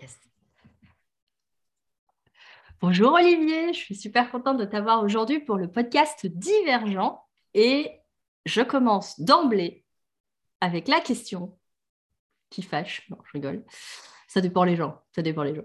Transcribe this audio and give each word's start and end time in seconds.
Yes. 0.00 0.18
Bonjour 2.80 3.14
Olivier, 3.14 3.72
je 3.72 3.78
suis 3.78 3.94
super 3.94 4.30
contente 4.30 4.58
de 4.58 4.66
t'avoir 4.66 5.02
aujourd'hui 5.02 5.40
pour 5.40 5.56
le 5.56 5.70
podcast 5.70 6.26
Divergent 6.26 7.24
et 7.54 8.00
je 8.44 8.60
commence 8.60 9.18
d'emblée 9.20 9.86
avec 10.60 10.88
la 10.88 11.00
question 11.00 11.58
qui 12.50 12.62
fâche. 12.62 13.08
Non, 13.08 13.16
je 13.24 13.32
rigole. 13.32 13.64
Ça 14.28 14.42
dépend 14.42 14.64
les 14.64 14.76
gens. 14.76 15.00
Ça 15.14 15.22
dépend 15.22 15.42
les 15.42 15.54
gens. 15.54 15.64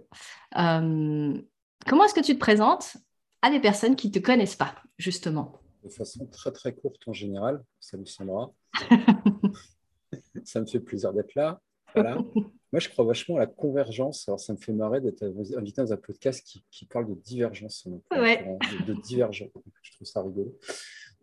Euh, 0.57 1.41
comment 1.85 2.05
est-ce 2.05 2.13
que 2.13 2.25
tu 2.25 2.35
te 2.35 2.39
présentes 2.39 2.95
à 3.41 3.49
des 3.49 3.59
personnes 3.59 3.97
qui 3.97 4.07
ne 4.07 4.13
te 4.13 4.19
connaissent 4.19 4.55
pas, 4.55 4.75
justement? 4.97 5.61
De 5.83 5.89
façon 5.89 6.25
très 6.27 6.53
très 6.53 6.73
courte 6.73 7.05
en 7.07 7.13
général. 7.13 7.63
Salut 7.81 8.05
Sandra. 8.05 8.53
ça 10.45 10.61
me 10.61 10.65
fait 10.65 10.79
plaisir 10.79 11.11
d'être 11.11 11.35
là. 11.35 11.59
Voilà. 11.95 12.17
Moi, 12.71 12.79
je 12.79 12.87
crois 12.87 13.03
vachement 13.03 13.35
à 13.35 13.39
la 13.39 13.47
convergence. 13.47 14.29
Alors, 14.29 14.39
ça 14.39 14.53
me 14.53 14.57
fait 14.57 14.71
marrer 14.71 15.01
d'être 15.01 15.23
invité 15.23 15.81
dans 15.81 15.91
un 15.91 15.97
podcast 15.97 16.41
qui, 16.45 16.85
parle 16.85 17.09
de 17.09 17.15
divergence, 17.15 17.85
de, 17.85 18.85
de 18.85 18.93
divergence. 19.01 19.49
Je 19.81 19.91
trouve 19.91 20.07
ça 20.07 20.21
rigolo. 20.21 20.57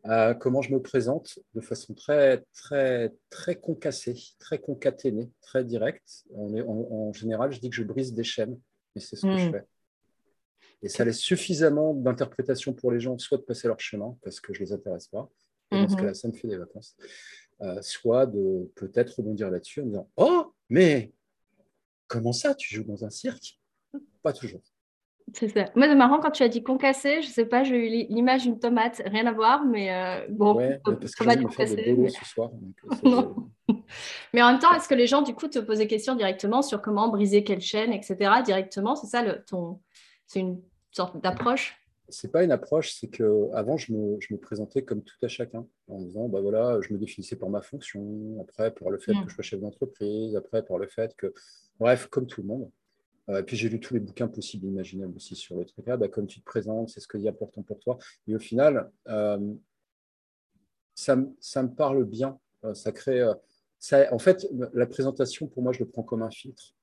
Euh, 0.07 0.35
comment 0.35 0.63
je 0.63 0.73
me 0.73 0.81
présente 0.81 1.39
de 1.55 1.61
façon 1.61 1.95
très, 1.95 2.45
très, 2.53 3.13
très 3.31 3.57
concassée, 3.57 4.15
très 4.39 4.59
concaténée, 4.59 5.31
très 5.41 5.65
directe. 5.65 6.25
On 6.31 6.55
est, 6.55 6.63
en 6.63 7.13
général, 7.13 7.51
je 7.53 7.61
dis 7.61 7.71
que 7.71 7.77
je 7.77 7.83
brise 7.83 8.13
des 8.13 8.25
chaînes, 8.25 8.59
et 8.95 9.01
c'est 9.01 9.17
ce 9.17 9.23
que 9.23 9.37
je 9.37 9.49
hmm. 9.49 9.53
fais. 9.53 9.65
Et 10.83 10.89
ça 10.89 11.05
laisse 11.05 11.19
suffisamment 11.19 11.95
d'interprétation 11.95 12.73
pour 12.73 12.93
les 12.93 13.01
gens, 13.01 13.19
soit 13.19 13.39
de 13.39 13.43
passer 13.43 13.67
leur 13.67 13.81
chemin, 13.81 14.17
parce 14.23 14.39
que 14.39 14.55
je 14.55 14.61
ne 14.61 14.67
les 14.67 14.73
intéresse 14.73 15.09
pas, 15.09 15.29
et 15.73 15.77
dans 15.77 15.89
ce 15.89 15.95
mhm. 15.95 16.01
cas-là, 16.01 16.15
ça 16.15 16.29
me 16.29 16.33
fait 16.33 16.49
des 16.49 16.57
vacances, 16.57 16.97
euh, 17.61 17.83
soit 17.83 18.27
de 18.27 18.71
peut-être 18.77 19.17
rebondir 19.19 19.51
là-dessus 19.51 19.83
en 19.83 19.87
disant 19.87 20.09
Oh, 20.17 20.55
mais 20.69 21.13
comment 22.07 22.33
ça, 22.33 22.55
tu 22.55 22.75
joues 22.75 22.85
dans 22.85 23.05
un 23.05 23.11
cirque? 23.11 23.59
Pas 24.23 24.33
toujours. 24.33 24.63
C'est 25.35 25.49
ça. 25.49 25.67
Moi, 25.75 25.87
c'est 25.87 25.95
marrant 25.95 26.21
quand 26.21 26.31
tu 26.31 26.43
as 26.43 26.49
dit 26.49 26.63
concassé, 26.63 27.21
je 27.23 27.29
sais 27.29 27.45
pas, 27.45 27.63
j'ai 27.63 27.77
eu 27.77 28.07
l'image 28.09 28.45
d'une 28.45 28.59
tomate, 28.59 29.03
rien 29.05 29.27
à 29.27 29.33
voir, 29.33 29.65
mais 29.65 29.93
euh, 29.93 30.27
bon, 30.31 30.55
ouais, 30.55 30.81
parce 30.83 31.15
que 31.15 31.25
tomate 31.25 31.43
concassée. 31.43 31.95
Mais... 31.97 32.09
ce 32.09 32.25
soir. 32.25 32.51
Euh, 33.71 33.75
mais 34.33 34.43
en 34.43 34.51
même 34.51 34.59
temps, 34.59 34.73
est-ce 34.75 34.89
que 34.89 34.95
les 34.95 35.07
gens, 35.07 35.21
du 35.21 35.35
coup, 35.35 35.47
te 35.47 35.59
posent 35.59 35.79
des 35.79 35.87
questions 35.87 36.15
directement 36.15 36.63
sur 36.63 36.81
comment 36.81 37.09
briser 37.09 37.45
quelle 37.45 37.61
chaîne, 37.61 37.93
etc. 37.93 38.17
Directement, 38.43 38.97
c'est 38.97 39.07
ça, 39.07 39.23
le, 39.23 39.45
ton... 39.45 39.81
c'est 40.27 40.41
une 40.41 40.63
sorte 40.91 41.21
d'approche? 41.21 41.77
C'est 42.09 42.33
pas 42.33 42.45
une 42.45 42.53
approche, 42.53 42.95
c'est 42.95 43.09
que 43.09 43.51
avant 43.53 43.77
je 43.77 43.93
me, 43.93 44.17
je 44.21 44.33
me, 44.33 44.39
présentais 44.39 44.83
comme 44.83 45.03
tout 45.03 45.17
à 45.23 45.29
chacun 45.29 45.67
en 45.89 46.01
disant 46.01 46.29
bah 46.29 46.41
voilà, 46.41 46.81
je 46.81 46.93
me 46.93 46.99
définissais 46.99 47.37
par 47.37 47.51
ma 47.51 47.61
fonction, 47.61 48.39
après 48.41 48.73
par 48.73 48.91
le 48.91 48.99
fait 48.99 49.13
mm. 49.13 49.25
que 49.25 49.31
je 49.31 49.35
sois 49.35 49.45
chef 49.45 49.61
d'entreprise, 49.61 50.37
après 50.37 50.65
par 50.65 50.79
le 50.79 50.87
fait 50.87 51.15
que 51.17 51.33
bref, 51.79 52.07
comme 52.07 52.27
tout 52.27 52.43
le 52.43 52.49
monde. 52.49 52.71
Euh, 53.29 53.41
et 53.41 53.43
puis 53.43 53.57
j'ai 53.57 53.69
lu 53.69 53.81
tous 53.81 53.95
les 53.95 54.01
bouquins 54.01 54.29
possibles 54.29 54.67
et 54.67 54.69
imaginables 54.69 55.15
aussi 55.17 55.37
sur 55.37 55.57
le 55.57 55.65
truc. 55.65 55.85
Bah, 55.87 56.09
comme 56.09 56.27
tu 56.27 56.41
te 56.41 56.45
présentes, 56.45 56.89
c'est 56.89 57.01
ce 57.01 57.09
qui 57.09 57.25
est 57.25 57.29
important 57.29 57.63
pour 57.63 57.79
toi. 57.81 57.99
Et 58.27 58.35
au 58.35 58.39
final, 58.39 58.91
euh, 59.09 59.55
ça, 60.95 61.19
ça, 61.41 61.63
me 61.63 61.69
parle 61.69 62.05
bien. 62.05 62.39
Euh, 62.65 62.75
ça 62.75 62.93
crée. 62.93 63.23
Ça, 63.79 64.13
en 64.13 64.19
fait, 64.19 64.47
la 64.73 64.87
présentation, 64.87 65.47
pour 65.47 65.63
moi, 65.63 65.73
je 65.73 65.81
le 65.81 65.89
prends 65.89 66.03
comme 66.03 66.23
un 66.23 66.31
filtre. 66.31 66.75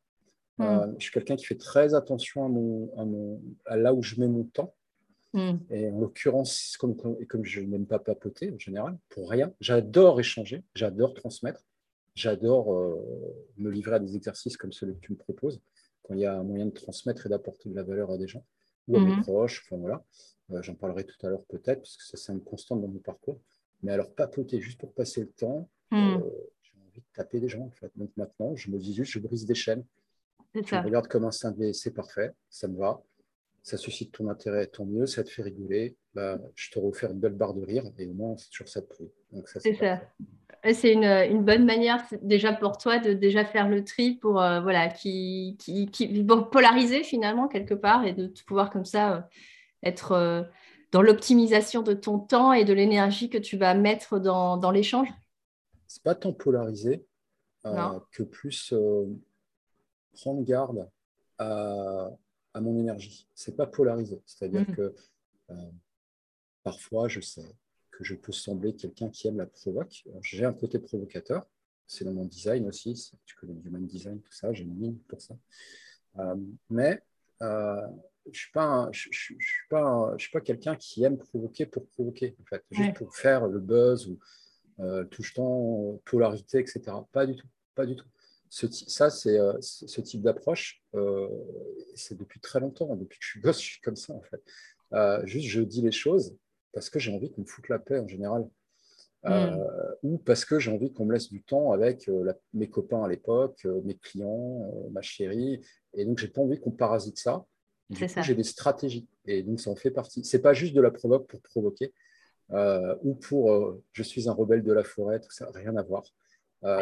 Mm. 0.57 0.93
je 0.97 1.03
suis 1.03 1.11
quelqu'un 1.11 1.35
qui 1.35 1.45
fait 1.45 1.57
très 1.57 1.95
attention 1.95 2.45
à, 2.45 2.47
mon, 2.47 2.89
à, 2.97 3.03
mon, 3.03 3.41
à, 3.65 3.75
là 3.75 3.93
où 3.93 4.01
je 4.01 4.19
mets 4.19 4.27
mon 4.27 4.45
temps. 4.45 4.73
Mm. 5.35 5.57
Et 5.69 5.89
en 5.89 5.99
l'occurrence, 5.99 6.75
comme, 6.77 6.95
comme 7.27 7.45
je 7.45 7.61
n'aime 7.61 7.85
pas 7.85 7.99
papoter 7.99 8.51
en 8.51 8.57
général, 8.57 8.97
pour 9.09 9.29
rien, 9.29 9.53
j'adore 9.59 10.19
échanger, 10.19 10.63
j'adore 10.73 11.13
transmettre, 11.13 11.63
j'adore 12.15 12.73
me 13.57 13.69
livrer 13.69 13.95
à 13.95 13.99
des 13.99 14.15
exercices 14.15 14.57
comme 14.57 14.71
celui 14.71 14.95
que 14.95 15.01
tu 15.01 15.11
me 15.11 15.17
proposes 15.17 15.61
quand 16.05 16.13
il 16.13 16.21
y 16.21 16.25
a 16.25 16.37
un 16.37 16.43
moyen 16.43 16.65
de 16.65 16.71
transmettre 16.71 17.25
et 17.25 17.29
d'apporter 17.29 17.69
de 17.69 17.75
la 17.75 17.83
valeur 17.83 18.11
à 18.11 18.17
des 18.17 18.27
gens 18.27 18.45
ou 18.87 18.97
à 18.97 18.99
mes 18.99 19.15
mhm. 19.15 19.21
proches. 19.21 19.63
Enfin, 19.65 19.77
voilà. 19.77 20.03
Euh, 20.51 20.61
j'en 20.61 20.75
parlerai 20.75 21.05
tout 21.05 21.25
à 21.25 21.29
l'heure 21.29 21.43
peut-être, 21.45 21.79
parce 21.79 21.97
que 21.97 22.03
ça, 22.03 22.17
c'est 22.17 22.31
une 22.31 22.43
constante 22.43 22.81
dans 22.81 22.87
mon 22.87 22.99
parcours. 22.99 23.39
Mais 23.81 23.91
alors, 23.91 24.13
papoter 24.13 24.61
juste 24.61 24.79
pour 24.79 24.93
passer 24.93 25.21
le 25.21 25.31
temps, 25.31 25.69
euh, 25.93 26.19
j'ai 26.61 26.73
envie 26.87 26.99
de 26.99 27.05
taper 27.13 27.39
des 27.39 27.49
gens, 27.49 27.65
en 27.65 27.71
fait. 27.71 27.91
Donc 27.95 28.11
maintenant, 28.15 28.55
je 28.55 28.69
me 28.69 28.77
dis 28.77 28.93
juste, 28.93 29.11
je 29.11 29.19
brise 29.19 29.45
des 29.45 29.55
chaînes. 29.55 29.83
Je 30.53 30.75
regarde 30.75 31.07
comme 31.07 31.25
un 31.25 31.31
cinglé, 31.31 31.73
c'est 31.73 31.91
parfait, 31.91 32.31
ça 32.49 32.67
me 32.67 32.77
va. 32.77 33.01
Ça 33.65 33.77
suscite 33.77 34.11
ton 34.11 34.29
intérêt, 34.29 34.67
tant 34.67 34.85
mieux, 34.85 35.07
ça 35.07 35.23
te 35.23 35.29
fait 35.29 35.41
rigoler. 35.41 35.97
Bah, 36.13 36.39
je 36.53 36.69
te 36.69 36.77
refais 36.77 37.07
une 37.07 37.19
belle 37.19 37.33
barre 37.33 37.55
de 37.55 37.65
rire 37.65 37.83
et 37.97 38.05
au 38.05 38.13
moins, 38.13 38.37
c'est 38.37 38.49
toujours 38.49 38.69
ça 38.69 38.79
de 38.79 38.85
prix. 38.85 39.11
C'est 39.45 39.73
ça 39.73 40.01
c'est 40.73 40.93
une, 40.93 41.43
bonne 41.43 41.65
manière 41.65 42.03
déjà 42.21 42.53
pour 42.53 42.77
toi 42.77 42.99
de 42.99 43.13
déjà 43.13 43.45
faire 43.45 43.69
le 43.69 43.83
tri 43.83 44.15
pour 44.15 44.41
euh, 44.41 44.61
voilà 44.61 44.89
qui, 44.89 45.57
qui, 45.59 46.25
polariser 46.51 47.03
finalement 47.03 47.47
quelque 47.47 47.73
part 47.73 48.05
et 48.05 48.13
de 48.13 48.27
pouvoir 48.47 48.69
comme 48.69 48.85
ça 48.85 49.15
euh, 49.15 49.21
être 49.83 50.13
euh, 50.13 50.43
dans 50.91 51.01
l'optimisation 51.01 51.81
de 51.81 51.93
ton 51.93 52.19
temps 52.19 52.53
et 52.53 52.65
de 52.65 52.73
l'énergie 52.73 53.29
que 53.29 53.37
tu 53.37 53.57
vas 53.57 53.73
mettre 53.75 54.19
dans, 54.19 54.57
dans 54.57 54.71
l'échange 54.71 55.09
C'est 55.87 56.03
pas 56.03 56.15
tant 56.15 56.33
polariser 56.33 57.05
que 58.11 58.23
plus 58.23 58.73
prendre 60.13 60.43
garde 60.43 60.87
à, 61.39 62.09
à 62.55 62.61
mon 62.61 62.79
énergie. 62.79 63.27
C'est 63.35 63.55
pas 63.55 63.67
polariser, 63.67 64.21
c'est-à-dire 64.25 64.61
mmh. 64.61 64.75
que 64.75 64.95
parfois 66.63 67.07
je 67.07 67.19
sais 67.19 67.55
que 67.91 68.03
je 68.03 68.15
peux 68.15 68.31
sembler 68.31 68.75
quelqu'un 68.75 69.09
qui 69.09 69.27
aime 69.27 69.37
la 69.37 69.45
provoque. 69.45 70.03
J'ai 70.21 70.45
un 70.45 70.53
côté 70.53 70.79
provocateur, 70.79 71.45
c'est 71.87 72.03
dans 72.05 72.13
mon 72.13 72.25
design 72.25 72.67
aussi. 72.67 73.11
Tu 73.25 73.35
connais 73.35 73.53
le 73.53 73.65
human 73.65 73.85
design, 73.85 74.19
tout 74.21 74.33
ça, 74.33 74.53
j'ai 74.53 74.63
une 74.63 74.79
ligne 74.79 74.97
pour 75.07 75.21
ça. 75.21 75.37
Euh, 76.19 76.35
mais 76.69 77.01
euh, 77.41 77.87
je 78.31 78.39
suis 78.39 78.51
pas, 78.51 78.89
je, 78.91 79.09
je, 79.11 79.19
suis 79.19 79.67
pas, 79.69 80.13
je 80.17 80.23
suis 80.23 80.31
pas 80.31 80.41
quelqu'un 80.41 80.75
qui 80.75 81.03
aime 81.03 81.17
provoquer 81.17 81.65
pour 81.65 81.87
provoquer, 81.87 82.35
en 82.41 82.45
fait, 82.45 82.63
juste 82.71 82.95
pour 82.95 83.15
faire 83.15 83.47
le 83.47 83.59
buzz 83.59 84.07
ou 84.07 84.19
euh, 84.79 85.05
tout 85.05 85.23
temps 85.33 85.99
polarité, 86.05 86.59
etc. 86.59 86.81
Pas 87.11 87.25
du 87.25 87.35
tout, 87.35 87.47
pas 87.75 87.85
du 87.85 87.95
tout. 87.95 88.07
Ce, 88.55 88.67
ça, 88.71 89.09
c'est 89.09 89.37
euh, 89.37 89.53
ce 89.59 89.99
type 89.99 90.21
d'approche, 90.21 90.81
c'est 91.93 92.17
depuis 92.17 92.39
très 92.39 92.61
longtemps, 92.61 92.95
depuis 92.95 93.19
que 93.19 93.25
je 93.25 93.31
suis 93.31 93.41
gosse, 93.41 93.59
je 93.59 93.65
suis 93.65 93.81
comme 93.81 93.97
ça 93.97 94.13
en 94.13 94.21
fait. 94.21 95.25
juste, 95.25 95.47
je 95.47 95.61
dis 95.61 95.81
les 95.81 95.91
choses 95.91 96.37
parce 96.71 96.89
que 96.89 96.99
j'ai 96.99 97.13
envie 97.13 97.31
qu'on 97.31 97.41
me 97.41 97.45
foute 97.45 97.67
la 97.67 97.79
paix 97.79 97.99
en 97.99 98.07
général. 98.07 98.47
Euh, 99.25 99.49
hmm. 100.03 100.13
ou 100.13 100.17
parce 100.19 100.45
que 100.45 100.59
j'ai 100.59 100.71
envie 100.71 100.93
qu'on 100.93 101.05
me 101.05 101.13
laisse 101.13 101.29
du 101.29 101.41
temps 101.41 101.71
avec 101.71 102.07
euh, 102.09 102.31
mes 102.53 102.69
copains 102.69 103.03
à 103.03 103.07
l'époque, 103.07 103.59
euh, 103.65 103.81
mes 103.83 103.95
clients, 103.95 104.71
ma 104.91 105.01
chérie. 105.01 105.61
Et 105.95 106.05
donc, 106.05 106.19
j'ai 106.19 106.27
pas 106.27 106.41
envie 106.41 106.59
qu'on 106.59 106.71
parasite 106.71 107.17
ça. 107.17 107.43
j'ai 107.89 108.35
des 108.35 108.43
stratégies. 108.43 109.07
Et 109.25 109.41
donc, 109.41 109.59
ça 109.59 109.71
en 109.71 109.75
fait 109.75 109.91
partie. 109.91 110.23
C'est 110.23 110.41
pas 110.41 110.53
juste 110.53 110.75
de 110.75 110.81
la 110.81 110.91
provoque 110.91 111.27
pour 111.27 111.41
provoquer 111.41 111.93
ou 113.01 113.15
pour 113.15 113.81
je 113.91 114.03
suis 114.03 114.29
un 114.29 114.33
rebelle 114.33 114.61
de 114.63 114.71
la 114.71 114.83
forêt, 114.83 115.19
tout 115.19 115.31
ça, 115.31 115.49
rien 115.55 115.75
à 115.75 115.81
voir. 115.81 116.03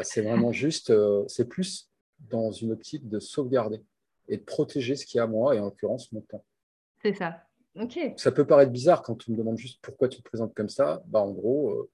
C'est 0.03 0.21
vraiment 0.21 0.51
juste, 0.51 0.93
c'est 1.27 1.47
plus 1.47 1.89
dans 2.29 2.51
une 2.51 2.71
optique 2.71 3.09
de 3.09 3.19
sauvegarder 3.19 3.81
et 4.27 4.37
de 4.37 4.43
protéger 4.43 4.95
ce 4.95 5.05
qui 5.05 5.17
est 5.17 5.21
à 5.21 5.27
moi 5.27 5.55
et 5.55 5.59
en 5.59 5.65
l'occurrence 5.65 6.11
mon 6.11 6.21
temps. 6.21 6.43
C'est 7.01 7.13
ça. 7.13 7.43
Ça 8.17 8.31
peut 8.31 8.45
paraître 8.45 8.71
bizarre 8.71 9.01
quand 9.01 9.15
tu 9.15 9.31
me 9.31 9.37
demandes 9.37 9.57
juste 9.57 9.79
pourquoi 9.81 10.07
tu 10.07 10.21
te 10.21 10.23
présentes 10.23 10.53
comme 10.53 10.69
ça. 10.69 11.01
Bah, 11.07 11.19
en 11.19 11.31
gros, 11.31 11.71
euh, 11.71 11.89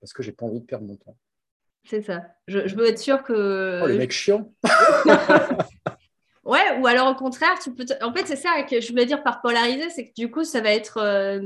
parce 0.00 0.12
que 0.12 0.22
j'ai 0.22 0.32
pas 0.32 0.46
envie 0.46 0.60
de 0.60 0.64
perdre 0.64 0.86
mon 0.86 0.96
temps. 0.96 1.16
C'est 1.84 2.02
ça. 2.02 2.22
Je, 2.46 2.74
veux 2.74 2.86
être 2.86 2.98
sûr 2.98 3.22
que. 3.22 3.80
Oh, 3.82 3.86
les 3.86 3.98
mecs 3.98 4.12
chiants 4.12 4.52
Ouais, 6.44 6.78
ou 6.78 6.86
alors 6.86 7.08
au 7.08 7.14
contraire, 7.14 7.58
tu 7.62 7.74
peux. 7.74 7.84
En 8.02 8.12
fait, 8.12 8.26
c'est 8.26 8.36
ça 8.36 8.62
que 8.62 8.80
je 8.80 8.88
voulais 8.90 9.06
dire 9.06 9.22
par 9.22 9.40
polariser, 9.42 9.90
c'est 9.90 10.08
que 10.08 10.14
du 10.16 10.30
coup, 10.30 10.44
ça 10.44 10.60
va 10.60 10.72
être. 10.72 10.98
Euh, 10.98 11.40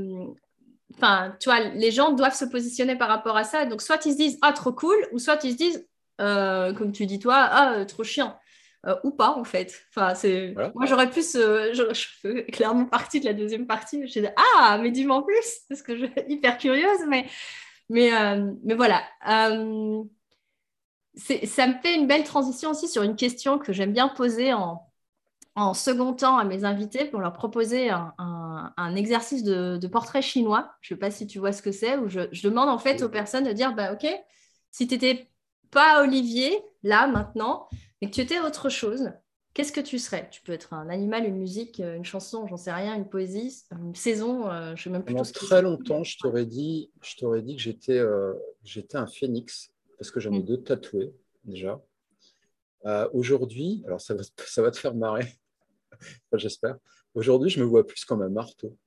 enfin, 0.95 1.35
tu 1.39 1.49
vois, 1.49 1.59
les 1.59 1.91
gens 1.91 2.11
doivent 2.11 2.35
se 2.35 2.45
positionner 2.45 2.95
par 2.95 3.07
rapport 3.07 3.37
à 3.37 3.43
ça. 3.43 3.65
Donc, 3.65 3.81
soit 3.81 4.05
ils 4.05 4.13
se 4.13 4.17
disent 4.17 4.37
Ah, 4.41 4.53
trop 4.53 4.71
cool, 4.71 4.97
ou 5.11 5.19
soit 5.19 5.43
ils 5.43 5.53
se 5.53 5.57
disent, 5.57 5.87
euh, 6.19 6.73
comme 6.73 6.91
tu 6.91 7.05
dis 7.05 7.19
toi, 7.19 7.35
Ah, 7.51 7.85
trop 7.85 8.03
chiant. 8.03 8.37
Euh, 8.85 8.95
ou 9.03 9.11
pas 9.11 9.31
en 9.31 9.43
fait. 9.43 9.85
Enfin, 9.89 10.15
c'est... 10.15 10.55
Moi 10.73 10.85
j'aurais 10.85 11.09
plus, 11.09 11.35
euh, 11.35 11.73
je, 11.93 12.05
fais 12.21 12.45
clairement 12.45 12.85
partie 12.85 13.19
de 13.19 13.25
la 13.25 13.33
deuxième 13.33 13.67
partie. 13.67 14.07
Je 14.07 14.19
dis 14.21 14.27
ah 14.37 14.79
mais 14.81 14.91
dis-moi 14.91 15.17
en 15.17 15.23
plus 15.23 15.59
parce 15.69 15.81
que 15.81 15.97
je 15.97 16.05
suis 16.05 16.13
hyper 16.29 16.57
curieuse, 16.57 16.99
mais 17.07 17.27
mais 17.89 18.13
euh, 18.13 18.53
mais 18.63 18.75
voilà. 18.75 19.03
ça 19.25 19.49
me 21.67 21.73
fait 21.81 21.95
une 21.95 22.07
belle 22.07 22.23
transition 22.23 22.71
aussi 22.71 22.87
sur 22.87 23.03
une 23.03 23.15
question 23.17 23.59
que 23.59 23.73
j'aime 23.73 23.91
bien 23.91 24.07
poser 24.07 24.53
en, 24.53 24.87
en 25.55 25.73
second 25.73 26.13
temps 26.13 26.37
à 26.37 26.45
mes 26.45 26.63
invités 26.63 27.05
pour 27.05 27.19
leur 27.19 27.33
proposer 27.33 27.89
un, 27.89 28.13
un, 28.77 28.95
exercice 28.95 29.43
de, 29.43 29.77
de, 29.77 29.87
portrait 29.87 30.21
chinois. 30.21 30.71
Je 30.81 30.93
ne 30.93 30.97
sais 30.97 30.99
pas 30.99 31.11
si 31.11 31.27
tu 31.27 31.39
vois 31.39 31.51
ce 31.51 31.61
que 31.61 31.71
c'est, 31.73 31.97
où 31.97 32.07
je, 32.07 32.21
je, 32.31 32.47
demande 32.47 32.69
en 32.69 32.77
fait 32.77 33.01
aux 33.03 33.09
personnes 33.09 33.45
de 33.45 33.51
dire 33.53 33.73
bah 33.75 33.91
ok, 33.93 34.07
si 34.71 34.87
tu 34.87 34.93
n'étais 34.93 35.28
pas 35.71 36.03
Olivier 36.03 36.61
là 36.83 37.07
maintenant, 37.07 37.67
et 38.01 38.09
que 38.09 38.15
tu 38.15 38.21
étais 38.21 38.39
autre 38.39 38.69
chose, 38.69 39.11
qu'est-ce 39.53 39.71
que 39.71 39.81
tu 39.81 39.99
serais? 39.99 40.29
Tu 40.31 40.41
peux 40.41 40.53
être 40.53 40.73
un 40.73 40.89
animal, 40.89 41.25
une 41.25 41.37
musique, 41.37 41.79
euh, 41.79 41.95
une 41.95 42.05
chanson, 42.05 42.47
j'en 42.47 42.57
sais 42.57 42.71
rien, 42.71 42.95
une 42.95 43.09
poésie, 43.09 43.63
une 43.71 43.95
saison, 43.95 44.49
euh, 44.49 44.75
je 44.75 44.83
sais 44.83 44.89
même 44.89 45.03
plus. 45.03 45.13
Pendant 45.13 45.29
très 45.29 45.61
longtemps, 45.61 46.03
je 46.03 46.17
t'aurais 46.17 46.45
dit, 46.45 46.89
je 47.01 47.17
t'aurais 47.17 47.41
dit 47.41 47.55
que 47.55 47.61
j'étais, 47.61 47.97
euh, 47.97 48.33
j'étais 48.63 48.97
un 48.97 49.07
phénix 49.07 49.71
parce 49.97 50.11
que 50.11 50.19
j'en 50.19 50.31
ai 50.31 50.39
mm. 50.39 50.45
deux 50.45 50.63
tatoués 50.63 51.13
déjà. 51.43 51.81
Aujourd'hui, 53.11 53.83
alors 53.85 53.99
ça 53.99 54.13
va, 54.13 54.23
ça 54.47 54.61
va 54.61 54.71
te 54.71 54.77
faire 54.77 54.95
marrer. 54.95 55.27
j'espère. 56.33 56.77
Aujourd'hui, 57.13 57.49
je 57.49 57.59
me 57.59 57.65
vois 57.65 57.85
plus 57.85 58.05
comme 58.05 58.21
un 58.21 58.29
marteau. 58.29 58.77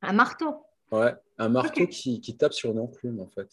Un 0.00 0.12
marteau? 0.14 0.64
Ouais, 0.90 1.14
un 1.36 1.48
marteau 1.50 1.86
qui, 1.86 2.20
qui, 2.20 2.36
tape 2.36 2.54
sur 2.54 2.70
une 2.70 2.78
enclume, 2.78 3.20
en 3.20 3.28
fait. 3.28 3.48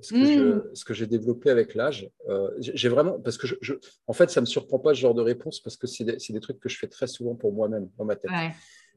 Ce 0.00 0.12
que, 0.12 0.92
hmm. 0.92 0.94
j'ai 0.94 1.06
développé 1.06 1.50
avec 1.50 1.74
l'âge, 1.74 2.10
euh, 2.28 2.50
j'ai 2.58 2.88
vraiment. 2.88 3.18
Parce 3.20 3.38
que, 3.38 3.46
je, 3.60 3.74
en 4.06 4.12
fait, 4.12 4.30
ça 4.30 4.40
me 4.40 4.46
surprend 4.46 4.78
pas 4.78 4.94
ce 4.94 5.00
genre 5.00 5.14
de 5.14 5.22
réponse 5.22 5.60
parce 5.60 5.76
que 5.76 5.86
c'est 5.86 6.04
des, 6.04 6.16
des, 6.16 6.40
trucs 6.40 6.60
que 6.60 6.68
je 6.68 6.78
fais 6.78 6.88
très 6.88 7.06
souvent 7.06 7.34
pour 7.34 7.52
moi-même 7.52 7.88
dans 7.96 8.04
ma 8.04 8.16
tête. 8.16 8.30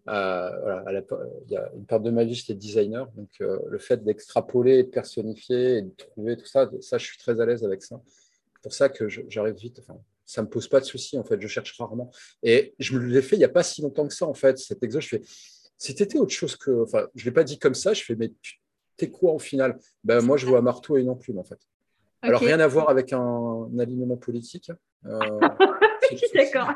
Euh, 0.10 0.50
voilà, 0.62 1.04
il 1.46 1.52
y 1.52 1.56
a 1.56 1.72
une 1.76 1.86
part 1.86 2.00
de 2.00 2.10
ma 2.10 2.24
vie, 2.24 2.34
j'étais 2.34 2.56
designer, 2.56 3.08
donc 3.12 3.30
euh, 3.42 3.60
le 3.70 3.78
fait 3.78 4.04
d'extrapoler, 4.04 4.84
de 4.84 4.90
personnifier 4.90 5.78
et 5.78 5.82
de 5.84 5.92
trouver 5.96 6.38
tout 6.38 6.48
ça, 6.48 6.70
ça, 6.82 6.98
je 6.98 7.06
suis 7.06 7.20
très 7.20 7.40
à 7.40 7.46
l'aise 7.46 7.64
avec 7.64 7.84
ça. 7.84 8.02
C'est 8.06 8.62
pour 8.64 8.74
ça 8.74 8.90
que 8.90 9.08
j'arrive 9.08 9.56
vite. 9.56 9.80
Enfin, 9.80 10.00
ça 10.26 10.42
me 10.42 10.48
pose 10.48 10.68
pas 10.68 10.80
de 10.80 10.86
souci, 10.86 11.20
en 11.20 11.24
fait, 11.24 11.40
je 11.40 11.48
cherche 11.48 11.78
rarement. 11.78 12.10
Et 12.42 12.74
je 12.80 12.98
me 12.98 13.06
l'ai 13.06 13.22
fait 13.22 13.36
il 13.36 13.40
n'y 13.40 13.46
a 13.46 13.50
pas 13.50 13.64
si 13.64 13.82
longtemps 13.82 14.08
que 14.08 14.14
ça, 14.14 14.26
en 14.26 14.34
fait, 14.34 14.58
cet 14.58 14.82
exo, 14.82 15.00
je 15.00 15.08
fais, 15.08 15.22
si 15.78 15.94
tu 15.94 16.04
étais 16.04 16.18
autre 16.18 16.34
chose 16.34 16.56
que, 16.56 16.84
enfin, 16.84 17.08
je 17.16 17.26
l'ai 17.26 17.32
pas 17.32 17.44
dit 17.44 17.60
comme 17.60 17.76
ça, 17.76 17.94
je 17.94 18.04
fais, 18.04 18.16
mais 18.16 18.32
tu 18.42 18.61
es 19.00 19.10
quoi 19.10 19.34
au 19.34 19.40
final? 19.40 19.78
Ben, 20.04 20.22
Moi, 20.22 20.38
je 20.38 20.46
vois 20.46 20.60
un 20.60 20.64
marteau 20.64 20.98
et 20.98 21.02
une 21.02 21.10
enclume, 21.10 21.40
en 21.40 21.44
fait. 21.44 21.60
Alors, 22.22 22.42
rien 22.42 22.60
à 22.60 22.68
voir 22.68 22.90
avec 22.90 23.14
un, 23.14 23.68
alignement 23.80 24.18
politique. 24.18 24.72
Euh, 25.06 25.20
D'accord. 26.36 26.74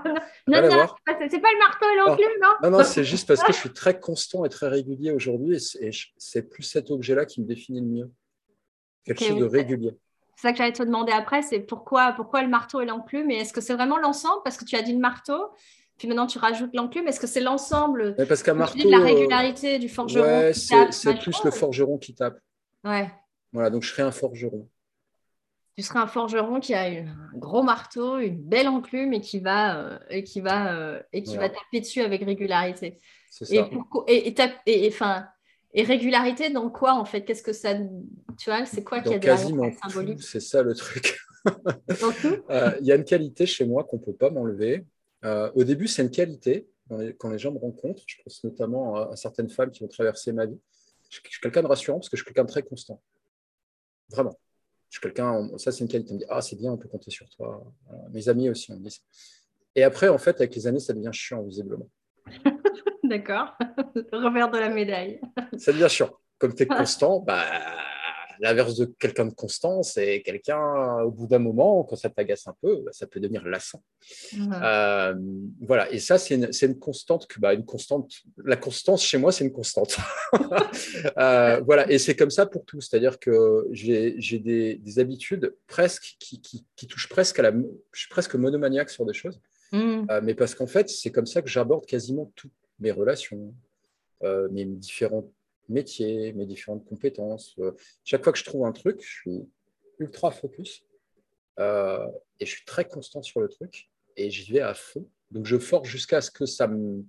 Non, 0.47 0.61
non, 0.61 0.87
c'est 1.29 1.39
pas 1.39 1.51
le 1.51 1.59
marteau 1.59 1.85
et 1.89 1.97
l'enclume, 1.97 2.41
non? 2.41 2.49
Non, 2.63 2.77
non, 2.77 2.83
c'est 2.83 3.03
juste 3.03 3.27
parce 3.27 3.43
que 3.43 3.51
je 3.51 3.57
suis 3.57 3.73
très 3.73 3.99
constant 3.99 4.45
et 4.45 4.49
très 4.49 4.67
régulier 4.67 5.11
aujourd'hui 5.11 5.57
et 5.81 5.91
c'est 6.17 6.43
plus 6.43 6.63
cet 6.63 6.89
objet-là 6.89 7.25
qui 7.25 7.41
me 7.41 7.45
définit 7.45 7.81
le 7.81 7.87
mieux. 7.87 8.11
Quelque 9.03 9.23
chose 9.23 9.37
de 9.37 9.45
régulier. 9.45 9.91
C'est 10.35 10.47
ça 10.47 10.51
que 10.51 10.57
j'allais 10.57 10.73
te 10.73 10.83
demander 10.83 11.11
après, 11.11 11.41
c'est 11.41 11.59
pourquoi, 11.59 12.13
pourquoi 12.13 12.41
le 12.41 12.49
marteau 12.49 12.81
et 12.81 12.85
l'enclume 12.85 13.31
Et 13.31 13.37
est-ce 13.37 13.53
que 13.53 13.61
c'est 13.61 13.73
vraiment 13.73 13.97
l'ensemble? 13.97 14.41
Parce 14.43 14.57
que 14.57 14.65
tu 14.65 14.75
as 14.75 14.81
dit 14.81 14.93
le 14.93 14.99
marteau, 14.99 15.49
puis 15.97 16.07
maintenant 16.07 16.27
tu 16.27 16.37
rajoutes 16.37 16.73
l'enclume. 16.73 17.07
Est-ce 17.07 17.19
que 17.19 17.27
c'est 17.27 17.41
l'ensemble 17.41 18.15
Parce 18.27 18.43
qu'un 18.43 18.53
marteau. 18.53 18.89
la 18.89 18.99
régularité 18.99 19.79
du 19.79 19.89
forgeron 19.89 20.25
Ouais, 20.25 20.53
c'est 20.53 21.19
plus 21.19 21.43
le 21.43 21.51
forgeron 21.51 21.97
qui 21.97 22.13
tape. 22.13 22.39
Ouais. 22.83 23.09
Voilà, 23.53 23.69
donc 23.69 23.83
je 23.83 23.89
serais 23.89 24.03
un 24.03 24.11
forgeron 24.11 24.67
tu 25.75 25.83
seras 25.83 26.01
un 26.01 26.07
forgeron 26.07 26.59
qui 26.59 26.73
a 26.73 26.83
un 26.83 27.05
gros 27.37 27.61
marteau, 27.61 28.19
une 28.19 28.41
belle 28.41 28.69
enclume 28.69 29.11
et 29.13 29.19
qui 29.19 29.39
va, 29.39 29.77
euh, 29.77 29.99
et 30.09 30.23
qui 30.23 30.39
va, 30.39 30.73
euh, 30.73 31.01
et 31.11 31.21
qui 31.21 31.35
va 31.35 31.49
taper 31.49 31.81
dessus 31.81 32.01
avec 32.01 32.23
régularité. 32.23 32.99
C'est 33.29 33.45
ça. 33.45 33.69
Et, 34.07 34.29
et, 34.65 34.87
enfin, 34.87 35.27
et, 35.73 35.83
régularité 35.83 36.49
dans 36.49 36.69
quoi 36.69 36.93
en 36.93 37.03
fait? 37.03 37.25
Qu'est-ce 37.25 37.43
que 37.43 37.51
ça. 37.51 37.73
Tu 38.37 38.49
vois, 38.49 38.65
c'est 38.65 38.85
quoi 38.85 39.01
qui 39.01 39.13
a 39.13 39.19
quasiment 39.19 39.69
symbolique? 39.73 40.23
C'est 40.23 40.39
ça 40.39 40.63
le 40.63 40.73
truc. 40.73 41.17
Euh, 42.49 42.71
il 42.81 42.87
y 42.87 42.91
a 42.91 42.95
une 42.95 43.03
qualité 43.03 43.45
chez 43.45 43.65
moi 43.65 43.83
qu'on 43.83 43.97
ne 43.97 44.01
peut 44.01 44.15
pas 44.15 44.31
m'enlever. 44.31 44.83
Au 45.55 45.63
début, 45.63 45.87
c'est 45.87 46.01
une 46.01 46.11
qualité. 46.11 46.67
Quand 47.17 47.29
les, 47.29 47.39
gens 47.39 47.51
me 47.51 47.57
rencontrent, 47.57 48.03
je 48.05 48.17
pense 48.23 48.43
notamment 48.43 48.95
à, 48.95 49.15
certaines 49.15 49.49
femmes 49.49 49.71
qui 49.71 49.83
ont 49.83 49.87
traversé 49.87 50.31
ma 50.31 50.45
vie. 50.45 50.59
Je, 51.09 51.19
je 51.23 51.29
suis 51.29 51.41
quelqu'un 51.41 51.63
de 51.63 51.67
rassurant 51.67 51.97
parce 51.97 52.09
que 52.09 52.17
je 52.17 52.23
suis 52.23 52.25
quelqu'un 52.25 52.45
de 52.45 52.51
très 52.51 52.63
constant. 52.63 53.01
Vraiment 54.09 54.37
quelqu'un, 54.99 55.49
ça 55.57 55.71
c'est 55.71 55.83
une 55.83 55.87
qualité, 55.87 56.11
on 56.11 56.15
me 56.15 56.19
dit 56.19 56.25
Ah, 56.29 56.41
c'est 56.41 56.55
bien, 56.55 56.71
on 56.71 56.77
peut 56.77 56.87
compter 56.87 57.11
sur 57.11 57.27
toi. 57.29 57.63
Mes 58.11 58.29
amis 58.29 58.49
aussi, 58.49 58.71
on 58.71 58.75
me 58.75 58.83
dit 58.83 58.91
ça. 58.91 59.01
Et 59.75 59.83
après, 59.83 60.07
en 60.07 60.17
fait, 60.17 60.35
avec 60.37 60.55
les 60.55 60.67
années, 60.67 60.79
ça 60.79 60.93
devient 60.93 61.09
chiant, 61.11 61.43
visiblement. 61.43 61.89
D'accord. 63.03 63.53
Revers 64.11 64.49
de 64.49 64.57
la 64.57 64.69
médaille. 64.69 65.19
ça 65.57 65.71
devient 65.73 65.87
chiant. 65.89 66.11
Comme 66.37 66.53
tu 66.53 66.63
es 66.63 66.67
constant, 66.67 67.19
bah, 67.19 67.43
L'inverse 68.39 68.75
de 68.75 68.85
quelqu'un 68.85 69.25
de 69.25 69.33
constant, 69.33 69.83
c'est 69.83 70.21
quelqu'un, 70.21 71.01
au 71.03 71.11
bout 71.11 71.27
d'un 71.27 71.39
moment, 71.39 71.83
quand 71.83 71.95
ça 71.95 72.09
t'agace 72.09 72.47
un 72.47 72.55
peu, 72.61 72.81
bah, 72.81 72.91
ça 72.93 73.07
peut 73.07 73.19
devenir 73.19 73.45
lassant. 73.45 73.83
Euh, 74.33 75.15
voilà, 75.61 75.91
et 75.91 75.99
ça, 75.99 76.17
c'est 76.17 76.35
une, 76.35 76.79
constante 76.79 77.27
que, 77.27 77.39
bah, 77.39 77.53
une 77.53 77.65
constante, 77.65 78.11
la 78.43 78.55
constance 78.55 79.03
chez 79.03 79.17
moi, 79.17 79.31
c'est 79.31 79.43
une 79.43 79.53
constante. 79.53 79.97
Euh, 81.17 81.61
voilà, 81.65 81.89
et 81.89 81.97
c'est 81.97 82.15
comme 82.15 82.29
ça 82.29 82.45
pour 82.45 82.65
tout. 82.65 82.81
C'est-à-dire 82.81 83.19
que 83.19 83.67
j'ai 83.71 84.39
des, 84.39 84.99
habitudes 84.99 85.55
presque 85.67 86.15
qui, 86.19 86.41
touchent 86.87 87.09
presque 87.09 87.39
à 87.39 87.43
la. 87.43 87.51
Je 87.51 87.99
suis 87.99 88.09
presque 88.09 88.35
monomaniaque 88.35 88.89
sur 88.89 89.05
des 89.05 89.13
choses. 89.13 89.39
Mm. 89.71 90.05
Euh, 90.09 90.21
mais 90.23 90.33
parce 90.33 90.55
qu'en 90.55 90.67
fait, 90.67 90.89
c'est 90.89 91.11
comme 91.11 91.25
ça 91.25 91.41
que 91.41 91.49
j'aborde 91.49 91.85
quasiment 91.85 92.31
toutes 92.35 92.51
mes 92.79 92.91
relations, 92.91 93.53
mes 94.51 94.65
différentes 94.65 95.31
métier, 95.69 96.33
mes 96.33 96.45
différentes 96.45 96.85
compétences. 96.85 97.55
Euh, 97.59 97.71
chaque 98.03 98.23
fois 98.23 98.33
que 98.33 98.39
je 98.39 98.43
trouve 98.43 98.65
un 98.65 98.71
truc, 98.71 99.01
je 99.01 99.07
suis 99.07 99.49
ultra 99.99 100.31
focus 100.31 100.83
euh, 101.59 102.07
et 102.39 102.45
je 102.45 102.51
suis 102.51 102.65
très 102.65 102.85
constant 102.85 103.21
sur 103.21 103.39
le 103.39 103.47
truc 103.47 103.89
et 104.17 104.29
j'y 104.29 104.51
vais 104.51 104.61
à 104.61 104.73
fond. 104.73 105.07
Donc 105.31 105.45
je 105.45 105.57
force 105.57 105.87
jusqu'à 105.87 106.21
ce 106.21 106.31
que 106.31 106.45
ça 106.45 106.67
me. 106.67 107.03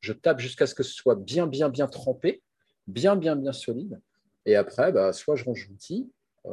Je 0.00 0.12
tape 0.12 0.40
jusqu'à 0.40 0.66
ce 0.66 0.74
que 0.74 0.82
ce 0.82 0.94
soit 0.94 1.14
bien, 1.14 1.46
bien, 1.46 1.68
bien 1.68 1.86
trempé, 1.86 2.42
bien, 2.86 3.14
bien, 3.16 3.36
bien 3.36 3.52
solide. 3.52 4.00
Et 4.46 4.56
après, 4.56 4.90
bah, 4.90 5.12
soit 5.12 5.36
je 5.36 5.44
range 5.44 5.68
l'outil, 5.68 6.10
euh, 6.46 6.50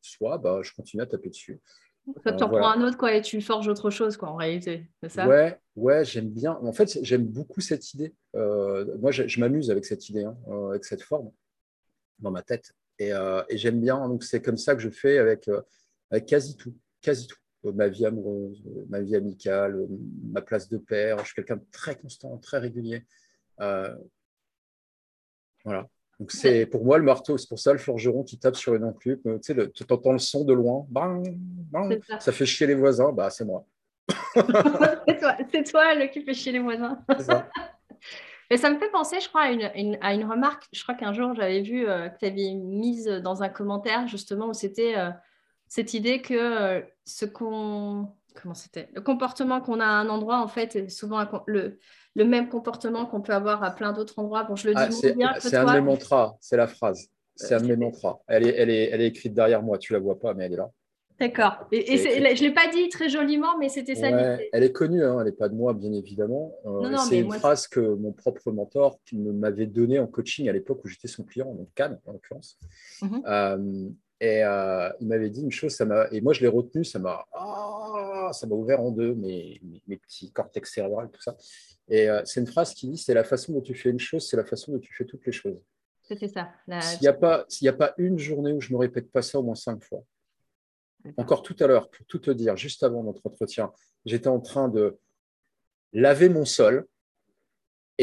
soit 0.00 0.38
bah, 0.38 0.60
je 0.62 0.72
continue 0.72 1.02
à 1.02 1.06
taper 1.06 1.28
dessus. 1.28 1.60
Ça, 2.24 2.32
tu 2.32 2.42
en 2.42 2.48
prends 2.48 2.70
un 2.70 2.82
autre 2.82 2.98
quoi, 2.98 3.14
et 3.14 3.22
tu 3.22 3.40
forges 3.40 3.68
autre 3.68 3.90
chose 3.90 4.16
quoi, 4.16 4.30
en 4.30 4.36
réalité. 4.36 4.90
C'est 5.02 5.08
ça? 5.08 5.28
Ouais, 5.28 5.58
ouais 5.76 6.04
j'aime 6.04 6.30
bien. 6.30 6.58
En 6.62 6.72
fait, 6.72 6.98
j'aime 7.02 7.24
beaucoup 7.24 7.60
cette 7.60 7.94
idée. 7.94 8.12
Euh, 8.34 8.96
moi, 8.98 9.12
je, 9.12 9.38
m'amuse 9.40 9.70
avec 9.70 9.84
cette 9.84 10.08
idée, 10.08 10.24
hein, 10.24 10.36
euh, 10.48 10.70
avec 10.70 10.84
cette 10.84 11.02
forme 11.02 11.30
dans 12.18 12.32
ma 12.32 12.42
tête. 12.42 12.72
Et, 12.98 13.12
euh, 13.12 13.42
et 13.48 13.56
j'aime 13.56 13.80
bien. 13.80 14.08
Donc, 14.08 14.24
c'est 14.24 14.42
comme 14.42 14.56
ça 14.56 14.74
que 14.74 14.80
je 14.80 14.90
fais 14.90 15.18
avec, 15.18 15.48
avec 16.10 16.26
quasi 16.26 16.56
tout. 16.56 16.74
Quasi 17.00 17.28
tout. 17.28 17.72
ma 17.72 17.88
vie 17.88 18.04
amoureuse, 18.04 18.62
ma 18.88 19.00
vie 19.00 19.14
amicale, 19.14 19.86
ma 20.24 20.42
place 20.42 20.68
de 20.68 20.78
père. 20.78 21.20
Je 21.20 21.26
suis 21.26 21.34
quelqu'un 21.34 21.56
de 21.56 21.66
très 21.70 21.96
constant, 21.96 22.36
très 22.38 22.58
régulier. 22.58 23.06
voilà. 25.64 25.88
Donc 26.22 26.30
c'est 26.30 26.66
pour 26.66 26.84
moi 26.84 26.98
le 26.98 27.04
marteau, 27.04 27.36
c'est 27.36 27.48
pour 27.48 27.58
ça 27.58 27.72
le 27.72 27.80
forgeron 27.80 28.22
qui 28.22 28.38
tape 28.38 28.54
sur 28.54 28.76
une 28.76 28.84
enclume. 28.84 29.18
Tu 29.24 29.38
sais, 29.42 29.70
tu 29.72 29.82
entends 29.90 30.12
le 30.12 30.20
son 30.20 30.44
de 30.44 30.52
loin, 30.52 30.86
ça. 32.20 32.30
fait 32.30 32.46
chier 32.46 32.68
les 32.68 32.76
voisins, 32.76 33.10
bah 33.10 33.28
c'est 33.28 33.44
moi. 33.44 33.66
c'est 34.36 35.18
toi, 35.18 35.36
toi 35.68 35.94
le 35.96 36.06
qui 36.06 36.22
fait 36.22 36.32
chier 36.32 36.52
les 36.52 36.60
voisins. 36.60 36.96
Ça. 37.18 37.48
Mais 38.52 38.56
ça 38.56 38.70
me 38.70 38.78
fait 38.78 38.90
penser, 38.90 39.18
je 39.18 39.28
crois, 39.28 39.40
à 39.40 39.50
une, 39.50 39.98
à 40.00 40.14
une 40.14 40.24
remarque. 40.24 40.68
Je 40.72 40.80
crois 40.84 40.94
qu'un 40.94 41.12
jour, 41.12 41.34
j'avais 41.34 41.62
vu 41.62 41.88
euh, 41.88 42.08
que 42.08 42.18
tu 42.20 42.26
avais 42.26 42.54
mise 42.54 43.06
dans 43.06 43.42
un 43.42 43.48
commentaire, 43.48 44.06
justement, 44.06 44.46
où 44.46 44.52
c'était 44.52 44.96
euh, 44.96 45.10
cette 45.66 45.92
idée 45.92 46.22
que 46.22 46.34
euh, 46.34 46.80
ce 47.04 47.24
qu'on. 47.24 48.14
Comment 48.40 48.54
c'était? 48.54 48.88
Le 48.94 49.00
comportement 49.00 49.60
qu'on 49.60 49.80
a 49.80 49.84
à 49.84 49.88
un 49.88 50.08
endroit, 50.08 50.40
en 50.40 50.48
fait, 50.48 50.76
est 50.76 50.88
souvent 50.88 51.24
le, 51.46 51.78
le 52.14 52.24
même 52.24 52.48
comportement 52.48 53.06
qu'on 53.06 53.20
peut 53.20 53.32
avoir 53.32 53.62
à 53.62 53.70
plein 53.70 53.92
d'autres 53.92 54.18
endroits. 54.18 54.44
Bon, 54.44 54.56
je 54.56 54.68
le 54.68 54.74
dis 54.74 54.80
ah, 54.82 55.12
bien 55.12 55.34
C'est 55.38 55.56
un 55.56 55.64
de 55.64 55.72
mes 55.72 55.80
mantras, 55.80 56.36
c'est 56.40 56.56
la 56.56 56.66
phrase. 56.66 57.08
C'est 57.36 57.54
un 57.54 57.60
de 57.60 57.66
mes 57.66 57.76
mantras. 57.76 58.20
Elle 58.26 58.46
est, 58.46 58.54
elle, 58.56 58.70
est, 58.70 58.90
elle 58.90 59.00
est 59.00 59.06
écrite 59.06 59.34
derrière 59.34 59.62
moi, 59.62 59.78
tu 59.78 59.92
la 59.92 59.98
vois 59.98 60.18
pas, 60.18 60.34
mais 60.34 60.44
elle 60.44 60.52
est 60.52 60.56
là. 60.56 60.70
D'accord. 61.18 61.68
Et, 61.70 61.98
je 61.98 62.18
ne 62.18 62.48
l'ai 62.48 62.52
pas 62.52 62.68
dit 62.72 62.88
très 62.88 63.08
joliment, 63.08 63.56
mais 63.58 63.68
c'était 63.68 63.94
ça. 63.94 64.08
elle 64.08 64.64
est 64.64 64.72
connue, 64.72 65.04
hein, 65.04 65.18
elle 65.20 65.26
n'est 65.26 65.32
pas 65.32 65.48
de 65.48 65.54
moi, 65.54 65.72
bien 65.72 65.92
évidemment. 65.92 66.52
Euh, 66.66 66.96
c'est 67.08 67.20
une 67.20 67.32
phrase 67.32 67.68
que 67.68 67.80
mon 67.80 68.12
propre 68.12 68.50
mentor 68.50 68.98
m'avait 69.12 69.66
donnée 69.66 69.98
en 69.98 70.06
coaching 70.06 70.48
à 70.48 70.52
l'époque 70.52 70.84
où 70.84 70.88
j'étais 70.88 71.08
son 71.08 71.22
client, 71.22 71.54
donc 71.54 71.68
Cannes 71.74 72.00
en 72.06 72.12
l'occurrence. 72.12 72.58
Mhm. 73.02 73.22
Euh, 73.26 73.88
et 74.22 74.44
euh, 74.44 74.88
il 75.00 75.08
m'avait 75.08 75.30
dit 75.30 75.42
une 75.42 75.50
chose, 75.50 75.72
ça 75.72 75.84
m'a, 75.84 76.06
et 76.12 76.20
moi 76.20 76.32
je 76.32 76.42
l'ai 76.42 76.46
retenu, 76.46 76.84
ça 76.84 77.00
m'a, 77.00 77.26
ah, 77.32 78.30
ça 78.32 78.46
m'a 78.46 78.54
ouvert 78.54 78.80
en 78.80 78.92
deux 78.92 79.14
mes, 79.16 79.60
mes, 79.88 79.96
petits 79.96 80.30
cortex 80.30 80.72
cérébrales, 80.72 81.10
tout 81.10 81.20
ça. 81.20 81.36
Et 81.88 82.08
euh, 82.08 82.22
c'est 82.24 82.38
une 82.38 82.46
phrase 82.46 82.72
qui 82.72 82.86
dit 82.88 82.96
c'est 82.96 83.14
la 83.14 83.24
façon 83.24 83.52
dont 83.52 83.60
tu 83.60 83.74
fais 83.74 83.90
une 83.90 83.98
chose, 83.98 84.28
c'est 84.28 84.36
la 84.36 84.44
façon 84.44 84.70
dont 84.70 84.78
tu 84.78 84.94
fais 84.94 85.04
toutes 85.06 85.26
les 85.26 85.32
choses. 85.32 85.60
C'était 86.02 86.28
ça. 86.28 86.52
S'il 86.82 87.00
n'y 87.00 87.08
a, 87.08 87.12
pas, 87.14 87.46
a 87.66 87.72
pas 87.72 87.94
une 87.98 88.16
journée 88.16 88.52
où 88.52 88.60
je 88.60 88.68
ne 88.68 88.74
me 88.74 88.78
répète 88.78 89.10
pas 89.10 89.22
ça 89.22 89.40
au 89.40 89.42
moins 89.42 89.56
cinq 89.56 89.82
fois. 89.82 90.04
Encore 91.16 91.42
tout 91.42 91.56
à 91.58 91.66
l'heure, 91.66 91.90
pour 91.90 92.06
tout 92.06 92.20
te 92.20 92.30
dire, 92.30 92.56
juste 92.56 92.84
avant 92.84 93.02
notre 93.02 93.22
entretien, 93.24 93.72
j'étais 94.04 94.28
en 94.28 94.38
train 94.38 94.68
de 94.68 94.98
laver 95.92 96.28
mon 96.28 96.44
sol. 96.44 96.86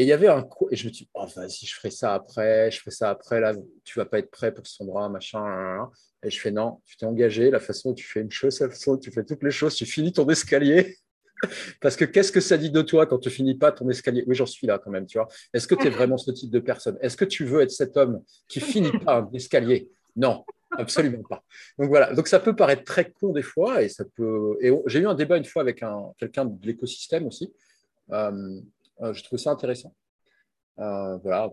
Et 0.00 0.04
il 0.04 0.06
y 0.06 0.12
avait 0.12 0.28
un 0.28 0.48
et 0.70 0.76
je 0.76 0.86
me 0.86 0.90
dis, 0.90 1.10
oh, 1.12 1.26
vas-y, 1.36 1.66
je 1.66 1.74
ferai 1.74 1.90
ça 1.90 2.14
après, 2.14 2.70
je 2.70 2.80
ferai 2.80 2.90
ça 2.90 3.10
après, 3.10 3.38
là, 3.38 3.52
tu 3.84 3.98
vas 3.98 4.06
pas 4.06 4.18
être 4.18 4.30
prêt 4.30 4.50
pour 4.50 4.66
son 4.66 4.86
bras, 4.86 5.10
machin. 5.10 5.90
Et 6.22 6.30
je 6.30 6.40
fais, 6.40 6.50
non, 6.50 6.80
tu 6.86 6.96
t'es 6.96 7.04
engagé, 7.04 7.50
la 7.50 7.60
façon 7.60 7.90
dont 7.90 7.94
tu 7.94 8.06
fais 8.06 8.20
une 8.22 8.30
chose, 8.30 8.60
la 8.60 8.70
façon 8.70 8.94
dont 8.94 8.98
tu 8.98 9.10
fais 9.10 9.24
toutes 9.24 9.42
les 9.42 9.50
choses, 9.50 9.74
tu 9.74 9.84
finis 9.84 10.10
ton 10.10 10.26
escalier, 10.30 10.96
parce 11.82 11.96
que 11.96 12.06
qu'est-ce 12.06 12.32
que 12.32 12.40
ça 12.40 12.56
dit 12.56 12.70
de 12.70 12.80
toi 12.80 13.04
quand 13.04 13.18
tu 13.18 13.28
finis 13.28 13.56
pas 13.56 13.72
ton 13.72 13.90
escalier? 13.90 14.24
Oui, 14.26 14.34
j'en 14.34 14.46
suis 14.46 14.66
là 14.66 14.78
quand 14.78 14.90
même, 14.90 15.04
tu 15.04 15.18
vois. 15.18 15.28
Est-ce 15.52 15.68
que 15.68 15.74
tu 15.74 15.88
es 15.88 15.90
vraiment 15.90 16.16
ce 16.16 16.30
type 16.30 16.50
de 16.50 16.60
personne? 16.60 16.96
Est-ce 17.02 17.18
que 17.18 17.26
tu 17.26 17.44
veux 17.44 17.60
être 17.60 17.70
cet 17.70 17.98
homme 17.98 18.22
qui 18.48 18.60
finit 18.60 18.98
pas 19.04 19.18
un 19.18 19.30
escalier? 19.34 19.90
Non, 20.16 20.46
absolument 20.78 21.24
pas. 21.28 21.44
Donc 21.78 21.90
voilà, 21.90 22.14
donc 22.14 22.26
ça 22.26 22.40
peut 22.40 22.56
paraître 22.56 22.84
très 22.84 23.10
con 23.10 23.32
des 23.34 23.42
fois 23.42 23.82
et 23.82 23.90
ça 23.90 24.06
peut. 24.16 24.56
Et 24.62 24.72
j'ai 24.86 25.00
eu 25.00 25.06
un 25.06 25.14
débat 25.14 25.36
une 25.36 25.44
fois 25.44 25.60
avec 25.60 25.82
un 25.82 26.10
quelqu'un 26.16 26.46
de 26.46 26.66
l'écosystème 26.66 27.26
aussi. 27.26 27.52
Euh, 28.12 28.60
je 29.00 29.22
trouve 29.22 29.38
ça 29.38 29.50
intéressant. 29.50 29.94
Euh, 30.78 31.16
voilà. 31.18 31.50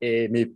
Et 0.00 0.28
mais 0.28 0.52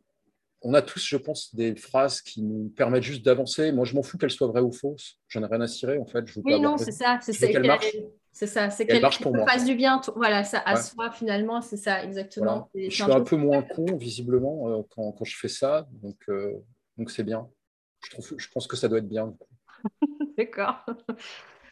on 0.62 0.74
a 0.74 0.82
tous, 0.82 1.04
je 1.04 1.16
pense, 1.16 1.54
des 1.54 1.74
phrases 1.74 2.20
qui 2.20 2.42
nous 2.42 2.68
permettent 2.70 3.02
juste 3.02 3.24
d'avancer. 3.24 3.72
Moi, 3.72 3.84
je 3.84 3.94
m'en 3.94 4.02
fous 4.02 4.16
qu'elles 4.16 4.30
soient 4.30 4.46
vraies 4.46 4.60
ou 4.60 4.72
fausses. 4.72 5.18
J'en 5.28 5.42
ai 5.42 5.46
rien 5.46 5.60
à 5.60 5.66
cirer, 5.66 5.98
en 5.98 6.06
fait. 6.06 6.24
Je 6.26 6.40
oui, 6.44 6.60
non, 6.60 6.78
c'est 6.78 6.92
ça. 6.92 7.18
C'est 7.20 7.32
ça. 7.32 7.46
C'est 8.34 8.46
ça, 8.46 8.70
c'est 8.70 8.86
qu'elle 8.86 9.02
fasse 9.02 9.66
du 9.66 9.74
bien, 9.74 10.00
voilà, 10.16 10.42
ça 10.42 10.62
à 10.64 10.76
soi 10.76 11.10
finalement, 11.10 11.60
c'est 11.60 11.76
ça 11.76 12.02
exactement. 12.02 12.70
Je 12.74 12.88
suis 12.88 13.02
un, 13.02 13.20
peu 13.20 13.36
moins 13.36 13.60
con 13.60 13.84
visiblement 13.98 14.70
euh, 14.70 14.82
quand, 14.88 15.12
quand, 15.12 15.24
je 15.26 15.36
fais 15.36 15.48
ça, 15.48 15.86
donc 16.00 16.16
euh, 16.30 16.54
donc 16.96 17.10
c'est 17.10 17.24
bien. 17.24 17.46
Je, 18.02 18.10
trouve, 18.10 18.34
je 18.38 18.48
pense 18.48 18.66
que 18.66 18.74
ça 18.74 18.88
doit 18.88 19.00
être 19.00 19.08
bien. 19.08 19.34
D'accord. 20.38 20.82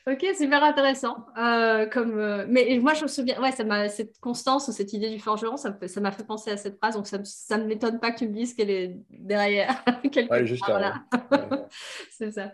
Ok, 0.07 0.25
super 0.37 0.63
intéressant. 0.65 1.27
Euh, 1.37 1.87
comme, 1.87 2.47
mais 2.49 2.79
moi, 2.81 2.95
je 2.95 3.03
me 3.03 3.09
souviens, 3.09 3.41
ouais, 3.41 3.53
ça 3.53 3.89
cette 3.89 4.19
constance 4.19 4.69
ou 4.69 4.73
cette 4.73 4.93
idée 4.93 5.11
du 5.11 5.21
forgeron, 5.21 5.57
ça, 5.57 5.77
m'a 6.01 6.11
fait 6.11 6.25
penser 6.25 6.51
à 6.51 6.57
cette 6.57 6.79
phrase. 6.79 6.95
Donc, 6.95 7.07
ça 7.07 7.59
ne 7.59 7.65
m'étonne 7.65 8.01
pas 8.01 8.11
que 8.11 8.19
tu 8.19 8.29
me 8.29 8.33
dises 8.33 8.55
qu'elle 8.55 8.71
est 8.71 8.97
derrière. 9.11 9.85
ouais, 10.31 10.47
juste 10.47 10.67
là. 10.69 11.03
c'est 12.11 12.33
ça. 12.33 12.53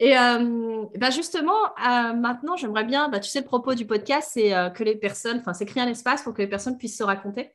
Et 0.00 0.18
euh, 0.18 0.86
bah 0.96 1.10
justement, 1.10 1.64
euh, 1.78 2.12
maintenant, 2.14 2.56
j'aimerais 2.56 2.84
bien, 2.84 3.08
bah, 3.08 3.20
tu 3.20 3.30
sais, 3.30 3.40
le 3.40 3.46
propos 3.46 3.74
du 3.74 3.86
podcast, 3.86 4.30
c'est 4.32 4.54
euh, 4.54 4.70
que 4.70 4.82
les 4.82 4.96
personnes, 4.96 5.38
enfin, 5.38 5.54
c'est 5.54 5.66
créer 5.66 5.82
un 5.82 5.88
espace 5.88 6.22
pour 6.22 6.34
que 6.34 6.42
les 6.42 6.48
personnes 6.48 6.76
puissent 6.76 6.98
se 6.98 7.04
raconter. 7.04 7.52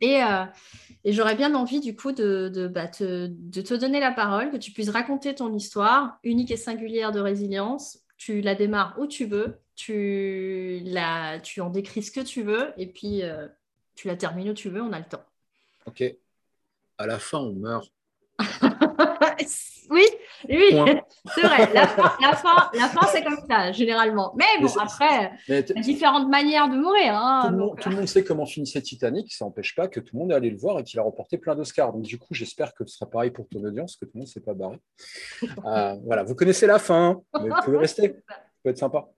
Et, 0.00 0.18
et 1.04 1.12
j'aurais 1.12 1.36
bien 1.36 1.54
envie, 1.54 1.78
du 1.78 1.94
coup, 1.94 2.10
de, 2.10 2.50
de, 2.52 2.66
bah, 2.66 2.88
te, 2.88 3.28
de, 3.28 3.62
te, 3.62 3.74
donner 3.74 4.00
la 4.00 4.10
parole, 4.10 4.50
que 4.50 4.56
tu 4.56 4.72
puisses 4.72 4.88
raconter 4.88 5.36
ton 5.36 5.54
histoire 5.54 6.18
unique 6.24 6.50
et 6.50 6.56
singulière 6.56 7.12
de 7.12 7.20
résilience. 7.20 8.01
Tu 8.24 8.40
la 8.40 8.54
démarres 8.54 8.94
où 9.00 9.08
tu 9.08 9.24
veux, 9.24 9.58
tu, 9.74 10.80
la, 10.84 11.40
tu 11.40 11.60
en 11.60 11.70
décris 11.70 12.04
ce 12.04 12.12
que 12.12 12.20
tu 12.20 12.44
veux, 12.44 12.72
et 12.76 12.86
puis 12.86 13.22
tu 13.96 14.06
la 14.06 14.14
termines 14.14 14.50
où 14.50 14.54
tu 14.54 14.68
veux, 14.68 14.80
on 14.80 14.92
a 14.92 15.00
le 15.00 15.04
temps. 15.04 15.24
Ok. 15.86 16.04
À 16.98 17.06
la 17.08 17.18
fin, 17.18 17.38
on 17.38 17.52
meurt. 17.52 17.90
Oui, 19.90 20.04
oui, 20.48 20.70
c'est 21.34 21.42
vrai. 21.42 21.72
La 21.74 21.86
fin, 21.86 22.70
la 22.72 22.88
fin, 22.88 23.06
c'est 23.08 23.22
comme 23.22 23.38
ça, 23.48 23.72
généralement. 23.72 24.32
Mais 24.36 24.60
bon, 24.60 24.68
après, 24.80 25.32
il 25.48 25.54
y 25.54 25.58
a 25.58 25.62
différentes 25.82 26.30
manières 26.30 26.68
de 26.70 26.76
mourir. 26.76 27.14
Hein, 27.14 27.42
tout, 27.78 27.90
le 27.90 27.96
monde, 27.96 28.06
sait 28.06 28.24
comment 28.24 28.46
finissait 28.46 28.80
Titanic. 28.80 29.32
Ça 29.32 29.44
n'empêche 29.44 29.74
pas 29.74 29.88
que 29.88 30.00
tout 30.00 30.14
le 30.14 30.20
monde 30.20 30.32
est 30.32 30.34
allé 30.34 30.50
le 30.50 30.56
voir 30.56 30.78
et 30.78 30.84
qu'il 30.84 30.98
a 30.98 31.02
remporté 31.02 31.36
plein 31.36 31.54
d'Oscars. 31.54 31.92
Donc, 31.92 32.02
du 32.02 32.18
coup, 32.18 32.32
j'espère 32.32 32.74
que 32.74 32.86
ce 32.86 32.96
sera 32.96 33.10
pareil 33.10 33.30
pour 33.30 33.46
ton 33.48 33.62
audience, 33.64 33.96
que 33.96 34.06
tout 34.06 34.12
le 34.14 34.20
monde 34.20 34.28
ne 34.28 34.32
s'est 34.32 34.40
pas 34.40 34.54
barré. 34.54 34.78
Euh, 35.64 35.96
voilà, 36.04 36.24
vous 36.24 36.34
connaissez 36.34 36.66
la 36.66 36.78
fin, 36.78 37.20
mais 37.40 37.48
vous 37.48 37.62
pouvez 37.64 37.78
rester. 37.78 38.16
Ça 38.28 38.34
peut 38.64 38.70
être 38.70 38.78
sympa. 38.78 39.08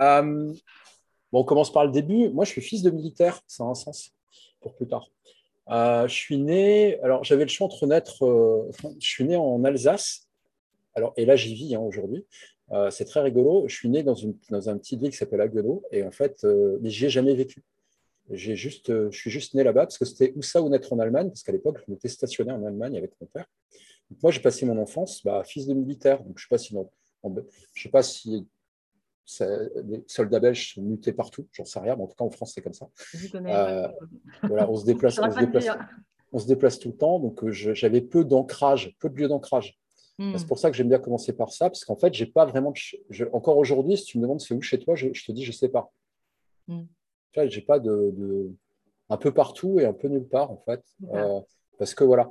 Euh, 0.00 0.52
bon, 1.32 1.40
on 1.40 1.44
commence 1.44 1.72
par 1.72 1.84
le 1.84 1.90
début. 1.90 2.28
Moi, 2.30 2.44
je 2.44 2.50
suis 2.50 2.60
fils 2.60 2.82
de 2.82 2.90
militaire. 2.90 3.40
Ça 3.46 3.64
a 3.64 3.66
un 3.66 3.74
sens 3.74 4.12
pour 4.60 4.74
plus 4.76 4.86
tard. 4.86 5.08
Euh, 5.70 6.08
je 6.08 6.14
suis 6.14 6.38
né, 6.38 6.98
alors 7.02 7.22
j'avais 7.24 7.44
le 7.44 7.48
choix 7.48 7.66
entre 7.66 7.86
naître, 7.86 8.24
euh, 8.24 8.70
je 8.98 9.06
suis 9.06 9.24
né 9.24 9.36
en 9.36 9.62
Alsace, 9.64 10.28
alors, 10.94 11.14
et 11.16 11.24
là 11.24 11.36
j'y 11.36 11.54
vis 11.54 11.74
hein, 11.74 11.80
aujourd'hui. 11.80 12.26
Euh, 12.72 12.90
c'est 12.90 13.04
très 13.04 13.20
rigolo. 13.20 13.64
Je 13.68 13.74
suis 13.74 13.88
né 13.88 14.02
dans, 14.02 14.14
une, 14.14 14.34
dans 14.50 14.70
un 14.70 14.78
petit 14.78 14.96
ville 14.96 15.10
qui 15.10 15.16
s'appelle 15.16 15.40
Haguenau, 15.40 15.84
et 15.90 16.02
en 16.02 16.10
fait, 16.10 16.44
mais 16.80 16.90
j'y 16.90 17.06
ai 17.06 17.10
jamais 17.10 17.34
vécu. 17.34 17.62
J'ai 18.30 18.56
juste, 18.56 18.88
je 19.10 19.16
suis 19.16 19.30
juste 19.30 19.54
né 19.54 19.62
là-bas 19.62 19.82
parce 19.82 19.98
que 19.98 20.04
c'était 20.04 20.32
où 20.36 20.42
ça 20.42 20.62
ou 20.62 20.68
naître 20.68 20.92
en 20.92 20.98
Allemagne, 20.98 21.28
parce 21.28 21.42
qu'à 21.42 21.52
l'époque, 21.52 21.78
je 21.86 21.92
m'étais 21.92 22.08
stationné 22.08 22.52
en 22.52 22.64
Allemagne 22.64 22.96
avec 22.96 23.12
mon 23.20 23.26
père. 23.26 23.46
moi, 24.22 24.32
j'ai 24.32 24.40
passé 24.40 24.64
mon 24.64 24.78
enfance 24.78 25.22
bah, 25.24 25.42
fils 25.44 25.66
de 25.66 25.74
militaire. 25.74 26.22
Donc, 26.22 26.38
je 26.38 26.46
ne 26.50 26.58
si, 26.58 26.74
je 27.74 27.82
sais 27.82 27.88
pas 27.90 28.02
si 28.02 28.46
les 29.40 30.02
soldats 30.06 30.40
belges 30.40 30.74
sont 30.74 30.82
mutés 30.82 31.12
partout, 31.12 31.46
j'en 31.52 31.64
sais 31.64 31.78
rien, 31.78 31.96
mais 31.96 32.02
en 32.02 32.06
tout 32.06 32.16
cas 32.16 32.24
en 32.24 32.30
France 32.30 32.52
c'est 32.54 32.62
comme 32.62 32.72
ça. 32.72 32.88
Euh, 33.34 33.88
voilà, 34.42 34.68
on 34.68 34.76
se 34.76 34.84
déplace, 34.86 35.18
on 35.18 35.30
se 35.30 35.38
déplace, 35.38 35.66
on 36.32 36.38
se 36.38 36.46
déplace, 36.46 36.78
tout 36.78 36.88
le 36.88 36.96
temps, 36.96 37.18
donc 37.20 37.42
euh, 37.44 37.50
j'avais 37.50 38.00
peu 38.00 38.24
d'ancrage, 38.24 38.96
peu 38.98 39.08
de 39.08 39.16
lieux 39.16 39.28
d'ancrage. 39.28 39.78
Hmm. 40.18 40.36
C'est 40.36 40.46
pour 40.46 40.58
ça 40.58 40.70
que 40.70 40.76
j'aime 40.76 40.88
bien 40.88 40.98
commencer 40.98 41.32
par 41.32 41.52
ça, 41.52 41.70
parce 41.70 41.84
qu'en 41.84 41.96
fait, 41.96 42.12
j'ai 42.12 42.26
pas 42.26 42.44
vraiment. 42.44 42.72
encore 43.32 43.56
aujourd'hui, 43.56 43.96
si 43.96 44.04
tu 44.04 44.18
me 44.18 44.22
demandes 44.22 44.40
c'est 44.40 44.54
où 44.54 44.60
chez 44.60 44.78
toi, 44.78 44.94
je, 44.94 45.08
te 45.08 45.32
dis 45.32 45.44
je 45.44 45.52
sais 45.52 45.68
pas. 45.68 45.90
Hmm. 46.68 46.84
J'ai 47.46 47.62
pas 47.62 47.78
de, 47.78 48.50
un 49.08 49.16
peu 49.16 49.32
partout 49.32 49.80
et 49.80 49.86
un 49.86 49.94
peu 49.94 50.08
nulle 50.08 50.28
part 50.28 50.50
en 50.50 50.58
fait, 50.66 50.82
euh, 51.14 51.40
parce 51.78 51.94
que 51.94 52.04
voilà. 52.04 52.30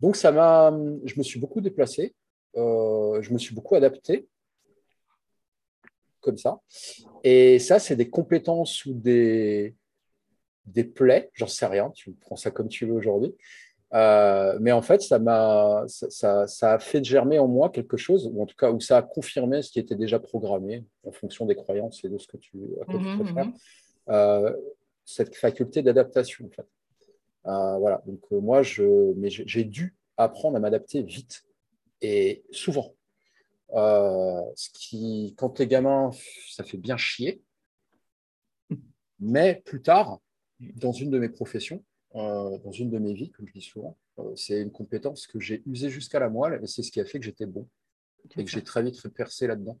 Donc 0.00 0.16
ça 0.16 0.32
m'a, 0.32 0.72
je 1.04 1.14
me 1.18 1.22
suis 1.22 1.38
beaucoup 1.38 1.60
déplacé, 1.60 2.14
je 2.54 3.32
me 3.32 3.38
suis 3.38 3.54
beaucoup 3.54 3.74
adapté 3.74 4.26
comme 6.22 6.38
ça. 6.38 6.60
Et 7.24 7.58
ça, 7.58 7.78
c'est 7.78 7.96
des 7.96 8.08
compétences 8.08 8.86
ou 8.86 8.94
des, 8.94 9.74
des 10.66 10.84
plaies, 10.84 11.30
j'en 11.34 11.46
sais 11.46 11.66
rien, 11.66 11.90
tu 11.90 12.12
prends 12.12 12.36
ça 12.36 12.50
comme 12.50 12.68
tu 12.68 12.86
veux 12.86 12.94
aujourd'hui. 12.94 13.34
Euh, 13.94 14.56
mais 14.60 14.72
en 14.72 14.80
fait, 14.80 15.02
ça, 15.02 15.18
m'a, 15.18 15.84
ça, 15.86 16.46
ça, 16.46 16.72
a 16.72 16.78
fait 16.78 17.04
germer 17.04 17.38
en 17.38 17.46
moi 17.46 17.68
quelque 17.68 17.98
chose, 17.98 18.30
ou 18.32 18.42
en 18.42 18.46
tout 18.46 18.56
cas, 18.56 18.70
où 18.70 18.80
ça 18.80 18.96
a 18.96 19.02
confirmé 19.02 19.60
ce 19.60 19.70
qui 19.70 19.78
était 19.78 19.96
déjà 19.96 20.18
programmé 20.18 20.84
en 21.04 21.12
fonction 21.12 21.44
des 21.44 21.54
croyances 21.54 22.02
et 22.04 22.08
de 22.08 22.16
ce 22.16 22.26
que 22.26 22.38
tu, 22.38 22.56
à 22.88 22.90
mmh, 22.90 23.34
faire. 23.34 23.46
Mmh. 23.46 23.54
Euh, 24.08 24.56
cette 25.04 25.36
faculté 25.36 25.82
d'adaptation, 25.82 26.46
en 26.46 26.50
fait. 26.50 26.66
Euh, 27.46 27.76
voilà. 27.78 28.02
Donc, 28.06 28.20
moi, 28.30 28.62
je, 28.62 29.12
mais 29.16 29.28
j'ai 29.28 29.64
dû 29.64 29.94
apprendre 30.16 30.56
à 30.56 30.60
m'adapter 30.60 31.02
vite 31.02 31.44
et 32.00 32.44
souvent. 32.50 32.94
Euh, 33.74 34.42
ce 34.54 34.68
qui, 34.70 35.34
quand 35.36 35.50
t'es 35.50 35.66
gamin, 35.66 36.10
ça 36.50 36.64
fait 36.64 36.76
bien 36.76 36.96
chier. 36.96 37.42
Mais 39.20 39.62
plus 39.64 39.82
tard, 39.82 40.20
dans 40.60 40.92
une 40.92 41.10
de 41.10 41.18
mes 41.18 41.28
professions, 41.28 41.84
euh, 42.14 42.58
dans 42.58 42.72
une 42.72 42.90
de 42.90 42.98
mes 42.98 43.14
vies, 43.14 43.30
comme 43.30 43.46
je 43.46 43.52
dis 43.52 43.62
souvent, 43.62 43.96
euh, 44.18 44.34
c'est 44.36 44.60
une 44.60 44.72
compétence 44.72 45.26
que 45.26 45.40
j'ai 45.40 45.62
usée 45.66 45.90
jusqu'à 45.90 46.20
la 46.20 46.28
moelle 46.28 46.60
et 46.62 46.66
c'est 46.66 46.82
ce 46.82 46.90
qui 46.90 47.00
a 47.00 47.04
fait 47.04 47.18
que 47.18 47.24
j'étais 47.24 47.46
bon 47.46 47.68
et 48.36 48.44
que 48.44 48.50
j'ai 48.50 48.62
très 48.62 48.82
vite 48.82 49.08
percé 49.08 49.46
là-dedans 49.46 49.78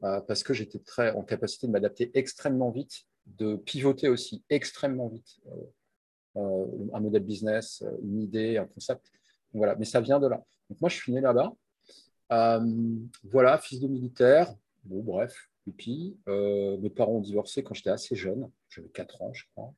parce 0.00 0.42
que 0.42 0.52
j'étais 0.52 0.80
très 0.80 1.12
en 1.12 1.22
capacité 1.22 1.68
de 1.68 1.72
m'adapter 1.72 2.10
extrêmement 2.14 2.72
vite, 2.72 3.04
de 3.26 3.54
pivoter 3.54 4.08
aussi 4.08 4.42
extrêmement 4.50 5.06
vite 5.06 5.38
un 6.34 7.00
modèle 7.00 7.22
business, 7.22 7.84
une 8.02 8.20
idée, 8.20 8.56
un 8.56 8.66
concept. 8.66 9.12
voilà, 9.52 9.76
mais 9.76 9.84
ça 9.84 10.00
vient 10.00 10.18
de 10.18 10.26
là. 10.26 10.42
Donc 10.68 10.80
moi, 10.80 10.90
je 10.90 10.96
suis 10.96 11.12
né 11.12 11.20
là-bas 11.20 11.52
voilà, 12.30 13.58
fils 13.58 13.80
de 13.80 13.88
militaire. 13.88 14.54
Bon, 14.84 15.02
bref, 15.02 15.48
et 15.68 15.72
puis 15.72 16.16
euh, 16.28 16.76
mes 16.78 16.90
parents 16.90 17.16
ont 17.16 17.20
divorcé 17.20 17.62
quand 17.62 17.74
j'étais 17.74 17.90
assez 17.90 18.16
jeune. 18.16 18.50
J'avais 18.68 18.88
4 18.88 19.22
ans, 19.22 19.32
je 19.32 19.44
crois. 19.54 19.74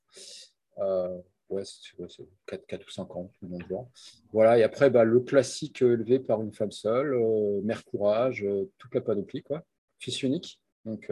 Euh, 0.78 1.18
ouais, 1.50 1.62
c'est 1.64 2.26
4, 2.46 2.86
ou 2.86 2.90
5 2.90 3.16
ans, 3.16 3.30
tout 3.38 3.46
le 3.46 3.48
monde 3.48 3.64
voit. 3.68 3.88
Voilà, 4.32 4.58
et 4.58 4.62
après, 4.62 4.90
bah, 4.90 5.04
le 5.04 5.20
classique 5.20 5.82
élevé 5.82 6.18
par 6.18 6.42
une 6.42 6.52
femme 6.52 6.72
seule, 6.72 7.16
mère 7.62 7.84
courage, 7.84 8.46
toute 8.78 8.94
la 8.94 9.00
panoplie, 9.00 9.42
quoi. 9.42 9.62
Fils 9.98 10.22
unique. 10.22 10.60
Donc, 10.84 11.10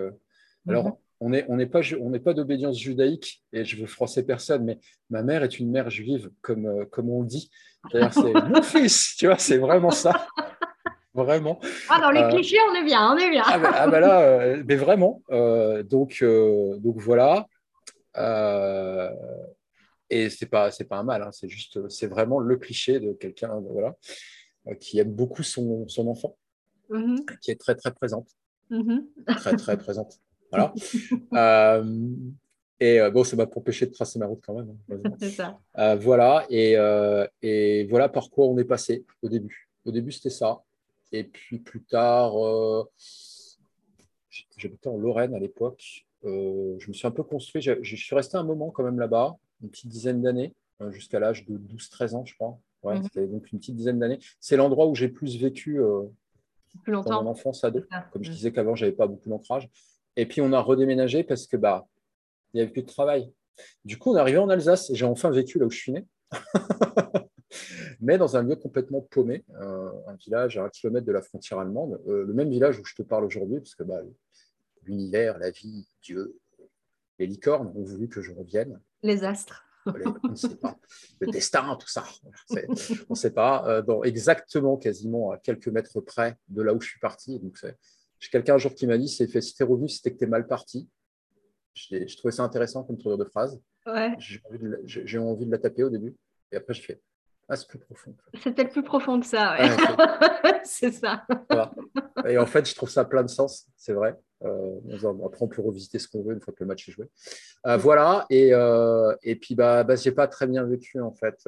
alors, 0.69 0.87
mhm. 0.87 0.95
on 1.21 1.29
n'est 1.31 1.47
on 1.49 1.69
pas, 1.69 1.81
on 2.01 2.19
pas 2.19 2.35
d'obédience 2.35 2.79
judaïque, 2.79 3.43
et 3.53 3.65
je 3.65 3.77
veux 3.77 3.87
froisser 3.87 4.25
personne, 4.25 4.65
mais 4.65 4.79
ma 5.11 5.23
mère 5.23 5.43
est 5.43 5.59
une 5.59 5.71
mère 5.71 5.91
juive, 5.91 6.31
comme, 6.41 6.87
comme 6.87 7.11
on 7.11 7.23
le 7.23 7.29
dit. 7.29 7.51
C'est 7.91 8.33
mon 8.49 8.63
fils, 8.63 9.17
tu 9.19 9.27
vois, 9.27 9.39
c'est 9.39 9.59
vraiment 9.59 9.91
ça. 9.91 10.27
Vraiment. 11.15 11.61
Ah, 11.91 12.01
dans 12.01 12.11
les 12.11 12.23
euh, 12.23 12.31
clichés, 12.31 12.57
on 12.71 12.75
est 12.75 12.85
bien, 12.85 13.13
on 13.13 13.19
est 13.19 13.31
bien. 13.31 13.43
ah, 13.45 13.59
ben, 13.59 13.71
ah 13.75 13.87
ben 13.87 14.01
là, 14.01 14.23
euh, 14.23 14.63
mais 14.67 14.77
vraiment. 14.77 15.23
Euh, 15.31 15.83
donc, 15.83 16.25
donc 16.25 16.97
voilà. 16.99 17.47
et 20.09 20.31
c'est 20.31 20.47
pas, 20.47 20.71
c'est 20.71 20.85
pas 20.85 20.97
un 20.97 21.03
mal. 21.03 21.23
Hein, 21.23 21.31
c'est 21.33 21.49
juste, 21.49 21.87
c'est 21.91 22.07
vraiment 22.07 22.39
le 22.39 22.57
cliché 22.57 22.99
de 22.99 23.13
quelqu'un, 23.13 23.61
voilà, 23.71 23.95
qui 24.81 24.99
aime 25.01 25.13
beaucoup 25.13 25.43
son, 25.43 25.87
son 25.87 26.09
enfant, 26.09 26.37
mm-hmm. 26.91 27.39
qui 27.41 27.51
est 27.51 27.61
très 27.61 27.75
très 27.75 27.93
présente, 27.93 28.31
mm-hmm. 28.71 29.35
très 29.37 29.57
très 29.57 29.77
présente. 29.77 30.19
Voilà. 30.51 30.73
Et 32.81 32.99
bon, 33.13 33.23
ça 33.23 33.37
m'a 33.37 33.45
empêché 33.45 33.87
de 33.87 33.93
tracer 33.93 34.19
ma 34.19 34.27
route 34.27 34.43
quand 34.45 34.55
même. 34.55 34.77
Hein, 34.91 35.13
c'est 35.21 35.31
ça. 35.31 35.59
voilà. 36.01 36.47
Et, 36.49 36.73
et, 37.43 37.85
voilà 37.85 38.09
par 38.09 38.31
quoi 38.31 38.47
on 38.47 38.57
est 38.57 38.65
passé 38.65 39.05
au 39.21 39.29
début. 39.29 39.69
Au 39.85 39.93
début, 39.93 40.11
c'était 40.11 40.31
ça. 40.31 40.63
Et 41.13 41.25
puis 41.25 41.59
plus 41.59 41.83
tard, 41.83 42.43
euh, 42.43 42.85
j'habitais 44.57 44.89
en 44.89 44.97
Lorraine 44.97 45.35
à 45.35 45.39
l'époque. 45.39 46.07
Euh, 46.25 46.77
je 46.79 46.89
me 46.89 46.93
suis 46.93 47.07
un 47.07 47.11
peu 47.11 47.23
construit. 47.23 47.61
Je, 47.61 47.97
suis 47.97 48.15
resté 48.15 48.37
un 48.37 48.45
moment 48.45 48.71
quand 48.71 48.83
même 48.83 48.99
là-bas, 48.99 49.37
une 49.63 49.71
petite 49.71 49.91
dizaine 49.91 50.23
d'années, 50.23 50.55
euh, 50.81 50.91
jusqu'à 50.91 51.21
l'âge 51.21 51.45
de 51.47 51.59
12-13 51.59 52.15
ans, 52.15 52.25
je 52.25 52.35
crois. 52.35 52.59
Ouais, 52.83 52.97
mhm. 52.97 53.03
C'était 53.05 53.27
donc 53.27 53.53
une 53.53 53.59
petite 53.59 53.77
dizaine 53.77 53.99
d'années. 53.99 54.19
C'est 54.41 54.57
l'endroit 54.57 54.87
où 54.87 54.95
j'ai 54.95 55.09
plus 55.09 55.39
vécu 55.39 55.81
plus 56.83 56.93
longtemps. 56.93 57.11
dans 57.11 57.25
mon 57.25 57.31
enfance 57.31 57.63
ado. 57.63 57.83
Comme 58.13 58.25
je 58.25 58.31
mhm. 58.31 58.35
disais 58.35 58.53
qu'avant, 58.53 58.75
je 58.75 58.85
n'avais 58.85 58.97
pas 58.97 59.07
beaucoup 59.07 59.29
d'ancrage. 59.29 59.69
Et 60.17 60.27
puis, 60.27 60.41
on 60.41 60.53
a 60.53 60.61
redéménagé 60.61 61.25
parce 61.25 61.47
que 61.47 61.57
bah, 61.57 61.87
il 62.53 62.57
n'y 62.57 62.63
avait 62.63 62.73
plus 62.73 62.83
de 62.83 62.89
travail. 62.89 63.31
Du 63.85 63.99
coup, 63.99 64.13
on 64.13 64.17
est 64.17 64.21
arrivé 64.21 64.39
en 64.39 64.49
Alsace 64.49 64.91
et 64.91 64.95
j'ai 64.95 65.05
enfin 65.05 65.31
vécu 65.31 65.59
là 65.59 65.67
où 65.67 65.71
je 65.71 65.79
suis 65.79 65.93
né. 65.93 66.07
mais 68.03 68.19
dans 68.19 68.37
un 68.37 68.43
lieu 68.43 68.57
complètement 68.57 69.01
paumé, 69.01 69.45
un 69.55 70.15
village 70.17 70.59
à 70.59 70.65
un 70.65 70.69
kilomètre 70.69 71.07
de 71.07 71.13
la 71.13 71.23
frontière 71.23 71.61
allemande, 71.61 72.03
euh, 72.09 72.25
le 72.25 72.35
même 72.35 72.51
village 72.51 72.79
où 72.81 72.85
je 72.85 72.97
te 72.97 73.03
parle 73.03 73.25
aujourd'hui, 73.25 73.61
parce 73.61 73.77
que 73.77 73.85
bah, 73.85 74.03
l'univers, 74.83 75.39
la 75.39 75.53
vie, 75.53 75.87
Dieu, 76.03 76.37
les 77.21 77.29
licornes 77.29 77.73
ont 77.77 77.85
voulu 77.85 78.09
que 78.09 78.21
je 78.21 78.33
revienne. 78.33 78.81
Les 79.05 79.23
astres. 79.23 79.65
on 79.87 80.29
ne 80.29 80.35
sait 80.35 80.57
pas. 80.57 80.77
Le 81.21 81.31
destin, 81.31 81.77
tout 81.77 81.89
ça. 81.89 82.05
On 82.51 82.57
ne 83.11 83.15
sait 83.15 83.31
pas. 83.31 83.69
Euh, 83.69 83.83
dans 83.83 84.03
exactement, 84.03 84.77
quasiment 84.77 85.31
à 85.31 85.39
quelques 85.39 85.69
mètres 85.69 86.01
près 86.01 86.37
de 86.49 86.63
là 86.63 86.75
où 86.75 86.81
je 86.81 86.89
suis 86.89 87.01
parti. 87.01 87.39
Donc, 87.39 87.57
J'ai 88.19 88.31
quelqu'un 88.31 88.57
un 88.57 88.59
jour 88.59 88.75
qui 88.75 88.89
m'a 88.89 88.99
dit 88.99 89.09
c'est 89.09 89.29
fait, 89.29 89.41
si 89.41 89.55
t'es 89.55 89.65
revenu, 89.65 89.89
c'était 89.89 90.13
que 90.13 90.19
t'es 90.19 90.27
mal 90.27 90.49
parti. 90.49 90.89
J'ai 91.75 92.05
trouvé 92.17 92.33
ça 92.33 92.43
intéressant 92.43 92.83
comme 92.83 92.99
tournure 92.99 93.19
de 93.19 93.25
phrase. 93.25 93.61
Ouais. 93.87 94.15
J'ai 94.19 94.41
eu 95.17 95.19
envie, 95.19 95.47
de 95.47 95.51
la 95.51 95.59
taper 95.59 95.85
au 95.85 95.91
début. 95.91 96.17
Et 96.51 96.57
après, 96.57 96.75
j'ai 96.75 96.83
fait 96.83 97.01
Ah, 97.49 97.57
c'est 97.57 97.69
plus 97.69 97.79
profond. 97.79 98.15
C'était 98.43 98.67
plus 98.67 98.83
profond 98.83 99.21
que 99.21 99.27
ça. 99.27 99.57
Ouais. 99.59 99.69
c'est 100.65 100.93
ça. 100.93 101.27
Et 102.27 102.39
en 102.39 102.47
fait, 102.47 102.69
je 102.69 102.75
trouve 102.75 102.89
ça 102.89 103.05
plein 103.05 103.23
de 103.23 103.29
sens, 103.29 103.67
c'est 103.77 103.93
vrai. 103.93 104.19
Euh, 104.45 104.81
après, 105.25 105.43
on 105.45 105.49
peut 105.49 105.63
revisiter 105.63 105.99
ce 105.99 106.09
qu'on 106.09 106.23
veut 106.23 106.35
une 106.35 106.41
fois 106.41 106.53
que 106.55 106.63
le 106.63 106.67
match 106.69 106.89
est 106.89 106.93
joué. 106.93 107.09
Euh, 107.67 107.77
voilà. 107.77 108.27
Et, 108.31 108.55
euh, 108.55 109.15
et 109.23 109.37
puis, 109.37 109.55
bah, 109.55 109.85
bah 109.85 109.97
j'ai 109.97 110.13
pas 110.13 110.29
très 110.29 110.47
bien 110.47 110.65
vécu, 110.65 111.01
en 111.01 111.13
fait, 111.13 111.45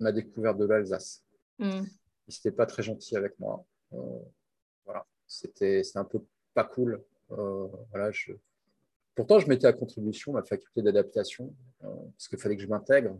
ma 0.00 0.12
découverte 0.12 0.58
de 0.58 0.66
l'Alsace. 0.66 1.22
Mm. 1.58 1.82
Il 2.28 2.34
n'était 2.34 2.56
pas 2.56 2.66
très 2.66 2.82
gentil 2.82 3.16
avec 3.16 3.38
moi. 3.38 3.64
voilà. 4.84 5.04
C'était 5.26 5.82
un 5.94 6.04
peu 6.04 6.20
pas 6.54 6.64
cool. 6.64 7.02
voilà, 7.28 8.10
je... 8.12 8.32
Pourtant, 9.14 9.38
je 9.38 9.48
mettais 9.48 9.66
à 9.66 9.72
contribution 9.72 10.32
ma 10.32 10.42
faculté 10.42 10.80
d'adaptation, 10.80 11.54
parce 11.80 12.28
qu'il 12.28 12.38
fallait 12.38 12.56
que 12.56 12.62
je 12.62 12.68
m'intègre, 12.68 13.18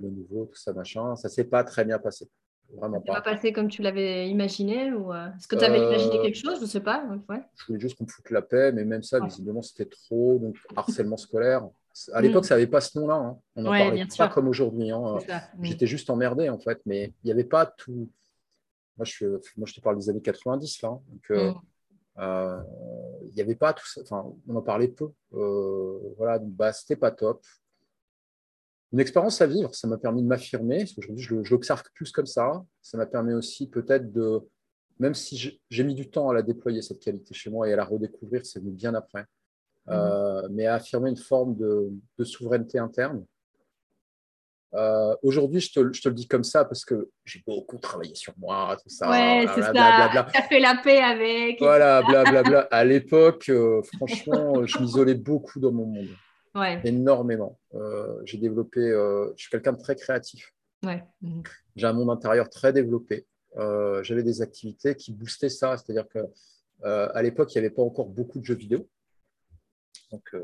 le 0.00 0.10
nouveau, 0.10 0.46
tout 0.46 0.58
ça, 0.58 0.72
machin. 0.72 1.16
Ça 1.16 1.28
s'est 1.28 1.44
pas 1.44 1.64
très 1.64 1.84
bien 1.84 1.98
passé. 1.98 2.28
Vraiment 2.74 3.00
pas. 3.00 3.20
pas 3.20 3.32
passé 3.32 3.52
comme 3.52 3.68
tu 3.68 3.82
l'avais 3.82 4.28
imaginé 4.30 4.92
ou 4.92 5.12
euh, 5.12 5.28
est-ce 5.36 5.46
que 5.46 5.56
tu 5.56 5.64
avais 5.64 5.78
euh, 5.78 5.88
imaginé 5.88 6.20
quelque 6.22 6.38
chose? 6.38 6.56
Je 6.56 6.62
ne 6.62 6.66
sais 6.66 6.80
pas. 6.80 7.04
Je 7.56 7.66
voulais 7.66 7.80
juste 7.80 7.98
qu'on 7.98 8.04
me 8.04 8.08
foute 8.08 8.30
la 8.30 8.40
paix, 8.40 8.72
mais 8.72 8.84
même 8.84 9.02
ça, 9.02 9.20
visiblement, 9.20 9.62
c'était 9.62 9.84
trop. 9.84 10.38
Donc, 10.38 10.56
harcèlement 10.76 11.18
scolaire. 11.18 11.68
À 12.14 12.22
l'époque, 12.22 12.44
mm. 12.44 12.46
ça 12.46 12.54
n'avait 12.54 12.66
pas 12.66 12.80
ce 12.80 12.98
nom-là. 12.98 13.14
Hein. 13.14 13.38
On 13.56 13.62
n'en 13.62 13.70
parlait 13.70 14.06
pas 14.16 14.28
comme 14.28 14.48
aujourd'hui. 14.48 14.90
Hein. 14.90 15.18
J'étais 15.60 15.86
juste 15.86 16.08
emmerdé, 16.08 16.48
en 16.48 16.58
fait, 16.58 16.80
mais 16.86 17.12
il 17.22 17.26
n'y 17.26 17.32
avait 17.32 17.44
pas 17.44 17.66
tout. 17.66 18.08
Moi 18.98 19.06
je, 19.06 19.26
moi, 19.56 19.66
je 19.66 19.74
te 19.74 19.80
parle 19.80 19.98
des 19.98 20.08
années 20.08 20.22
90, 20.22 20.82
là. 20.82 20.88
Hein. 20.88 21.00
Donc, 21.08 21.30
euh, 21.30 21.52
mm. 22.16 22.64
il 23.28 23.34
n'y 23.34 23.42
avait 23.42 23.54
pas 23.54 23.74
tout 23.74 23.86
ça. 23.86 24.00
Enfin, 24.00 24.24
on 24.48 24.56
en 24.56 24.62
parlait 24.62 24.88
peu. 24.88 25.10
voilà, 25.30 26.38
donc, 26.38 26.52
bah, 26.52 26.72
c'était 26.72 26.96
pas 26.96 27.10
top 27.10 27.42
une 28.92 29.00
expérience 29.00 29.40
à 29.40 29.46
vivre. 29.46 29.74
Ça 29.74 29.88
m'a 29.88 29.96
permis 29.96 30.22
de 30.22 30.26
m'affirmer. 30.26 30.84
Aujourd'hui, 30.96 31.24
je, 31.24 31.34
l'observe 31.50 31.82
plus 31.94 32.12
comme 32.12 32.26
ça. 32.26 32.62
Ça 32.82 32.98
m'a 32.98 33.06
permis 33.06 33.32
aussi 33.32 33.68
peut-être 33.68 34.12
de, 34.12 34.40
même 34.98 35.14
si 35.14 35.60
j'ai 35.70 35.84
mis 35.84 35.94
du 35.94 36.10
temps 36.10 36.28
à 36.28 36.34
la 36.34 36.42
déployer, 36.42 36.82
cette 36.82 37.00
qualité 37.00 37.34
chez 37.34 37.50
moi, 37.50 37.68
et 37.68 37.72
à 37.72 37.76
la 37.76 37.84
redécouvrir, 37.84 38.44
c'est 38.44 38.60
venu 38.60 38.72
bien 38.72 38.94
après, 38.94 39.22
mhm. 39.86 39.94
euh, 39.94 40.48
mais 40.50 40.66
à 40.66 40.74
affirmer 40.74 41.10
une 41.10 41.16
forme 41.16 41.56
de, 41.56 42.24
souveraineté 42.24 42.78
interne. 42.78 43.24
Euh, 44.74 45.14
aujourd'hui, 45.22 45.60
je 45.60 45.70
te, 45.70 45.80
le 45.80 46.14
dis 46.14 46.26
comme 46.26 46.44
ça 46.44 46.64
parce 46.64 46.86
que 46.86 47.10
j'ai 47.26 47.42
beaucoup 47.46 47.76
travaillé 47.76 48.14
sur 48.14 48.32
moi, 48.38 48.74
tout 48.82 48.88
ça. 48.88 49.10
Ouais, 49.10 49.46
c'est 49.54 49.60
ça. 49.60 49.72
Tu 49.72 49.78
as 49.78 50.42
fait 50.48 50.60
la 50.60 50.80
paix 50.82 50.98
avec. 50.98 51.58
Voilà, 51.58 52.00
blablabla. 52.02 52.68
à 52.70 52.82
l'époque, 52.82 53.50
euh, 53.50 53.82
franchement, 53.96 54.64
je 54.64 54.78
m'isolais 54.78 55.14
beaucoup 55.14 55.60
dans 55.60 55.72
mon 55.72 55.84
monde 55.84 56.08
énormément. 56.84 57.58
Euh, 57.74 58.20
j'ai 58.24 58.38
développé, 58.38 58.80
euh, 58.80 59.32
je 59.36 59.42
suis 59.42 59.50
quelqu'un 59.50 59.72
de 59.72 59.80
très 59.80 59.96
créatif. 59.96 60.54
Mhm. 60.82 61.42
J'ai 61.76 61.86
un 61.86 61.92
monde 61.92 62.10
intérieur 62.10 62.50
très 62.50 62.72
développé. 62.72 63.26
Euh, 63.56 64.02
j'avais 64.02 64.22
des 64.22 64.42
activités 64.42 64.94
qui 64.96 65.12
boostaient 65.12 65.48
ça, 65.48 65.76
c'est-à-dire 65.76 66.08
que 66.08 66.18
à 66.84 67.22
l'époque, 67.22 67.54
il 67.54 67.58
n'y 67.58 67.66
avait 67.66 67.74
pas 67.74 67.82
encore 67.82 68.08
beaucoup 68.08 68.40
de 68.40 68.44
jeux 68.44 68.56
vidéo. 68.56 68.88
Donc 70.10 70.34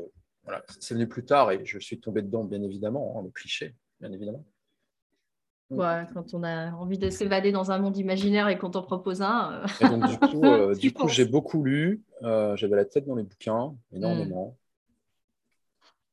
voilà, 0.43 0.63
c'est 0.79 0.93
venu 0.93 1.05
plus 1.05 1.25
tard 1.25 1.51
et 1.51 1.65
je 1.65 1.77
suis 1.79 1.99
tombé 1.99 2.21
dedans, 2.21 2.45
bien 2.45 2.63
évidemment, 2.63 3.17
hein, 3.17 3.23
le 3.25 3.29
cliché, 3.29 3.75
bien 3.99 4.09
évidemment. 4.13 4.45
Ouais, 5.69 6.05
quand 6.13 6.33
on 6.33 6.43
a 6.43 6.71
envie 6.71 6.97
de 6.97 7.09
s'évader 7.09 7.51
dans 7.51 7.71
un 7.71 7.77
monde 7.77 7.97
imaginaire 7.97 8.47
et 8.47 8.57
qu'on 8.57 8.69
t'en 8.69 8.83
propose 8.83 9.21
un. 9.21 9.65
donc, 9.81 10.79
du 10.79 10.93
coup, 10.93 11.07
j'ai 11.09 11.25
beaucoup 11.25 11.61
lu. 11.61 12.03
J'avais 12.21 12.77
la 12.77 12.85
tête 12.85 13.05
dans 13.05 13.15
les 13.15 13.23
bouquins, 13.23 13.75
énormément 13.91 14.57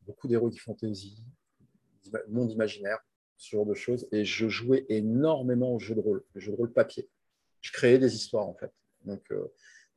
beaucoup 0.07 0.29
d'héroïque 0.29 0.61
fantasy, 0.61 1.23
monde 2.29 2.53
imaginaire, 2.53 2.99
ce 3.37 3.57
genre 3.57 3.67
de 3.67 3.75
choses. 3.75 4.07
Et 4.13 4.25
je 4.25 4.49
jouais 4.49 4.87
énormément 4.89 5.75
aux 5.75 5.79
jeux 5.79 5.95
de 5.95 6.01
rôle, 6.01 6.25
aux 6.35 6.41
jeux 6.41 6.53
de 6.53 6.57
rôle 6.57 6.73
papier. 6.73 7.09
Je 7.61 7.73
créais 7.73 7.99
des 7.99 8.15
histoires, 8.15 8.47
en 8.47 8.55
fait. 8.55 8.73
Donc, 9.05 9.23
euh, 9.31 9.53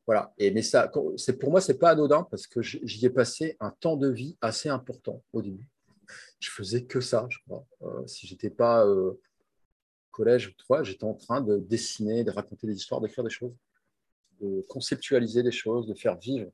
voilà. 0.06 0.32
Et, 0.38 0.50
mais 0.50 0.62
ça, 0.62 0.90
c'est, 1.16 1.38
pour 1.38 1.50
moi, 1.50 1.60
c'est 1.60 1.78
pas 1.78 1.90
anodin 1.90 2.26
parce 2.30 2.46
que 2.46 2.62
j'y 2.62 3.06
ai 3.06 3.10
passé 3.10 3.56
un 3.60 3.70
temps 3.70 3.96
de 3.96 4.08
vie 4.08 4.36
assez 4.40 4.68
important 4.68 5.22
au 5.32 5.42
début. 5.42 5.68
Je 6.40 6.50
faisais 6.50 6.84
que 6.84 7.00
ça, 7.00 7.26
je 7.30 7.38
crois. 7.46 7.64
Euh, 7.82 8.06
si 8.06 8.26
j'étais 8.26 8.50
pas 8.50 8.84
euh, 8.86 9.20
collège 10.10 10.48
ou 10.48 10.52
trois, 10.56 10.82
j'étais 10.82 11.04
en 11.04 11.14
train 11.14 11.40
de 11.40 11.58
dessiner, 11.58 12.24
de 12.24 12.30
raconter 12.30 12.66
des 12.66 12.74
histoires, 12.74 13.00
d'écrire 13.00 13.22
des 13.22 13.30
choses, 13.30 13.54
de 14.40 14.64
conceptualiser 14.68 15.42
des 15.42 15.52
choses, 15.52 15.86
de 15.86 15.94
faire 15.94 16.18
vivre 16.18 16.50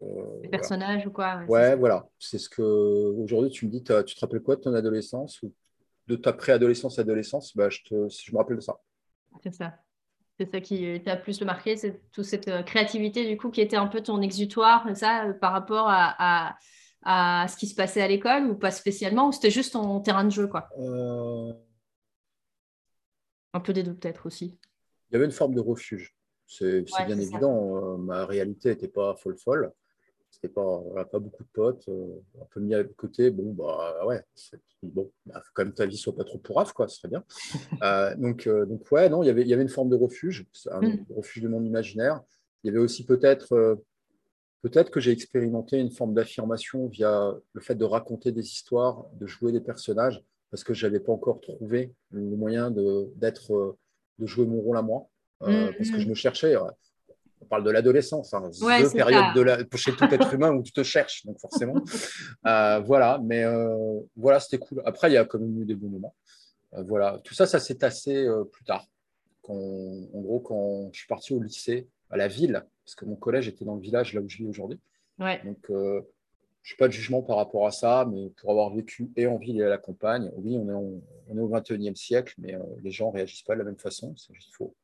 les 0.00 0.48
personnages 0.48 1.06
ou 1.06 1.10
quoi 1.10 1.42
Ouais, 1.48 1.76
voilà. 1.76 2.08
C'est 2.18 2.38
ce 2.38 2.48
que 2.48 2.62
aujourd'hui 2.62 3.50
tu 3.50 3.66
me 3.66 3.70
dis. 3.70 3.82
Tu 3.82 4.14
te 4.14 4.20
rappelles 4.20 4.42
quoi 4.42 4.56
de 4.56 4.60
ton 4.60 4.74
adolescence 4.74 5.42
ou 5.42 5.52
de 6.06 6.16
ta 6.16 6.32
préadolescence, 6.32 6.98
adolescence? 6.98 7.56
Bah, 7.56 7.70
je, 7.70 7.80
te, 7.82 8.08
je 8.08 8.32
me 8.32 8.38
rappelle 8.38 8.56
de 8.56 8.60
ça. 8.60 8.78
C'est 9.42 9.54
ça. 9.54 9.74
C'est 10.38 10.50
ça 10.50 10.60
qui 10.60 11.00
t'a 11.04 11.16
plus 11.16 11.40
marqué, 11.42 11.76
c'est 11.76 12.00
toute 12.10 12.24
cette 12.24 12.48
euh, 12.48 12.62
créativité 12.64 13.24
du 13.24 13.36
coup 13.36 13.50
qui 13.50 13.60
était 13.60 13.76
un 13.76 13.86
peu 13.86 14.02
ton 14.02 14.20
exutoire, 14.20 14.84
ça, 14.96 15.26
euh, 15.26 15.32
par 15.32 15.52
rapport 15.52 15.86
à, 15.88 16.56
à, 17.04 17.46
ce 17.46 17.56
qui 17.56 17.68
se 17.68 17.74
passait 17.76 18.02
à 18.02 18.08
l'école 18.08 18.46
ou 18.46 18.56
pas 18.56 18.72
spécialement, 18.72 19.28
ou 19.28 19.32
c'était 19.32 19.52
juste 19.52 19.74
ton 19.74 20.00
terrain 20.00 20.24
de 20.24 20.30
jeu 20.30 20.48
quoi? 20.48 20.68
Euh. 20.78 21.52
Un 23.52 23.60
peu 23.60 23.72
des 23.72 23.84
deux 23.84 23.94
peut-être 23.94 24.26
aussi. 24.26 24.58
Il 25.10 25.12
y 25.12 25.16
avait 25.16 25.26
une 25.26 25.30
forme 25.30 25.54
de 25.54 25.60
refuge. 25.60 26.16
C'est 26.46 26.82
bien 27.06 27.18
évident. 27.18 27.96
ma 27.98 28.26
réalité 28.26 28.70
n'était 28.70 28.88
pas 28.88 29.14
folle 29.14 29.38
folle 29.38 29.72
c'était 30.34 30.52
pas, 30.52 30.82
pas 31.10 31.18
beaucoup 31.18 31.44
de 31.44 31.48
potes, 31.52 31.88
euh, 31.88 32.20
un 32.40 32.44
peu 32.50 32.60
mis 32.60 32.74
à 32.74 32.82
côté. 32.82 33.30
Bon, 33.30 33.52
bah 33.52 34.04
ouais, 34.06 34.20
bon, 34.82 35.10
bah, 35.26 35.40
faut 35.44 35.50
quand 35.54 35.64
même 35.64 35.74
ta 35.74 35.86
vie 35.86 35.96
soit 35.96 36.14
pas 36.14 36.24
trop 36.24 36.38
pourrave, 36.38 36.72
quoi, 36.72 36.88
ce 36.88 36.96
serait 36.96 37.08
bien. 37.08 37.24
Euh, 37.82 38.14
donc, 38.16 38.46
euh, 38.46 38.64
donc, 38.66 38.90
ouais, 38.92 39.08
non, 39.08 39.22
y 39.22 39.28
il 39.28 39.48
y 39.48 39.52
avait 39.52 39.62
une 39.62 39.68
forme 39.68 39.90
de 39.90 39.96
refuge, 39.96 40.46
un 40.70 40.80
mm. 40.80 41.06
refuge 41.14 41.42
de 41.42 41.48
mon 41.48 41.62
imaginaire. 41.62 42.22
Il 42.62 42.68
y 42.68 42.70
avait 42.70 42.78
aussi 42.78 43.04
peut-être 43.04 43.78
peut-être 44.62 44.90
que 44.90 45.00
j'ai 45.00 45.10
expérimenté 45.10 45.78
une 45.78 45.90
forme 45.90 46.14
d'affirmation 46.14 46.86
via 46.86 47.34
le 47.52 47.60
fait 47.60 47.74
de 47.74 47.84
raconter 47.84 48.32
des 48.32 48.46
histoires, 48.46 49.04
de 49.14 49.26
jouer 49.26 49.52
des 49.52 49.60
personnages, 49.60 50.22
parce 50.50 50.64
que 50.64 50.72
je 50.72 50.86
n'avais 50.86 51.00
pas 51.00 51.12
encore 51.12 51.40
trouvé 51.40 51.92
le 52.10 52.36
moyen 52.36 52.70
de, 52.70 53.10
d'être, 53.16 53.76
de 54.18 54.26
jouer 54.26 54.46
mon 54.46 54.60
rôle 54.60 54.78
à 54.78 54.82
moi, 54.82 55.08
mm, 55.42 55.76
parce 55.76 55.90
que 55.90 55.96
mm. 55.96 56.00
je 56.00 56.08
me 56.08 56.14
cherchais 56.14 56.56
on 57.44 57.48
parle 57.48 57.64
de 57.64 57.70
l'adolescence, 57.70 58.32
hein, 58.32 58.50
deux 58.58 58.90
périodes 58.90 59.34
de 59.34 59.40
la, 59.42 59.58
chez 59.74 59.92
tout 59.92 60.04
être 60.04 60.32
humain 60.34 60.52
où 60.52 60.62
tu 60.62 60.72
te 60.72 60.82
cherches, 60.82 61.24
donc 61.26 61.38
forcément. 61.38 61.74
Euh, 62.46 62.80
voilà, 62.80 63.20
mais 63.24 63.42
euh, 63.42 64.00
voilà, 64.16 64.38
c'était 64.38 64.58
cool. 64.58 64.82
Après, 64.84 65.10
il 65.10 65.14
y 65.14 65.16
a 65.16 65.24
quand 65.24 65.38
même 65.38 65.62
eu 65.62 65.64
des 65.64 65.74
bons 65.74 65.88
moments. 65.88 66.14
Euh, 66.74 66.82
voilà, 66.82 67.18
tout 67.24 67.32
ça, 67.32 67.46
ça 67.46 67.58
s'est 67.58 67.76
tassé 67.76 68.26
plus 68.52 68.64
tard. 68.64 68.86
Quand, 69.42 69.54
en 69.54 70.20
gros, 70.20 70.40
quand 70.40 70.90
je 70.92 70.98
suis 70.98 71.08
parti 71.08 71.32
au 71.32 71.40
lycée, 71.40 71.88
à 72.10 72.18
la 72.18 72.28
ville, 72.28 72.64
parce 72.84 72.94
que 72.96 73.06
mon 73.06 73.16
collège 73.16 73.48
était 73.48 73.64
dans 73.64 73.76
le 73.76 73.80
village 73.80 74.12
là 74.12 74.20
où 74.20 74.28
je 74.28 74.36
vis 74.36 74.46
aujourd'hui. 74.46 74.78
Donc, 75.18 75.66
je 75.68 76.74
n'ai 76.74 76.76
pas 76.78 76.88
de 76.88 76.92
jugement 76.92 77.22
par 77.22 77.36
rapport 77.36 77.66
à 77.66 77.70
ça, 77.70 78.06
mais 78.10 78.28
pour 78.30 78.50
avoir 78.50 78.74
vécu 78.74 79.10
et 79.16 79.26
en 79.26 79.38
ville 79.38 79.58
et 79.60 79.64
à 79.64 79.70
la 79.70 79.78
campagne, 79.78 80.30
oui, 80.36 80.58
on 80.58 80.68
est, 80.68 81.00
on 81.28 81.36
est 81.36 81.40
au 81.40 81.48
21e 81.48 81.96
siècle, 81.96 82.34
mais 82.38 82.54
les 82.82 82.90
gens 82.90 83.08
ne 83.08 83.14
réagissent 83.14 83.42
pas 83.42 83.54
de 83.54 83.60
la 83.60 83.64
même 83.64 83.78
façon, 83.78 84.14
c'est 84.16 84.34
juste 84.34 84.54
faux. 84.54 84.74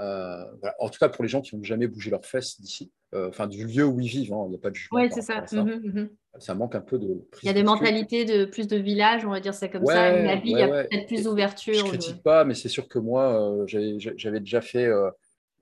Euh, 0.00 0.44
en 0.78 0.88
tout 0.88 0.98
cas, 0.98 1.10
pour 1.10 1.22
les 1.22 1.28
gens 1.28 1.42
qui 1.42 1.54
n'ont 1.54 1.62
jamais 1.62 1.86
bougé 1.86 2.10
leurs 2.10 2.24
fesses 2.24 2.58
d'ici, 2.58 2.90
euh, 3.14 3.28
enfin 3.28 3.46
du 3.46 3.66
lieu 3.66 3.84
où 3.84 4.00
ils 4.00 4.08
vivent, 4.08 4.32
hein, 4.32 4.44
il 4.46 4.50
n'y 4.50 4.56
a 4.56 4.58
pas 4.58 4.70
de 4.70 4.74
jugement. 4.74 4.98
Oui, 4.98 5.08
c'est 5.12 5.20
ça. 5.20 5.44
Mhm, 5.52 5.80
mhm. 5.84 6.10
Ça 6.38 6.54
manque 6.54 6.74
un 6.74 6.80
peu 6.80 6.98
de. 6.98 7.22
Il 7.42 7.46
y 7.46 7.50
a 7.50 7.52
des 7.52 7.62
mentalités 7.62 8.24
de 8.24 8.46
plus 8.46 8.66
de 8.66 8.76
village, 8.76 9.26
on 9.26 9.30
va 9.30 9.40
dire 9.40 9.52
ça 9.52 9.68
comme 9.68 9.84
ça. 9.84 10.10
La 10.12 10.36
vie, 10.36 10.52
il 10.52 10.58
y 10.58 10.62
a 10.62 10.68
peut-être 10.68 11.06
plus 11.06 11.24
d'ouverture. 11.24 11.74
Je 11.74 11.84
ne 11.84 11.88
critique 11.88 12.22
pas, 12.22 12.44
mais 12.44 12.54
c'est 12.54 12.68
sûr 12.68 12.88
que 12.88 12.98
moi, 12.98 13.60
euh, 13.60 13.66
j'avais 13.66 14.40
déjà 14.40 14.62
fait 14.62 14.88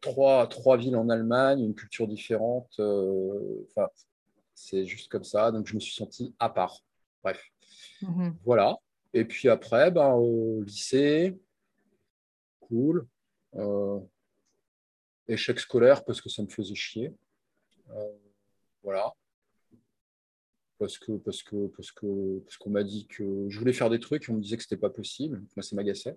trois, 0.00 0.46
trois 0.46 0.76
villes 0.76 0.96
en 0.96 1.08
Allemagne, 1.08 1.60
une 1.60 1.74
culture 1.74 2.06
différente. 2.06 2.70
Enfin, 2.78 3.88
c'est 4.54 4.84
juste 4.84 5.10
comme 5.10 5.24
ça. 5.24 5.50
Donc, 5.50 5.66
je 5.66 5.74
me 5.74 5.80
suis 5.80 5.94
senti 5.94 6.34
à 6.38 6.48
part. 6.48 6.84
Bref. 7.24 7.42
Mhm. 8.02 8.36
Voilà. 8.44 8.76
Et 9.14 9.24
puis 9.24 9.48
après, 9.48 9.90
ben, 9.90 10.12
au 10.12 10.62
lycée, 10.62 11.36
cool 12.60 13.04
échec 15.28 15.60
scolaire 15.60 16.04
parce 16.04 16.20
que 16.20 16.28
ça 16.28 16.42
me 16.42 16.48
faisait 16.48 16.74
chier. 16.74 17.12
Euh, 17.90 18.12
voilà. 18.82 19.12
Parce 20.78 20.98
que 20.98 21.12
parce 21.12 21.42
que 21.42 21.66
parce 21.68 21.90
que 21.90 22.38
parce 22.40 22.56
qu'on 22.56 22.70
m'a 22.70 22.84
dit 22.84 23.06
que 23.08 23.48
je 23.48 23.58
voulais 23.58 23.72
faire 23.72 23.90
des 23.90 23.98
trucs 23.98 24.28
et 24.28 24.32
on 24.32 24.36
me 24.36 24.40
disait 24.40 24.56
que 24.56 24.62
c'était 24.62 24.76
pas 24.76 24.90
possible. 24.90 25.42
Moi, 25.56 25.62
ça 25.62 25.74
m'agaçait. 25.74 26.16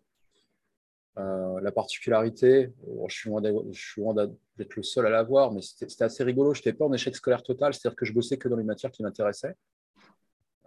Euh, 1.17 1.59
la 1.59 1.71
particularité, 1.71 2.71
je 3.07 3.13
suis 3.13 3.29
loin 3.29 3.41
d'être 3.41 4.75
le 4.75 4.83
seul 4.83 5.05
à 5.05 5.09
l'avoir, 5.09 5.51
mais 5.51 5.61
c'était 5.61 6.03
assez 6.03 6.23
rigolo. 6.23 6.53
Je 6.53 6.59
n'étais 6.59 6.73
pas 6.73 6.85
en 6.85 6.93
échec 6.93 7.15
scolaire 7.15 7.43
total, 7.43 7.73
c'est-à-dire 7.73 7.95
que 7.95 8.05
je 8.05 8.13
bossais 8.13 8.37
que 8.37 8.47
dans 8.47 8.55
les 8.55 8.63
matières 8.63 8.91
qui 8.91 9.03
m'intéressaient. 9.03 9.55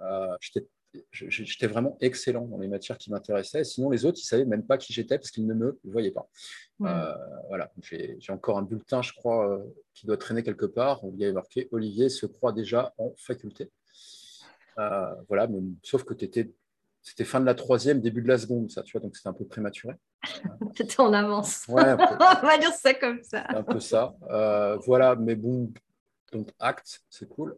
Euh, 0.01 0.37
j'étais 0.41 0.67
j'étais 1.11 1.67
vraiment 1.67 1.97
excellent 2.01 2.47
dans 2.47 2.59
les 2.59 2.69
matières 2.69 2.99
qui 2.99 3.11
m'intéressaient. 3.11 3.65
Sinon, 3.65 3.91
les 3.91 4.05
autres, 4.05 4.19
ils 4.19 4.25
ne 4.25 4.27
savaient 4.27 4.45
même 4.45 4.65
pas 4.65 4.79
qui 4.79 4.93
j'étais 4.93 5.19
parce 5.19 5.31
qu'ils 5.31 5.47
ne 5.47 5.55
me 5.55 5.79
voyaient 5.85 6.11
pas. 6.11 6.29
Euh, 6.83 7.15
voilà, 7.49 7.73
j'ai 7.83 8.33
encore 8.33 8.59
un 8.59 8.63
bulletin, 8.63 9.03
je 9.03 9.13
crois, 9.13 9.49
euh, 9.49 9.65
qui 9.95 10.07
doit 10.07 10.17
traîner 10.17 10.43
quelque 10.43 10.67
part. 10.67 11.01
Il 11.13 11.21
y 11.21 11.25
avait 11.25 11.33
marqué 11.33 11.69
Olivier 11.73 12.09
se 12.09 12.27
croit 12.27 12.53
déjà 12.53 12.93
en 12.99 13.13
faculté. 13.17 13.71
Euh, 14.79 15.15
voilà, 15.29 15.47
mais, 15.47 15.61
sauf 15.83 16.05
que 16.05 16.15
c'était 16.19 17.25
fin 17.25 17.41
de 17.41 17.47
la 17.47 17.55
troisième, 17.55 18.01
début 18.01 18.23
de 18.23 18.29
la 18.29 18.39
seconde, 18.39 18.71
ça, 18.71 18.83
tu 18.83 18.93
vois, 18.93 19.01
donc 19.01 19.17
c'était 19.17 19.29
un 19.29 19.35
peu 19.35 19.47
prématuré. 19.47 19.95
C'était 20.77 21.01
en 21.01 21.13
avance. 21.13 21.67
Ouais, 21.69 21.83
On 22.43 22.47
va 22.47 22.59
dire 22.59 22.73
ça 22.73 22.95
comme 22.95 23.23
ça. 23.23 23.45
Un 23.49 23.63
peu 23.63 23.79
ça. 23.79 24.15
voilà, 24.87 25.15
mais 25.17 25.37
bon, 25.37 25.71
donc 26.33 26.49
acte, 26.59 27.03
c'est 27.11 27.29
cool. 27.29 27.57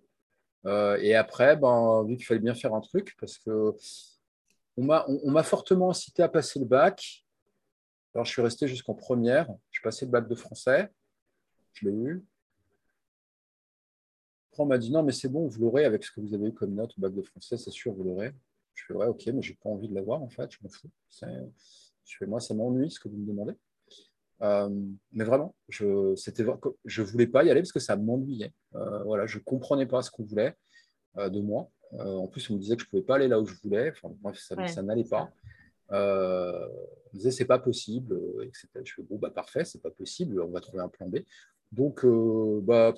Euh, 0.66 0.98
et 1.00 1.14
après, 1.14 1.56
ben, 1.56 2.04
vu 2.06 2.16
qu'il 2.16 2.26
fallait 2.26 2.40
bien 2.40 2.54
faire 2.54 2.74
un 2.74 2.80
truc, 2.80 3.16
parce 3.18 3.38
que 3.38 3.72
on 4.76 4.82
m'a 4.84 5.42
fortement 5.42 5.90
incité 5.90 6.22
à 6.22 6.28
passer 6.28 6.58
le 6.58 6.66
bac. 6.66 7.24
Alors, 8.14 8.26
je 8.26 8.32
suis 8.32 8.42
resté 8.42 8.68
jusqu'en 8.68 8.94
première. 8.94 9.48
Je 9.70 9.80
passé 9.80 10.04
le 10.04 10.10
bac 10.10 10.28
de 10.28 10.34
français. 10.34 10.90
Je 11.72 11.88
l'ai 11.88 11.94
eu. 11.94 12.24
Après, 14.50 14.62
on 14.62 14.66
m'a 14.66 14.78
dit 14.78 14.90
non, 14.90 15.02
mais 15.02 15.12
c'est 15.12 15.28
bon, 15.28 15.46
vous 15.46 15.60
l'aurez 15.60 15.84
avec 15.84 16.04
ce 16.04 16.10
que 16.10 16.20
vous 16.20 16.34
avez 16.34 16.48
eu 16.48 16.52
comme 16.52 16.74
note 16.74 16.92
au 16.96 17.00
bac 17.00 17.14
de 17.14 17.22
français, 17.22 17.56
c'est 17.56 17.70
sûr, 17.70 17.92
vous 17.92 18.04
l'aurez. 18.04 18.32
Je 18.74 18.84
fais 18.84 18.94
ouais, 18.94 19.06
ok, 19.06 19.26
mais 19.26 19.42
j'ai 19.42 19.54
pas 19.54 19.68
envie 19.68 19.88
de 19.88 19.94
l'avoir 19.94 20.22
en 20.22 20.28
fait, 20.28 20.50
je 20.50 20.58
m'en 20.62 20.68
fous. 20.68 20.90
Je 22.04 22.24
moi, 22.24 22.40
ça 22.40 22.54
m'ennuie 22.54 22.90
ce 22.90 23.00
que 23.00 23.08
vous 23.08 23.16
me 23.16 23.26
demandez. 23.26 23.54
Euh, 24.42 24.68
mais 25.12 25.24
vraiment, 25.24 25.54
je 25.68 25.84
ne 25.84 27.02
voulais 27.04 27.26
pas 27.26 27.44
y 27.44 27.50
aller 27.50 27.60
parce 27.60 27.72
que 27.72 27.80
ça 27.80 27.96
m'ennuyait. 27.96 28.52
Euh, 28.74 29.02
voilà, 29.04 29.26
je 29.26 29.38
ne 29.38 29.42
comprenais 29.42 29.86
pas 29.86 30.02
ce 30.02 30.10
qu'on 30.10 30.24
voulait 30.24 30.54
euh, 31.16 31.28
de 31.28 31.40
moi. 31.40 31.70
en 31.92 32.26
plus, 32.26 32.48
on 32.50 32.54
me 32.54 32.58
disait 32.58 32.76
que 32.76 32.82
je 32.82 32.86
ne 32.86 32.90
pouvais 32.90 33.02
pas 33.02 33.16
aller 33.16 33.28
là 33.28 33.40
où 33.40 33.46
je 33.46 33.54
voulais. 33.62 33.90
Enfin, 33.90 34.14
bref, 34.20 34.38
ça, 34.38 34.82
n'allait 34.82 35.04
pas. 35.04 35.30
on 35.90 35.94
me 35.94 37.18
disait 37.18 37.30
c'est 37.30 37.46
pas 37.46 37.58
possible, 37.58 38.18
etc. 38.42 38.68
Je 38.84 38.94
fais 38.94 39.02
bon, 39.02 39.16
bah 39.18 39.30
parfait, 39.30 39.64
c'est 39.64 39.82
pas 39.82 39.90
possible, 39.90 40.40
on 40.40 40.50
va 40.50 40.60
trouver 40.60 40.82
un 40.82 40.88
plan 40.88 41.08
B. 41.08 41.18
Donc, 41.72 42.04
bah, 42.64 42.94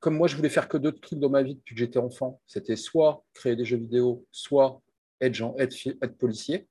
comme 0.00 0.16
moi, 0.16 0.28
je 0.28 0.36
voulais 0.36 0.48
faire 0.48 0.68
que 0.68 0.78
deux 0.78 0.92
trucs 0.92 1.18
dans 1.18 1.28
ma 1.28 1.42
vie 1.42 1.56
depuis 1.56 1.74
que 1.74 1.78
j'étais 1.80 1.98
enfant, 1.98 2.40
c'était 2.46 2.76
soit 2.76 3.22
créer 3.34 3.54
des 3.54 3.66
jeux 3.66 3.76
vidéo, 3.76 4.24
soit 4.32 4.80
être, 5.20 5.34
genre, 5.34 5.54
être, 5.60 5.76
être 5.86 6.16
policier. 6.16 6.66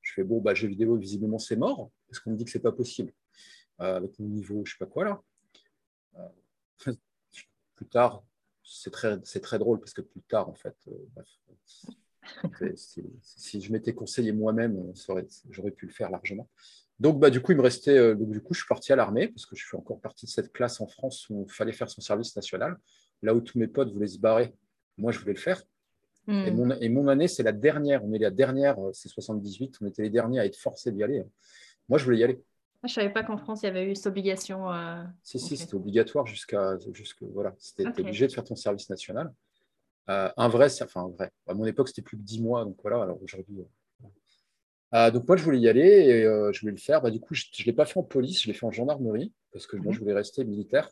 Je 0.00 0.14
fais 0.14 0.24
bon, 0.24 0.40
bah, 0.40 0.54
jeux 0.54 0.68
vidéo, 0.68 0.96
visiblement, 0.96 1.38
c'est 1.38 1.56
mort, 1.56 1.90
parce 2.08 2.20
qu'on 2.20 2.30
me 2.30 2.36
dit 2.36 2.44
que 2.44 2.50
c'est 2.50 2.58
pas 2.58 2.72
possible? 2.72 3.12
Euh, 3.80 3.96
avec 3.96 4.18
mon 4.20 4.28
niveau, 4.28 4.64
je 4.64 4.72
sais 4.72 4.78
pas 4.78 4.86
quoi 4.86 5.04
là. 5.04 5.22
Euh, 6.18 6.92
plus 7.74 7.86
tard, 7.86 8.22
c'est 8.62 8.90
très, 8.90 9.18
très 9.18 9.58
drôle 9.58 9.80
parce 9.80 9.92
que 9.92 10.00
plus 10.00 10.22
tard, 10.22 10.48
en 10.48 10.54
fait, 10.54 10.76
euh, 12.62 12.72
si, 12.76 13.60
je 13.60 13.72
m'étais 13.72 13.92
conseillé 13.92 14.32
moi-même, 14.32 14.92
j'aurais 15.50 15.72
pu 15.72 15.86
le 15.86 15.92
faire 15.92 16.10
largement. 16.10 16.48
Donc, 17.00 17.18
bah, 17.18 17.30
du 17.30 17.42
coup, 17.42 17.50
il 17.50 17.58
me 17.58 17.62
restait. 17.62 18.14
donc, 18.14 18.30
du 18.30 18.40
coup, 18.40 18.54
je 18.54 18.60
suis 18.60 18.68
parti 18.68 18.92
à 18.92 18.96
l'armée 18.96 19.26
parce 19.28 19.44
que 19.44 19.56
je 19.56 19.66
suis 19.66 19.76
encore 19.76 20.00
partie 20.00 20.26
de 20.26 20.30
cette 20.30 20.52
classe 20.52 20.80
en 20.80 20.86
France 20.86 21.28
où 21.28 21.44
il 21.48 21.52
fallait 21.52 21.72
faire 21.72 21.90
son 21.90 22.00
service 22.00 22.36
national. 22.36 22.78
Là 23.22 23.34
où 23.34 23.40
tous 23.40 23.58
mes 23.58 23.66
potes 23.66 23.92
voulaient 23.92 24.06
se 24.06 24.18
barrer, 24.18 24.54
moi, 24.96 25.10
je 25.10 25.18
voulais 25.18 25.32
le 25.32 25.40
faire. 25.40 25.60
Et, 26.28 26.50
hmm. 26.50 26.54
mon, 26.54 26.70
et, 26.70 26.88
mon, 26.88 27.08
année, 27.08 27.26
c'est 27.26 27.42
la 27.42 27.52
dernière. 27.52 28.04
On 28.04 28.12
est 28.12 28.18
la 28.18 28.30
dernière, 28.30 28.78
c'est 28.92 29.08
78. 29.08 29.78
On 29.80 29.86
était 29.86 30.02
les 30.02 30.10
derniers 30.10 30.38
à 30.38 30.46
être 30.46 30.56
forcés 30.56 30.92
d'y 30.92 31.02
aller. 31.02 31.24
Moi, 31.88 31.98
je 31.98 32.04
voulais 32.04 32.18
y 32.18 32.24
aller. 32.24 32.40
Je 32.84 32.90
ne 32.90 32.94
savais 32.94 33.10
pas 33.10 33.22
qu'en 33.22 33.38
France, 33.38 33.62
il 33.62 33.66
y 33.66 33.68
avait 33.68 33.90
eu 33.90 33.94
cette 33.94 34.08
obligation. 34.08 34.70
Euh, 34.70 35.02
si, 35.22 35.38
si, 35.38 35.56
c'était 35.56 35.74
obligatoire 35.74 36.26
jusqu'à. 36.26 36.76
voilà, 37.32 37.54
c'était 37.58 37.86
obligé 37.86 38.26
de 38.26 38.32
faire 38.32 38.44
ton 38.44 38.56
service 38.56 38.90
national. 38.90 39.32
Euh, 40.10 40.30
un 40.36 40.48
vrai, 40.48 40.66
enfin 40.82 41.04
un 41.04 41.08
vrai. 41.08 41.30
À 41.46 41.54
mon 41.54 41.64
époque, 41.64 41.88
c'était 41.88 42.02
plus 42.02 42.18
que 42.18 42.22
10 42.22 42.42
mois, 42.42 42.62
donc 42.66 42.76
voilà, 42.82 43.02
alors 43.02 43.22
aujourd'hui. 43.22 43.64
Euh, 44.92 45.10
donc 45.10 45.26
moi, 45.26 45.36
je 45.38 45.44
voulais 45.44 45.60
y 45.60 45.68
aller 45.68 45.80
et 45.80 46.22
je 46.52 46.60
voulais 46.60 46.72
le 46.72 46.78
faire. 46.78 47.00
Bah, 47.00 47.10
du 47.10 47.20
coup, 47.20 47.34
je 47.34 47.46
ne 47.58 47.64
l'ai 47.64 47.72
pas 47.72 47.86
fait 47.86 47.98
en 47.98 48.02
police, 48.02 48.42
je 48.42 48.48
l'ai 48.48 48.52
fait 48.52 48.66
en 48.66 48.70
gendarmerie 48.70 49.32
parce 49.50 49.66
que 49.66 49.76
moi, 49.76 49.86
mhm. 49.86 49.92
je 49.92 49.98
voulais 50.00 50.14
rester 50.14 50.44
militaire. 50.44 50.90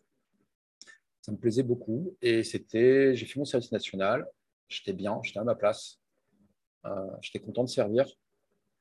Ça 1.21 1.31
me 1.31 1.37
plaisait 1.37 1.63
beaucoup. 1.63 2.17
Et 2.23 2.43
c'était, 2.43 3.15
j'ai 3.15 3.27
fait 3.27 3.39
mon 3.39 3.45
service 3.45 3.71
national. 3.71 4.27
J'étais 4.67 4.95
bien, 4.95 5.21
j'étais 5.23 5.41
à 5.41 5.45
ma 5.45 5.55
place. 5.55 6.01
j'étais 7.21 7.39
content 7.39 7.65
de 7.65 7.69
servir 7.69 8.09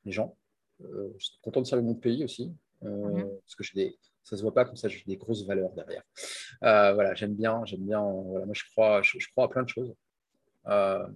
les 0.05 0.13
gens. 0.13 0.37
j'étais 0.79 1.37
content 1.41 1.59
de 1.59 1.67
servir 1.67 1.85
mon 1.85 1.95
pays 1.95 2.23
aussi. 2.23 2.53
Euh, 2.83 2.87
mhm. 2.87 3.39
parce 3.41 3.55
que 3.55 3.75
des, 3.75 3.97
ça 4.23 4.37
se 4.37 4.41
voit 4.41 4.53
pas 4.53 4.65
comme 4.65 4.75
ça, 4.75 4.87
j'ai 4.87 5.03
des 5.05 5.17
grosses 5.17 5.45
valeurs 5.45 5.71
derrière. 5.73 6.03
Euh, 6.63 6.93
voilà, 6.93 7.13
j'aime 7.13 7.35
bien, 7.35 7.63
j'aime 7.65 7.85
bien. 7.85 8.01
Voilà, 8.01 8.45
moi, 8.45 8.53
je 8.55 8.63
crois, 8.71 9.01
je, 9.01 9.27
crois 9.29 9.45
à 9.45 9.47
plein 9.47 9.63
de 9.63 9.69
choses. 9.69 9.93
Euh, 10.67 11.07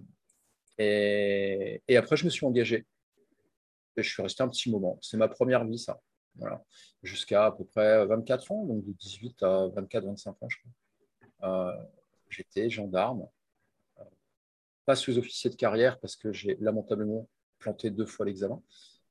et, 0.78 1.82
et, 1.88 1.96
après, 1.96 2.16
je 2.16 2.24
me 2.24 2.30
suis 2.30 2.46
engagé. 2.46 2.86
Et 3.96 4.02
je 4.02 4.10
suis 4.10 4.22
resté 4.22 4.42
un 4.42 4.48
petit 4.48 4.70
moment. 4.70 4.98
C'est 5.00 5.16
ma 5.16 5.28
première 5.28 5.64
vie, 5.64 5.78
ça. 5.78 6.00
Voilà. 6.34 6.62
Jusqu'à 7.02 7.46
à 7.46 7.52
peu 7.52 7.64
près 7.64 8.04
24 8.06 8.52
ans, 8.52 8.64
donc 8.66 8.84
de 8.84 8.92
18 8.92 9.42
à 9.42 9.68
24-25 9.68 10.28
ans, 10.28 10.48
je 10.48 10.56
crois. 11.38 11.76
J'étais 12.28 12.68
gendarme, 12.68 13.28
pas 14.84 14.96
sous-officier 14.96 15.48
de 15.48 15.56
carrière 15.56 15.98
parce 16.00 16.16
que 16.16 16.32
j'ai 16.32 16.56
lamentablement 16.60 17.28
planté 17.58 17.90
deux 17.90 18.06
fois 18.06 18.26
l'examen. 18.26 18.62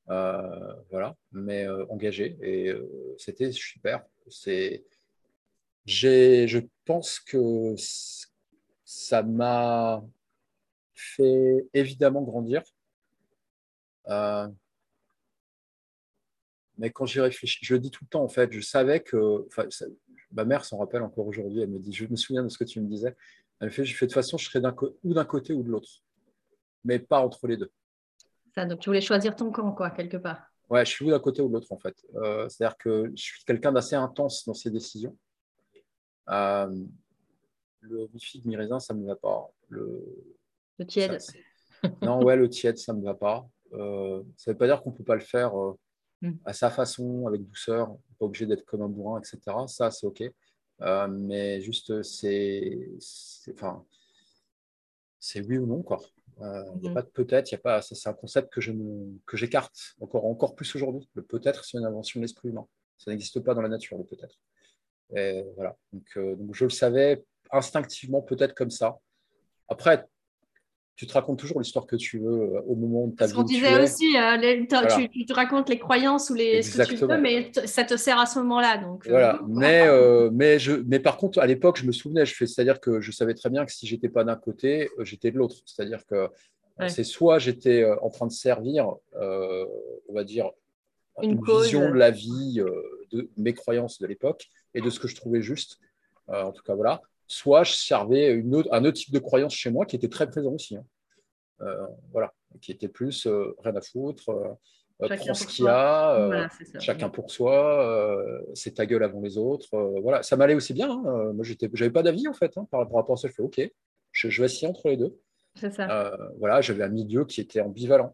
Euh, 0.09 0.73
voilà, 0.91 1.15
mais 1.31 1.67
euh, 1.67 1.85
engagé. 1.89 2.37
Et 2.41 2.69
euh, 2.69 3.15
c'était 3.17 3.51
super. 3.51 4.05
C'est, 4.29 4.85
je 5.85 6.59
pense 6.85 7.19
que 7.19 7.75
ça 8.83 9.23
m'a 9.23 10.03
fait 10.93 11.67
évidemment 11.73 12.21
grandir. 12.21 12.61
mais 16.77 16.91
quand 16.91 17.05
j'y 17.05 17.19
réfléchis, 17.19 17.59
je 17.63 17.73
le 17.73 17.79
dis 17.79 17.91
tout 17.91 18.03
le 18.03 18.09
temps 18.09 18.23
en 18.23 18.27
fait, 18.29 18.51
je 18.51 18.59
savais 18.61 18.99
que, 19.01 19.47
ma 20.31 20.45
mère 20.45 20.65
s'en 20.65 20.77
rappelle 20.77 21.03
encore 21.03 21.27
aujourd'hui, 21.27 21.61
elle 21.61 21.69
me 21.69 21.79
dit, 21.79 21.93
je 21.93 22.05
me 22.05 22.15
souviens 22.15 22.43
de 22.43 22.49
ce 22.49 22.57
que 22.57 22.63
tu 22.63 22.81
me 22.81 22.87
disais, 22.87 23.15
elle 23.59 23.67
me 23.67 23.71
fait, 23.71 23.85
je 23.85 23.95
fais 23.95 24.05
de 24.05 24.11
toute 24.11 24.15
façon, 24.15 24.37
je 24.37 24.45
serai 24.49 24.59
ou 25.03 25.13
d'un 25.13 25.25
côté 25.25 25.53
ou 25.53 25.63
de 25.63 25.69
l'autre, 25.69 26.03
mais 26.83 26.99
pas 26.99 27.21
entre 27.21 27.47
les 27.47 27.57
deux 27.57 27.71
donc 28.63 28.79
tu 28.79 28.89
voulais 28.89 29.01
choisir 29.01 29.35
ton 29.35 29.51
camp, 29.51 29.73
quoi, 29.73 29.89
quelque 29.89 30.17
part. 30.17 30.49
Ouais, 30.69 30.85
je 30.85 30.91
suis 30.91 31.07
d'un 31.07 31.19
côté 31.19 31.41
ou 31.41 31.47
de 31.47 31.53
l'autre, 31.53 31.71
en 31.71 31.77
fait. 31.77 31.95
Euh, 32.15 32.47
c'est-à-dire 32.49 32.77
que 32.77 33.11
je 33.15 33.21
suis 33.21 33.43
quelqu'un 33.43 33.71
d'assez 33.71 33.95
intense 33.95 34.45
dans 34.45 34.53
ses 34.53 34.71
décisions. 34.71 35.15
Euh, 36.29 36.85
le 37.81 38.09
mi 38.13 38.41
de 38.41 38.47
mi 38.47 38.79
ça 38.79 38.93
ne 38.93 39.01
me 39.01 39.07
va 39.07 39.15
pas. 39.15 39.47
Le, 39.69 40.03
le 40.79 40.87
tiède. 40.87 41.21
non, 42.01 42.23
ouais, 42.23 42.35
le 42.35 42.49
tiède, 42.49 42.77
ça 42.77 42.93
ne 42.93 42.99
me 42.99 43.05
va 43.05 43.13
pas. 43.13 43.47
Euh, 43.73 44.23
ça 44.37 44.49
ne 44.49 44.53
veut 44.53 44.57
pas 44.57 44.67
dire 44.67 44.81
qu'on 44.81 44.91
ne 44.91 44.95
peut 44.95 45.03
pas 45.03 45.15
le 45.15 45.21
faire 45.21 45.53
hmm. 46.21 46.31
à 46.45 46.53
sa 46.53 46.71
façon, 46.71 47.27
avec 47.27 47.43
douceur, 47.43 47.95
pas 48.17 48.25
obligé 48.25 48.47
d'être 48.47 48.65
comme 48.65 48.81
un 48.81 48.89
bourrin, 48.89 49.19
etc. 49.19 49.39
Ça, 49.67 49.91
c'est 49.91 50.07
OK. 50.07 50.23
mais 51.09 51.61
juste, 51.61 52.01
c'est. 52.01 52.89
Enfin, 53.53 53.85
c'est 55.19 55.41
oui 55.41 55.57
ou 55.57 55.67
non, 55.67 55.83
quoi. 55.83 55.99
Euh, 56.41 56.63
il 56.75 56.81
n'y 56.81 56.87
a 56.87 56.89
mhm. 56.89 56.95
pas 56.95 57.01
de 57.01 57.07
peut-être, 57.07 57.51
il 57.51 57.55
a 57.55 57.59
pas. 57.59 57.81
C'est 57.81 58.09
un 58.09 58.13
concept 58.13 58.51
que 58.51 58.61
je 58.61 58.71
que 59.25 59.37
j'écarte 59.37 59.95
encore 60.01 60.25
encore 60.25 60.55
plus 60.55 60.75
aujourd'hui. 60.75 61.09
Le 61.13 61.23
peut-être, 61.23 61.63
c'est 61.63 61.77
une 61.77 61.85
invention 61.85 62.19
de 62.19 62.25
l'esprit 62.25 62.49
humain. 62.49 62.67
Ça 62.97 63.11
n'existe 63.11 63.39
pas 63.39 63.53
dans 63.53 63.61
la 63.61 63.69
nature, 63.69 63.97
le 63.97 64.03
peut-être. 64.03 64.37
Voilà. 65.55 65.77
Donc, 65.93 66.05
euh, 66.17 66.35
donc, 66.35 66.53
je 66.53 66.65
le 66.65 66.69
savais 66.69 67.23
instinctivement, 67.51 68.21
peut-être 68.21 68.53
comme 68.53 68.71
ça. 68.71 68.97
Après, 69.67 70.05
tu 70.95 71.07
te 71.07 71.13
racontes 71.13 71.39
toujours 71.39 71.59
l'histoire 71.59 71.85
que 71.85 71.97
tu 71.97 72.19
veux 72.19 72.55
euh, 72.55 72.61
au 72.67 72.75
moment 72.75 73.11
tu 73.15 73.21
as 73.21 73.27
Ce 73.27 73.33
qu'on 73.33 73.43
disait 73.43 73.81
aussi, 73.81 74.17
euh, 74.17 74.37
tu, 75.11 75.25
te 75.25 75.33
racontes 75.33 75.69
les 75.69 75.77
croyances 75.77 76.29
ou 76.29 76.35
les, 76.35 76.61
ce 76.61 76.77
que 76.77 76.87
tu 76.87 76.95
veux, 76.95 77.17
mais 77.17 77.51
ça 77.65 77.83
te 77.83 77.97
sert 77.97 78.17
à 78.17 78.25
ce 78.25 78.39
moment-là. 78.39 78.77
Donc, 78.77 79.05
euh, 79.07 79.09
voilà. 79.09 79.41
mais, 79.47 79.87
mais, 80.31 80.57
je, 80.57 80.73
mais 80.87 80.99
par 80.99 81.17
contre, 81.17 81.39
à 81.39 81.45
l'époque, 81.45 81.77
je 81.77 81.85
me 81.85 81.91
souvenais, 81.91 82.25
c'est-à-dire 82.25 82.79
que 82.79 83.01
je 83.01 83.11
savais 83.11 83.33
très 83.33 83.49
bien 83.49 83.65
que 83.65 83.73
si 83.73 83.87
j'étais 83.87 84.09
pas 84.09 84.23
d'un 84.23 84.35
côté, 84.35 84.89
j'étais 84.99 85.31
de 85.31 85.37
l'autre. 85.37 85.57
C'est-à-dire 85.65 86.05
que 86.05 86.29
c'est 86.87 87.03
soit 87.03 87.39
j'étais 87.39 87.85
en 88.01 88.09
train 88.09 88.27
de 88.27 88.31
servir, 88.31 88.87
on 89.13 90.13
va 90.13 90.23
dire, 90.23 90.49
une, 91.21 91.41
vision 91.43 91.89
de 91.89 91.95
la 91.95 92.11
vie, 92.11 92.61
de 93.11 93.29
mes 93.35 93.53
croyances 93.53 93.99
de 93.99 94.07
l'époque 94.07 94.47
et 94.73 94.81
de 94.81 94.89
ce 94.89 94.99
que 94.99 95.09
je 95.09 95.15
trouvais 95.15 95.41
juste. 95.41 95.79
en 96.29 96.53
tout 96.53 96.63
cas, 96.63 96.73
voilà 96.73 97.01
soit 97.27 97.63
je 97.63 97.73
servais 97.73 98.31
une 98.31 98.55
autre, 98.55 98.69
un 98.71 98.85
autre 98.85 98.97
type 98.97 99.13
de 99.13 99.19
croyance 99.19 99.53
chez 99.53 99.71
moi 99.71 99.85
qui 99.85 99.95
était 99.95 100.09
très 100.09 100.29
présent 100.29 100.53
aussi. 100.53 100.77
Hein. 100.77 100.85
Euh, 101.61 101.87
voilà, 102.11 102.33
qui 102.61 102.71
était 102.71 102.89
plus 102.89 103.27
euh, 103.27 103.55
rien 103.63 103.75
à 103.75 103.81
foutre, 103.81 104.29
euh, 104.29 105.07
prends 105.15 105.33
ce 105.33 105.47
qu'il 105.47 105.65
y 105.65 105.67
a, 105.67 106.49
chacun 106.79 107.09
pour 107.09 107.31
soi, 107.31 108.41
c'est 108.53 108.75
ta 108.75 108.85
gueule 108.85 109.03
avant 109.03 109.21
les 109.21 109.37
autres. 109.37 109.69
voilà, 110.01 110.23
ça 110.23 110.35
m'allait 110.35 110.53
aussi 110.53 110.73
bien. 110.73 110.91
Hein. 110.91 111.33
Moi, 111.33 111.43
j'étais, 111.43 111.69
j'avais 111.73 111.91
pas 111.91 112.03
d'avis 112.03 112.27
en 112.27 112.33
fait 112.33 112.57
hein, 112.57 112.67
par 112.69 112.81
rapport 112.81 113.13
à 113.13 113.17
ça. 113.17 113.27
Je 113.27 113.33
fais 113.33 113.41
OK, 113.41 113.61
je, 114.11 114.29
je 114.29 114.43
vais 114.43 114.67
entre 114.67 114.89
les 114.89 114.97
deux. 114.97 115.17
Ça. 115.55 116.17
voilà, 116.37 116.59
j'avais 116.59 116.83
un 116.83 116.89
milieu 116.89 117.23
qui 117.23 117.39
était 117.39 117.61
ambivalent. 117.61 118.13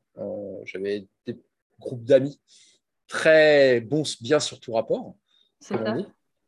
j'avais 0.65 1.07
des 1.25 1.39
groupes 1.79 2.03
d'amis 2.03 2.39
très 3.07 3.81
bons, 3.81 4.03
bien 4.21 4.39
sur 4.39 4.59
tout 4.59 4.73
rapport. 4.73 5.15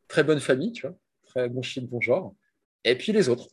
Très 0.06 0.22
bonne 0.22 0.40
famille, 0.40 0.70
tu 0.70 0.86
vois, 0.86 0.96
très 1.24 1.48
bon 1.48 1.62
chic, 1.62 1.88
bon 1.88 2.00
genre 2.00 2.34
et 2.84 2.96
puis 2.96 3.12
les 3.12 3.28
autres. 3.28 3.48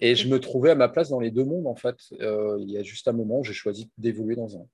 Et 0.00 0.14
je 0.14 0.28
me 0.28 0.40
trouvais 0.40 0.70
à 0.70 0.74
ma 0.74 0.88
place 0.88 1.10
dans 1.10 1.20
les 1.20 1.30
deux 1.30 1.44
mondes, 1.44 1.66
en 1.66 1.76
fait. 1.76 1.96
Euh, 2.20 2.56
il 2.60 2.70
y 2.70 2.78
a 2.78 2.82
juste 2.82 3.06
un 3.06 3.12
moment 3.12 3.40
où 3.40 3.44
j'ai 3.44 3.52
choisi 3.52 3.90
d'évoluer 3.98 4.34
dans 4.34 4.56
un. 4.56 4.66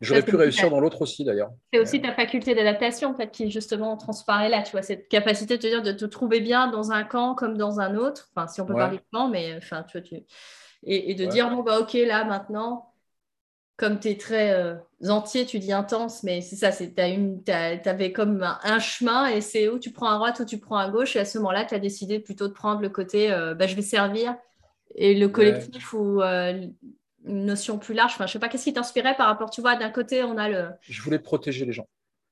J'aurais 0.00 0.22
pu 0.22 0.36
réussir 0.36 0.70
dans 0.70 0.78
l'autre 0.78 1.02
aussi, 1.02 1.24
d'ailleurs. 1.24 1.50
C'est 1.72 1.80
aussi 1.80 2.00
ta 2.02 2.12
faculté 2.12 2.54
d'adaptation, 2.54 3.10
en 3.10 3.14
fait, 3.14 3.30
qui 3.30 3.50
justement 3.50 3.96
transparaît 3.96 4.48
là, 4.48 4.62
tu 4.62 4.72
vois, 4.72 4.82
cette 4.82 5.08
capacité 5.08 5.56
de 5.56 5.62
te 5.62 5.66
dire 5.66 5.82
de 5.82 5.92
te 5.92 6.04
trouver 6.04 6.40
bien 6.40 6.70
dans 6.70 6.92
un 6.92 7.02
camp 7.02 7.34
comme 7.34 7.56
dans 7.56 7.80
un 7.80 7.96
autre. 7.96 8.30
Enfin, 8.34 8.46
si 8.46 8.60
on 8.60 8.66
peut 8.66 8.74
parler 8.74 8.98
de 8.98 9.02
camp, 9.12 9.28
mais 9.28 9.56
enfin, 9.56 9.82
tu 9.84 9.98
vois, 9.98 10.06
tu... 10.06 10.16
Et, 10.82 11.14
de 11.14 11.24
dire, 11.24 11.50
bon, 11.50 11.62
bah, 11.62 11.80
ok, 11.80 11.94
là, 11.94 12.24
maintenant, 12.24 12.92
comme 13.76 14.00
tu 14.00 14.08
es 14.08 14.16
très 14.16 14.52
euh, 14.52 14.74
entier, 15.08 15.44
tu 15.44 15.58
dis 15.58 15.72
intense, 15.72 16.22
mais 16.22 16.40
c'est 16.40 16.56
ça, 16.56 16.70
tu 16.72 17.88
avais 17.88 18.12
comme 18.12 18.42
un, 18.42 18.78
chemin 18.78 19.28
et 19.28 19.40
c'est 19.40 19.68
où 19.68 19.78
tu 19.78 19.92
prends 19.92 20.08
à 20.08 20.14
droite 20.14 20.40
ou 20.40 20.44
tu 20.44 20.58
prends 20.58 20.78
à 20.78 20.88
gauche. 20.88 21.16
Et 21.16 21.18
à 21.18 21.24
ce 21.24 21.38
moment-là, 21.38 21.64
tu 21.64 21.74
as 21.74 21.78
décidé 21.78 22.18
plutôt 22.18 22.48
de 22.48 22.52
prendre 22.52 22.80
le 22.80 22.88
côté 22.88 23.30
euh, 23.30 23.54
bah, 23.54 23.66
je 23.66 23.76
vais 23.76 23.82
servir 23.82 24.36
et 24.94 25.14
le 25.14 25.28
collectif 25.28 25.92
ou 25.92 26.22
euh, 26.22 26.66
une 27.26 27.44
notion 27.44 27.78
plus 27.78 27.92
large. 27.92 28.12
Enfin, 28.14 28.26
je 28.26 28.32
sais 28.32 28.38
pas, 28.38 28.48
qu'est-ce 28.48 28.64
qui 28.64 28.72
t'inspirait 28.72 29.14
par 29.16 29.26
rapport, 29.26 29.50
tu 29.50 29.60
vois, 29.60 29.76
d'un 29.76 29.90
côté, 29.90 30.24
on 30.24 30.38
a 30.38 30.48
le. 30.48 30.68
Je 30.80 31.02
voulais 31.02 31.18
protéger 31.18 31.66
les 31.66 31.72
gens. 31.72 31.86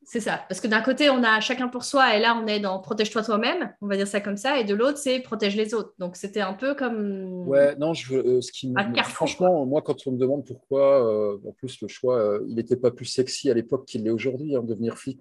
C'est 0.06 0.20
ça. 0.20 0.44
Parce 0.48 0.60
que 0.60 0.68
d'un 0.68 0.82
côté, 0.82 1.08
on 1.08 1.22
a 1.22 1.40
chacun 1.40 1.68
pour 1.68 1.84
soi, 1.84 2.16
et 2.16 2.20
là, 2.20 2.38
on 2.40 2.46
est 2.46 2.60
dans 2.60 2.78
protège-toi 2.78 3.22
toi-même, 3.22 3.72
on 3.80 3.86
va 3.86 3.96
dire 3.96 4.06
ça 4.06 4.20
comme 4.20 4.36
ça, 4.36 4.60
et 4.60 4.64
de 4.64 4.74
l'autre, 4.74 4.98
c'est 4.98 5.20
protège 5.20 5.56
les 5.56 5.72
autres. 5.72 5.94
Donc, 5.98 6.16
c'était 6.16 6.42
un 6.42 6.52
peu 6.52 6.74
comme. 6.74 7.48
Ouais, 7.48 7.74
non, 7.76 7.94
je 7.94 8.14
veux, 8.14 8.26
euh, 8.26 8.40
ce 8.40 8.52
qui 8.52 8.72
franchement, 9.04 9.64
moi, 9.66 9.82
quand 9.82 10.06
on 10.06 10.12
me 10.12 10.18
demande 10.18 10.44
pourquoi, 10.44 11.06
euh, 11.06 11.38
en 11.46 11.52
plus, 11.52 11.80
le 11.80 11.88
choix, 11.88 12.18
euh, 12.18 12.44
il 12.48 12.56
n'était 12.56 12.76
pas 12.76 12.90
plus 12.90 13.06
sexy 13.06 13.50
à 13.50 13.54
l'époque 13.54 13.86
qu'il 13.86 14.04
l'est 14.04 14.10
aujourd'hui, 14.10 14.54
hein, 14.54 14.62
devenir 14.62 14.98
flic. 14.98 15.20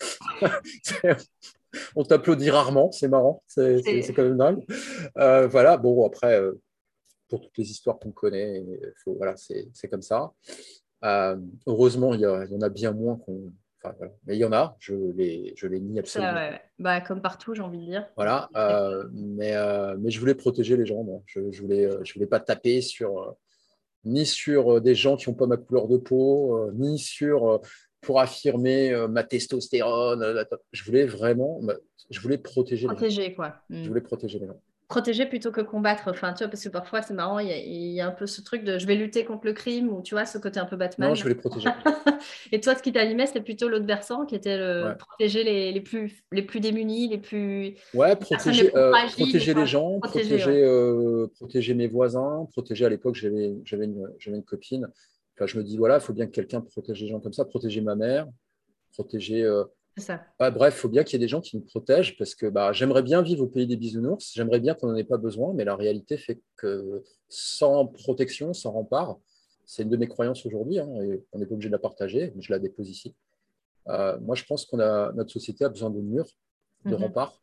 on 1.96 2.04
t'applaudit 2.04 2.50
rarement, 2.50 2.90
c'est 2.90 3.08
marrant, 3.08 3.42
c'est 3.46 3.82
quand 4.14 4.22
même 4.22 4.38
dingue. 4.38 4.64
voilà, 5.50 5.76
bon, 5.76 6.06
après, 6.06 6.40
pour 7.28 7.40
toutes 7.40 7.58
les 7.58 7.70
histoires 7.70 7.98
qu'on 7.98 8.12
connaît, 8.12 8.64
voilà, 9.06 9.34
c'est 9.36 9.88
comme 9.90 10.02
ça. 10.02 10.32
heureusement, 11.66 12.14
il 12.14 12.20
y, 12.20 12.24
il 12.24 12.52
y, 12.52 12.56
en 12.56 12.62
a 12.62 12.70
bien 12.70 12.92
moins 12.92 13.16
qu'on 13.16 13.52
mais 14.26 14.36
il 14.36 14.38
y 14.38 14.44
en 14.44 14.52
a, 14.52 14.76
je 14.78 14.94
les, 14.94 15.52
je 15.56 15.66
les 15.66 15.80
nie 15.80 15.98
absolument. 15.98 16.50
bah, 16.78 17.00
comme 17.00 17.20
partout, 17.20 17.54
j'ai 17.54 17.62
envie 17.62 17.78
de 17.78 17.84
dire. 17.84 18.06
Voilà, 18.16 18.48
euh, 18.56 19.04
mais, 19.12 19.54
euh, 19.54 19.96
mais 19.98 20.10
je 20.10 20.20
voulais 20.20 20.34
protéger 20.34 20.76
les 20.76 20.86
gens. 20.86 21.04
Je 21.26 21.40
ne 21.40 21.50
voulais, 21.56 21.84
euh, 21.84 22.00
je 22.04 22.14
voulais 22.14 22.26
pas 22.26 22.40
taper 22.40 22.80
sur, 22.80 23.34
ni 24.04 24.26
sur 24.26 24.80
des 24.80 24.94
gens 24.94 25.16
qui 25.16 25.28
n'ont 25.28 25.36
pas 25.36 25.46
ma 25.46 25.56
couleur 25.56 25.88
de 25.88 25.96
peau, 25.96 26.70
ni 26.72 26.98
sur 26.98 27.60
pour 28.00 28.20
affirmer 28.20 28.94
ma 29.08 29.24
testostérone. 29.24 30.44
Je 30.72 30.84
voulais 30.84 31.06
vraiment, 31.06 31.60
je 32.10 32.20
voulais 32.20 32.38
protéger, 32.38 32.86
protéger 32.86 33.22
les 33.22 33.28
gens. 33.30 33.36
quoi. 33.36 33.54
Je 33.70 33.88
voulais 33.88 34.02
protéger 34.02 34.38
les 34.38 34.46
gens 34.46 34.60
protéger 34.88 35.26
plutôt 35.26 35.50
que 35.50 35.60
combattre. 35.60 36.04
Enfin, 36.08 36.32
tu 36.32 36.44
vois, 36.44 36.48
parce 36.48 36.62
que 36.62 36.68
parfois, 36.68 37.02
c'est 37.02 37.14
marrant, 37.14 37.38
il 37.38 37.48
y, 37.48 38.00
a, 38.00 38.06
un 38.06 38.10
peu 38.10 38.26
ce 38.26 38.40
truc 38.42 38.64
de 38.64 38.78
je 38.78 38.86
vais 38.86 38.94
lutter 38.94 39.24
contre 39.24 39.46
le 39.46 39.52
crime 39.52 39.88
ou 39.88 40.02
tu 40.02 40.14
vois, 40.14 40.26
ce 40.26 40.38
côté 40.38 40.60
un 40.60 40.66
peu 40.66 40.76
Batman. 40.76 41.08
Non, 41.08 41.14
je 41.14 41.24
vais 41.24 41.30
les 41.30 41.34
protéger. 41.34 41.68
et 42.52 42.60
toi, 42.60 42.74
ce 42.74 42.82
qui 42.82 42.92
t'animait, 42.92 43.26
c'était 43.26 43.40
plutôt 43.40 43.68
l'autre 43.68 43.86
versant 43.86 44.26
qui 44.26 44.34
était 44.34 44.56
le 44.56 44.94
protéger 44.98 45.44
les, 45.44 45.72
les, 45.72 45.80
plus, 45.80 46.24
les 46.32 46.42
plus 46.42 46.60
démunis, 46.60 47.08
les 47.08 47.18
plus. 47.18 47.74
Ouais, 47.94 48.14
protéger, 48.16 48.64
les, 48.64 48.76
euh, 48.76 48.92
protéger 49.16 49.54
les 49.54 49.66
gens, 49.66 50.00
protéger, 50.00 50.62
euh, 50.64 51.26
protéger, 51.38 51.74
mes 51.74 51.88
voisins, 51.88 52.46
protéger 52.52 52.84
à 52.84 52.88
l'époque, 52.88 53.14
j'avais 53.14 53.84
une, 53.84 54.08
une 54.26 54.44
copine. 54.44 54.88
Enfin, 55.36 55.46
je 55.46 55.58
me 55.58 55.64
dis, 55.64 55.76
voilà, 55.76 55.96
il 55.96 56.00
faut 56.00 56.12
bien 56.12 56.26
que 56.26 56.32
quelqu'un 56.32 56.60
protège 56.60 57.00
les 57.00 57.08
gens 57.08 57.20
comme 57.20 57.32
ça, 57.32 57.44
protéger 57.44 57.80
ma 57.80 57.96
mère, 57.96 58.26
protéger. 58.92 59.42
Euh, 59.42 59.64
bref, 60.50 60.74
il 60.76 60.80
faut 60.80 60.88
bien 60.88 61.04
qu'il 61.04 61.14
y 61.14 61.22
ait 61.22 61.24
des 61.24 61.28
gens 61.28 61.40
qui 61.40 61.56
nous 61.56 61.62
protègent 61.62 62.16
parce 62.18 62.34
que 62.34 62.46
bah, 62.46 62.72
j'aimerais 62.72 63.02
bien 63.02 63.22
vivre 63.22 63.44
au 63.44 63.46
pays 63.46 63.66
des 63.66 63.76
bisounours, 63.76 64.32
j'aimerais 64.34 64.60
bien 64.60 64.74
qu'on 64.74 64.88
n'en 64.88 64.96
ait 64.96 65.04
pas 65.04 65.18
besoin, 65.18 65.52
mais 65.54 65.64
la 65.64 65.76
réalité 65.76 66.16
fait 66.16 66.40
que 66.56 67.02
sans 67.28 67.86
protection, 67.86 68.52
sans 68.52 68.72
rempart, 68.72 69.18
c'est 69.66 69.82
une 69.84 69.90
de 69.90 69.96
mes 69.96 70.08
croyances 70.08 70.44
aujourd'hui, 70.46 70.78
hein, 70.78 70.88
et 71.02 71.24
on 71.32 71.38
n'est 71.38 71.46
pas 71.46 71.54
obligé 71.54 71.68
de 71.68 71.74
la 71.74 71.78
partager, 71.78 72.32
mais 72.34 72.42
je 72.42 72.52
la 72.52 72.58
dépose 72.58 72.88
ici. 72.88 73.14
Euh, 73.88 74.18
moi, 74.20 74.34
je 74.34 74.44
pense 74.44 74.66
que 74.66 74.76
notre 74.76 75.30
société 75.30 75.64
a 75.64 75.68
besoin 75.68 75.90
de 75.90 76.00
murs, 76.00 76.28
de 76.84 76.90
mhm. 76.90 77.02
remparts, 77.02 77.40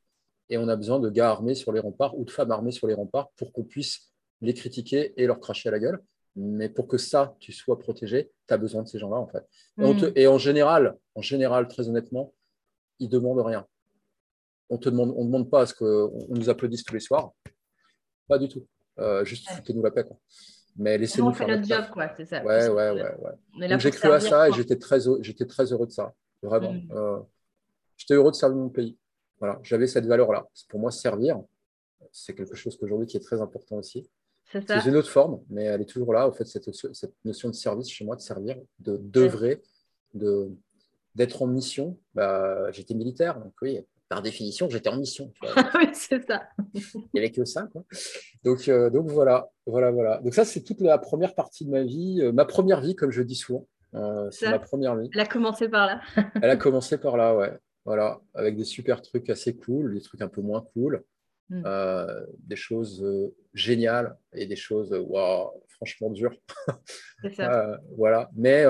et 0.49 0.57
on 0.57 0.67
a 0.67 0.75
besoin 0.75 0.99
de 0.99 1.09
gars 1.09 1.29
armés 1.29 1.55
sur 1.55 1.71
les 1.71 1.79
remparts 1.79 2.17
ou 2.19 2.25
de 2.25 2.31
femmes 2.31 2.51
armées 2.51 2.71
sur 2.71 2.87
les 2.87 2.93
remparts 2.93 3.29
pour 3.37 3.53
qu'on 3.53 3.63
puisse 3.63 4.11
les 4.41 4.53
critiquer 4.53 5.13
et 5.21 5.25
leur 5.25 5.39
cracher 5.39 5.69
à 5.69 5.71
la 5.71 5.79
gueule. 5.79 5.99
Mais 6.35 6.69
pour 6.69 6.87
que 6.87 6.97
ça, 6.97 7.35
tu 7.39 7.51
sois 7.51 7.77
protégé, 7.77 8.31
tu 8.47 8.53
as 8.53 8.57
besoin 8.57 8.83
de 8.83 8.87
ces 8.87 8.99
gens-là, 8.99 9.17
en 9.17 9.27
fait. 9.27 9.43
Mhm. 9.77 10.11
et 10.15 10.27
en 10.27 10.37
général, 10.37 10.97
en 11.15 11.21
général, 11.21 11.67
très 11.67 11.87
honnêtement, 11.87 12.33
ils 13.01 13.07
ne 13.07 13.11
demandent 13.11 13.45
rien. 13.45 13.65
On 14.69 14.75
ne 14.75 14.81
demande, 14.81 15.13
on 15.17 15.25
demande 15.25 15.49
pas 15.49 15.61
à 15.61 15.65
ce 15.65 15.73
qu'on 15.73 16.27
nous 16.29 16.49
applaudisse 16.49 16.83
tous 16.83 16.93
les 16.93 17.01
soirs. 17.01 17.33
Pas 18.27 18.37
du 18.37 18.47
tout. 18.47 18.65
Euh, 18.99 19.25
juste 19.25 19.49
foutez-nous 19.49 19.83
la 19.83 19.91
paix. 19.91 20.05
Mais 20.77 20.97
laissez-nous 20.97 21.33
faire 21.33 21.47
notre 21.47 21.67
job, 21.67 21.85
quoi, 21.91 22.09
c'est 22.15 22.25
ça. 22.25 22.43
Ouais, 22.43 22.69
ouais, 22.69 22.91
ouais, 22.91 23.15
ouais. 23.59 23.67
Donc 23.67 23.79
j'ai 23.81 23.91
cru 23.91 24.09
à 24.09 24.19
ça 24.19 24.47
et 24.47 24.53
j'étais 24.53 24.77
très, 24.77 24.99
j'étais 25.21 25.45
très 25.45 25.65
heureux 25.73 25.87
de 25.87 25.91
ça. 25.91 26.13
Vraiment. 26.41 26.73
Mm. 26.73 26.91
Euh, 26.91 27.19
j'étais 27.97 28.13
heureux 28.13 28.31
de 28.31 28.35
servir 28.35 28.57
mon 28.57 28.69
pays. 28.69 28.97
Voilà, 29.39 29.59
j'avais 29.63 29.87
cette 29.87 30.05
valeur-là. 30.05 30.47
Pour 30.69 30.79
moi, 30.79 30.91
servir, 30.91 31.41
c'est 32.11 32.35
quelque 32.35 32.55
chose 32.55 32.77
qu'aujourd'hui 32.77 33.07
qui 33.07 33.17
est 33.17 33.21
très 33.21 33.41
important 33.41 33.77
aussi. 33.77 34.09
C'est 34.45 34.85
une 34.85 34.95
autre 34.95 35.09
forme, 35.09 35.41
mais 35.49 35.63
elle 35.63 35.81
est 35.81 35.85
toujours 35.85 36.13
là. 36.13 36.27
Au 36.27 36.31
fait, 36.31 36.45
cette, 36.45 36.73
cette 36.73 37.13
notion 37.25 37.49
de 37.49 37.55
service 37.55 37.89
chez 37.89 38.05
moi, 38.05 38.15
de 38.15 38.21
servir, 38.21 38.57
de 38.79 38.97
d'œuvrer, 38.97 39.61
de, 40.13 40.51
d'être 41.15 41.41
en 41.41 41.47
mission, 41.47 41.97
bah, 42.13 42.71
j'étais 42.71 42.93
militaire, 42.93 43.39
donc 43.39 43.53
oui, 43.61 43.79
par 44.11 44.21
définition, 44.21 44.69
j'étais 44.69 44.89
en 44.89 44.97
mission. 44.97 45.31
oui, 45.75 45.85
c'est 45.93 46.27
ça. 46.27 46.43
Il 46.73 46.83
n'y 47.13 47.21
avait 47.21 47.31
que 47.31 47.45
ça. 47.45 47.69
Donc, 48.43 48.67
euh, 48.67 48.89
donc 48.89 49.07
voilà, 49.07 49.49
voilà, 49.65 49.89
voilà. 49.89 50.17
Donc 50.17 50.33
ça, 50.33 50.43
c'est 50.43 50.63
toute 50.63 50.81
la 50.81 50.97
première 50.97 51.33
partie 51.33 51.65
de 51.65 51.71
ma 51.71 51.83
vie, 51.83 52.19
euh, 52.21 52.33
ma 52.33 52.43
première 52.43 52.81
vie, 52.81 52.93
comme 52.93 53.11
je 53.11 53.21
dis 53.21 53.37
souvent. 53.37 53.69
Euh, 53.93 54.29
c'est 54.29 54.49
ma 54.49 54.59
première 54.59 54.97
vie. 54.97 55.09
Elle 55.13 55.21
a 55.21 55.25
commencé 55.25 55.69
par 55.69 55.87
là. 55.87 56.01
Elle 56.41 56.49
a 56.49 56.57
commencé 56.57 56.97
par 56.97 57.15
là, 57.15 57.33
ouais. 57.37 57.57
Voilà, 57.85 58.19
avec 58.33 58.57
des 58.57 58.65
super 58.65 59.01
trucs 59.01 59.29
assez 59.29 59.55
cool, 59.55 59.93
des 59.93 60.01
trucs 60.01 60.21
un 60.21 60.27
peu 60.27 60.41
moins 60.41 60.65
cool, 60.73 61.05
hmm. 61.49 61.63
des 62.39 62.57
choses 62.57 63.03
géniales 63.53 64.17
et 64.33 64.45
des 64.45 64.57
choses, 64.57 64.91
waouh, 64.91 65.51
franchement 65.69 66.09
dures. 66.09 66.35
C'est 67.21 67.33
ça. 67.33 67.79
voilà, 67.97 68.29
mais 68.35 68.65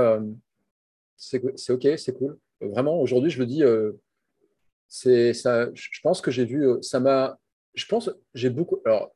c'est 1.22 1.72
OK, 1.72 1.88
c'est 1.98 2.14
cool. 2.18 2.38
Vraiment, 2.62 3.00
aujourd'hui, 3.00 3.30
je 3.30 3.40
le 3.40 3.46
dis, 3.46 3.64
euh, 3.64 3.92
c'est 4.88 5.34
ça. 5.34 5.70
Je 5.74 6.00
pense 6.02 6.20
que 6.20 6.32
j'ai 6.32 6.46
vu, 6.46 6.68
euh, 6.68 6.82
ça 6.82 7.00
m'a. 7.00 7.38
Je 7.76 7.86
pense, 7.86 8.10
j'ai 8.34 8.50
beaucoup. 8.50 8.82
Alors, 8.86 9.14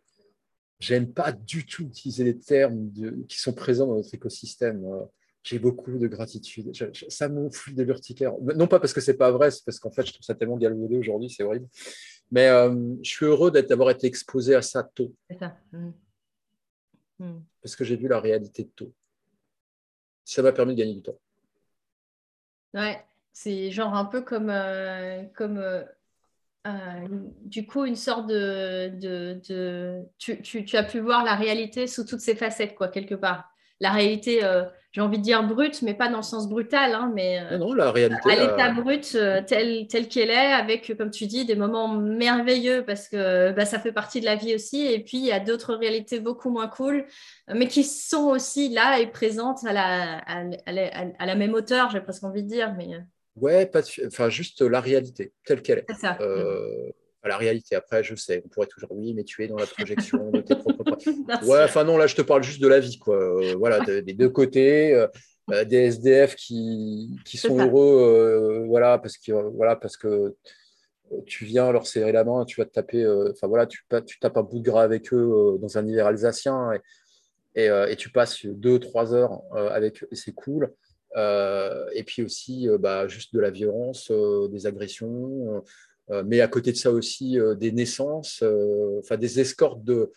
j'aime 0.79 1.11
pas 1.11 1.31
du 1.31 1.65
tout 1.65 1.83
utiliser 1.83 2.23
les 2.23 2.37
termes 2.37 2.91
qui 3.27 3.39
sont 3.39 3.53
présents 3.53 3.87
dans 3.87 3.95
notre 3.95 4.13
écosystème. 4.13 4.85
Euh, 4.85 5.03
j'ai 5.43 5.59
beaucoup 5.59 5.97
de 5.97 6.07
gratitude. 6.07 6.71
ça 7.09 7.29
m'enfle 7.29 7.73
de 7.73 7.83
l'urticaire. 7.83 8.33
Non 8.55 8.67
pas 8.67 8.79
parce 8.79 8.93
que 8.93 9.01
c'est 9.01 9.17
pas 9.17 9.31
vrai, 9.31 9.51
c'est 9.51 9.63
parce 9.63 9.79
qu'en 9.79 9.91
fait, 9.91 10.05
je 10.05 10.13
trouve 10.13 10.25
ça 10.25 10.33
tellement 10.33 10.57
galvaudé 10.57 10.97
aujourd'hui, 10.97 11.29
c'est 11.29 11.43
horrible. 11.43 11.67
Mais 12.31 12.47
je 13.03 13.07
suis 13.07 13.27
heureux 13.27 13.51
d'avoir 13.51 13.91
été 13.91 14.07
exposé 14.07 14.55
à 14.55 14.63
ça 14.63 14.81
tôt. 14.81 15.13
C'est 15.29 15.37
ça. 15.37 15.55
Mmh. 15.71 15.91
Mmh. 17.19 17.39
Parce 17.61 17.75
que 17.75 17.83
j'ai 17.83 17.95
vu 17.95 18.07
la 18.07 18.19
réalité 18.19 18.67
tôt. 18.75 18.91
Ça 20.23 20.41
m'a 20.41 20.51
permis 20.51 20.73
de 20.73 20.79
gagner 20.79 20.95
du 20.95 21.03
temps. 21.03 21.19
Ouais, 22.75 23.03
c'est 23.33 23.71
genre 23.71 23.95
un 23.95 24.05
peu 24.05 24.21
comme, 24.21 24.49
euh, 24.49 25.23
comme 25.35 25.57
euh, 25.57 25.83
euh, 26.67 27.07
du 27.45 27.67
coup 27.67 27.85
une 27.85 27.95
sorte 27.97 28.27
de, 28.27 28.89
de, 28.99 30.03
Tu, 30.19 30.41
tu, 30.43 30.77
as 30.77 30.83
pu 30.83 30.99
voir 30.99 31.23
la 31.25 31.35
réalité 31.35 31.87
sous 31.87 32.05
toutes 32.05 32.21
ses 32.21 32.35
facettes, 32.35 32.75
quoi, 32.75 32.89
quelque 32.89 33.15
part. 33.15 33.49
La 33.79 33.91
réalité, 33.91 34.41
j'ai 34.91 35.01
envie 35.01 35.17
de 35.17 35.23
dire 35.23 35.43
brute, 35.43 35.81
mais 35.81 35.93
pas 35.93 36.07
dans 36.07 36.17
le 36.17 36.23
sens 36.23 36.47
brutal, 36.47 36.93
hein, 36.93 37.11
mais 37.13 37.57
non, 37.57 37.73
la 37.73 37.91
réalité, 37.91 38.31
à 38.31 38.35
l'état 38.35 38.71
brut 38.71 39.17
tel, 39.45 39.87
tel 39.87 40.07
qu'elle 40.07 40.29
est, 40.29 40.53
avec, 40.53 40.95
comme 40.97 41.11
tu 41.11 41.27
dis, 41.27 41.45
des 41.45 41.55
moments 41.55 41.89
merveilleux 41.89 42.85
parce 42.85 43.09
que 43.09 43.51
bah, 43.51 43.65
ça 43.65 43.79
fait 43.79 43.91
partie 43.91 44.21
de 44.21 44.25
la 44.25 44.35
vie 44.37 44.55
aussi. 44.55 44.85
Et 44.85 44.99
puis, 45.03 45.17
il 45.17 45.25
y 45.25 45.33
a 45.33 45.41
d'autres 45.41 45.75
réalités 45.75 46.21
beaucoup 46.21 46.49
moins 46.49 46.69
cool, 46.69 47.05
mais 47.53 47.67
qui 47.67 47.83
sont 47.83 48.27
aussi 48.29 48.69
là 48.69 48.99
et 48.99 49.07
présentes 49.07 49.65
à 49.65 49.73
la, 49.73 50.19
à, 50.19 51.25
la 51.25 51.35
même 51.35 51.53
hauteur, 51.53 51.89
j'ai 51.89 51.99
presque 51.99 52.23
envie 52.23 52.43
de 52.43 52.47
dire. 52.47 52.73
Mais... 52.77 52.91
Ouais, 53.35 53.65
pas 53.65 53.81
enfin, 54.07 54.29
juste 54.29 54.61
la 54.61 54.79
réalité 54.79 55.33
telle 55.43 55.61
qu'elle 55.61 55.79
est. 55.79 55.85
C'est 55.89 55.99
ça. 55.99 56.17
La 57.27 57.37
réalité. 57.37 57.75
Après, 57.75 58.03
je 58.03 58.15
sais, 58.15 58.41
on 58.45 58.49
pourrait 58.49 58.67
toujours, 58.67 58.91
oui, 58.91 59.13
mais 59.13 59.23
tu 59.23 59.43
es 59.43 59.47
dans 59.47 59.57
la 59.57 59.65
projection 59.65 60.31
de 60.31 60.41
tes 60.41 60.55
propres. 60.55 60.97
ouais, 61.47 61.63
enfin 61.63 61.83
non, 61.83 61.97
là, 61.97 62.07
je 62.07 62.15
te 62.15 62.21
parle 62.21 62.43
juste 62.43 62.61
de 62.61 62.67
la 62.67 62.79
vie, 62.79 62.97
quoi. 62.99 63.15
Euh, 63.15 63.55
voilà, 63.57 63.79
des 63.79 64.13
deux 64.13 64.29
côtés, 64.29 64.93
euh, 64.93 65.07
euh, 65.51 65.65
des 65.65 65.77
SDF 65.77 66.35
qui, 66.35 67.15
qui 67.25 67.37
sont 67.37 67.57
heureux, 67.59 68.63
voilà, 68.67 68.97
parce 68.97 69.17
que 69.17 69.31
voilà, 69.31 69.75
parce 69.75 69.97
que 69.97 70.35
tu 71.25 71.45
viens 71.45 71.71
leur 71.71 71.85
serrer 71.85 72.11
la 72.11 72.23
main, 72.23 72.45
tu 72.45 72.59
vas 72.59 72.65
te 72.65 72.71
taper, 72.71 73.07
enfin 73.31 73.47
voilà, 73.47 73.67
tu, 73.67 73.85
tu, 74.07 74.19
tapes 74.19 74.37
un 74.37 74.43
bout 74.43 74.59
de 74.59 74.63
gras 74.63 74.83
avec 74.83 75.13
eux 75.13 75.57
dans 75.61 75.77
un 75.77 75.87
hiver 75.87 76.07
alsacien 76.07 76.71
et, 77.55 77.67
et, 77.67 77.95
tu 77.95 78.09
passes 78.09 78.45
deux, 78.45 78.79
trois 78.79 79.13
heures 79.13 79.41
avec 79.53 80.03
eux 80.03 80.07
et 80.11 80.15
c'est 80.15 80.33
cool. 80.33 80.73
et 81.15 82.03
puis 82.07 82.23
aussi, 82.23 82.67
bah, 82.79 83.07
juste 83.07 83.35
de 83.35 83.39
la 83.39 83.51
violence, 83.51 84.11
des 84.49 84.65
agressions 84.65 85.63
mais 86.25 86.41
à 86.41 86.47
côté 86.47 86.71
de 86.71 86.77
ça 86.77 86.91
aussi, 86.91 87.37
des 87.57 87.71
naissances, 87.71 88.43
enfin 88.99 89.17
des 89.17 89.39
escortes 89.39 89.83
de, 89.83 90.11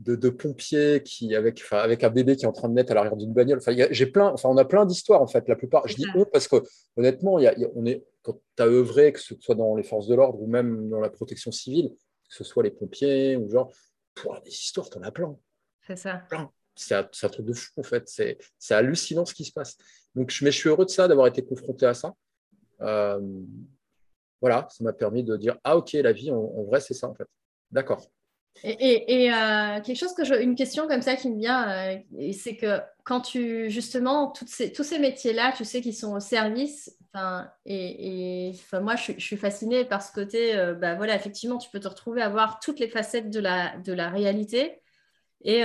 de, 0.00 0.30
pompiers 0.30 1.02
qui, 1.02 1.34
avec, 1.34 1.62
avec 1.70 2.04
un 2.04 2.10
bébé 2.10 2.36
qui 2.36 2.44
est 2.44 2.48
en 2.48 2.52
train 2.52 2.68
de 2.68 2.74
naître 2.74 2.92
à 2.92 2.94
l'arrière 2.94 3.16
d'une 3.16 3.32
bagnole. 3.32 3.58
Enfin, 3.58 3.74
j'ai 3.90 4.06
plein, 4.06 4.28
enfin, 4.28 4.48
on 4.48 4.56
a 4.56 4.64
plein 4.64 4.86
d'histoires, 4.86 5.20
en 5.20 5.26
fait, 5.26 5.46
la 5.48 5.56
plupart. 5.56 5.86
Je 5.86 5.94
dis 5.94 6.06
on 6.14 6.24
parce 6.24 6.48
que, 6.48 6.56
honnêtement, 6.96 7.38
il 7.38 7.44
y 7.44 7.48
a, 7.48 7.54
on 7.74 7.84
est, 7.84 8.04
quand 8.22 8.40
tu 8.56 8.62
as 8.62 8.66
œuvré, 8.66 9.12
que 9.12 9.20
ce 9.20 9.34
soit 9.40 9.54
dans 9.54 9.76
les 9.76 9.82
forces 9.82 10.06
de 10.06 10.14
l'ordre 10.14 10.40
ou 10.40 10.46
même 10.46 10.88
dans 10.88 11.00
la 11.00 11.10
protection 11.10 11.52
civile, 11.52 11.90
que 11.90 12.34
ce 12.34 12.44
soit 12.44 12.62
les 12.62 12.70
pompiers 12.70 13.36
ou 13.36 13.50
genre, 13.50 13.72
pour 14.14 14.40
des 14.40 14.50
histoires, 14.50 14.88
tu 14.88 14.98
en 14.98 15.02
as 15.02 15.10
plein. 15.10 15.36
C'est 15.86 15.96
ça. 15.96 16.22
C'est 16.74 16.94
un, 16.94 17.08
un, 17.22 17.28
truc 17.28 17.44
de 17.44 17.52
fou, 17.52 17.70
en 17.76 17.82
fait. 17.82 18.08
C'est 18.08 18.74
hallucinant 18.74 19.26
ce 19.26 19.34
qui 19.34 19.44
se 19.44 19.52
passe. 19.52 19.76
Donc, 20.14 20.30
je, 20.30 20.44
mais 20.44 20.50
je 20.50 20.56
suis 20.56 20.68
heureux 20.70 20.86
de 20.86 20.90
ça, 20.90 21.08
d'avoir 21.08 21.26
été 21.26 21.44
confronté 21.44 21.84
à 21.84 21.92
ça. 21.92 22.14
Euh, 22.80 23.20
voilà, 24.40 24.66
ça 24.70 24.84
m'a 24.84 24.92
permis 24.92 25.24
de 25.24 25.36
dire 25.36 25.56
Ah, 25.64 25.76
ok, 25.76 25.92
la 25.94 26.12
vie, 26.12 26.30
en 26.30 26.64
vrai, 26.64 26.80
c'est 26.80 26.94
ça, 26.94 27.08
en 27.08 27.14
fait. 27.14 27.28
D'accord. 27.70 28.10
Et, 28.62 29.32
euh, 29.32 29.80
quelque 29.80 29.96
chose 29.96 30.12
que 30.12 30.24
je, 30.24 30.34
une 30.34 30.54
question 30.54 30.86
comme 30.86 31.00
ça 31.00 31.16
qui 31.16 31.30
me 31.30 31.38
vient, 31.38 31.94
euh, 31.94 31.98
c'est 32.32 32.56
que 32.56 32.80
quand 33.04 33.22
tu 33.22 33.70
justement 33.70 34.32
tous 34.32 34.46
ces 34.46 34.98
métiers-là, 34.98 35.52
tu 35.56 35.64
sais 35.64 35.80
qu'ils 35.80 35.94
sont 35.94 36.14
au 36.14 36.20
service. 36.20 36.94
Et, 37.64 38.48
et 38.48 38.54
moi, 38.80 38.96
je, 38.96 39.12
suis 39.18 39.36
fascinée 39.36 39.84
par 39.84 40.02
ce 40.02 40.12
côté. 40.12 40.56
Euh, 40.56 40.74
bah, 40.74 40.94
voilà, 40.94 41.14
effectivement, 41.14 41.56
tu 41.56 41.70
peux 41.70 41.80
te 41.80 41.88
retrouver 41.88 42.20
à 42.20 42.28
voir 42.28 42.60
toutes 42.60 42.80
les 42.80 42.88
facettes 42.88 43.30
de 43.30 43.40
la, 43.40 43.76
de 43.78 43.92
la 43.92 44.10
réalité. 44.10 44.80
Et, 45.42 45.62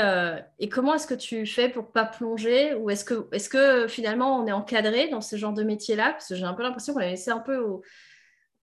et 0.59 0.69
comment 0.69 0.93
est-ce 0.93 1.05
que 1.05 1.13
tu 1.13 1.45
fais 1.45 1.67
pour 1.67 1.91
pas 1.91 2.05
plonger 2.05 2.75
Ou 2.75 2.89
est-ce 2.91 3.03
que, 3.03 3.27
est 3.33 3.49
que 3.49 3.89
finalement 3.89 4.39
on 4.39 4.47
est 4.47 4.53
encadré 4.53 5.09
dans 5.09 5.19
ce 5.19 5.35
genre 5.35 5.51
de 5.51 5.63
métier-là? 5.63 6.11
Parce 6.11 6.29
que 6.29 6.35
j'ai 6.35 6.45
un 6.45 6.53
peu 6.53 6.63
l'impression 6.63 6.93
qu'on 6.93 7.01
est 7.01 7.09
laissé 7.09 7.29
un 7.29 7.39
peu 7.39 7.57
au, 7.57 7.81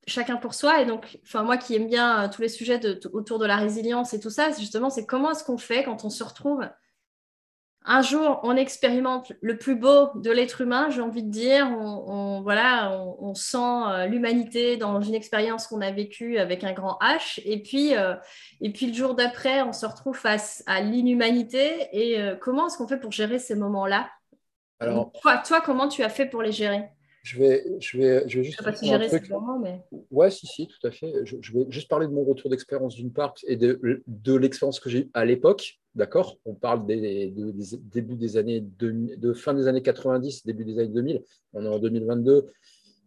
chacun 0.09 0.37
pour 0.37 0.53
soi. 0.53 0.81
Et 0.81 0.85
donc, 0.85 1.19
enfin, 1.23 1.43
moi 1.43 1.57
qui 1.57 1.75
aime 1.75 1.87
bien 1.87 2.23
euh, 2.23 2.29
tous 2.29 2.41
les 2.41 2.49
sujets 2.49 2.79
autour 3.13 3.39
de 3.39 3.45
la 3.45 3.57
résilience 3.57 4.13
et 4.13 4.19
tout 4.19 4.29
ça, 4.29 4.51
justement, 4.51 4.89
c'est 4.89 5.05
comment 5.05 5.31
est-ce 5.31 5.43
qu'on 5.43 5.57
fait 5.57 5.83
quand 5.83 6.03
on 6.05 6.09
se 6.09 6.23
retrouve 6.23 6.67
un 7.85 8.01
jour, 8.01 8.41
on 8.43 8.57
expérimente 8.57 9.31
le 9.41 9.57
plus 9.57 9.73
beau 9.73 10.09
de 10.13 10.29
l'être 10.29 10.59
humain, 10.61 10.89
j'ai 10.89 11.01
envie 11.01 11.23
de 11.23 11.31
dire. 11.31 11.65
On, 11.71 12.41
voilà, 12.41 12.91
on, 13.19 13.33
sent 13.33 13.57
euh, 13.57 14.05
l'humanité 14.05 14.75
dans 14.75 15.01
une 15.01 15.15
expérience 15.15 15.65
qu'on 15.65 15.79
a 15.79 15.89
vécue 15.89 16.37
avec 16.37 16.65
un 16.65 16.73
grand 16.73 16.99
H. 17.01 17.41
Et 17.45 17.63
puis, 17.63 17.95
euh, 17.95 18.15
et 18.59 18.73
puis 18.73 18.87
le 18.87 18.93
jour 18.93 19.15
d'après, 19.15 19.61
on 19.61 19.71
se 19.71 19.85
retrouve 19.85 20.17
face 20.17 20.61
à 20.67 20.81
l'inhumanité. 20.81 21.87
Et 21.93 22.19
comment 22.41 22.67
est-ce 22.67 22.77
qu'on 22.77 22.87
fait 22.87 22.99
pour 22.99 23.13
gérer 23.13 23.39
ces 23.39 23.55
moments-là? 23.55 24.09
Alors, 24.81 25.11
toi, 25.45 25.61
comment 25.61 25.87
tu 25.87 26.03
as 26.03 26.09
fait 26.09 26.25
pour 26.25 26.41
les 26.41 26.51
gérer? 26.51 26.89
Je 27.23 27.37
vais, 27.37 27.65
je 27.79 27.97
vais, 27.97 28.23
je 28.27 28.37
vais 28.37 28.43
juste. 28.43 28.63
pas 28.63 28.73
si 28.73 28.87
gérer 28.87 29.07
truc. 29.07 29.29
mais. 29.61 29.81
Ouais, 30.09 30.31
si, 30.31 30.47
si, 30.47 30.67
tout 30.67 30.87
à 30.87 30.91
fait. 30.91 31.13
Je, 31.25 31.53
vais 31.53 31.65
juste 31.69 31.89
parler 31.89 32.07
de 32.07 32.13
mon 32.13 32.23
retour 32.23 32.49
d'expérience 32.49 32.95
d'une 32.95 33.11
part 33.11 33.33
et 33.45 33.57
de, 33.57 34.03
de 34.07 34.33
l'expérience 34.35 34.79
que 34.79 34.89
j'ai 34.89 34.99
eue 34.99 35.09
à 35.13 35.25
l'époque. 35.25 35.79
D'accord? 35.95 36.37
On 36.45 36.53
parle 36.53 36.85
des, 36.85 37.33
début 37.81 38.15
des 38.15 38.37
années 38.37 38.61
de, 38.61 39.33
fin 39.33 39.53
des 39.53 39.67
années 39.67 39.81
90, 39.81 40.45
début 40.45 40.63
des 40.63 40.79
années 40.79 40.89
2000. 40.89 41.23
On 41.53 41.65
est 41.65 41.67
en 41.67 41.79
2022. 41.79 42.47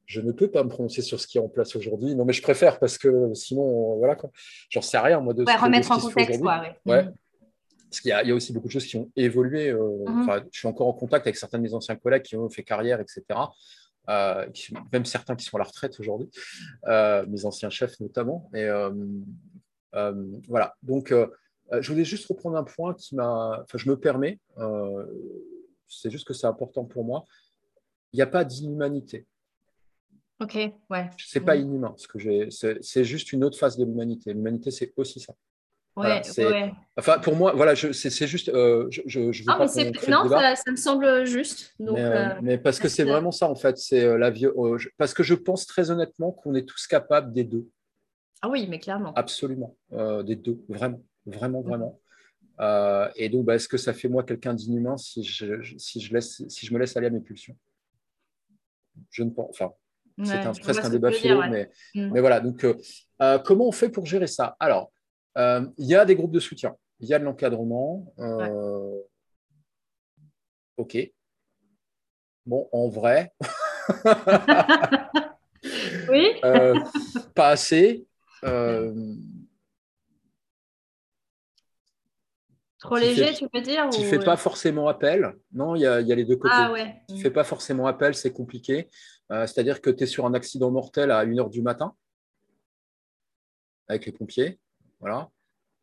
Je 0.05 0.21
ne 0.21 0.33
peux 0.33 0.51
pas 0.51 0.63
me 0.63 0.69
prononcer 0.69 1.01
sur 1.01 1.19
ce 1.19 1.27
qui 1.27 1.39
est 1.39 1.41
en 1.41 1.49
place 1.49 1.75
aujourd'hui. 1.75 2.15
Non, 2.15 2.25
mais 2.25 2.33
je 2.33 2.43
préfère 2.43 2.79
parce 2.79 2.99
que 2.99 3.33
sinon, 3.35 3.97
voilà 3.97 4.15
quoi. 4.15 4.31
J'en 4.69 4.83
sais 4.83 4.99
rien, 4.99 5.21
moi, 5.21 5.33
de 5.33 5.45
ouais, 5.45 5.57
remettre 5.57 5.91
en 5.91 5.99
contexte, 5.99 6.41
quoi. 6.41 6.63
Ouais. 6.85 7.07
Parce 7.89 8.01
qu'il 8.01 8.11
y, 8.11 8.13
a 8.31 8.35
aussi 8.35 8.55
beaucoup 8.55 8.69
de 8.69 8.73
choses 8.73 8.87
qui 8.87 8.97
ont 8.97 9.11
évolué. 9.17 9.69
Euh, 9.69 9.79
mm-hmm. 10.07 10.45
Je 10.51 10.59
suis 10.59 10.69
encore 10.69 10.89
en 10.89 10.95
contact 10.95 11.27
avec 11.27 11.37
certains 11.37 11.59
de 11.59 11.63
mes 11.63 11.75
anciens 11.75 11.95
collègues 11.95 12.23
qui 12.23 12.37
ont 12.37 12.49
fait 12.49 12.63
carrière, 12.63 13.01
etc. 13.01 13.23
Euh, 14.09 14.49
même 14.93 15.05
certains 15.05 15.37
qui 15.37 15.45
sont 15.45 15.57
à 15.57 15.61
la 15.61 15.65
retraite 15.65 15.99
aujourd'hui, 16.01 16.29
euh, 16.87 17.25
mes 17.27 17.45
anciens 17.45 17.71
chefs 17.71 18.01
notamment. 18.01 18.51
Et 18.55 18.65
euh, 18.65 18.91
voilà. 20.49 20.75
Donc, 20.83 21.15
je 21.73 21.91
voulais 21.91 22.05
juste 22.05 22.27
reprendre 22.27 22.57
un 22.57 22.65
point 22.65 22.95
qui 22.95 23.15
m'a. 23.15 23.61
Enfin, 23.63 23.79
je 23.79 23.89
me 23.89 23.99
permets. 23.99 24.41
c'est 25.87 26.11
juste 26.11 26.27
que 26.27 26.35
c'est 26.35 26.47
important 26.47 26.85
pour 26.85 27.05
moi. 27.05 27.25
Il 28.13 28.17
n'y 28.17 28.23
a 28.23 28.27
pas 28.27 28.45
d'inhumanité. 28.45 29.27
Ok, 30.41 30.55
ouais. 30.91 31.11
C'est 31.19 31.41
pas 31.41 31.55
inhumain. 31.57 31.95
Ce 31.97 32.09
que 32.09 32.19
j'ai, 32.19 32.49
c'est 32.51 33.05
juste 33.05 33.33
une 33.33 33.45
autre 33.45 33.59
phase 33.59 33.77
de 33.77 33.85
l'humanité. 33.85 34.33
L'humanité, 34.33 34.71
c'est 34.71 34.93
aussi 34.97 35.21
ça. 35.21 35.35
Ouais, 35.95 36.23
ouais. 36.39 36.73
Enfin, 36.97 37.19
pour 37.19 37.37
moi, 37.37 37.53
voilà, 37.55 37.75
c'est 37.77 38.27
juste. 38.27 38.49
Euh, 38.49 38.87
je, 38.91 39.31
je, 39.31 39.43
ah, 39.47 39.59
non, 39.59 40.29
ça, 40.29 40.57
ça, 40.57 40.71
me 40.71 40.77
semble 40.77 41.27
juste. 41.27 41.75
Donc, 41.79 41.97
mais, 41.97 42.05
euh, 42.05 42.29
mais 42.41 42.59
parce 42.59 42.79
que 42.79 42.89
c'est 42.89 43.05
vraiment 43.05 43.31
ça, 43.31 43.49
en 43.49 43.55
fait. 43.55 43.77
C'est 43.77 44.03
euh, 44.03 44.17
la 44.17 44.31
vie. 44.31 44.47
parce 44.97 45.13
que 45.13 45.23
je 45.23 45.35
pense 45.35 45.67
très 45.67 45.91
honnêtement 45.91 46.33
qu'on 46.33 46.55
est 46.55 46.67
tous 46.67 46.87
capables 46.87 47.33
des 47.35 47.45
deux. 47.45 47.69
Ah 48.41 48.49
oui, 48.49 48.67
mais 48.69 48.79
clairement. 48.79 49.13
Absolument, 49.15 49.77
des 50.25 50.37
deux, 50.37 50.65
vraiment, 50.69 51.03
vraiment, 51.27 51.61
mm. 51.61 51.67
vraiment. 52.59 53.13
et 53.17 53.29
donc, 53.29 53.45
bah, 53.45 53.57
est-ce 53.57 53.69
que 53.69 53.77
ça 53.77 53.93
fait 53.93 54.09
moi 54.09 54.23
quelqu'un 54.23 54.55
d'inhumain 54.55 54.97
si 54.97 55.23
je, 55.23 55.77
si, 55.77 56.01
je 56.01 56.15
laisse, 56.15 56.43
si 56.49 56.67
je 56.67 56.73
me 56.73 56.79
laisse 56.79 56.97
aller 56.97 57.09
à 57.09 57.11
mes 57.11 57.21
pulsions? 57.21 57.57
Je 59.11 59.25
ne 59.25 59.31
pense. 59.31 59.51
Enfin, 59.51 59.73
c'est 60.25 60.61
presque 60.63 60.85
un 60.85 60.91
débat 60.91 61.13
philo, 61.13 61.43
mais, 61.51 61.71
mm. 61.95 62.13
mais 62.13 62.21
voilà. 62.21 62.41
Donc, 62.41 62.67
comment 63.45 63.69
on 63.69 63.73
fait 63.73 63.91
pour 63.91 64.07
gérer 64.07 64.27
ça? 64.27 64.57
Alors. 64.59 64.91
Euh, 65.39 65.67
il 65.79 65.87
y 65.87 65.95
a 65.95 66.05
des 66.05 66.15
groupes 66.15 66.33
de 66.33 66.41
soutien, 66.41 66.77
il 67.01 67.09
y 67.09 67.15
a 67.15 67.19
de 67.19 67.25
l'encadrement. 67.25 68.13
Euh, 68.19 69.01
ok. 70.77 70.99
Bon, 72.45 72.69
en 72.73 72.89
vrai. 72.89 73.33
oui. 76.09 76.29
Euh, 76.45 76.75
pas 77.35 77.51
assez. 77.51 78.07
Trop 82.79 82.97
léger, 82.97 83.33
tu 83.33 83.49
peux 83.49 83.61
dire 83.61 83.89
Tu 83.91 84.01
ne 84.01 84.07
fais 84.07 84.19
pas 84.19 84.37
forcément 84.37 84.89
appel. 84.89 85.37
Non, 85.53 85.77
il 85.77 85.83
y, 85.83 85.87
a, 85.87 86.01
les 86.01 86.25
deux 86.25 86.37
côtés. 86.37 86.55
Ah, 86.57 86.73
ouais. 86.73 87.01
Tu 87.09 87.15
ne 87.15 87.21
fais 87.21 87.31
pas 87.31 87.45
forcément 87.45 87.87
appel, 87.87 88.15
c'est 88.15 88.33
compliqué. 88.33 88.89
C'est-à-dire 89.31 89.81
que 89.81 89.91
tu 89.91 90.03
es 90.03 90.07
sur 90.07 90.27
un 90.27 90.35
accident 90.35 90.73
mortel 90.73 91.13
à 91.13 91.25
1h 91.25 91.49
du 91.49 91.63
matin 91.63 91.95
avec 93.89 94.07
les 94.07 94.13
pompiers. 94.13 94.59
Voilà. 95.03 95.29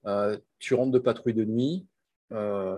Euh, 0.06 0.38
tu 0.58 0.74
rentres 0.74 0.92
de 0.92 1.00
patrouille 1.00 1.34
de 1.34 1.44
nuit. 1.44 1.86
Euh, 2.32 2.78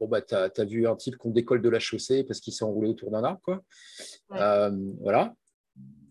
bon, 0.00 0.08
bah, 0.08 0.20
tu 0.20 0.34
as, 0.34 0.64
vu 0.64 0.86
un 0.86 0.96
type 0.96 1.16
qu'on 1.16 1.30
décolle 1.30 1.62
de 1.62 1.68
la 1.68 1.78
chaussée 1.78 2.24
parce 2.24 2.40
qu'il 2.40 2.52
s'est 2.52 2.64
enroulé 2.64 2.88
autour 2.88 3.12
d'un 3.12 3.24
arbre. 3.24 3.40
Quoi. 3.42 3.62
Euh, 4.32 4.70
voilà. 5.00 5.32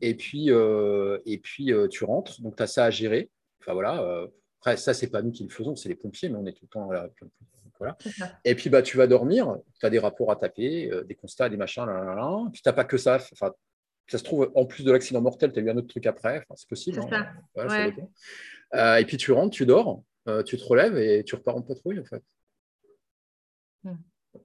Et 0.02 0.16
puis, 0.16 0.48
et 0.50 1.38
puis 1.44 1.72
tu 1.92 2.04
rentres. 2.06 2.42
Donc, 2.42 2.56
tu 2.56 2.64
as 2.64 2.68
ça 2.68 2.86
à 2.86 2.90
gérer. 2.90 3.30
Enfin, 3.62 3.74
voilà. 3.74 4.28
après, 4.60 4.78
ça, 4.78 4.94
c'est 4.94 5.10
pas 5.10 5.22
nous 5.22 5.32
qui 5.32 5.44
le 5.44 5.50
faisons, 5.50 5.76
c'est 5.76 5.90
les 5.90 5.96
pompiers, 5.96 6.30
mais 6.30 6.38
on 6.38 6.46
est 6.46 6.54
tout 6.54 6.66
le 6.66 6.70
temps 6.70 6.92
là. 6.92 7.10
Voilà. 7.78 7.98
Et 8.46 8.56
puis, 8.56 8.70
bah, 8.70 8.82
tu 8.82 8.96
vas 8.96 9.08
dormir. 9.08 9.58
Tu 9.80 9.86
as 9.86 9.90
des 9.90 10.00
rapports 10.00 10.32
à 10.32 10.38
taper, 10.38 10.90
des 11.06 11.16
constats, 11.16 11.50
des 11.50 11.58
machins. 11.58 11.86
Là, 11.86 12.06
là, 12.06 12.16
là. 12.16 12.50
Puis, 12.54 12.62
tu 12.62 12.70
n'as 12.70 12.74
pas 12.74 12.86
que 12.86 12.98
ça. 12.98 13.18
Enfin, 13.34 13.52
ça 14.08 14.18
se 14.18 14.24
trouve, 14.24 14.52
en 14.56 14.66
plus 14.66 14.84
de 14.84 14.92
l'accident 14.92 15.22
mortel, 15.22 15.52
tu 15.52 15.60
as 15.60 15.64
eu 15.64 15.70
un 15.70 15.78
autre 15.78 15.88
truc 15.88 16.06
après. 16.06 16.38
Enfin, 16.38 16.56
c'est 16.56 16.70
possible. 16.70 17.00
Hein. 17.12 17.28
Euh, 18.74 18.98
et 18.98 19.06
puis 19.06 19.18
tu 19.18 19.32
rentres, 19.32 19.56
tu 19.56 19.66
dors, 19.66 20.04
euh, 20.28 20.44
tu 20.44 20.58
te 20.58 20.64
relèves 20.64 20.98
et 20.98 21.24
tu 21.24 21.36
repars 21.36 21.56
en 21.56 21.62
patrouille, 21.62 22.00
en 22.00 22.06
fait. 22.06 22.24
Hmm. 23.84 23.96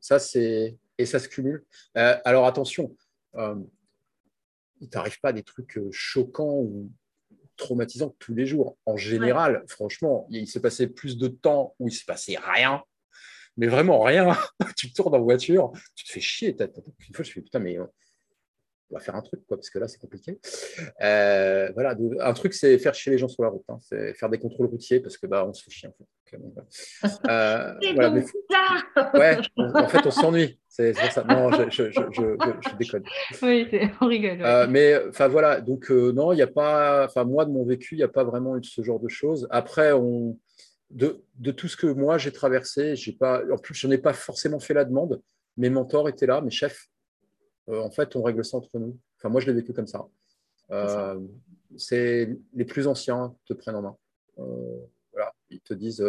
Ça, 0.00 0.18
c'est. 0.18 0.78
Et 0.98 1.06
ça 1.06 1.18
se 1.18 1.28
cumule. 1.28 1.64
Euh, 1.96 2.16
alors 2.24 2.46
attention, 2.46 2.94
il 4.80 4.88
t'arrive 4.90 5.18
pas 5.20 5.32
des 5.32 5.42
trucs 5.42 5.78
choquants 5.90 6.58
ou 6.58 6.90
traumatisants 7.56 8.14
tous 8.18 8.34
les 8.34 8.46
jours. 8.46 8.76
En 8.86 8.96
général, 8.96 9.64
franchement, 9.66 10.26
il 10.30 10.46
s'est 10.46 10.60
passé 10.60 10.86
plus 10.88 11.16
de 11.16 11.28
temps 11.28 11.74
où 11.78 11.88
il 11.88 11.92
s'est 11.92 12.04
passé 12.04 12.38
rien 12.38 12.82
mais 13.56 13.66
vraiment 13.66 14.00
rien. 14.00 14.36
tu 14.76 14.92
tournes 14.92 15.14
en 15.14 15.20
voiture, 15.20 15.72
tu 15.94 16.04
te 16.04 16.12
fais 16.12 16.20
chier. 16.20 16.56
Une 16.58 17.14
fois, 17.14 17.24
je 17.24 17.32
fais 17.32 17.42
putain, 17.42 17.58
mais 17.58 17.76
on 18.90 18.96
va 18.96 19.00
faire 19.00 19.14
un 19.14 19.22
truc, 19.22 19.46
quoi, 19.46 19.56
parce 19.56 19.70
que 19.70 19.78
là, 19.78 19.86
c'est 19.86 20.00
compliqué. 20.00 20.38
Euh, 21.02 21.70
voilà, 21.74 21.96
un 22.20 22.32
truc, 22.32 22.54
c'est 22.54 22.76
faire 22.78 22.94
chier 22.94 23.12
les 23.12 23.18
gens 23.18 23.28
sur 23.28 23.42
la 23.42 23.50
route. 23.50 23.64
Hein. 23.68 23.78
c'est 23.80 24.14
faire 24.14 24.28
des 24.28 24.38
contrôles 24.38 24.66
routiers, 24.66 25.00
parce 25.00 25.16
que 25.16 25.26
bah, 25.26 25.46
on 25.46 25.52
se 25.52 25.62
fait 25.62 25.70
chier. 25.70 25.88
En 25.88 25.92
fait. 25.92 26.38
Euh, 27.28 27.74
voilà, 27.94 28.10
mais... 28.14 28.24
ouais, 29.18 29.38
en 29.56 29.88
fait, 29.88 30.06
on 30.06 30.10
s'ennuie. 30.10 30.58
C'est 30.68 30.94
ça. 30.94 31.24
Non, 31.24 31.50
je, 31.52 31.70
je, 31.70 31.90
je, 31.90 32.00
je 32.12 32.76
déconne. 32.76 33.04
Oui, 33.42 33.68
on 34.00 34.06
rigole. 34.06 34.42
Euh, 34.42 34.66
mais 34.68 34.96
enfin 35.08 35.26
voilà, 35.28 35.60
donc 35.60 35.90
non, 35.90 36.32
il 36.32 36.36
n'y 36.36 36.42
a 36.42 36.46
pas. 36.46 37.06
Enfin, 37.06 37.24
moi, 37.24 37.44
de 37.44 37.50
mon 37.50 37.64
vécu, 37.64 37.96
il 37.96 37.98
n'y 37.98 38.04
a 38.04 38.08
pas 38.08 38.24
vraiment 38.24 38.56
eu 38.56 38.62
ce 38.62 38.82
genre 38.82 39.00
de 39.00 39.08
choses. 39.08 39.46
Après, 39.50 39.92
on. 39.92 40.38
De, 40.90 41.22
de 41.36 41.52
tout 41.52 41.68
ce 41.68 41.76
que 41.76 41.86
moi 41.86 42.18
j'ai 42.18 42.32
traversé, 42.32 42.96
j'ai 42.96 43.12
pas, 43.12 43.42
en 43.52 43.58
plus, 43.58 43.76
je 43.76 43.86
n'ai 43.86 43.98
pas 43.98 44.12
forcément 44.12 44.58
fait 44.58 44.74
la 44.74 44.84
demande. 44.84 45.22
Mes 45.56 45.70
mentors 45.70 46.08
étaient 46.08 46.26
là, 46.26 46.40
mes 46.40 46.50
chefs 46.50 46.89
euh, 46.89 46.89
en 47.78 47.90
fait, 47.90 48.16
on 48.16 48.22
règle 48.22 48.44
ça 48.44 48.56
entre 48.56 48.78
nous. 48.78 48.98
Enfin, 49.18 49.28
moi, 49.28 49.40
je 49.40 49.46
l'ai 49.46 49.52
vécu 49.52 49.72
comme 49.72 49.86
ça. 49.86 50.06
Euh, 50.70 51.20
c'est 51.76 52.36
les 52.52 52.64
plus 52.64 52.86
anciens 52.86 53.34
te 53.46 53.52
prennent 53.52 53.76
en 53.76 53.82
main. 53.82 53.96
Euh, 54.38 54.78
voilà, 55.12 55.34
ils 55.50 55.60
te 55.60 55.74
disent 55.74 56.04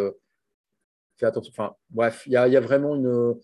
fais 1.16 1.26
attention. 1.26 1.50
Enfin, 1.52 1.76
bref, 1.90 2.24
il 2.26 2.32
y, 2.32 2.36
a 2.36 2.60
vraiment 2.60 2.94
une, 2.94 3.34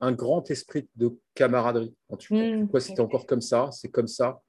un 0.00 0.12
grand 0.12 0.50
esprit 0.50 0.88
de 0.96 1.16
camaraderie. 1.34 1.94
Quand 2.08 2.16
tu, 2.16 2.34
mmh, 2.34 2.68
quoi, 2.68 2.80
c'était 2.80 3.00
encore 3.00 3.26
comme 3.26 3.40
ça, 3.40 3.70
c'est 3.72 3.90
comme 3.90 4.08
ça. 4.08 4.42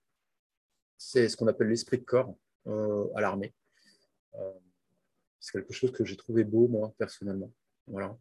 c'est 0.98 1.30
ce 1.30 1.38
qu'on 1.38 1.48
appelle 1.48 1.68
l'esprit 1.68 1.98
de 1.98 2.04
corps 2.04 2.36
à 2.66 3.22
l'armée. 3.22 3.54
c'est 5.40 5.52
quelque 5.52 5.74
chose 5.74 5.92
que 5.92 6.04
j'ai 6.04 6.18
trouvé 6.18 6.44
beau, 6.44 6.68
moi, 6.68 6.94
personnellement. 6.98 7.52
Voilà. 7.88 8.18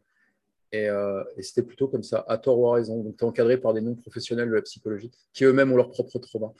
Euh, 0.75 1.23
et, 1.37 1.43
c'était 1.43 1.63
plutôt 1.63 1.87
comme 1.87 2.03
ça, 2.03 2.25
à 2.29 2.39
tort 2.39 2.59
ou 2.59 2.69
à 2.69 2.75
raison. 2.75 3.03
Donc, 3.03 3.17
tu 3.19 3.25
es 3.25 3.29
encadré 3.29 3.59
par 3.59 3.75
des 3.75 3.83
non-professionnels 3.83 4.49
de 4.49 4.55
la 4.55 4.63
psychologie 4.63 5.11
qui 5.35 5.45
eux-mêmes 5.45 5.71
ont 5.71 5.77
leur 5.77 5.91
propre 5.91 6.19
trauma. 6.19 6.53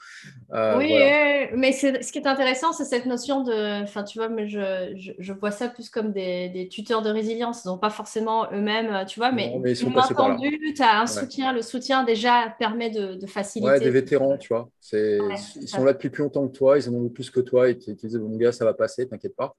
Euh, 0.53 0.77
oui, 0.77 0.93
euh, 0.93 1.47
mais 1.55 1.71
ce 1.71 2.11
qui 2.11 2.19
est 2.19 2.27
intéressant, 2.27 2.73
c'est 2.73 2.85
cette 2.85 3.07
notion 3.07 3.43
de. 3.43 3.81
Enfin, 3.81 4.03
tu 4.03 4.19
vois, 4.19 4.29
mais 4.29 4.47
je, 4.47 5.13
je, 5.17 5.33
vois 5.33 5.49
ça 5.49 5.67
plus 5.67 5.89
comme 5.89 6.11
des, 6.11 6.49
des, 6.49 6.67
tuteurs 6.67 7.01
de 7.01 7.09
résilience. 7.09 7.63
Ils 7.65 7.69
n'ont 7.69 7.79
pas 7.79 7.89
forcément 7.89 8.51
eux-mêmes, 8.53 9.05
tu 9.07 9.19
vois, 9.19 9.31
mais, 9.31 9.51
mais 9.59 9.71
ils 9.71 9.75
sont 9.75 9.91
tu 9.91 10.81
as 10.83 11.01
un 11.01 11.07
soutien. 11.07 11.51
Le 11.51 11.63
soutien, 11.63 12.03
déjà, 12.03 12.55
permet 12.59 12.91
de, 12.91 13.15
de 13.15 13.25
faciliter. 13.25 13.71
Ouais, 13.71 13.79
des 13.79 13.89
vétérans, 13.89 14.37
tu 14.37 14.49
vois. 14.49 14.69
ils 14.91 15.67
sont 15.67 15.83
là 15.83 15.93
depuis 15.93 16.11
plus 16.11 16.23
longtemps 16.23 16.47
que 16.47 16.55
toi, 16.55 16.77
ils 16.77 16.87
en 16.87 16.93
ont 16.93 17.09
plus 17.09 17.31
que 17.31 17.39
toi. 17.39 17.69
Ils 17.69 17.79
te 17.79 17.91
disent, 17.91 18.17
mon 18.17 18.37
gars, 18.37 18.51
ça 18.51 18.63
va 18.63 18.75
passer, 18.75 19.07
t'inquiète 19.07 19.35
pas. 19.35 19.55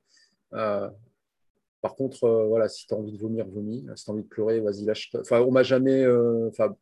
Par 1.85 1.97
contre, 1.97 2.25
euh, 2.25 2.47
voilà, 2.47 2.67
si 2.67 2.87
tu 2.87 2.95
as 2.95 2.97
envie 2.97 3.13
de 3.13 3.19
vomir, 3.19 3.47
vomis. 3.47 3.85
Si 3.95 4.07
tu 4.07 4.11
as 4.11 4.15
envie 4.15 4.23
de 4.23 4.29
pleurer, 4.29 4.59
vas-y, 4.59 4.87
lâche. 4.87 5.11
Enfin, 5.21 5.43
on 5.43 5.51
m'a 5.51 5.63
jamais. 5.63 6.03
Euh, 6.03 6.49
enfin, 6.49 6.75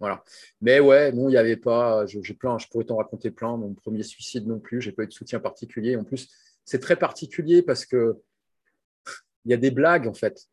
voilà. 0.00 0.24
Mais 0.62 0.80
ouais, 0.80 1.12
non, 1.12 1.28
il 1.28 1.32
n'y 1.32 1.36
avait 1.36 1.58
pas. 1.58 2.06
J'ai 2.06 2.32
plein. 2.32 2.56
Je 2.56 2.66
pourrais 2.68 2.84
t'en 2.84 2.96
raconter 2.96 3.30
plein. 3.30 3.58
Mon 3.58 3.74
premier 3.74 4.02
suicide 4.02 4.46
non 4.46 4.58
plus. 4.58 4.80
J'ai 4.80 4.92
pas 4.92 5.02
eu 5.02 5.06
de 5.06 5.12
soutien 5.12 5.38
particulier. 5.38 5.96
En 5.96 6.04
plus, 6.04 6.30
c'est 6.64 6.78
très 6.78 6.96
particulier 6.96 7.60
parce 7.60 7.84
que 7.84 8.16
il 9.44 9.50
y 9.50 9.54
a 9.54 9.58
des 9.58 9.70
blagues 9.70 10.08
en 10.08 10.14
fait. 10.14 10.48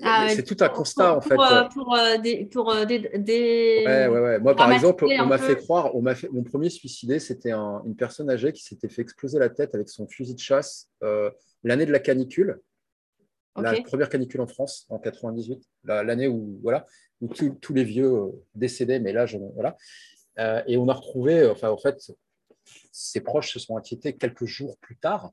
Ah 0.00 0.26
c'est 0.30 0.42
tout 0.42 0.56
un 0.64 0.70
constat 0.70 1.14
en 1.14 1.20
fait. 1.20 1.36
Pour, 1.74 1.94
euh, 1.94 2.16
des, 2.16 2.46
pour 2.46 2.74
des, 2.86 3.84
Ouais, 3.86 4.06
ouais, 4.08 4.20
ouais. 4.20 4.38
Moi, 4.38 4.56
par 4.56 4.72
exemple, 4.72 5.04
on 5.04 5.26
m'a 5.26 5.36
fait 5.36 5.56
croire, 5.56 5.94
on 5.94 6.00
m'a 6.00 6.14
fait, 6.14 6.30
mon 6.30 6.42
premier 6.42 6.70
suicidé, 6.70 7.18
c'était 7.18 7.52
une 7.52 7.94
personne 7.96 8.30
âgée 8.30 8.52
qui 8.54 8.64
s'était 8.64 8.88
fait 8.88 9.02
exploser 9.02 9.38
la 9.38 9.50
tête 9.50 9.74
avec 9.74 9.90
son 9.90 10.08
fusil 10.08 10.34
de 10.34 10.40
chasse 10.40 10.88
l'année 11.66 11.84
de 11.84 11.92
la 11.92 11.98
canicule, 11.98 12.60
la 13.56 13.80
première 13.82 14.08
canicule 14.08 14.40
en 14.40 14.46
France 14.46 14.86
en 14.88 14.98
98, 14.98 15.62
l'année 15.84 16.28
où, 16.28 16.58
voilà, 16.62 16.86
où 17.20 17.28
tous 17.28 17.74
les 17.74 17.84
vieux 17.84 18.12
euh, 18.12 18.30
décédaient, 18.54 19.00
mais 19.00 19.12
là, 19.12 19.26
je, 19.26 19.38
voilà. 19.54 19.76
Euh, 20.38 20.62
et 20.66 20.76
on 20.76 20.88
a 20.88 20.92
retrouvé, 20.92 21.40
euh, 21.40 21.52
enfin, 21.52 21.70
en 21.70 21.78
fait, 21.78 22.12
ses 22.92 23.20
proches 23.20 23.52
se 23.52 23.58
sont 23.58 23.76
inquiétés 23.76 24.14
quelques 24.16 24.44
jours 24.44 24.76
plus 24.78 24.96
tard. 24.96 25.32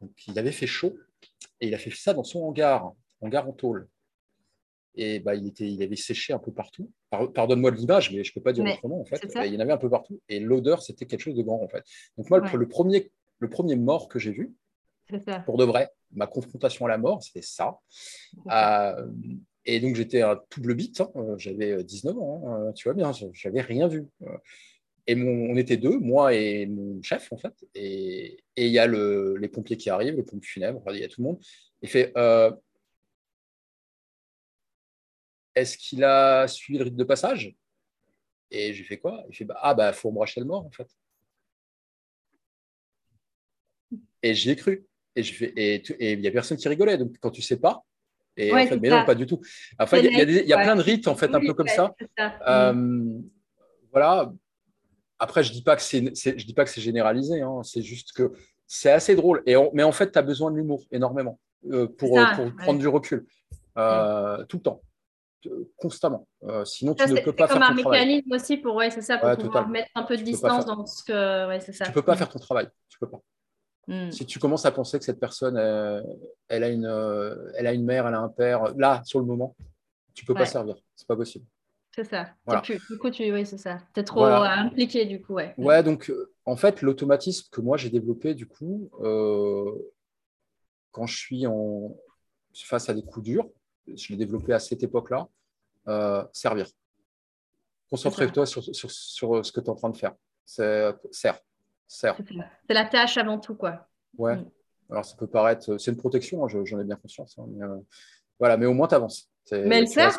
Donc, 0.00 0.12
il 0.28 0.38
avait 0.38 0.52
fait 0.52 0.66
chaud 0.66 0.94
et 1.60 1.68
il 1.68 1.74
a 1.74 1.78
fait 1.78 1.90
ça 1.90 2.12
dans 2.12 2.24
son 2.24 2.42
hangar, 2.42 2.92
hangar 3.20 3.48
en 3.48 3.52
tôle. 3.52 3.88
Et 4.96 5.18
bah, 5.18 5.34
il, 5.34 5.48
était, 5.48 5.68
il 5.68 5.82
avait 5.82 5.96
séché 5.96 6.32
un 6.32 6.38
peu 6.38 6.52
partout. 6.52 6.92
Pardonne-moi 7.10 7.72
de 7.72 7.76
l'image, 7.76 8.12
mais 8.12 8.22
je 8.22 8.30
ne 8.30 8.34
peux 8.34 8.42
pas 8.42 8.52
dire 8.52 8.64
autrement, 8.64 9.00
en 9.00 9.04
fait. 9.04 9.20
Il 9.44 9.54
y 9.54 9.56
en 9.56 9.60
avait 9.60 9.72
un 9.72 9.78
peu 9.78 9.90
partout. 9.90 10.20
Et 10.28 10.38
l'odeur, 10.38 10.82
c'était 10.82 11.06
quelque 11.06 11.20
chose 11.20 11.34
de 11.34 11.42
grand, 11.42 11.60
en 11.62 11.68
fait. 11.68 11.82
Donc, 12.16 12.30
moi, 12.30 12.38
le, 12.38 12.68
premier, 12.68 13.10
le 13.38 13.48
premier 13.48 13.74
mort 13.74 14.08
que 14.08 14.20
j'ai 14.20 14.30
vu, 14.30 14.54
pour 15.44 15.58
de 15.58 15.64
vrai. 15.64 15.90
Ma 16.12 16.26
confrontation 16.26 16.86
à 16.86 16.88
la 16.88 16.98
mort, 16.98 17.22
c'était 17.22 17.42
ça. 17.42 17.78
Euh, 18.50 19.06
et 19.64 19.80
donc, 19.80 19.96
j'étais 19.96 20.22
un 20.22 20.40
tout 20.50 20.60
bleu 20.60 20.74
bite. 20.74 21.00
Hein. 21.00 21.10
J'avais 21.38 21.82
19 21.82 22.16
ans, 22.18 22.42
hein. 22.46 22.72
tu 22.72 22.84
vois 22.84 22.94
bien, 22.94 23.12
j'avais 23.32 23.60
rien 23.60 23.88
vu. 23.88 24.06
Et 25.06 25.16
on 25.16 25.56
était 25.56 25.76
deux, 25.76 25.98
moi 25.98 26.34
et 26.34 26.66
mon 26.66 27.02
chef, 27.02 27.32
en 27.32 27.36
fait. 27.36 27.54
Et 27.74 28.38
il 28.56 28.68
y 28.68 28.78
a 28.78 28.86
le, 28.86 29.36
les 29.36 29.48
pompiers 29.48 29.76
qui 29.76 29.90
arrivent, 29.90 30.16
le 30.16 30.24
pompier 30.24 30.48
funèbre, 30.48 30.82
il 30.92 31.00
y 31.00 31.04
a 31.04 31.08
tout 31.08 31.20
le 31.20 31.28
monde. 31.28 31.38
Il 31.82 31.88
fait 31.88 32.12
euh, 32.16 32.50
Est-ce 35.54 35.78
qu'il 35.78 36.02
a 36.04 36.48
suivi 36.48 36.78
le 36.78 36.84
rite 36.84 36.96
de 36.96 37.04
passage? 37.04 37.54
Et 38.50 38.72
j'ai 38.74 38.84
fait 38.84 38.98
quoi? 38.98 39.24
Il 39.28 39.36
fait 39.36 39.44
bah, 39.44 39.58
Ah, 39.60 39.74
bah, 39.74 39.88
il 39.90 39.94
faut 39.94 40.08
embrasser 40.08 40.40
le 40.40 40.46
mort, 40.46 40.66
en 40.66 40.70
fait. 40.70 40.88
Et 44.22 44.34
j'y 44.34 44.50
ai 44.50 44.56
cru. 44.56 44.86
Et 45.16 45.82
il 46.00 46.20
n'y 46.20 46.26
a 46.28 46.30
personne 46.30 46.56
qui 46.56 46.68
rigolait. 46.68 46.98
Donc, 46.98 47.12
quand 47.20 47.30
tu 47.30 47.42
sais 47.42 47.58
pas, 47.58 47.84
et 48.36 48.52
en 48.52 48.66
fait, 48.66 48.78
mais 48.78 48.88
non, 48.88 49.04
pas 49.04 49.14
du 49.14 49.26
tout. 49.26 49.40
Enfin, 49.78 49.98
il 49.98 50.04
y, 50.06 50.52
a, 50.52 50.56
plein 50.62 50.76
de 50.76 50.82
rites, 50.82 51.06
en 51.06 51.14
fait, 51.14 51.32
un 51.34 51.40
peu 51.40 51.54
comme 51.54 51.68
ça. 51.68 51.94
Euh, 52.48 53.20
voilà. 53.92 54.32
Après, 55.18 55.44
je 55.44 55.50
ne 55.50 55.54
dis 55.54 55.62
pas 55.62 55.76
que 55.76 56.70
c'est 56.70 56.80
généralisé. 56.80 57.40
Hein. 57.40 57.60
C'est 57.62 57.82
juste 57.82 58.12
que 58.12 58.32
c'est 58.66 58.90
assez 58.90 59.14
drôle. 59.14 59.42
Et 59.46 59.54
mais 59.72 59.82
en 59.82 59.92
fait, 59.92 60.10
tu 60.10 60.18
as 60.18 60.22
besoin 60.22 60.50
de 60.50 60.56
l'humour 60.56 60.84
énormément 60.90 61.38
euh, 61.70 61.86
pour, 61.86 62.18
pour 62.34 62.56
prendre 62.56 62.78
du 62.80 62.88
recul. 62.88 63.26
Euh, 63.76 64.44
tout 64.46 64.58
le 64.58 64.62
temps 64.62 64.80
constamment. 65.76 66.26
sinon, 66.64 66.94
tu 66.94 67.06
ne 67.06 67.20
peux 67.20 67.34
pas 67.34 67.46
faire 67.46 67.56
ton 67.56 67.60
travail. 67.60 67.76
C'est 67.76 67.82
comme 67.82 67.92
un 67.92 67.98
mécanisme 67.98 68.32
aussi 68.32 68.56
pour, 68.56 68.76
ouais, 68.76 68.88
c'est 68.88 69.02
ça, 69.02 69.18
pour 69.18 69.36
pouvoir 69.36 69.68
mettre 69.68 69.90
un 69.94 70.04
peu 70.04 70.16
de 70.16 70.22
distance 70.22 70.64
dans 70.64 70.86
ce 70.86 71.04
que. 71.04 71.48
Ouais, 71.48 71.60
c'est 71.60 71.72
ça. 71.72 71.84
Tu 71.84 71.90
ne 71.90 71.94
peux 71.94 72.02
pas 72.02 72.16
faire 72.16 72.30
ton 72.30 72.38
travail. 72.38 72.66
Tu 72.88 72.98
peux 72.98 73.08
pas. 73.08 73.20
Hmm. 73.86 74.10
Si 74.10 74.24
tu 74.24 74.38
commences 74.38 74.64
à 74.64 74.72
penser 74.72 74.98
que 74.98 75.04
cette 75.04 75.20
personne, 75.20 75.56
euh, 75.56 76.02
elle, 76.48 76.64
a 76.64 76.68
une, 76.68 76.86
euh, 76.86 77.52
elle 77.56 77.66
a 77.66 77.72
une 77.72 77.84
mère, 77.84 78.06
elle 78.06 78.14
a 78.14 78.20
un 78.20 78.28
père, 78.28 78.74
là, 78.76 79.02
sur 79.04 79.20
le 79.20 79.26
moment, 79.26 79.54
tu 80.14 80.24
peux 80.24 80.34
pas 80.34 80.46
servir. 80.46 80.76
C'est 80.94 81.06
pas 81.06 81.16
possible. 81.16 81.44
C'est 81.94 82.04
ça. 82.04 82.34
du 82.62 82.98
coup, 82.98 83.10
tu, 83.10 83.32
oui, 83.32 83.46
c'est 83.46 83.58
ça. 83.58 83.78
Tu 83.94 84.00
es 84.00 84.04
trop 84.04 84.24
impliqué, 84.24 85.04
du 85.04 85.22
coup. 85.22 85.34
Ouais, 85.34 85.54
ouais 85.58 85.82
donc, 85.82 86.10
euh, 86.10 86.32
en 86.44 86.56
fait, 86.56 86.82
l'automatisme 86.82 87.48
que 87.50 87.60
moi, 87.60 87.76
j'ai 87.76 87.90
développé, 87.90 88.34
du 88.34 88.46
coup, 88.46 88.90
quand 90.90 91.06
je 91.06 91.16
suis 91.16 91.46
en, 91.46 91.96
face 92.54 92.88
à 92.88 92.94
des 92.94 93.02
coups 93.02 93.24
durs, 93.24 93.48
je 93.86 94.08
l'ai 94.08 94.16
développé 94.16 94.52
à 94.52 94.58
cette 94.58 94.82
époque-là, 94.82 95.28
servir. 96.32 96.66
Concentre-toi 97.90 98.46
sur, 98.46 98.64
sur, 98.64 98.90
sur, 98.90 99.44
ce 99.44 99.52
que 99.52 99.60
tu 99.60 99.66
es 99.66 99.70
en 99.70 99.76
train 99.76 99.90
de 99.90 99.96
faire. 99.96 100.14
C'est 100.44 100.94
C'est 101.86 102.10
la 102.68 102.84
tâche 102.84 103.18
avant 103.18 103.38
tout, 103.38 103.54
quoi. 103.54 103.86
Ouais. 104.16 104.36
Mm. 104.36 104.50
Alors, 104.90 105.04
ça 105.04 105.16
peut 105.16 105.26
paraître. 105.26 105.78
C'est 105.78 105.90
une 105.90 105.96
protection, 105.96 106.44
hein, 106.44 106.48
j'en 106.48 106.80
ai 106.80 106.84
bien 106.84 106.96
conscience. 106.96 107.36
Hein, 107.38 107.46
mais, 107.48 107.64
euh, 107.64 107.76
voilà, 108.38 108.56
mais 108.56 108.66
au 108.66 108.74
moins, 108.74 108.88
tu 108.88 108.94
avances. 108.94 109.30
Mais 109.52 109.78
elle 109.78 109.88
sert. 109.88 110.18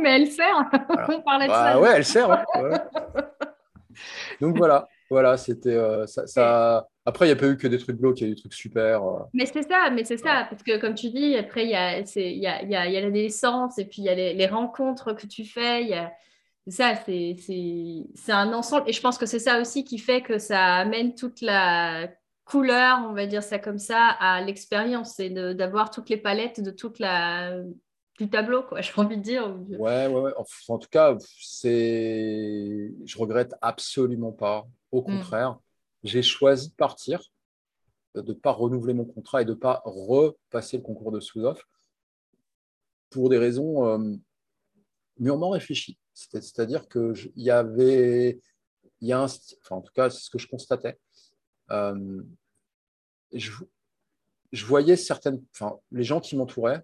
mais 0.00 0.16
elle 0.16 0.26
sert. 0.26 0.70
On 1.08 1.20
parlait 1.20 1.44
de 1.44 1.50
bah 1.50 1.72
ça. 1.72 1.80
Ouais, 1.80 1.90
elle 1.96 2.04
sert. 2.04 2.30
Hein, 2.30 2.44
Donc 4.40 4.56
voilà, 4.56 4.88
voilà, 5.10 5.36
c'était 5.36 5.74
euh, 5.74 6.06
ça, 6.06 6.88
Après, 7.04 7.26
il 7.26 7.28
n'y 7.28 7.32
a 7.32 7.36
pas 7.36 7.46
eu 7.46 7.58
que 7.58 7.68
des 7.68 7.78
trucs 7.78 7.98
blocs, 7.98 8.20
il 8.20 8.24
y 8.24 8.26
a 8.26 8.30
eu 8.30 8.34
des 8.34 8.40
trucs 8.40 8.54
super. 8.54 9.04
Euh. 9.04 9.18
Mais 9.34 9.44
c'est 9.44 9.62
ça, 9.62 9.90
mais 9.92 10.04
c'est 10.04 10.16
ça, 10.16 10.46
parce 10.48 10.62
que 10.62 10.80
comme 10.80 10.94
tu 10.94 11.10
dis, 11.10 11.36
après, 11.36 11.64
il 11.64 11.70
y 11.70 11.74
a, 11.74 11.98
y, 11.98 12.46
a, 12.46 12.62
y, 12.62 12.74
a, 12.74 12.88
y 12.88 12.96
a 12.96 13.00
la 13.00 13.10
naissance 13.10 13.78
et 13.78 13.84
puis 13.84 13.98
il 13.98 14.04
y 14.06 14.08
a 14.08 14.14
les, 14.14 14.32
les, 14.32 14.46
rencontres 14.46 15.12
que 15.12 15.26
tu 15.26 15.44
fais. 15.44 15.84
Y 15.84 15.94
a 15.94 16.10
ça, 16.68 16.94
c'est 17.04 17.36
un 18.28 18.52
ensemble. 18.52 18.88
Et 18.88 18.92
je 18.92 19.00
pense 19.00 19.18
que 19.18 19.26
c'est 19.26 19.38
ça 19.38 19.60
aussi 19.60 19.84
qui 19.84 19.98
fait 19.98 20.22
que 20.22 20.38
ça 20.38 20.76
amène 20.76 21.14
toute 21.14 21.40
la 21.40 22.08
couleur, 22.44 22.98
on 23.08 23.14
va 23.14 23.26
dire 23.26 23.42
ça 23.42 23.58
comme 23.58 23.78
ça, 23.78 24.08
à 24.08 24.40
l'expérience. 24.42 25.14
C'est 25.16 25.30
d'avoir 25.30 25.90
toutes 25.90 26.08
les 26.08 26.16
palettes 26.16 26.60
de 26.60 26.70
toute 26.70 26.98
la 26.98 27.62
du 28.18 28.28
tableau, 28.28 28.62
quoi, 28.62 28.80
j'ai 28.82 28.92
envie 28.96 29.16
de 29.16 29.22
dire. 29.22 29.56
Ouais, 29.70 30.06
ouais, 30.06 30.20
ouais. 30.20 30.32
En, 30.68 30.78
tout 30.78 30.88
cas, 30.88 31.16
c'est 31.40 32.92
je 33.04 33.18
regrette 33.18 33.54
absolument 33.60 34.32
pas. 34.32 34.66
Au 34.92 35.00
mm. 35.00 35.04
contraire, 35.04 35.58
j'ai 36.04 36.22
choisi 36.22 36.70
de 36.70 36.74
partir, 36.74 37.20
de 38.14 38.22
ne 38.22 38.32
pas 38.32 38.52
renouveler 38.52 38.94
mon 38.94 39.04
contrat 39.04 39.42
et 39.42 39.44
de 39.44 39.50
ne 39.50 39.56
pas 39.56 39.82
repasser 39.84 40.76
le 40.76 40.82
concours 40.82 41.12
de 41.12 41.20
sous-offre 41.20 41.68
pour 43.10 43.28
des 43.28 43.38
raisons 43.38 43.86
euh, 43.86 44.14
mûrement 45.22 45.50
réfléchies. 45.50 45.98
C'est-à-dire 46.14 46.88
qu'il 46.88 47.32
y 47.36 47.50
avait, 47.50 48.40
y 49.00 49.12
a 49.12 49.26
en 49.70 49.80
tout 49.80 49.92
cas, 49.94 50.10
c'est 50.10 50.24
ce 50.24 50.30
que 50.30 50.38
je 50.38 50.48
constatais. 50.48 50.98
Euh, 51.70 52.22
je, 53.32 54.66
voyais 54.66 54.96
certaines, 54.96 55.42
enfin, 55.54 55.78
les 55.92 56.02
gens 56.02 56.20
qui 56.20 56.36
m'entouraient, 56.36 56.82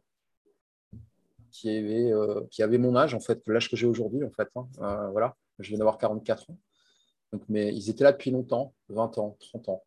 qui 1.51 1.68
avaient, 1.68 2.12
euh, 2.12 2.78
mon 2.78 2.95
âge, 2.97 3.12
en 3.12 3.20
fait, 3.20 3.47
l'âge 3.49 3.68
que 3.68 3.76
j'ai 3.76 3.86
aujourd'hui, 3.86 4.24
en 4.24 4.30
fait. 4.30 4.49
Hein, 4.55 4.68
euh, 4.78 5.09
voilà, 5.11 5.36
je 5.59 5.68
viens 5.68 5.78
d'avoir 5.78 5.99
44 5.99 6.51
ans. 6.51 6.59
Mais 7.49 7.74
ils 7.74 7.91
étaient 7.91 8.05
là 8.05 8.12
depuis 8.12 8.30
longtemps, 8.30 8.74
20 8.89 9.18
ans, 9.18 9.36
30 9.41 9.68
ans. 9.68 9.84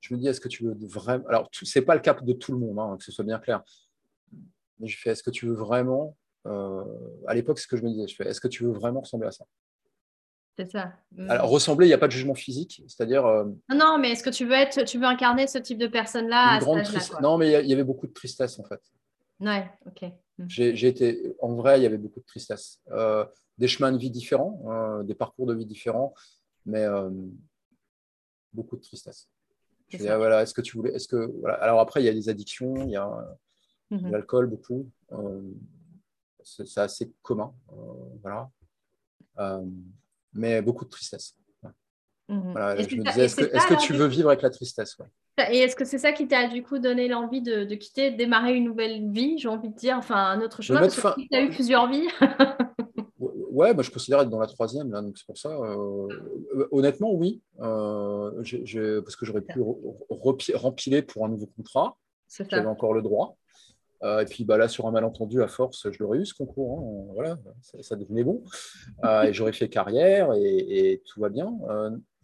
Je 0.00 0.14
me 0.14 0.20
dis, 0.20 0.28
est-ce 0.28 0.40
que 0.40 0.48
tu 0.48 0.64
veux 0.64 0.76
vraiment. 0.86 1.26
Alors, 1.28 1.48
ce 1.52 1.78
n'est 1.78 1.84
pas 1.84 1.94
le 1.94 2.00
cas 2.00 2.14
de 2.14 2.32
tout 2.32 2.52
le 2.52 2.58
monde, 2.58 2.78
hein, 2.78 2.96
que 2.96 3.04
ce 3.04 3.12
soit 3.12 3.24
bien 3.24 3.38
clair. 3.38 3.62
Mais 4.78 4.88
je 4.88 4.98
fais, 4.98 5.10
est-ce 5.10 5.22
que 5.22 5.30
tu 5.30 5.46
veux 5.46 5.54
vraiment 5.54 6.16
euh, 6.46 6.84
à 7.26 7.34
l'époque, 7.34 7.58
c'est 7.58 7.64
ce 7.64 7.68
que 7.68 7.76
je 7.76 7.82
me 7.82 7.90
disais. 7.90 8.06
Je 8.06 8.14
fais, 8.14 8.28
est-ce 8.28 8.40
que 8.40 8.48
tu 8.48 8.64
veux 8.64 8.72
vraiment 8.72 9.00
ressembler 9.00 9.28
à 9.28 9.32
ça? 9.32 9.44
C'est 10.56 10.70
ça. 10.70 10.92
Mm. 11.12 11.30
Alors, 11.30 11.50
ressembler, 11.50 11.86
il 11.86 11.90
n'y 11.90 11.94
a 11.94 11.98
pas 11.98 12.06
de 12.06 12.12
jugement 12.12 12.34
physique. 12.34 12.82
C'est-à-dire. 12.86 13.26
Euh, 13.26 13.44
non, 13.68 13.98
mais 13.98 14.12
est-ce 14.12 14.22
que 14.22 14.30
tu 14.30 14.46
veux, 14.46 14.54
être, 14.54 14.84
tu 14.84 14.98
veux 14.98 15.06
incarner 15.06 15.46
ce 15.46 15.58
type 15.58 15.78
de 15.78 15.86
personne-là 15.86 16.60
Non, 17.20 17.36
mais 17.36 17.62
il 17.62 17.68
y, 17.68 17.72
avait 17.72 17.84
beaucoup 17.84 18.06
de 18.06 18.12
tristesse, 18.12 18.58
en 18.58 18.64
fait. 18.64 18.80
Ouais, 19.40 19.70
ok. 19.86 20.10
Mm. 20.38 20.44
J'ai 20.48 20.86
été, 20.86 21.34
en 21.40 21.54
vrai, 21.54 21.80
il 21.80 21.82
y 21.82 21.86
avait 21.86 21.98
beaucoup 21.98 22.20
de 22.20 22.26
tristesse. 22.26 22.80
Euh, 22.90 23.24
des 23.58 23.68
chemins 23.68 23.92
de 23.92 23.98
vie 23.98 24.10
différents, 24.10 25.02
des 25.02 25.14
parcours 25.14 25.46
de 25.46 25.54
vie 25.54 25.64
différents, 25.64 26.12
mais 26.66 26.84
beaucoup 28.52 28.76
de 28.76 28.82
tristesse. 28.82 29.30
Ah, 30.06 30.18
voilà, 30.18 30.42
est-ce 30.42 30.52
que 30.52 30.60
tu 30.60 30.76
voulais, 30.76 30.92
est-ce 30.92 31.08
que 31.08 31.32
voilà. 31.40 31.54
Alors 31.62 31.80
après, 31.80 32.02
il 32.02 32.04
y 32.04 32.08
a 32.10 32.12
des 32.12 32.28
addictions, 32.28 32.74
il 32.84 32.90
y 32.90 32.96
a 32.96 33.08
mm-hmm. 33.90 34.10
l'alcool 34.10 34.46
beaucoup 34.46 34.90
c'est 36.46 36.80
assez 36.80 37.12
commun. 37.22 37.52
Euh, 37.72 37.74
voilà. 38.22 38.48
Euh, 39.38 39.64
mais 40.32 40.62
beaucoup 40.62 40.84
de 40.84 40.90
tristesse. 40.90 41.36
Je 42.28 42.34
me 42.34 43.04
disais, 43.04 43.24
est-ce 43.24 43.66
que, 43.66 43.80
tu 43.80 43.92
veux 43.92 44.06
vivre 44.06 44.28
avec 44.28 44.42
la 44.42 44.50
tristesse 44.50 44.96
Et 45.50 45.58
est-ce 45.58 45.76
que 45.76 45.84
c'est 45.84 45.98
ça 45.98 46.12
qui 46.12 46.26
t'a 46.26 46.48
du 46.48 46.62
coup 46.62 46.78
donné 46.78 47.06
l'envie 47.06 47.40
de, 47.40 47.72
quitter, 47.74 48.10
de 48.10 48.16
démarrer 48.16 48.54
une 48.54 48.64
nouvelle 48.64 49.10
vie, 49.12 49.38
j'ai 49.38 49.48
envie 49.48 49.68
de 49.68 49.76
dire, 49.76 49.96
enfin 49.96 50.16
un 50.16 50.40
autre 50.40 50.62
chemin, 50.62 50.80
parce 50.80 50.96
que 50.96 51.20
tu 51.20 51.36
as 51.36 51.42
eu 51.42 51.50
plusieurs 51.50 51.88
vies? 51.88 52.08
Ouais, 53.18 53.72
je 53.80 53.90
considère 53.90 54.20
être 54.20 54.28
dans 54.28 54.38
la 54.38 54.46
troisième, 54.46 54.92
là, 54.92 55.00
donc 55.00 55.16
c'est 55.16 55.24
pour 55.24 55.38
ça. 55.38 55.48
Euh, 55.48 56.68
honnêtement, 56.72 57.14
oui, 57.14 57.40
euh, 57.60 58.30
parce 59.00 59.16
que 59.16 59.24
j'aurais 59.24 59.40
pu 59.40 59.62
rempiler 60.54 61.00
pour 61.00 61.24
un 61.24 61.30
nouveau 61.30 61.46
contrat. 61.46 61.96
J'avais 62.28 62.66
encore 62.66 62.92
le 62.92 63.00
droit. 63.00 63.38
Euh, 64.02 64.20
et 64.20 64.24
puis 64.26 64.44
bah, 64.44 64.58
là, 64.58 64.68
sur 64.68 64.86
un 64.86 64.90
malentendu, 64.90 65.42
à 65.42 65.48
force, 65.48 65.90
je 65.90 66.02
l'aurais 66.02 66.18
eu 66.18 66.26
ce 66.26 66.34
concours. 66.34 66.78
Hein. 66.78 67.12
Voilà, 67.14 67.38
ça, 67.80 67.96
devenait 67.96 68.24
bon. 68.24 68.42
et 69.24 69.32
j'aurais 69.32 69.52
fait 69.52 69.68
carrière 69.68 70.32
et, 70.34 71.02
tout 71.06 71.20
va 71.20 71.28
bien. 71.28 71.52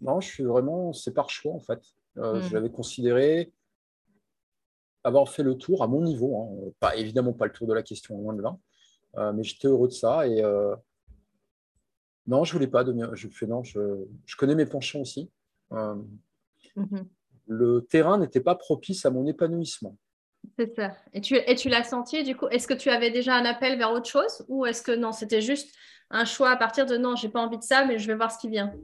non, 0.01 0.21
je 0.21 0.29
suis 0.29 0.45
vraiment, 0.45 0.93
c'est 0.93 1.15
par 1.15 1.31
choix 1.31 1.53
en 1.53 1.61
fait. 1.61 1.81
Hmm. 2.17 2.41
Je 2.41 2.53
l'avais 2.53 2.71
considéré 2.71 3.53
avoir 5.05 5.29
fait 5.31 5.43
le 5.43 5.57
tour 5.57 5.83
à 5.83 5.87
mon 5.87 6.03
niveau. 6.03 6.37
Hein. 6.37 6.73
Pas, 6.79 6.97
évidemment, 6.97 7.33
pas 7.33 7.47
le 7.47 7.53
tour 7.53 7.67
de 7.67 7.75
la 7.75 7.83
question, 7.83 8.19
loin 8.19 8.35
de 8.35 8.43
là. 8.43 9.33
mais 9.33 9.43
j'étais 9.43 9.69
heureux 9.69 9.89
de 9.89 9.93
ça. 9.93 10.27
Et 10.27 10.43
non, 12.27 12.45
je 12.45 12.53
voulais 12.53 12.69
pas 12.69 12.85
devenir. 12.85 13.15
Je 13.17 13.29
fais 13.29 13.47
non. 13.47 13.63
Je, 13.63 14.07
connais 14.37 14.55
mes 14.55 14.67
penchants 14.67 15.01
aussi. 15.01 15.31
Euh, 15.73 15.97
mhm. 16.77 17.09
Le 17.49 17.81
terrain 17.89 18.19
n'était 18.19 18.41
pas 18.41 18.55
propice 18.55 19.05
à 19.05 19.11
mon 19.11 19.27
épanouissement. 19.27 19.97
C'est 20.59 20.75
ça. 20.75 20.93
Et 21.13 21.21
tu, 21.21 21.37
et 21.37 21.55
tu 21.55 21.69
l'as 21.69 21.85
senti, 21.85 22.25
du 22.25 22.37
coup, 22.37 22.49
est-ce 22.49 22.67
que 22.67 22.75
tu 22.75 22.91
avais 22.91 23.11
déjà 23.11 23.35
un 23.35 23.45
appel 23.45 23.79
vers 23.79 23.93
autre 23.93 24.09
chose 24.09 24.45
ou 24.49 24.67
est-ce 24.67 24.83
que 24.83 24.93
non, 24.93 25.13
c'était 25.13 25.41
juste 25.41 25.75
un 26.11 26.25
choix 26.25 26.51
à 26.51 26.57
partir 26.57 26.85
de 26.85 26.97
non, 26.97 27.17
j'ai 27.17 27.29
pas 27.29 27.41
envie 27.41 27.59
de 27.59 27.63
ça, 27.63 27.87
mais 27.87 27.99
je 27.99 28.07
vais 28.07 28.15
voir 28.15 28.31
ce 28.31 28.39
qui 28.39 28.49
vient? 28.49 28.75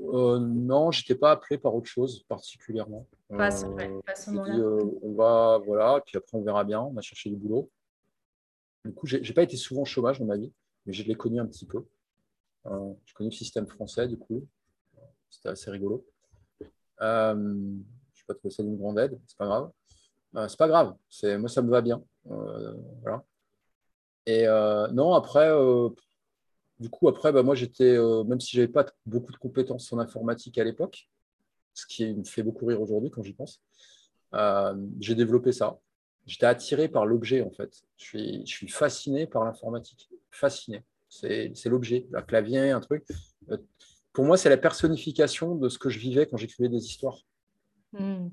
Euh, 0.00 0.38
Non, 0.38 0.90
j'étais 0.90 1.14
pas 1.14 1.32
appelé 1.32 1.58
par 1.58 1.74
autre 1.74 1.88
chose 1.88 2.24
particulièrement. 2.28 3.06
Pas, 3.28 3.64
euh, 3.64 4.00
pas 4.06 4.14
ce 4.14 4.30
euh, 4.30 4.98
on 5.02 5.12
va, 5.12 5.60
voilà, 5.66 6.00
puis 6.06 6.16
après 6.16 6.38
on 6.38 6.42
verra 6.42 6.64
bien, 6.64 6.80
on 6.80 6.96
a 6.96 7.02
cherché 7.02 7.28
du 7.28 7.36
boulot. 7.36 7.70
Du 8.84 8.94
coup, 8.94 9.06
j'ai 9.06 9.34
pas 9.34 9.42
été 9.42 9.56
souvent 9.56 9.82
au 9.82 9.84
chômage 9.84 10.18
dans 10.18 10.24
ma 10.24 10.36
vie, 10.36 10.50
mais 10.86 10.94
je 10.94 11.02
l'ai 11.02 11.14
connu 11.14 11.38
un 11.40 11.46
petit 11.46 11.66
peu. 11.66 11.84
Euh, 12.66 12.92
je 13.04 13.12
connais 13.12 13.28
le 13.30 13.34
système 13.36 13.66
français, 13.66 14.08
du 14.08 14.16
coup. 14.16 14.46
C'était 15.28 15.50
assez 15.50 15.70
rigolo. 15.70 16.06
Euh, 17.02 17.34
je 17.34 17.38
ne 17.38 17.82
sais 18.14 18.24
pas 18.26 18.34
trouvé 18.34 18.52
ça 18.52 18.62
d'une 18.62 18.78
grande 18.78 18.98
aide, 18.98 19.18
c'est 19.26 19.36
pas 19.36 19.46
grave. 19.46 19.70
Euh, 20.38 20.48
c'est 20.48 20.58
pas 20.58 20.68
grave, 20.68 20.94
moi 21.38 21.48
ça 21.48 21.62
me 21.62 21.70
va 21.70 21.80
bien. 21.80 22.02
voilà. 22.24 23.22
Et 24.26 24.46
non, 24.92 25.14
après, 25.14 25.50
du 26.78 26.88
coup, 26.90 27.08
après, 27.08 27.32
bah, 27.32 27.42
moi 27.42 27.54
j'étais, 27.54 27.98
même 28.26 28.40
si 28.40 28.56
je 28.56 28.60
n'avais 28.60 28.72
pas 28.72 28.86
beaucoup 29.06 29.32
de 29.32 29.38
compétences 29.38 29.92
en 29.92 29.98
informatique 29.98 30.58
à 30.58 30.64
l'époque, 30.64 31.08
ce 31.74 31.86
qui 31.86 32.14
me 32.14 32.24
fait 32.24 32.42
beaucoup 32.42 32.66
rire 32.66 32.80
aujourd'hui 32.80 33.10
quand 33.10 33.22
j'y 33.22 33.34
pense, 33.34 33.62
j'ai 35.00 35.14
développé 35.14 35.52
ça. 35.52 35.78
J'étais 36.28 36.46
attiré 36.46 36.88
par 36.88 37.06
l'objet 37.06 37.42
en 37.42 37.50
fait. 37.50 37.82
Je 37.96 38.44
suis, 38.44 38.68
fasciné 38.68 39.26
par 39.26 39.44
l'informatique, 39.44 40.10
fasciné. 40.30 40.84
C'est 41.08 41.64
l'objet, 41.64 42.06
un 42.14 42.20
clavier, 42.20 42.70
un 42.70 42.80
truc. 42.80 43.04
Euh, 43.50 43.56
pour 44.12 44.26
moi, 44.26 44.36
c'est 44.36 44.50
la 44.50 44.58
personnification 44.58 45.54
de 45.54 45.70
ce 45.70 45.78
que 45.78 45.88
je 45.88 45.98
vivais 45.98 46.26
quand 46.26 46.36
j'écrivais 46.36 46.68
des 46.68 46.84
histoires. 46.84 47.18
Hmm. 47.92 48.28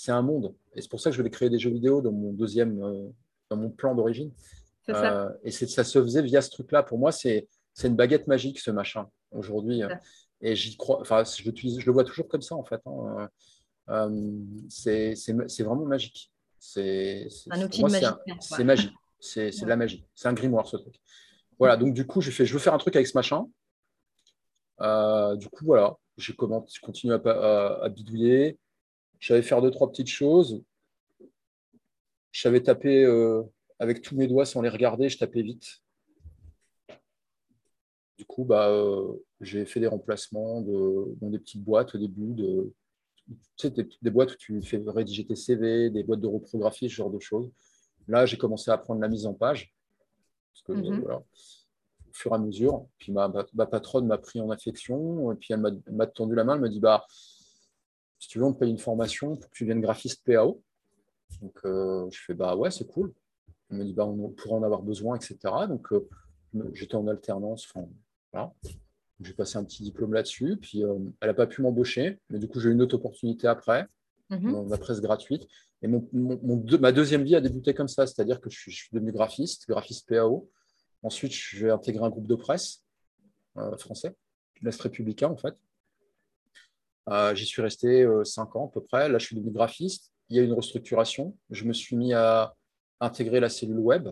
C'est 0.00 0.12
un 0.12 0.22
monde. 0.22 0.54
Et 0.74 0.80
c'est 0.80 0.88
pour 0.88 0.98
ça 0.98 1.10
que 1.10 1.14
je 1.14 1.20
voulais 1.20 1.30
créer 1.30 1.50
des 1.50 1.58
jeux 1.58 1.68
vidéo 1.68 2.00
dans 2.00 2.10
mon 2.10 2.32
deuxième, 2.32 2.82
euh, 2.82 3.06
dans 3.50 3.58
mon 3.58 3.68
plan 3.68 3.94
d'origine. 3.94 4.32
Euh, 4.88 5.28
et 5.42 5.50
ça 5.50 5.84
se 5.84 6.02
faisait 6.02 6.22
via 6.22 6.40
ce 6.40 6.48
truc-là. 6.48 6.82
Pour 6.82 6.98
moi, 6.98 7.12
c'est 7.12 7.48
une 7.84 7.96
baguette 7.96 8.26
magique, 8.26 8.60
ce 8.60 8.70
machin, 8.70 9.10
aujourd'hui. 9.30 9.82
Et 10.40 10.56
j'y 10.56 10.74
crois, 10.78 11.02
enfin, 11.02 11.22
je, 11.24 11.42
je, 11.42 11.84
le 11.84 11.92
vois 11.92 12.04
toujours 12.04 12.28
comme 12.28 12.40
ça, 12.40 12.54
en 12.54 12.64
fait. 12.64 12.80
Hein. 12.86 13.28
c'est 14.70 15.14
vraiment 15.58 15.84
magique. 15.84 16.32
C'est 16.58 17.28
un 17.50 17.62
outil 17.62 17.82
magique. 17.82 18.06
C'est 18.40 18.64
magique. 18.64 18.94
C'est 19.20 19.50
de 19.50 19.66
la 19.66 19.76
magie. 19.76 20.06
C'est 20.14 20.28
un 20.28 20.32
grimoire, 20.32 20.66
ce 20.66 20.78
truc. 20.78 20.94
Voilà, 21.58 21.76
donc 21.76 21.92
du 21.92 22.06
coup, 22.06 22.22
j'ai 22.22 22.30
fait, 22.30 22.46
je 22.46 22.54
veux 22.54 22.58
faire 22.58 22.72
un 22.72 22.78
truc 22.78 22.96
avec 22.96 23.06
ce 23.06 23.18
machin. 23.18 23.46
Euh, 24.80 25.36
du 25.36 25.50
coup, 25.50 25.66
voilà, 25.66 25.98
j'ai 26.16 26.32
continué 26.32 27.18
à, 27.22 27.88
bidouiller. 27.90 28.58
J'avais 29.20 29.42
faire 29.42 29.60
deux, 29.60 29.70
trois 29.70 29.90
petites 29.90 30.08
choses. 30.08 30.62
Je 32.32 32.40
savais 32.40 32.62
taper 32.62 33.04
euh, 33.04 33.42
avec 33.78 34.02
tous 34.02 34.16
mes 34.16 34.26
doigts 34.26 34.46
sans 34.46 34.62
les 34.62 34.68
regarder, 34.68 35.08
je 35.08 35.18
tapais 35.18 35.42
vite. 35.42 35.82
Du 38.16 38.24
coup, 38.24 38.44
bah, 38.44 38.68
euh, 38.70 39.12
j'ai 39.40 39.64
fait 39.66 39.80
des 39.80 39.86
remplacements 39.86 40.60
de, 40.62 41.14
dans 41.20 41.30
des 41.30 41.38
petites 41.38 41.62
boîtes 41.62 41.94
au 41.94 41.98
début, 41.98 42.34
de, 42.34 42.72
des, 44.02 44.10
boîtes 44.10 44.32
où 44.32 44.36
tu 44.36 44.62
fais 44.62 44.82
rédiger 44.86 45.26
tes 45.26 45.36
CV, 45.36 45.90
des 45.90 46.02
boîtes 46.02 46.20
de 46.20 46.26
reprographie, 46.26 46.88
ce 46.88 46.94
genre 46.94 47.10
de 47.10 47.20
choses. 47.20 47.50
Là, 48.08 48.26
j'ai 48.26 48.36
commencé 48.36 48.70
à 48.70 48.74
apprendre 48.74 49.00
la 49.00 49.08
mise 49.08 49.26
en 49.26 49.34
page. 49.34 49.74
Parce 50.52 50.62
que, 50.62 50.72
mhm. 50.72 51.00
voilà, 51.00 51.18
au 51.18 52.12
fur 52.12 52.32
et 52.32 52.34
à 52.34 52.38
mesure. 52.38 52.86
Puis 52.98 53.12
ma, 53.12 53.30
patronne 53.66 54.06
m'a 54.06 54.18
pris 54.18 54.40
en 54.40 54.50
affection, 54.50 55.32
et 55.32 55.36
puis 55.36 55.52
elle 55.52 55.80
m'a 55.90 56.06
tendu 56.06 56.34
la 56.34 56.44
main, 56.44 56.54
elle 56.54 56.60
me 56.60 56.68
dit 56.68 56.80
bah, 56.80 57.06
si 58.20 58.28
tu 58.28 58.38
veux, 58.38 58.44
on 58.44 58.52
te 58.52 58.58
paye 58.58 58.70
une 58.70 58.78
formation 58.78 59.34
pour 59.36 59.50
que 59.50 59.56
tu 59.56 59.64
viennes 59.64 59.80
graphiste 59.80 60.22
PAO. 60.24 60.62
Donc 61.40 61.58
euh, 61.64 62.08
je 62.10 62.20
fais 62.20 62.34
bah 62.34 62.54
ouais, 62.54 62.70
c'est 62.70 62.86
cool. 62.86 63.12
Elle 63.70 63.78
me 63.78 63.84
dit 63.84 63.94
bah, 63.94 64.06
on 64.06 64.28
pourra 64.28 64.56
en 64.56 64.62
avoir 64.62 64.82
besoin, 64.82 65.16
etc. 65.16 65.38
Donc 65.68 65.90
euh, 65.92 66.06
j'étais 66.74 66.96
en 66.96 67.08
alternance, 67.08 67.66
enfin 67.66 67.88
voilà. 68.32 68.52
J'ai 69.22 69.32
passé 69.32 69.58
un 69.58 69.64
petit 69.64 69.82
diplôme 69.82 70.14
là-dessus, 70.14 70.56
puis 70.56 70.84
euh, 70.84 70.98
elle 71.20 71.28
n'a 71.28 71.34
pas 71.34 71.46
pu 71.46 71.62
m'embaucher, 71.62 72.18
mais 72.30 72.38
du 72.38 72.48
coup 72.48 72.60
j'ai 72.60 72.68
eu 72.68 72.72
une 72.72 72.82
autre 72.82 72.96
opportunité 72.96 73.48
après, 73.48 73.86
mhm. 74.30 74.52
dans 74.52 74.64
la 74.64 74.78
presse 74.78 75.00
gratuite. 75.00 75.46
Et 75.82 75.88
mon, 75.88 76.06
ma 76.12 76.92
deuxième 76.92 77.24
vie 77.24 77.36
a 77.36 77.40
débuté 77.40 77.72
comme 77.72 77.88
ça, 77.88 78.06
c'est-à-dire 78.06 78.40
que 78.40 78.50
je 78.50 78.58
suis, 78.58 78.70
je 78.70 78.76
suis, 78.76 78.88
devenu 78.92 79.12
graphiste, 79.12 79.66
graphiste 79.66 80.06
PAO. 80.06 80.50
Ensuite, 81.02 81.32
j'ai 81.32 81.70
intégré 81.70 82.04
un 82.04 82.10
groupe 82.10 82.26
de 82.26 82.34
presse 82.34 82.82
français, 83.78 84.14
l'Est 84.60 84.80
républicain 84.80 85.28
en 85.28 85.36
fait. 85.36 85.54
Euh, 87.10 87.34
j'y 87.34 87.46
suis 87.46 87.62
resté 87.62 88.02
euh, 88.02 88.24
cinq 88.24 88.54
ans 88.56 88.66
à 88.68 88.70
peu 88.70 88.82
près. 88.82 89.08
Là, 89.08 89.18
je 89.18 89.26
suis 89.26 89.36
devenu 89.36 89.50
graphiste. 89.50 90.12
Il 90.28 90.36
y 90.36 90.38
a 90.38 90.42
eu 90.42 90.46
une 90.46 90.52
restructuration. 90.52 91.36
Je 91.50 91.64
me 91.64 91.72
suis 91.72 91.96
mis 91.96 92.12
à 92.12 92.54
intégrer 93.00 93.40
la 93.40 93.48
cellule 93.48 93.78
web. 93.78 94.08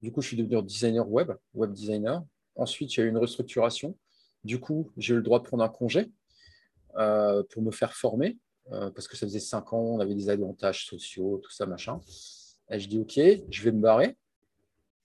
Du 0.00 0.12
coup, 0.12 0.22
je 0.22 0.28
suis 0.28 0.36
devenu 0.36 0.62
designer 0.62 1.08
web, 1.08 1.32
web 1.54 1.72
designer. 1.72 2.22
Ensuite, 2.56 2.94
il 2.94 3.00
y 3.00 3.02
a 3.02 3.06
eu 3.06 3.08
une 3.08 3.18
restructuration. 3.18 3.96
Du 4.44 4.60
coup, 4.60 4.90
j'ai 4.96 5.14
eu 5.14 5.16
le 5.16 5.22
droit 5.22 5.40
de 5.40 5.44
prendre 5.44 5.64
un 5.64 5.68
congé 5.68 6.10
pour 6.94 7.62
me 7.62 7.70
faire 7.70 7.92
former, 7.92 8.38
parce 8.68 9.06
que 9.06 9.16
ça 9.16 9.26
faisait 9.26 9.38
cinq 9.38 9.72
ans, 9.72 9.80
on 9.80 10.00
avait 10.00 10.14
des 10.14 10.30
avantages 10.30 10.86
sociaux, 10.86 11.40
tout 11.42 11.50
ça, 11.50 11.66
machin. 11.66 12.00
Et 12.70 12.80
je 12.80 12.88
dis, 12.88 12.98
OK, 12.98 13.20
je 13.50 13.62
vais 13.62 13.72
me 13.72 13.80
barrer. 13.80 14.16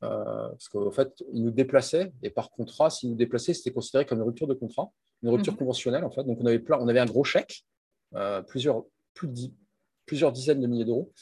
Euh, 0.04 0.50
parce 0.50 0.68
qu'en 0.68 0.92
fait, 0.92 1.24
ils 1.32 1.44
nous 1.44 1.52
déplaçaient, 1.52 2.12
et 2.22 2.30
par 2.30 2.52
contrat, 2.52 2.90
s'ils 2.90 3.10
nous 3.10 3.16
déplaçaient, 3.16 3.54
c'était 3.54 3.72
considéré 3.72 4.06
comme 4.06 4.20
une 4.20 4.26
rupture 4.26 4.48
de 4.48 4.54
contrat, 4.54 4.92
une 5.24 5.30
rupture 5.30 5.54
mhm. 5.54 5.60
conventionnelle, 5.60 6.04
en 6.04 6.12
fait. 6.12 6.24
Donc, 6.24 6.38
on 6.42 6.46
avait, 6.46 6.60
plein, 6.60 6.78
on 6.80 6.88
avait 6.88 7.00
un 7.00 7.06
gros 7.06 7.24
chèque, 7.24 7.66
euh, 8.16 8.42
plusieurs, 8.42 8.84
plus 9.14 9.28
de 9.28 9.52
plusieurs 10.06 10.32
dizaines 10.32 10.60
de 10.60 10.68
milliers 10.68 10.86
d'euros, 10.86 11.14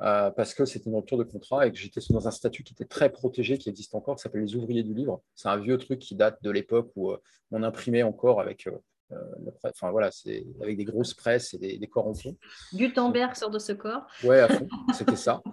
euh, 0.00 0.30
parce 0.30 0.54
que 0.54 0.64
c'était 0.64 0.88
une 0.88 0.96
rupture 0.96 1.18
de 1.18 1.24
contrat 1.24 1.66
et 1.66 1.72
que 1.72 1.76
j'étais 1.76 2.00
dans 2.10 2.26
un 2.26 2.30
statut 2.30 2.64
qui 2.64 2.72
était 2.72 2.86
très 2.86 3.10
protégé, 3.10 3.58
qui 3.58 3.68
existe 3.68 3.94
encore, 3.94 4.16
qui 4.16 4.22
s'appelle 4.22 4.40
les 4.40 4.56
ouvriers 4.56 4.82
du 4.82 4.94
livre. 4.94 5.22
C'est 5.34 5.48
un 5.48 5.58
vieux 5.58 5.76
truc 5.76 5.98
qui 5.98 6.14
date 6.14 6.42
de 6.42 6.50
l'époque 6.50 6.90
où 6.96 7.12
on 7.50 7.62
imprimait 7.62 8.02
encore 8.02 8.40
avec 8.40 8.66
euh, 9.12 9.50
enfin 9.64 9.90
voilà, 9.90 10.10
c'est 10.10 10.46
avec 10.62 10.76
des 10.76 10.84
grosses 10.84 11.14
presses 11.14 11.54
et 11.54 11.58
des, 11.58 11.78
des 11.78 11.86
corps 11.86 12.06
en 12.06 12.14
fond. 12.14 12.36
Gutenberg 12.72 13.34
sort 13.34 13.50
de 13.50 13.58
ce 13.58 13.72
corps. 13.72 14.06
Ouais, 14.22 14.40
à 14.40 14.48
fond, 14.48 14.68
c'était 14.94 15.16
ça. 15.16 15.42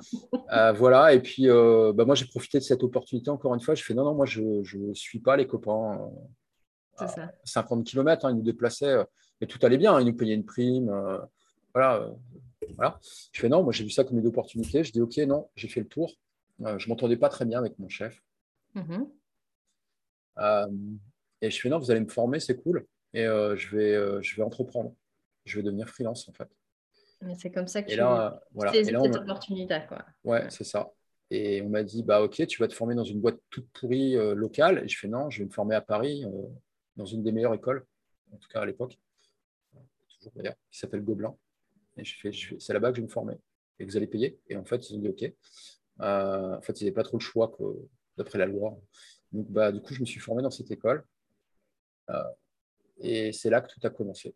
Euh, 0.53 0.73
voilà, 0.73 1.13
et 1.13 1.21
puis 1.21 1.49
euh, 1.49 1.93
bah, 1.93 2.03
moi 2.03 2.13
j'ai 2.13 2.25
profité 2.25 2.57
de 2.57 2.63
cette 2.63 2.83
opportunité 2.83 3.29
encore 3.29 3.53
une 3.53 3.61
fois. 3.61 3.73
Je 3.73 3.83
fais 3.85 3.93
non, 3.93 4.03
non, 4.03 4.13
moi 4.13 4.25
je 4.25 4.41
ne 4.41 4.93
suis 4.93 5.19
pas 5.19 5.37
les 5.37 5.47
copains. 5.47 5.97
À 6.97 7.07
50 7.43 7.85
km, 7.85 8.25
hein, 8.25 8.31
ils 8.31 8.37
nous 8.37 8.43
déplaçaient, 8.43 8.97
mais 9.39 9.47
tout 9.47 9.59
allait 9.63 9.77
bien, 9.77 9.99
ils 9.99 10.05
nous 10.05 10.15
payaient 10.15 10.35
une 10.35 10.45
prime. 10.45 10.91
voilà, 11.73 12.09
voilà. 12.75 12.99
Je 13.31 13.41
fais 13.41 13.49
non, 13.49 13.63
moi 13.63 13.73
j'ai 13.73 13.83
vu 13.83 13.89
ça 13.89 14.03
comme 14.03 14.19
une 14.19 14.27
opportunité. 14.27 14.83
Je 14.83 14.91
dis 14.91 15.01
ok, 15.01 15.17
non, 15.19 15.49
j'ai 15.55 15.67
fait 15.67 15.79
le 15.79 15.87
tour. 15.87 16.13
je 16.59 16.87
m'entendais 16.89 17.17
pas 17.17 17.29
très 17.29 17.45
bien 17.45 17.59
avec 17.59 17.79
mon 17.79 17.89
chef. 17.89 18.21
Mm-hmm. 18.75 19.07
et 21.41 21.49
je 21.49 21.59
fais 21.59 21.69
non, 21.69 21.79
vous 21.79 21.91
allez 21.91 22.01
me 22.01 22.09
former, 22.09 22.39
c'est 22.39 22.55
cool 22.55 22.85
et 23.13 23.25
euh, 23.25 23.55
je, 23.55 23.75
vais, 23.75 23.93
euh, 23.93 24.21
je 24.21 24.35
vais 24.35 24.43
entreprendre. 24.43 24.93
Je 25.45 25.57
vais 25.57 25.63
devenir 25.63 25.89
freelance 25.89 26.29
en 26.29 26.33
fait. 26.33 26.47
c'est 27.37 27.51
comme 27.51 27.67
ça 27.67 27.81
que 27.81 27.89
et 27.89 27.93
tu 27.93 27.97
là, 27.97 28.41
voilà. 28.53 28.71
cette 28.71 28.95
opportunité. 28.95 29.79
Quoi. 29.87 30.05
Ouais, 30.23 30.45
c'est 30.49 30.63
ça. 30.63 30.91
Et 31.29 31.61
on 31.61 31.69
m'a 31.69 31.83
dit, 31.83 32.03
bah 32.03 32.21
ok, 32.21 32.45
tu 32.45 32.59
vas 32.59 32.67
te 32.67 32.73
former 32.73 32.93
dans 32.93 33.05
une 33.05 33.21
boîte 33.21 33.39
toute 33.49 33.67
pourrie 33.69 34.17
euh, 34.17 34.35
locale. 34.35 34.83
Et 34.83 34.87
je 34.87 34.99
fais 34.99 35.07
non, 35.07 35.29
je 35.29 35.39
vais 35.39 35.45
me 35.45 35.51
former 35.51 35.75
à 35.75 35.81
Paris, 35.81 36.25
dans 37.01 37.05
une 37.05 37.23
des 37.23 37.31
meilleures 37.31 37.55
écoles, 37.55 37.85
en 38.31 38.37
tout 38.37 38.47
cas 38.47 38.61
à 38.61 38.65
l'époque, 38.65 38.99
toujours 40.07 40.31
d'ailleurs, 40.35 40.55
qui 40.69 40.77
s'appelle 40.77 41.03
Gobelin. 41.03 41.35
Et 41.97 42.05
je 42.05 42.15
fais, 42.19 42.31
c'est 42.59 42.73
là-bas 42.73 42.91
que 42.91 42.97
je 42.97 43.01
vais 43.01 43.07
me 43.07 43.11
former. 43.11 43.35
Et 43.79 43.85
vous 43.85 43.97
allez 43.97 44.07
payer. 44.07 44.39
Et 44.47 44.55
en 44.55 44.63
fait, 44.63 44.89
ils 44.89 44.95
ont 44.95 44.99
dit 44.99 45.09
ok. 45.09 45.33
en 45.99 46.61
fait, 46.61 46.79
ils 46.79 46.85
n'avaient 46.85 46.93
pas 46.93 47.03
trop 47.03 47.17
le 47.17 47.23
choix 47.23 47.51
d'après 48.17 48.37
la 48.37 48.45
loi. 48.45 48.77
Donc, 49.31 49.47
bah, 49.49 49.71
du 49.71 49.81
coup, 49.81 49.93
je 49.93 50.01
me 50.01 50.05
suis 50.05 50.19
formé 50.19 50.43
dans 50.43 50.51
cette 50.51 50.69
école. 50.69 51.03
et 52.99 53.31
c'est 53.33 53.49
là 53.49 53.61
que 53.61 53.73
tout 53.73 53.79
a 53.83 53.89
commencé 53.89 54.35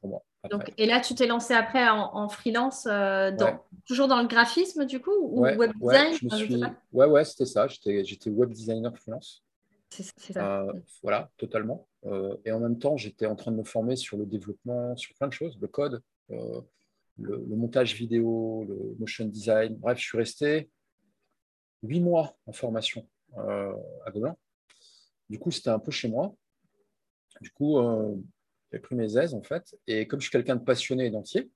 pour 0.00 0.10
moi. 0.10 0.24
Donc, 0.50 0.72
et 0.76 0.86
là, 0.86 1.00
tu 1.00 1.14
t'es 1.14 1.26
lancé 1.26 1.54
après 1.54 1.88
en, 1.88 2.28
freelance, 2.28 2.84
dans, 2.84 3.64
toujours 3.86 4.08
dans 4.08 4.20
le 4.20 4.28
graphisme 4.28 4.86
du 4.86 5.00
coup, 5.00 5.14
ou 5.14 5.44
web 5.44 5.72
design 5.80 6.74
Ouais, 6.92 7.06
ouais, 7.06 7.24
c'était 7.24 7.46
ça. 7.46 7.68
J'étais 7.68 8.30
web 8.30 8.50
designer 8.50 8.96
freelance. 8.96 9.44
C'est 9.90 10.32
ça. 10.32 10.66
voilà, 11.02 11.30
totalement. 11.38 11.88
et 12.44 12.52
en 12.52 12.60
même 12.60 12.78
temps, 12.78 12.96
j'étais 12.96 13.26
en 13.26 13.36
train 13.36 13.50
de 13.50 13.56
me 13.56 13.64
former 13.64 13.96
sur 13.96 14.16
le 14.16 14.26
développement, 14.26 14.96
sur 14.96 15.14
plein 15.14 15.28
de 15.28 15.32
choses, 15.32 15.58
le 15.60 15.68
code, 15.68 16.02
le, 17.18 17.56
montage 17.56 17.94
vidéo, 17.94 18.64
le 18.68 18.96
motion 18.98 19.26
design. 19.26 19.76
Bref, 19.76 19.98
je 19.98 20.04
suis 20.04 20.18
resté 20.18 20.70
huit 21.82 22.00
mois 22.00 22.36
en 22.46 22.52
formation 22.52 23.06
euh, 23.36 23.74
à 24.04 24.10
Gobelin. 24.10 24.36
Du 25.28 25.38
coup, 25.38 25.50
c'était 25.50 25.70
un 25.70 25.78
peu 25.78 25.90
chez 25.90 26.08
moi. 26.08 26.34
Du 27.40 27.50
coup, 27.50 27.78
euh, 27.78 28.16
j'ai 28.72 28.78
pris 28.78 28.94
mes 28.94 29.16
aises, 29.16 29.34
en 29.34 29.42
fait. 29.42 29.76
Et 29.86 30.06
comme 30.06 30.20
je 30.20 30.24
suis 30.24 30.32
quelqu'un 30.32 30.56
de 30.56 30.64
passionné 30.64 31.06
et 31.06 31.10
d'entier, 31.10 31.50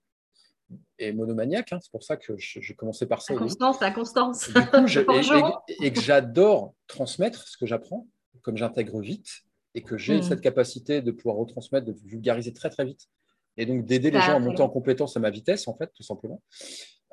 et 0.99 1.13
monomaniaque, 1.13 1.73
hein, 1.73 1.79
c'est 1.83 1.91
pour 1.91 2.03
ça 2.03 2.17
que 2.17 2.35
j'ai 2.39 2.75
commencé 2.75 3.07
par 3.07 3.21
ça. 3.21 3.35
La 3.35 3.41
constance, 3.41 3.81
la 3.81 3.91
constance. 3.91 4.49
et, 5.81 5.93
que 5.93 6.01
j'adore 6.01 6.75
transmettre 6.87 7.47
ce 7.47 7.59
que 7.59 7.67
j'apprends, 7.67 8.07
comme 8.43 8.57
j'intègre 8.57 9.01
vite, 9.01 9.43
et 9.75 9.83
que 9.83 9.97
j'ai 9.97 10.19
hmm. 10.19 10.23
cette 10.23 10.41
capacité 10.41 11.01
de 11.01 11.11
pouvoir 11.11 11.37
retransmettre, 11.37 11.87
de 11.87 11.95
vulgariser 12.05 12.53
très 12.53 12.71
très 12.71 12.85
vite 12.85 13.09
et 13.57 13.67
donc 13.67 13.85
d'aider 13.85 14.11
les 14.11 14.21
gens 14.21 14.37
à 14.37 14.39
monter 14.39 14.63
en 14.63 14.69
compétence 14.69 15.17
à 15.17 15.21
ma 15.21 15.31
vitesse, 15.31 15.69
en 15.69 15.75
fait, 15.75 15.91
tout 15.95 16.03
simplement. 16.03 16.43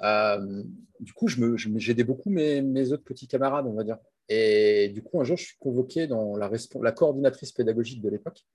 Euh, 0.02 0.64
du 1.00 1.14
coup, 1.14 1.28
j'aidais 1.28 1.58
je 1.58 1.70
me, 1.70 2.04
beaucoup 2.04 2.30
mes, 2.30 2.62
mes, 2.62 2.92
autres 2.94 3.04
petits 3.04 3.28
camarades, 3.28 3.66
on 3.68 3.74
va 3.74 3.84
dire. 3.84 3.98
Et 4.30 4.90
du 4.90 5.02
coup, 5.02 5.20
un 5.20 5.24
jour, 5.24 5.38
je 5.38 5.46
suis 5.46 5.58
convoqué 5.58 6.08
dans 6.08 6.38
la, 6.38 6.50
la 6.82 6.92
coordinatrice 6.92 7.52
pédagogique 7.52 8.02
de 8.02 8.10
l'époque. 8.10 8.46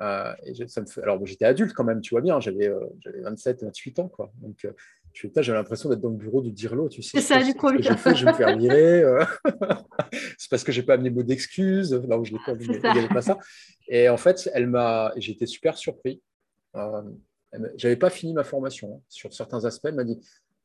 Euh, 0.00 0.34
et 0.42 0.66
ça 0.66 0.80
me 0.80 0.86
fait... 0.86 1.02
Alors, 1.02 1.24
j'étais 1.24 1.44
adulte 1.44 1.72
quand 1.72 1.84
même, 1.84 2.00
tu 2.00 2.14
vois 2.14 2.20
bien, 2.20 2.40
j'avais 2.40 2.68
27, 3.22 3.62
28 3.62 3.98
ans. 4.00 4.08
Quoi. 4.08 4.32
Donc, 4.40 4.66
euh, 5.24 5.42
j'avais 5.42 5.58
l'impression 5.58 5.88
d'être 5.88 6.00
dans 6.00 6.10
le 6.10 6.16
bureau 6.16 6.42
du 6.42 6.50
Dirlo, 6.52 6.88
tu 6.88 7.02
sais. 7.02 7.20
C'est 7.20 7.34
ça, 7.34 7.42
du 7.42 7.54
coup. 7.54 7.70
je 7.70 7.88
vais 7.88 8.30
me 8.30 8.36
faire 8.36 8.56
virer. 8.56 9.02
c'est 10.38 10.50
parce 10.50 10.64
que 10.64 10.72
j'ai 10.72 10.82
pas 10.82 10.94
amené 10.94 11.10
mot 11.10 11.22
d'excuses. 11.22 11.92
Là 11.92 12.18
où 12.18 12.24
je 12.24 12.32
l'ai 12.32 12.40
pas 12.44 12.54
vu, 12.54 12.66
il 12.66 12.80
n'y 12.80 12.86
avait 12.86 13.08
pas 13.08 13.22
ça. 13.22 13.38
Et 13.88 14.08
en 14.08 14.16
fait, 14.16 14.48
elle 14.54 14.66
m'a... 14.66 15.12
j'étais 15.16 15.46
super 15.46 15.76
surpris. 15.76 16.22
Euh, 16.76 17.02
j'avais 17.76 17.96
pas 17.96 18.10
fini 18.10 18.32
ma 18.32 18.44
formation 18.44 18.96
hein, 18.96 19.00
sur 19.08 19.32
certains 19.32 19.64
aspects. 19.64 19.86
Elle 19.86 19.94
m'a 19.94 20.04
dit 20.04 20.20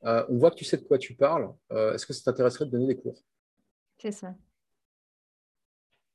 euh, 0.05 0.25
On 0.29 0.37
voit 0.37 0.51
que 0.51 0.55
tu 0.55 0.65
sais 0.65 0.77
de 0.77 0.83
quoi 0.83 0.97
tu 0.97 1.15
parles. 1.15 1.53
Euh, 1.71 1.93
est-ce 1.93 2.05
que 2.05 2.13
ça 2.13 2.23
t'intéresserait 2.23 2.65
de 2.65 2.71
donner 2.71 2.87
des 2.87 2.97
cours? 2.97 3.19
C'est 3.97 4.11
ça. 4.11 4.33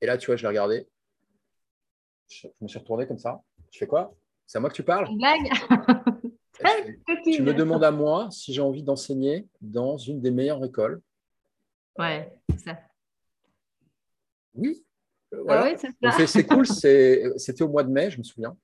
Et 0.00 0.06
là, 0.06 0.18
tu 0.18 0.26
vois, 0.26 0.36
je 0.36 0.42
l'ai 0.42 0.48
regardé. 0.48 0.88
Je, 2.28 2.48
me 2.60 2.68
suis 2.68 2.78
retourné 2.78 3.06
comme 3.06 3.18
ça. 3.18 3.42
Je 3.70 3.78
fais 3.78 3.86
quoi? 3.86 4.14
C'est 4.46 4.58
à 4.58 4.60
moi 4.60 4.70
que 4.70 4.74
tu 4.74 4.82
parles? 4.82 5.08
Blague 5.16 5.48
Tu 7.24 7.42
me 7.42 7.52
demandes 7.52 7.84
à 7.84 7.90
moi 7.90 8.28
si 8.30 8.52
j'ai 8.52 8.60
envie 8.60 8.82
d'enseigner 8.82 9.46
dans 9.60 9.96
une 9.96 10.20
des 10.20 10.30
meilleures 10.30 10.64
écoles. 10.64 11.00
Ouais, 11.98 12.32
c'est 12.50 12.60
ça. 12.60 12.78
Oui. 14.54 14.84
Voilà. 15.30 15.76
Ah 16.02 16.26
c'est 16.26 16.46
cool. 16.46 16.66
C'était 16.66 17.62
au 17.62 17.68
mois 17.68 17.82
de 17.82 17.90
mai, 17.90 18.10
je 18.10 18.18
me 18.18 18.24
souviens. 18.24 18.56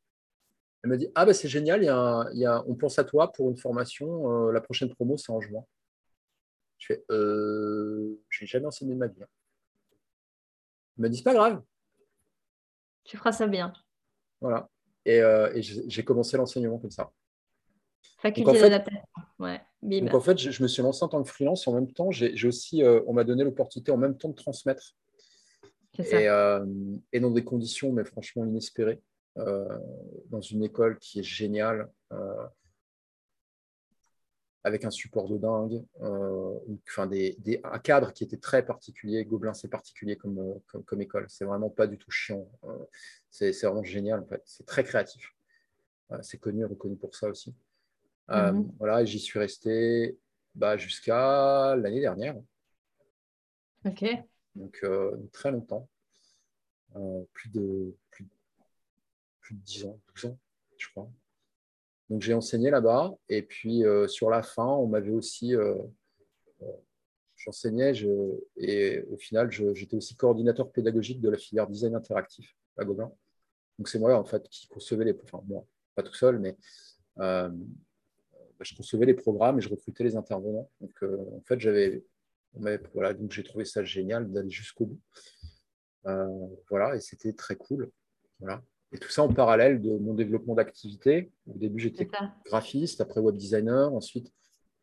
Elle 0.82 0.90
me 0.90 0.96
dit 0.96 1.08
Ah, 1.14 1.26
ben 1.26 1.34
c'est 1.34 1.48
génial, 1.48 1.82
y 1.82 1.88
a 1.88 2.64
on 2.66 2.74
pense 2.74 2.98
à 2.98 3.04
toi 3.04 3.32
pour 3.32 3.50
une 3.50 3.56
formation. 3.56 4.48
Euh, 4.48 4.52
la 4.52 4.60
prochaine 4.60 4.92
promo, 4.94 5.16
c'est 5.16 5.32
en 5.32 5.40
juin. 5.40 5.64
Je 6.78 6.86
fais 6.86 7.04
euh, 7.10 8.18
Je 8.28 8.44
n'ai 8.44 8.46
jamais 8.46 8.66
enseigné 8.66 8.94
de 8.94 8.98
ma 8.98 9.06
vie. 9.06 9.22
Hein. 9.22 9.28
Elle 10.96 11.04
me 11.04 11.10
dit 11.10 11.18
C'est 11.18 11.24
pas 11.24 11.34
grave. 11.34 11.62
Tu 13.04 13.16
feras 13.16 13.32
ça 13.32 13.46
bien. 13.46 13.72
Voilà. 14.40 14.68
Et, 15.04 15.20
euh, 15.20 15.50
j'ai 15.60 16.04
commencé 16.04 16.36
l'enseignement 16.36 16.78
comme 16.78 16.90
ça. 16.90 17.10
Faculté 18.18 18.60
d'adaptation. 18.60 19.00
Ouais, 19.38 19.60
donc 19.82 20.14
en 20.14 20.20
fait, 20.20 20.38
je, 20.38 20.62
me 20.62 20.68
suis 20.68 20.82
lancé 20.82 21.02
en 21.02 21.08
tant 21.08 21.22
que 21.22 21.28
freelance. 21.28 21.66
En 21.66 21.74
même 21.74 21.90
temps, 21.90 22.10
j'ai 22.10 22.46
aussi, 22.46 22.82
on 23.06 23.12
m'a 23.14 23.24
donné 23.24 23.44
l'opportunité 23.44 23.90
en 23.90 23.96
même 23.96 24.16
temps 24.16 24.28
de 24.28 24.34
transmettre. 24.34 24.94
Et, 25.98 26.28
et, 27.12 27.20
dans 27.20 27.30
des 27.30 27.44
conditions, 27.44 27.92
mais 27.92 28.04
franchement 28.04 28.44
inespérées. 28.44 29.00
Euh, 29.38 29.78
dans 30.28 30.40
une 30.40 30.64
école 30.64 30.98
qui 30.98 31.20
est 31.20 31.24
géniale, 31.24 31.88
euh, 32.12 32.46
avec 34.64 34.84
un 34.84 34.90
support 34.90 35.28
de 35.28 35.38
dingue, 35.38 35.82
euh, 36.02 36.58
enfin 36.88 37.06
des, 37.06 37.60
un 37.64 37.78
cadre 37.78 38.12
qui 38.12 38.24
était 38.24 38.36
très 38.36 38.64
particulier. 38.64 39.24
Gobelin, 39.24 39.54
c'est 39.54 39.68
particulier 39.68 40.16
comme, 40.16 40.60
comme, 40.84 41.00
école. 41.00 41.26
C'est 41.28 41.44
vraiment 41.44 41.70
pas 41.70 41.86
du 41.86 41.96
tout 41.96 42.10
chiant. 42.10 42.50
c'est 43.30 43.52
vraiment 43.62 43.84
génial, 43.84 44.20
en 44.20 44.26
fait. 44.26 44.42
C'est 44.44 44.66
très 44.66 44.84
créatif. 44.84 45.32
c'est 46.22 46.38
connu 46.38 46.62
et 46.62 46.66
reconnu 46.66 46.96
pour 46.96 47.14
ça 47.14 47.28
aussi. 47.28 47.54
Mhm. 48.30 48.72
voilà, 48.78 49.04
j'y 49.04 49.18
suis 49.18 49.38
resté 49.38 50.16
bah, 50.54 50.76
jusqu'à 50.76 51.74
l'année 51.76 52.00
dernière. 52.00 52.36
Ok. 53.84 54.04
Donc, 54.54 54.84
très 55.32 55.50
longtemps. 55.50 55.88
plus, 57.32 57.50
de, 57.50 57.94
plus, 58.10 58.26
plus 59.40 59.54
de 59.54 59.60
10 59.60 59.84
ans, 59.86 60.00
12 60.14 60.30
ans, 60.30 60.38
je 60.78 60.88
crois. 60.90 61.10
Donc 62.10 62.22
j'ai 62.22 62.34
enseigné 62.34 62.70
là-bas. 62.70 63.14
Et 63.28 63.42
puis 63.42 63.84
euh, 63.84 64.08
sur 64.08 64.28
la 64.28 64.42
fin, 64.42 64.66
on 64.66 64.88
m'avait 64.88 65.12
aussi. 65.12 65.54
Euh, 65.54 65.76
euh, 66.62 66.66
j'enseignais 67.36 67.94
et 68.56 69.00
au 69.10 69.16
final, 69.16 69.50
j'étais 69.50 69.96
aussi 69.96 70.14
coordinateur 70.14 70.70
pédagogique 70.70 71.22
de 71.22 71.30
la 71.30 71.38
filière 71.38 71.66
design 71.66 71.94
interactif 71.94 72.54
à 72.76 72.84
Gobelin. 72.84 73.10
Donc 73.78 73.88
c'est 73.88 73.98
moi 73.98 74.14
en 74.18 74.24
fait 74.24 74.46
qui 74.50 74.68
concevais 74.68 75.06
les. 75.06 75.16
Enfin, 75.22 75.42
moi, 75.46 75.64
pas 75.94 76.02
tout 76.02 76.12
seul, 76.12 76.38
mais 76.38 76.56
je 78.64 78.74
concevais 78.74 79.06
les 79.06 79.14
programmes 79.14 79.58
et 79.58 79.60
je 79.60 79.68
recrutais 79.68 80.04
les 80.04 80.16
intervenants. 80.16 80.70
Donc 80.80 81.02
en 81.02 81.42
fait, 81.46 81.60
j'avais. 81.60 82.04
Voilà, 82.54 83.14
donc 83.14 83.30
j'ai 83.30 83.44
trouvé 83.44 83.64
ça 83.64 83.84
génial 83.84 84.30
d'aller 84.30 84.50
jusqu'au 84.50 84.86
bout. 84.86 85.00
voilà, 86.68 86.96
et 86.96 87.00
c'était 87.00 87.32
très 87.32 87.56
cool. 87.56 87.90
Voilà. 88.40 88.62
Et 88.92 88.98
tout 88.98 89.10
ça 89.10 89.22
en 89.22 89.32
parallèle 89.32 89.80
de 89.80 89.96
mon 89.98 90.14
développement 90.14 90.54
d'activité. 90.54 91.30
Au 91.46 91.56
début, 91.56 91.78
j'étais 91.78 92.08
graphiste, 92.44 93.00
après 93.00 93.20
web 93.20 93.36
designer. 93.36 93.92
Ensuite, 93.94 94.32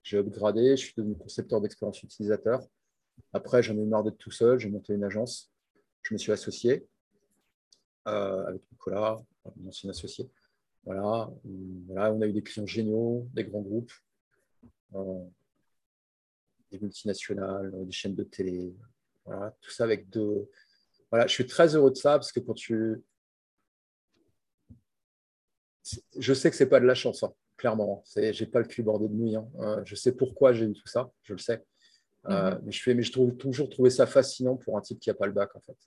j'ai 0.03 0.17
upgradé, 0.17 0.77
je 0.77 0.85
suis 0.85 0.93
devenu 0.95 1.15
concepteur 1.15 1.59
d'expérience 1.59 2.01
utilisateur. 2.01 2.61
Après, 3.33 3.61
j'en 3.61 3.75
ai 3.75 3.81
eu 3.81 3.85
marre 3.85 4.03
d'être 4.03 4.17
tout 4.17 4.31
seul, 4.31 4.59
j'ai 4.59 4.69
monté 4.69 4.93
une 4.93 5.03
agence. 5.03 5.51
Je 6.03 6.13
me 6.13 6.17
suis 6.17 6.31
associé 6.31 6.87
euh, 8.07 8.45
avec 8.45 8.61
Nicolas, 8.71 9.17
mon 9.57 9.69
ancien 9.69 9.89
associé. 9.89 10.29
Voilà. 10.87 11.29
voilà, 11.89 12.13
on 12.13 12.21
a 12.21 12.27
eu 12.27 12.31
des 12.31 12.41
clients 12.41 12.65
géniaux, 12.65 13.27
des 13.33 13.43
grands 13.43 13.61
groupes, 13.61 13.91
euh, 14.95 15.25
des 16.71 16.79
multinationales, 16.79 17.73
des 17.85 17.91
chaînes 17.91 18.15
de 18.15 18.23
télé. 18.23 18.73
Voilà, 19.25 19.53
tout 19.59 19.69
ça 19.69 19.83
avec 19.83 20.09
deux. 20.09 20.49
Voilà, 21.11 21.27
je 21.27 21.33
suis 21.33 21.45
très 21.45 21.75
heureux 21.75 21.91
de 21.91 21.97
ça 21.97 22.11
parce 22.11 22.31
que 22.31 22.39
quand 22.39 22.53
tu, 22.53 23.03
je 26.17 26.33
sais 26.33 26.49
que 26.49 26.55
c'est 26.55 26.69
pas 26.69 26.79
de 26.79 26.85
la 26.85 26.95
chance, 26.95 27.21
hein, 27.21 27.33
clairement. 27.57 28.01
Je 28.15 28.21
n'ai 28.21 28.49
pas 28.49 28.59
le 28.59 28.65
cul 28.65 28.81
bordé 28.81 29.09
de 29.09 29.13
nuit. 29.13 29.35
Hein. 29.35 29.45
Euh, 29.59 29.81
je 29.83 29.95
sais 29.95 30.13
pourquoi 30.13 30.53
j'ai 30.53 30.67
eu 30.67 30.73
tout 30.73 30.87
ça, 30.87 31.11
je 31.23 31.33
le 31.33 31.39
sais. 31.39 31.65
Euh, 32.29 32.55
mhm. 32.55 32.61
mais 32.63 32.71
je 32.71 32.81
fais, 32.81 32.93
mais 32.93 33.03
je 33.03 33.11
trouve 33.11 33.35
toujours 33.35 33.69
trouvé 33.69 33.89
ça 33.89 34.07
fascinant 34.07 34.55
pour 34.55 34.77
un 34.77 34.81
type 34.81 35.01
qui 35.01 35.09
n'a 35.09 35.15
pas 35.15 35.25
le 35.25 35.33
bac, 35.33 35.53
en 35.53 35.59
fait. 35.59 35.77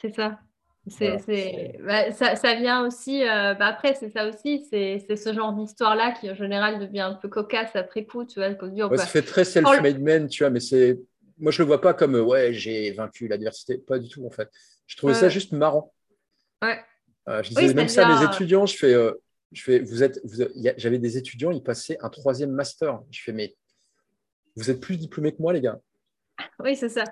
C'est 0.00 0.12
ça. 0.12 0.40
Bah, 0.86 2.12
ça, 2.12 2.54
vient 2.54 2.86
aussi, 2.86 3.22
euh, 3.24 3.54
bah, 3.54 3.66
après, 3.66 3.94
c'est 3.94 4.10
ça 4.10 4.28
aussi, 4.28 4.64
c'est 4.70 5.16
ce 5.16 5.32
genre 5.32 5.52
d'histoire-là 5.52 6.12
qui 6.12 6.30
en 6.30 6.34
général 6.34 6.78
devient 6.78 7.00
un 7.00 7.14
peu 7.14 7.28
cocasse 7.28 7.74
après 7.74 8.04
coup, 8.04 8.24
tu 8.24 8.40
vois. 8.40 8.96
ça 8.96 9.06
fait 9.06 9.22
très 9.22 9.44
self-made 9.44 10.00
man, 10.00 10.28
tu 10.28 10.44
vois, 10.44 10.50
mais 10.50 10.60
c'est. 10.60 11.00
Moi, 11.38 11.52
je 11.52 11.60
le 11.60 11.66
vois 11.66 11.80
pas 11.80 11.92
comme 11.92 12.14
ouais, 12.14 12.54
j'ai 12.54 12.92
vaincu 12.92 13.28
l'adversité, 13.28 13.78
pas 13.78 13.98
du 13.98 14.08
tout, 14.08 14.24
en 14.24 14.30
fait. 14.30 14.48
Je 14.86 14.96
trouvais 14.96 15.14
ça 15.14 15.28
juste 15.28 15.52
marrant. 15.52 15.92
Ouais. 16.62 16.78
Euh, 17.28 17.42
je 17.42 17.48
disais 17.48 17.74
même 17.74 17.88
ça 17.88 18.06
à 18.06 18.20
mes 18.20 18.24
étudiants, 18.24 18.66
je 18.66 18.76
fais, 18.76 18.94
euh, 18.94 19.12
je 19.52 19.62
fais 19.62 19.80
vous 19.80 20.02
êtes, 20.02 20.20
j'avais 20.76 20.98
des 20.98 21.18
étudiants, 21.18 21.50
ils 21.50 21.62
passaient 21.62 21.98
un 22.00 22.08
troisième 22.08 22.52
master. 22.52 23.00
Je 23.10 23.20
fais, 23.22 23.32
mais 23.32 23.56
vous 24.54 24.70
êtes 24.70 24.80
plus 24.80 24.96
diplômés 24.96 25.32
que 25.32 25.42
moi, 25.42 25.52
les 25.52 25.60
gars. 25.60 25.80
Oui, 26.60 26.76
c'est 26.76 26.88
ça. 26.88 27.04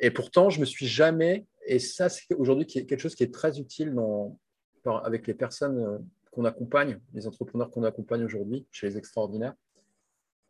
et 0.00 0.10
pourtant, 0.10 0.50
je 0.50 0.60
me 0.60 0.64
suis 0.64 0.86
jamais, 0.86 1.46
et 1.74 1.78
ça, 1.78 2.08
c'est 2.08 2.34
aujourd'hui 2.34 2.66
quelque 2.66 2.98
chose 2.98 3.14
qui 3.14 3.22
est 3.22 3.32
très 3.32 3.58
utile 3.58 3.94
dans, 3.94 4.38
avec 4.84 5.26
les 5.26 5.34
personnes 5.34 5.78
euh, 5.78 5.98
qu'on 6.30 6.44
accompagne, 6.44 7.00
les 7.14 7.26
entrepreneurs 7.26 7.70
qu'on 7.70 7.84
accompagne 7.84 8.24
aujourd'hui 8.24 8.66
chez 8.70 8.88
les 8.88 8.96
extraordinaires. 8.96 9.54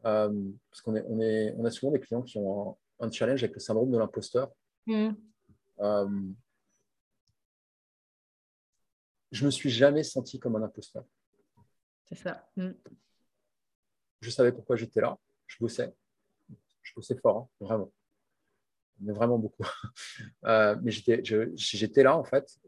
parce 0.03 0.81
qu'on 0.83 0.97
est, 0.97 1.05
on 1.09 1.21
est, 1.21 1.55
on 1.57 1.65
a 1.65 1.71
souvent 1.71 1.93
des 1.93 2.01
clients 2.01 2.23
qui 2.23 2.39
ont 2.39 2.77
un, 3.01 3.11
challenge 3.11 3.43
avec 3.43 3.55
le 3.55 3.61
syndrome 3.61 3.91
de 3.91 3.99
l'imposteur. 3.99 4.51
Mm 4.87 5.11
je 9.31 9.45
me 9.45 9.51
suis 9.51 9.71
jamais 9.71 10.03
senti 10.03 10.39
comme 10.39 10.57
un 10.57 10.63
imposteur. 10.63 11.05
C'est 12.07 12.17
ça. 12.17 12.49
Mm. 12.57 12.71
Je 14.21 14.31
savais 14.31 14.53
pourquoi 14.53 14.77
j'étais 14.77 15.01
là. 15.01 15.19
Je 15.47 15.57
bossais. 15.61 15.95
Je 16.83 16.93
bossais 16.95 17.17
fort, 17.17 17.49
hein, 17.61 17.65
vraiment. 17.65 17.93
Mais 19.01 19.13
vraiment 19.13 19.39
beaucoup. 19.39 19.67
mais 20.43 20.91
j'étais 20.91 22.03
là, 22.03 22.17
en 22.17 22.25
fait. 22.25 22.59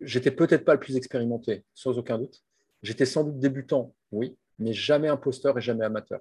j'étais 0.00 0.30
peut-être 0.30 0.64
pas 0.64 0.74
le 0.74 0.80
plus 0.80 0.96
expérimenté, 0.96 1.64
sans 1.74 1.98
aucun 1.98 2.18
doute. 2.18 2.42
J'étais 2.82 3.06
sans 3.06 3.24
doute 3.24 3.38
débutant, 3.38 3.94
oui, 4.12 4.36
mais 4.58 4.72
jamais 4.72 5.08
imposteur 5.08 5.56
et 5.56 5.60
jamais 5.60 5.84
amateur. 5.84 6.20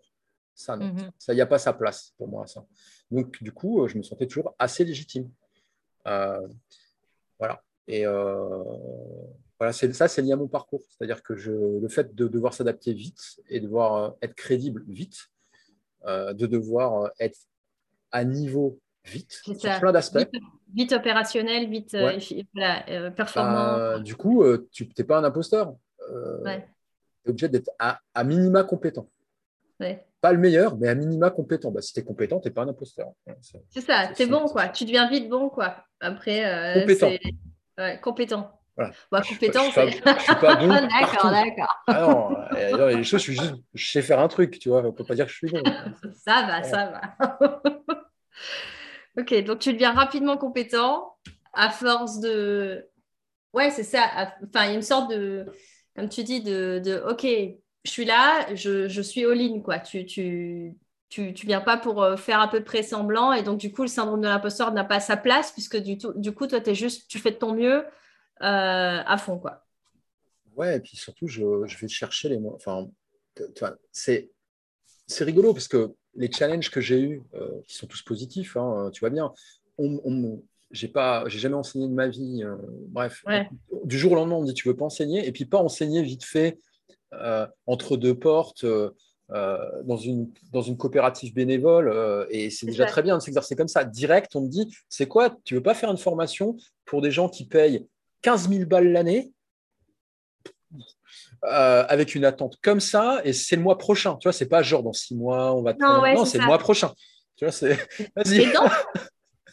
Ça, 0.55 0.77
non. 0.77 0.93
Mhm. 0.93 1.11
Ça, 1.17 1.33
il 1.33 1.35
n'y 1.35 1.41
a 1.41 1.45
pas 1.45 1.59
sa 1.59 1.73
place 1.73 2.13
pour 2.17 2.27
moi, 2.27 2.47
ça. 2.47 2.65
Donc, 3.11 3.41
du 3.43 3.51
coup, 3.51 3.87
je 3.87 3.97
me 3.97 4.03
sentais 4.03 4.27
toujours 4.27 4.55
assez 4.59 4.85
légitime. 4.85 5.29
voilà. 6.05 7.61
Et 7.87 8.05
voilà, 8.05 9.73
ça, 9.73 10.07
c'est 10.07 10.21
lié 10.21 10.31
à 10.31 10.35
mon 10.35 10.47
parcours. 10.47 10.83
C'est-à-dire 10.89 11.21
que 11.21 11.35
je, 11.35 11.51
le 11.51 11.87
fait 11.89 12.15
de 12.15 12.27
devoir 12.27 12.53
s'adapter 12.53 12.93
vite 12.93 13.41
et 13.49 13.59
de 13.59 13.65
devoir 13.65 14.15
être 14.21 14.35
crédible 14.35 14.83
vite, 14.87 15.29
de 16.05 16.45
devoir 16.45 17.11
être 17.19 17.39
à 18.11 18.23
niveau 18.23 18.79
vite 19.05 19.31
sur 19.31 19.79
plein 19.79 19.91
d'aspects. 19.91 20.27
Vite, 20.73 20.93
opérationnel, 20.93 21.69
vite 21.69 21.93
euh, 21.93 22.17
euh, 22.89 23.11
performant. 23.11 23.77
Bah, 23.77 23.99
du 23.99 24.15
coup, 24.15 24.43
euh, 24.43 24.67
tu 24.71 24.89
n'es 24.97 25.03
pas 25.03 25.19
un 25.19 25.23
imposteur. 25.23 25.75
Tu 25.99 26.49
es 26.49 27.29
obligé 27.29 27.47
d'être 27.47 27.69
à, 27.79 27.99
minima 28.23 28.63
compétent. 28.63 29.07
Pas 30.21 30.31
le 30.31 30.39
meilleur, 30.39 30.77
mais 30.77 30.87
à 30.87 30.95
minima 30.95 31.29
compétent. 31.29 31.69
Bah, 31.69 31.81
si 31.81 31.93
tu 31.93 31.99
es 31.99 32.03
compétent, 32.03 32.39
tu 32.39 32.47
n'es 32.47 32.53
pas 32.53 32.63
un 32.63 32.69
imposteur. 32.69 33.11
C'est 33.69 33.81
ça, 33.81 34.09
tu 34.15 34.23
es 34.23 34.25
bon, 34.25 34.47
quoi. 34.47 34.69
Tu 34.69 34.85
deviens 34.85 35.09
vite 35.09 35.29
bon, 35.29 35.49
quoi. 35.49 35.75
Après, 35.99 36.81
compétent. 36.81 37.11
compétent. 38.01 38.59
Voilà. 38.75 38.91
Bah, 39.11 39.21
compétent, 39.21 39.69
je 39.69 39.81
ne 39.81 39.91
suis, 39.91 40.01
pas 40.01 40.55
bon. 40.55 40.67
d'accord, 40.67 41.29
d'accord. 41.29 41.83
Ah 41.85 42.71
non, 42.71 42.87
les 42.87 43.03
choses, 43.03 43.21
je, 43.21 43.33
juste, 43.33 43.53
je 43.75 43.91
sais 43.91 44.01
faire 44.01 44.19
un 44.19 44.27
truc, 44.27 44.57
tu 44.57 44.69
vois. 44.69 44.79
On 44.79 44.85
ne 44.85 44.91
peut 44.91 45.03
pas 45.03 45.13
dire 45.13 45.27
que 45.27 45.31
je 45.31 45.37
suis 45.37 45.49
bon. 45.51 45.61
ça 46.15 46.47
va, 46.47 46.63
ça 46.63 47.15
va. 47.19 47.61
ok, 49.17 49.43
donc 49.43 49.59
tu 49.59 49.73
deviens 49.73 49.93
rapidement 49.93 50.37
compétent 50.37 51.15
à 51.53 51.69
force 51.69 52.19
de. 52.19 52.87
Ouais, 53.53 53.69
c'est 53.69 53.83
ça. 53.83 54.33
Enfin, 54.43 54.65
il 54.65 54.69
y 54.69 54.71
a 54.71 54.73
une 54.73 54.81
sorte 54.81 55.11
de, 55.11 55.45
comme 55.95 56.09
tu 56.09 56.23
dis, 56.23 56.41
de, 56.41 56.81
de 56.83 57.03
OK, 57.09 57.23
je 57.23 57.91
suis 57.91 58.05
là, 58.05 58.53
je, 58.55 58.87
je 58.87 59.01
suis 59.01 59.25
all-in, 59.25 59.61
quoi. 59.61 59.79
Tu, 59.79 60.05
tu, 60.05 60.73
tu, 61.09 61.33
tu 61.33 61.45
viens 61.45 61.61
pas 61.61 61.77
pour 61.77 62.01
euh, 62.01 62.17
faire 62.17 62.39
un 62.39 62.47
peu 62.47 62.59
de 62.59 62.65
pré-semblant 62.65 63.33
et 63.33 63.43
donc 63.43 63.59
du 63.59 63.71
coup, 63.71 63.83
le 63.83 63.87
syndrome 63.87 64.21
de 64.21 64.27
l'imposteur 64.27 64.71
n'a 64.73 64.83
pas 64.83 64.99
sa 64.99 65.17
place 65.17 65.51
puisque 65.51 65.77
du, 65.77 65.97
tout, 65.97 66.13
du 66.15 66.31
coup, 66.31 66.47
toi, 66.47 66.59
es 66.65 66.75
juste, 66.75 67.07
tu 67.07 67.19
fais 67.19 67.31
de 67.31 67.35
ton 67.35 67.53
mieux 67.53 67.85
euh, 68.41 69.03
à 69.05 69.17
fond, 69.17 69.37
quoi. 69.37 69.63
Ouais, 70.55 70.77
et 70.77 70.79
puis 70.79 70.97
surtout, 70.97 71.27
je, 71.27 71.41
je 71.65 71.77
vais 71.77 71.87
chercher 71.87 72.29
les 72.29 72.39
mots. 72.39 72.53
Enfin, 72.55 72.87
c'est 73.91 74.31
c'est 75.07 75.23
rigolo 75.23 75.53
parce 75.53 75.67
que 75.67 75.93
les 76.15 76.31
challenges 76.31 76.69
que 76.69 76.81
j'ai 76.81 76.99
eus, 76.99 77.23
euh, 77.35 77.61
qui 77.67 77.75
sont 77.75 77.87
tous 77.87 78.01
positifs, 78.01 78.57
hein, 78.57 78.89
tu 78.93 78.99
vois 78.99 79.09
bien, 79.09 79.31
on, 79.77 80.41
j'ai 80.71 80.87
pas, 80.87 81.23
j'ai 81.27 81.39
jamais 81.39 81.55
enseigné 81.55 81.87
de 81.87 81.93
ma 81.93 82.07
vie. 82.07 82.43
Euh, 82.43 82.55
bref, 82.87 83.23
du 83.83 83.97
jour 83.97 84.11
au 84.11 84.15
lendemain, 84.15 84.35
on 84.35 84.41
me 84.41 84.47
dit 84.47 84.53
tu 84.53 84.67
veux 84.67 84.75
pas 84.75 84.85
enseigner, 84.85 85.27
et 85.27 85.31
puis 85.31 85.45
pas 85.45 85.59
enseigner 85.59 86.01
vite 86.01 86.23
fait 86.23 86.57
euh, 87.13 87.47
entre 87.67 87.97
deux 87.97 88.15
portes. 88.15 88.65
dans, 89.29 89.97
une, 89.97 90.31
dans 90.51 90.61
une 90.61 90.77
coopérative 90.77 91.33
bénévole, 91.33 92.27
et 92.29 92.51
c'est 92.51 92.67
déjà 92.67 92.85
très 92.85 93.01
bien 93.01 93.17
de 93.17 93.21
s'exercer 93.21 93.55
comme 93.55 93.67
ça. 93.67 93.83
Direct, 93.83 94.35
on 94.35 94.41
me 94.41 94.47
dit, 94.47 94.71
c'est 94.89 95.07
quoi, 95.07 95.35
tu 95.43 95.55
veux 95.55 95.63
pas 95.63 95.73
faire 95.73 95.89
une 95.89 95.97
formation 95.97 96.55
pour 96.85 97.01
des 97.01 97.09
gens 97.09 97.29
qui 97.29 97.45
payent 97.45 97.87
15 98.21 98.49
000 98.49 98.65
balles 98.65 98.91
l'année? 98.91 99.32
Euh, 101.45 101.85
avec 101.89 102.15
une 102.15 102.25
attente 102.25 102.57
comme 102.61 102.79
ça, 102.79 103.21
et 103.23 103.33
c'est 103.33 103.55
le 103.55 103.61
mois 103.61 103.77
prochain. 103.77 104.15
Tu 104.15 104.27
vois, 104.27 104.33
c'est 104.33 104.47
pas 104.47 104.61
genre 104.61 104.83
dans 104.83 104.93
six 104.93 105.15
mois, 105.15 105.53
on 105.53 105.61
va. 105.61 105.73
Non, 105.73 106.25
c'est 106.25 106.37
le 106.37 106.45
mois 106.45 106.57
prochain. 106.57 106.91
Tu 107.35 107.45
vois, 107.45 107.51
c'est. 107.51 107.77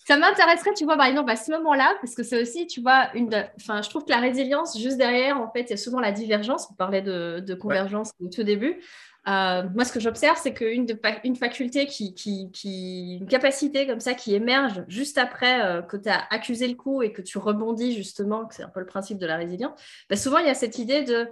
ça 0.07 0.17
m'intéresserait, 0.17 0.75
tu 0.75 0.85
vois, 0.85 0.97
par 0.97 1.07
exemple, 1.07 1.31
à 1.31 1.37
ce 1.37 1.51
moment-là, 1.53 1.95
parce 2.01 2.15
que 2.15 2.23
c'est 2.23 2.41
aussi, 2.41 2.67
tu 2.67 2.81
vois, 2.81 3.11
une. 3.15 3.49
Enfin, 3.61 3.83
je 3.83 3.89
trouve 3.89 4.05
que 4.05 4.11
la 4.11 4.21
résilience, 4.21 4.79
juste 4.79 4.99
derrière, 4.99 5.41
en 5.41 5.51
fait, 5.51 5.63
il 5.63 5.71
y 5.71 5.73
a 5.73 5.77
souvent 5.77 6.01
la 6.01 6.13
divergence. 6.13 6.69
On 6.71 6.75
parlait 6.75 7.03
de, 7.03 7.55
convergence 7.55 8.11
au 8.21 8.29
tout 8.29 8.43
début. 8.43 8.81
Euh, 9.29 9.65
moi, 9.75 9.85
ce 9.85 9.93
que 9.93 10.01
j'observe, 10.01 10.39
c'est 10.43 10.55
qu'une 10.55 10.87
une 11.25 11.37
faculté 11.37 11.87
qui, 11.87 12.15
qui, 12.15 13.19
une 13.21 13.27
capacité 13.27 13.87
comme 13.87 14.01
ça 14.01 14.15
qui 14.15 14.35
émerge 14.35 14.85
juste 14.89 15.19
après 15.19 15.63
euh, 15.63 15.83
que 15.83 15.97
tu 15.97 16.09
as 16.09 16.25
accusé 16.31 16.67
le 16.67 16.75
coup 16.75 17.03
et 17.03 17.13
que 17.13 17.21
tu 17.21 17.37
rebondis 17.37 17.93
justement, 17.93 18.47
que 18.47 18.55
c'est 18.55 18.63
un 18.63 18.71
peu 18.71 18.81
le 18.81 18.87
principe 18.87 19.19
de 19.19 19.27
la 19.27 19.37
résilience, 19.37 19.79
bah, 20.09 20.17
souvent 20.17 20.39
il 20.39 20.47
y 20.47 20.51
a 20.51 20.55
cette 20.55 20.79
idée 20.79 21.03
de 21.03 21.29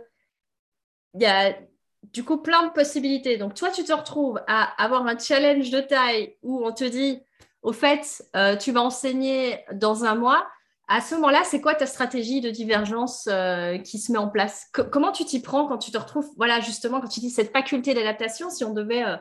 il 1.19 1.23
y 1.23 1.27
a 1.27 1.57
du 2.13 2.25
coup 2.25 2.39
plein 2.39 2.67
de 2.67 2.73
possibilités. 2.73 3.37
Donc, 3.37 3.55
toi, 3.55 3.71
tu 3.71 3.85
te 3.85 3.93
retrouves 3.93 4.41
à 4.47 4.83
avoir 4.83 5.07
un 5.07 5.19
challenge 5.19 5.71
de 5.71 5.81
taille 5.81 6.37
où 6.43 6.65
on 6.65 6.73
te 6.73 6.85
dit, 6.85 7.21
au 7.63 7.73
fait, 7.73 8.25
euh, 8.37 8.57
tu 8.57 8.73
vas 8.73 8.83
enseigner 8.83 9.59
dans 9.73 10.05
un 10.05 10.15
mois. 10.15 10.47
À 10.87 11.01
ce 11.01 11.17
moment-là, 11.17 11.43
c'est 11.45 11.61
quoi 11.61 11.75
ta 11.75 11.87
stratégie 11.87 12.41
de 12.41 12.51
divergence 12.51 13.29
euh, 13.31 13.79
qui 13.79 13.99
se 13.99 14.13
met 14.13 14.19
en 14.19 14.29
place? 14.29 14.69
Comment 14.73 15.13
tu 15.13 15.25
t'y 15.25 15.41
prends 15.41 15.67
quand 15.67 15.79
tu 15.79 15.91
te 15.91 15.99
retrouves, 15.99 16.31
voilà, 16.37 16.61
justement, 16.61 17.01
quand 17.01 17.09
tu 17.09 17.21
dis 17.21 17.31
cette 17.31 17.53
faculté 17.53 17.93
d'adaptation, 17.93 18.49
si 18.49 18.65
on 18.65 18.73
devait 18.73 19.05
euh, 19.05 19.17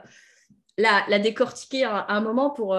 la, 0.78 1.20
décortiquer 1.20 1.84
à, 1.84 2.06
un 2.10 2.22
moment 2.22 2.52
pour, 2.52 2.78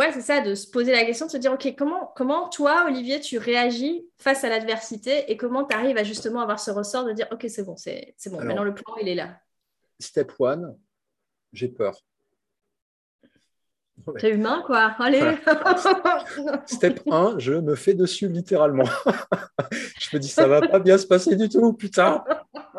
ouais, 0.00 0.12
c'est 0.12 0.22
ça, 0.22 0.40
de 0.40 0.54
se 0.54 0.66
poser 0.66 0.92
la 0.92 1.04
question, 1.04 1.26
de 1.26 1.30
se 1.30 1.36
dire, 1.36 1.52
OK, 1.52 1.74
comment, 1.76 2.10
comment 2.16 2.48
toi, 2.48 2.86
Olivier, 2.86 3.20
tu 3.20 3.36
réagis 3.36 4.06
face 4.16 4.44
à 4.44 4.48
l'adversité 4.48 5.30
et 5.30 5.36
comment 5.36 5.64
tu 5.64 5.76
arrives 5.76 5.98
à 5.98 6.04
justement 6.04 6.40
avoir 6.40 6.58
ce 6.58 6.70
ressort 6.70 7.04
de 7.04 7.12
dire, 7.12 7.28
OK, 7.30 7.44
c'est 7.48 7.64
bon, 7.64 7.76
c'est 7.76 8.14
bon, 8.26 8.40
maintenant 8.42 8.64
le 8.64 8.74
plan, 8.74 8.94
il 9.00 9.08
est 9.08 9.14
là. 9.14 9.38
Step 9.98 10.32
one, 10.38 10.76
j'ai 11.52 11.68
peur. 11.68 11.94
C'est 14.18 14.30
humain, 14.30 14.62
quoi. 14.64 14.94
Allez. 14.98 15.20
Step 16.66 17.02
1, 17.06 17.38
je 17.38 17.52
me 17.52 17.74
fais 17.74 17.92
dessus 17.92 18.28
littéralement. 18.28 18.84
je 20.00 20.16
me 20.16 20.18
dis, 20.18 20.28
ça 20.28 20.48
va 20.48 20.62
pas 20.62 20.78
bien 20.78 20.96
se 20.96 21.06
passer 21.06 21.36
du 21.36 21.50
tout, 21.50 21.74
putain. 21.74 22.24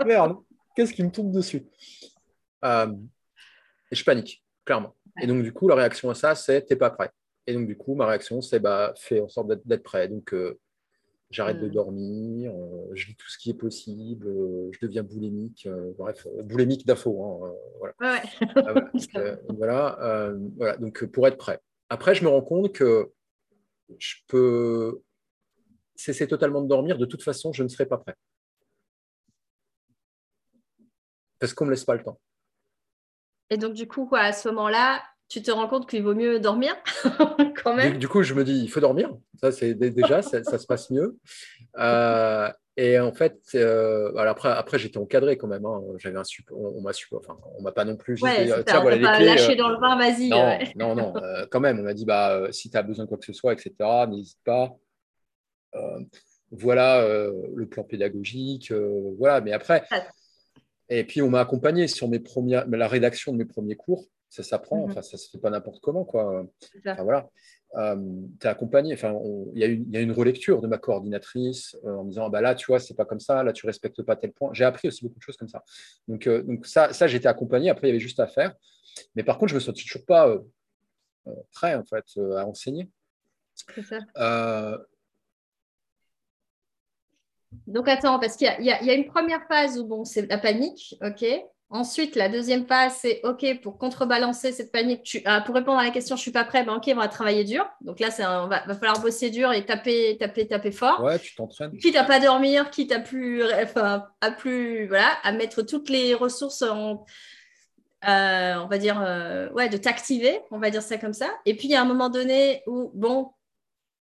Merde, 0.03 0.37
qu'est-ce 0.75 0.91
qui 0.91 1.03
me 1.03 1.11
tombe 1.11 1.31
dessus? 1.31 1.63
Euh, 2.65 2.91
Et 3.91 3.95
je 3.95 4.03
panique, 4.03 4.43
clairement. 4.65 4.95
Et 5.21 5.27
donc, 5.27 5.43
du 5.43 5.53
coup, 5.53 5.67
la 5.67 5.75
réaction 5.75 6.09
à 6.09 6.15
ça, 6.15 6.35
c'est 6.35 6.63
t'es 6.63 6.75
pas 6.75 6.89
prêt. 6.89 7.11
Et 7.47 7.53
donc, 7.53 7.67
du 7.67 7.77
coup, 7.77 7.95
ma 7.95 8.07
réaction, 8.07 8.41
c'est 8.41 8.59
bah, 8.59 8.93
fais 8.97 9.19
en 9.19 9.29
sorte 9.29 9.47
d'être 9.65 9.83
prêt. 9.83 10.07
Donc, 10.07 10.33
euh, 10.33 10.59
j'arrête 11.29 11.59
de 11.59 11.67
hmm. 11.67 11.71
dormir, 11.71 12.53
euh, 12.53 12.89
je 12.93 13.07
lis 13.07 13.15
tout 13.15 13.29
ce 13.29 13.37
qui 13.37 13.51
est 13.51 13.55
possible, 13.55 14.27
euh, 14.27 14.69
je 14.71 14.79
deviens 14.85 15.03
boulémique, 15.03 15.67
bref, 15.97 16.27
boulémique 16.43 16.85
d'infos. 16.85 17.23
Hein, 17.23 17.53
voilà. 17.79 17.93
Ah, 17.99 18.21
voilà. 19.49 20.31
voilà, 20.57 20.77
donc 20.77 21.05
pour 21.05 21.27
être 21.27 21.37
prêt. 21.37 21.59
Après, 21.89 22.15
je 22.15 22.23
me 22.23 22.29
rends 22.29 22.41
compte 22.41 22.73
que 22.73 23.11
je 23.97 24.15
peux 24.27 25.01
cesser 25.95 26.27
totalement 26.27 26.61
de 26.61 26.67
dormir, 26.67 26.97
de 26.97 27.05
toute 27.05 27.23
façon, 27.23 27.53
je 27.53 27.63
ne 27.63 27.67
serai 27.67 27.85
pas 27.85 27.97
prêt. 27.97 28.15
Parce 31.39 31.53
qu'on 31.53 31.65
ne 31.65 31.69
me 31.69 31.75
laisse 31.75 31.85
pas 31.85 31.95
le 31.95 32.03
temps. 32.03 32.19
Et 33.49 33.57
donc, 33.57 33.73
du 33.73 33.87
coup, 33.87 34.05
quoi, 34.05 34.19
à 34.19 34.31
ce 34.31 34.47
moment-là, 34.49 35.03
tu 35.31 35.41
te 35.41 35.49
rends 35.49 35.69
compte 35.69 35.89
qu'il 35.89 36.03
vaut 36.03 36.13
mieux 36.13 36.41
dormir 36.41 36.75
quand 37.63 37.73
même? 37.73 37.97
Du, 37.97 38.09
coup, 38.09 38.21
je 38.21 38.33
me 38.33 38.43
dis, 38.43 38.63
il 38.63 38.69
faut 38.69 38.81
dormir. 38.81 39.15
Ça, 39.39 39.53
c'est 39.53 39.75
déjà, 39.75 40.21
ça, 40.21 40.43
se 40.43 40.65
passe 40.67 40.89
mieux. 40.89 41.17
Euh, 41.77 42.49
et 42.75 42.99
en 42.99 43.13
fait, 43.13 43.39
euh, 43.55 44.13
après, 44.17 44.49
après 44.49 44.77
j'étais 44.77 44.97
encadré 44.97 45.37
quand 45.37 45.47
même. 45.47 45.65
Hein. 45.65 45.81
J'avais 45.99 46.17
un 46.17 46.25
super, 46.25 46.57
on, 46.57 46.81
m'a 46.81 46.91
enfin, 47.13 47.37
on 47.57 47.61
m'a 47.61 47.71
pas 47.71 47.85
non 47.85 47.95
plus. 47.95 48.21
Ouais, 48.21 48.45
tiens, 48.65 48.81
voilà 48.81 48.97
les 48.97 49.03
clés. 49.03 49.25
Lâché 49.25 49.53
euh, 49.53 49.55
dans 49.55 49.69
le 49.69 49.77
vin, 49.77 49.97
vas-y. 49.97 50.27
Non, 50.27 50.59
non, 50.75 50.95
non, 50.95 51.13
quand 51.49 51.61
même. 51.61 51.79
On 51.79 51.83
m'a 51.83 51.93
dit, 51.93 52.03
bah, 52.03 52.51
si 52.51 52.69
tu 52.69 52.75
as 52.75 52.83
besoin 52.83 53.05
de 53.05 53.09
quoi 53.09 53.17
que 53.17 53.25
ce 53.25 53.33
soit, 53.33 53.53
etc. 53.53 53.73
N'hésite 54.09 54.39
pas. 54.43 54.75
voilà 56.51 57.05
le 57.55 57.65
plan 57.67 57.85
pédagogique. 57.85 58.73
voilà, 59.17 59.39
mais 59.39 59.53
après. 59.53 59.85
Et 60.89 61.05
puis, 61.05 61.21
on 61.21 61.29
m'a 61.29 61.39
accompagné 61.39 61.87
sur 61.87 62.09
mes 62.09 62.19
premières, 62.19 62.67
la 62.67 62.89
rédaction 62.89 63.31
de 63.31 63.37
mes 63.37 63.45
premiers 63.45 63.77
cours. 63.77 64.09
Ça 64.31 64.43
s'apprend, 64.43 64.77
mhm. 64.77 64.91
enfin, 64.91 65.01
ça 65.01 65.17
se 65.17 65.29
fait 65.29 65.39
pas 65.39 65.49
n'importe 65.49 65.81
comment. 65.81 66.05
Quoi. 66.05 66.45
Enfin, 66.87 67.03
voilà. 67.03 67.29
Euh, 67.75 67.97
tu 68.39 68.47
es 68.47 68.49
accompagné. 68.49 68.93
Enfin, 68.93 69.13
il 69.53 69.61
y, 69.61 69.91
y, 69.91 69.97
a 69.97 69.99
une 69.99 70.13
relecture 70.13 70.61
de 70.61 70.67
ma 70.67 70.77
coordinatrice 70.77 71.75
euh, 71.83 71.97
en 71.97 72.05
me 72.05 72.09
disant 72.11 72.29
bah 72.29 72.39
là, 72.39 72.55
tu 72.55 72.67
vois, 72.67 72.79
c'est 72.79 72.93
pas 72.93 73.03
comme 73.03 73.19
ça, 73.19 73.43
là, 73.43 73.51
tu 73.51 73.65
respectes 73.65 74.01
pas 74.03 74.15
tel 74.15 74.31
point. 74.31 74.51
J'ai 74.53 74.63
appris 74.63 74.87
aussi 74.87 75.03
beaucoup 75.03 75.19
de 75.19 75.23
choses 75.23 75.35
comme 75.35 75.49
ça. 75.49 75.65
Donc, 76.07 76.27
euh, 76.27 76.43
donc 76.43 76.65
ça, 76.65 76.93
ça 76.93 77.07
j'étais 77.07 77.27
accompagné. 77.27 77.69
Après, 77.69 77.87
il 77.87 77.89
y 77.89 77.91
avait 77.91 77.99
juste 77.99 78.21
à 78.21 78.27
faire. 78.27 78.55
Mais 79.15 79.23
par 79.23 79.37
contre, 79.37 79.49
je 79.49 79.55
me 79.55 79.59
sens 79.59 79.75
toujours 79.75 80.05
pas 80.05 80.33
prêt 81.51 81.75
en 81.75 81.83
fait 81.83 82.05
à 82.37 82.47
enseigner. 82.47 82.89
C'est 83.53 83.83
ça. 83.83 83.99
Donc 87.67 87.89
attends, 87.89 88.17
parce 88.17 88.37
qu'il 88.37 88.47
y, 88.47 88.71
a 88.71 88.93
une 88.93 89.07
première 89.07 89.45
phase 89.47 89.77
où 89.77 89.85
bon, 89.85 90.05
c'est 90.05 90.25
la 90.27 90.37
panique, 90.37 90.95
ok. 91.01 91.25
Ensuite, 91.73 92.17
la 92.17 92.27
deuxième 92.27 92.67
phase, 92.67 92.97
c'est 92.99 93.21
OK, 93.23 93.45
pour 93.61 93.77
contrebalancer 93.77 94.51
cette 94.51 94.73
panique, 94.73 95.03
tu, 95.03 95.21
ah, 95.23 95.39
pour 95.39 95.55
répondre 95.55 95.79
à 95.79 95.85
la 95.85 95.89
question, 95.89 96.17
je 96.17 96.19
ne 96.19 96.23
suis 96.23 96.31
pas 96.31 96.43
prêt, 96.43 96.65
ben 96.65 96.75
OK, 96.75 96.89
on 96.93 96.99
va 96.99 97.07
travailler 97.07 97.45
dur. 97.45 97.65
Donc 97.79 98.01
là, 98.01 98.11
c'est 98.11 98.23
va, 98.23 98.45
va, 98.47 98.75
falloir 98.75 98.99
bosser 98.99 99.29
dur 99.29 99.53
et 99.53 99.65
taper, 99.65 100.17
taper, 100.19 100.47
taper 100.47 100.71
fort. 100.71 101.01
Ouais, 101.01 101.17
tu 101.17 101.33
t'entraînes. 101.33 101.77
Quitte 101.77 101.95
à 101.95 102.03
pas 102.03 102.19
dormir, 102.19 102.69
quitte 102.71 102.91
à 102.91 102.99
plus, 102.99 103.41
enfin, 103.63 104.05
à 104.19 104.31
plus, 104.31 104.85
voilà, 104.87 105.07
à 105.23 105.31
mettre 105.31 105.61
toutes 105.61 105.89
les 105.89 106.13
ressources 106.13 106.61
en, 106.61 107.05
on 108.05 108.67
va 108.67 108.77
dire, 108.77 108.97
ouais, 109.53 109.69
de 109.69 109.77
t'activer, 109.77 110.41
on 110.51 110.59
va 110.59 110.71
dire 110.71 110.81
ça 110.81 110.97
comme 110.97 111.13
ça. 111.13 111.29
Et 111.45 111.55
puis, 111.55 111.69
il 111.69 111.71
y 111.71 111.75
a 111.75 111.81
un 111.81 111.85
moment 111.85 112.09
donné 112.09 112.63
où, 112.67 112.91
bon, 112.93 113.31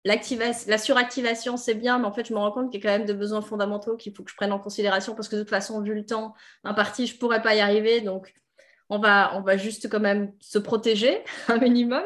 la 0.04 0.78
suractivation, 0.78 1.56
c'est 1.56 1.74
bien, 1.74 1.98
mais 1.98 2.06
en 2.06 2.12
fait, 2.12 2.26
je 2.26 2.34
me 2.34 2.38
rends 2.38 2.52
compte 2.52 2.70
qu'il 2.70 2.82
y 2.82 2.86
a 2.86 2.90
quand 2.90 2.98
même 2.98 3.06
des 3.06 3.14
besoins 3.14 3.40
fondamentaux 3.40 3.96
qu'il 3.96 4.14
faut 4.14 4.22
que 4.22 4.30
je 4.30 4.36
prenne 4.36 4.52
en 4.52 4.58
considération 4.58 5.14
parce 5.14 5.28
que 5.28 5.36
de 5.36 5.40
toute 5.42 5.50
façon, 5.50 5.80
vu 5.80 5.94
le 5.94 6.04
temps 6.04 6.34
imparti, 6.62 7.06
je 7.06 7.14
ne 7.14 7.18
pourrais 7.18 7.40
pas 7.40 7.54
y 7.54 7.60
arriver. 7.60 8.02
Donc, 8.02 8.34
on 8.90 8.98
va, 8.98 9.32
on 9.34 9.40
va 9.40 9.56
juste 9.56 9.88
quand 9.88 10.00
même 10.00 10.32
se 10.40 10.58
protéger 10.58 11.22
un 11.48 11.58
minimum. 11.58 12.04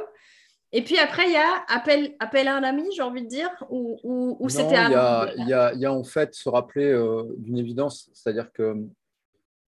Et 0.70 0.82
puis 0.82 0.98
après, 0.98 1.24
il 1.26 1.32
y 1.32 1.36
a 1.36 1.64
appel, 1.68 2.14
appel 2.20 2.46
à 2.46 2.54
un 2.54 2.62
ami, 2.62 2.84
j'ai 2.94 3.02
envie 3.02 3.22
de 3.22 3.28
dire, 3.28 3.50
ou, 3.70 3.98
ou, 4.38 4.48
c'était 4.48 4.74
il, 4.74 4.92
y 4.92 4.94
a, 4.94 5.32
il 5.36 5.80
y, 5.80 5.86
a, 5.86 5.92
en 5.92 6.04
fait 6.04 6.34
se 6.34 6.48
rappeler 6.48 6.92
euh, 6.92 7.24
d'une 7.38 7.56
évidence, 7.56 8.10
c'est-à-dire 8.12 8.52
que 8.52 8.74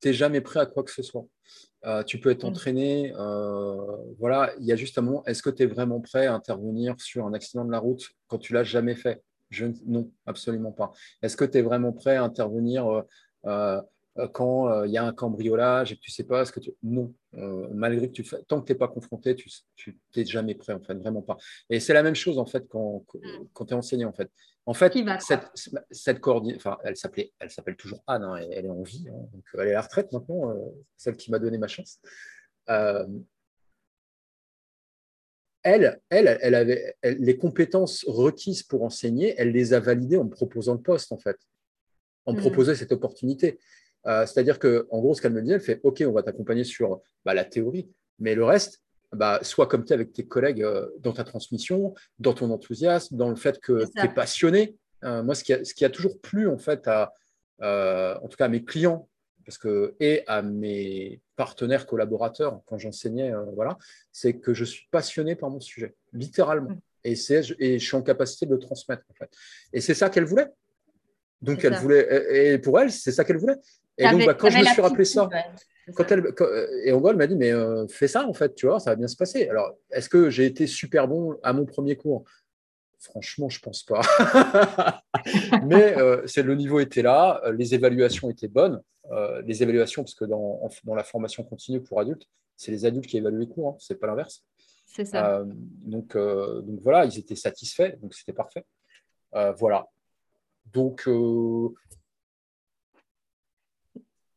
tu 0.03 0.09
n'es 0.09 0.14
jamais 0.14 0.43
prêt 0.43 0.61
à 0.61 0.66
quoi 0.66 0.83
que 0.83 0.91
ce 0.91 1.03
soit. 1.03 1.24
Euh, 1.87 2.03
tu 2.03 2.18
peux 2.18 2.31
être 2.31 2.45
entraîné. 2.45 3.12
Euh, 3.16 3.97
voilà, 4.18 4.53
il 4.59 4.66
y 4.66 4.72
a 4.72 4.76
juste 4.76 4.99
un 4.99 5.03
moment. 5.03 5.24
Est-ce 5.24 5.43
que 5.43 5.51
tu 5.51 5.62
es 5.62 5.66
vraiment 5.66 6.01
prêt 6.01 6.26
à 6.26 6.35
intervenir 6.35 6.95
sur 6.99 7.26
un 7.26 7.33
accident 7.33 7.64
de 7.64 7.72
la 7.72 7.78
route 7.78 8.11
quand 8.28 8.39
tu 8.39 8.53
l'as 8.53 8.64
jamais 8.64 8.95
fait? 8.95 9.22
Je, 9.49 9.66
Non, 9.87 10.11
absolument 10.26 10.72
pas. 10.72 10.93
Est-ce 11.22 11.37
que 11.37 11.45
tu 11.45 11.59
es 11.59 11.62
vraiment 11.62 11.93
prêt 11.93 12.16
à 12.16 12.22
intervenir 12.22 13.05
euh, 13.47 13.81
quand 14.33 14.85
il 14.85 14.91
y 14.91 14.99
a 14.99 15.05
un 15.05 15.12
cambriolage 15.12 15.93
et 15.93 15.97
que 15.97 16.01
tu 16.01 16.11
sais 16.11 16.25
pas 16.25 16.45
ce 16.45 16.53
que 16.53 16.61
tu. 16.61 16.73
Non, 16.83 17.12
malgré 17.73 18.09
que 18.09 18.12
tu 18.12 18.25
fais. 18.25 18.43
Tant 18.49 18.61
que 18.61 18.66
tu 18.66 18.73
n'es 18.73 18.79
pas 18.79 18.89
confronté, 18.89 19.35
tu 19.35 19.99
n'es 20.16 20.25
jamais 20.25 20.55
prêt, 20.55 20.73
en 20.73 20.81
fait, 20.81 20.95
vraiment 20.95 21.23
pas. 21.23 21.37
Et 21.68 21.81
c'est 21.81 21.93
la 21.93 22.03
même 22.03 22.14
chose, 22.14 22.39
en 22.39 22.47
fait, 22.47 22.66
quand, 22.68 23.05
mm. 23.14 23.45
quand 23.53 23.66
tu 23.66 23.75
es 23.75 23.77
enseignant, 23.77 24.09
en 24.09 24.12
fait. 24.12 24.31
En 24.66 24.75
fait, 24.75 24.93
cette, 25.21 25.51
cette 25.91 26.25
enfin, 26.25 26.79
elle 26.85 26.97
s'appelait, 26.97 27.33
elle 27.39 27.51
s'appelle 27.51 27.77
toujours 27.77 28.03
Anne, 28.07 28.23
hein, 28.23 28.37
elle, 28.37 28.66
est 28.66 28.71
en 28.71 28.83
vie, 28.83 29.07
hein, 29.09 29.16
donc 29.33 29.43
elle 29.55 29.68
est 29.68 29.71
à 29.71 29.75
la 29.75 29.81
retraite 29.81 30.12
maintenant, 30.12 30.51
euh, 30.51 30.55
celle 30.97 31.16
qui 31.16 31.31
m'a 31.31 31.39
donné 31.39 31.59
ma 31.59 31.66
chance. 31.66 31.99
Euh, 32.68 33.07
elle, 35.62 36.01
elle, 36.09 36.39
elle 36.41 36.55
avait 36.55 36.95
les 37.03 37.37
compétences 37.37 38.05
requises 38.07 38.62
pour 38.62 38.85
enseigner, 38.85 39.35
elle 39.39 39.51
les 39.51 39.73
a 39.73 39.81
validées 39.81 40.18
en 40.18 40.25
me 40.25 40.31
proposant 40.31 40.75
le 40.75 40.83
poste, 40.83 41.11
en 41.11 41.18
fait, 41.18 41.39
en 42.27 42.33
me 42.33 42.39
hmm. 42.39 42.43
proposant 42.43 42.75
cette 42.75 42.93
opportunité. 42.93 43.59
Euh, 44.07 44.27
c'est-à-dire 44.27 44.59
que, 44.59 44.87
en 44.91 45.01
gros, 45.01 45.15
ce 45.15 45.23
qu'elle 45.23 45.33
me 45.33 45.43
dit, 45.43 45.53
elle 45.53 45.61
fait 45.61 45.81
OK, 45.83 46.03
on 46.07 46.13
va 46.13 46.23
t'accompagner 46.23 46.65
sur 46.65 47.01
bah, 47.25 47.35
la 47.35 47.45
théorie, 47.45 47.91
mais 48.19 48.35
le 48.35 48.45
reste, 48.45 48.83
bah, 49.13 49.41
sois 49.43 49.67
comme 49.67 49.85
tu 49.85 49.93
es 49.93 49.95
avec 49.95 50.13
tes 50.13 50.27
collègues 50.27 50.63
euh, 50.63 50.89
dans 51.01 51.13
ta 51.13 51.25
transmission, 51.25 51.95
dans 52.19 52.33
ton 52.33 52.51
enthousiasme, 52.51 53.17
dans 53.17 53.29
le 53.29 53.37
fait 53.37 53.59
que 53.61 53.85
tu 53.95 54.05
es 54.05 54.09
passionné. 54.09 54.77
Euh, 55.05 55.23
moi, 55.23 55.35
ce 55.35 55.45
qui, 55.45 55.53
a, 55.53 55.65
ce 55.65 55.75
qui, 55.75 55.85
a, 55.85 55.91
toujours 55.91 56.21
plu, 56.21 56.49
en 56.49 56.59
fait, 56.59 56.87
à, 56.87 57.13
en 57.61 58.29
tout 58.29 58.37
cas 58.37 58.47
à 58.47 58.49
mes 58.49 58.65
clients, 58.65 59.09
parce 59.45 59.59
que, 59.59 59.95
et 60.01 60.23
à 60.27 60.43
mes 60.43 61.21
partenaires 61.37 61.87
collaborateurs, 61.87 62.61
quand 62.67 62.79
j'enseignais, 62.79 63.33
voilà, 63.55 63.77
c'est 64.13 64.35
que 64.35 64.55
je 64.55 64.65
suis 64.65 64.87
passionné 64.91 65.35
par 65.35 65.51
mon 65.51 65.61
sujet, 65.61 65.95
littéralement. 66.13 66.71
Mm. 66.71 66.81
Et, 67.03 67.13
et 67.59 67.79
je 67.79 67.85
suis 67.85 67.97
en 67.97 68.03
capacité 68.03 68.45
de 68.47 68.53
le 68.53 68.59
transmettre, 68.59 69.03
en 69.11 69.15
fait. 69.15 69.31
Et 69.73 69.81
c'est 69.81 69.95
ça 69.95 70.11
qu'elle 70.11 70.27
voulait. 70.27 70.49
Donc, 71.43 71.65
elle 71.65 71.75
voulait, 71.75 72.53
et 72.53 72.59
pour 72.59 72.79
elle, 72.79 72.93
c'est 72.93 73.13
ça 73.13 73.25
qu'elle 73.25 73.39
voulait. 73.39 73.57
Et 74.01 74.11
donc, 74.11 74.25
bah, 74.25 74.35
quand 74.35 74.51
je 74.51 74.59
me 74.59 74.65
suis 74.65 74.81
rappelé 74.81 75.05
ça, 75.05 75.29
quand 75.95 76.11
elle, 76.13 76.27
euh, 76.41 76.67
et 76.85 76.93
Ongo, 76.93 77.11
elle 77.11 77.17
m'a 77.17 77.27
dit, 77.27 77.37
mais 77.37 77.53
euh, 77.53 77.87
fais 77.89 78.09
ça, 78.09 78.27
en 78.27 78.33
fait, 78.33 78.55
tu 78.55 78.67
vois, 78.67 78.81
ça 78.81 78.91
va 78.91 78.97
bien 78.97 79.09
se 79.09 79.17
passer. 79.17 79.49
Alors, 79.49 79.77
est-ce 79.91 80.09
que 80.09 80.31
j'ai 80.31 80.47
été 80.47 80.67
super 80.67 81.09
bon 81.09 81.37
à 81.43 81.53
mon 81.53 81.65
premier 81.65 81.97
cours? 81.97 82.25
Franchement, 82.99 83.49
je 83.49 83.61
pense 83.61 83.83
pas. 83.83 84.03
mais 85.65 85.97
euh, 85.97 86.25
le 86.37 86.55
niveau 86.55 86.81
était 86.81 87.03
là, 87.03 87.43
les 87.53 87.75
évaluations 87.75 88.31
étaient 88.31 88.49
bonnes. 88.49 88.83
les 89.45 89.63
évaluations, 89.63 90.03
parce 90.03 90.15
que 90.15 90.25
dans, 90.25 90.61
dans, 90.85 90.95
la 90.95 91.05
formation 91.05 91.43
continue 91.43 91.83
pour 91.83 92.01
adultes, 92.01 92.27
c'est 92.57 92.71
les 92.71 92.85
adultes 92.85 93.07
qui 93.07 93.17
évaluent 93.17 93.41
les 93.41 93.49
cours, 93.49 93.71
hein, 93.71 93.77
c'est 93.79 93.99
pas 93.99 94.07
l'inverse. 94.07 94.45
C'est 94.87 95.05
ça. 95.05 95.45
donc, 95.47 96.17
donc 96.17 96.81
voilà, 96.81 97.05
ils 97.05 97.19
étaient 97.19 97.37
satisfaits, 97.37 97.97
donc 98.03 98.15
c'était 98.15 98.33
parfait. 98.33 98.65
voilà. 99.33 99.87
Donc, 100.73 101.09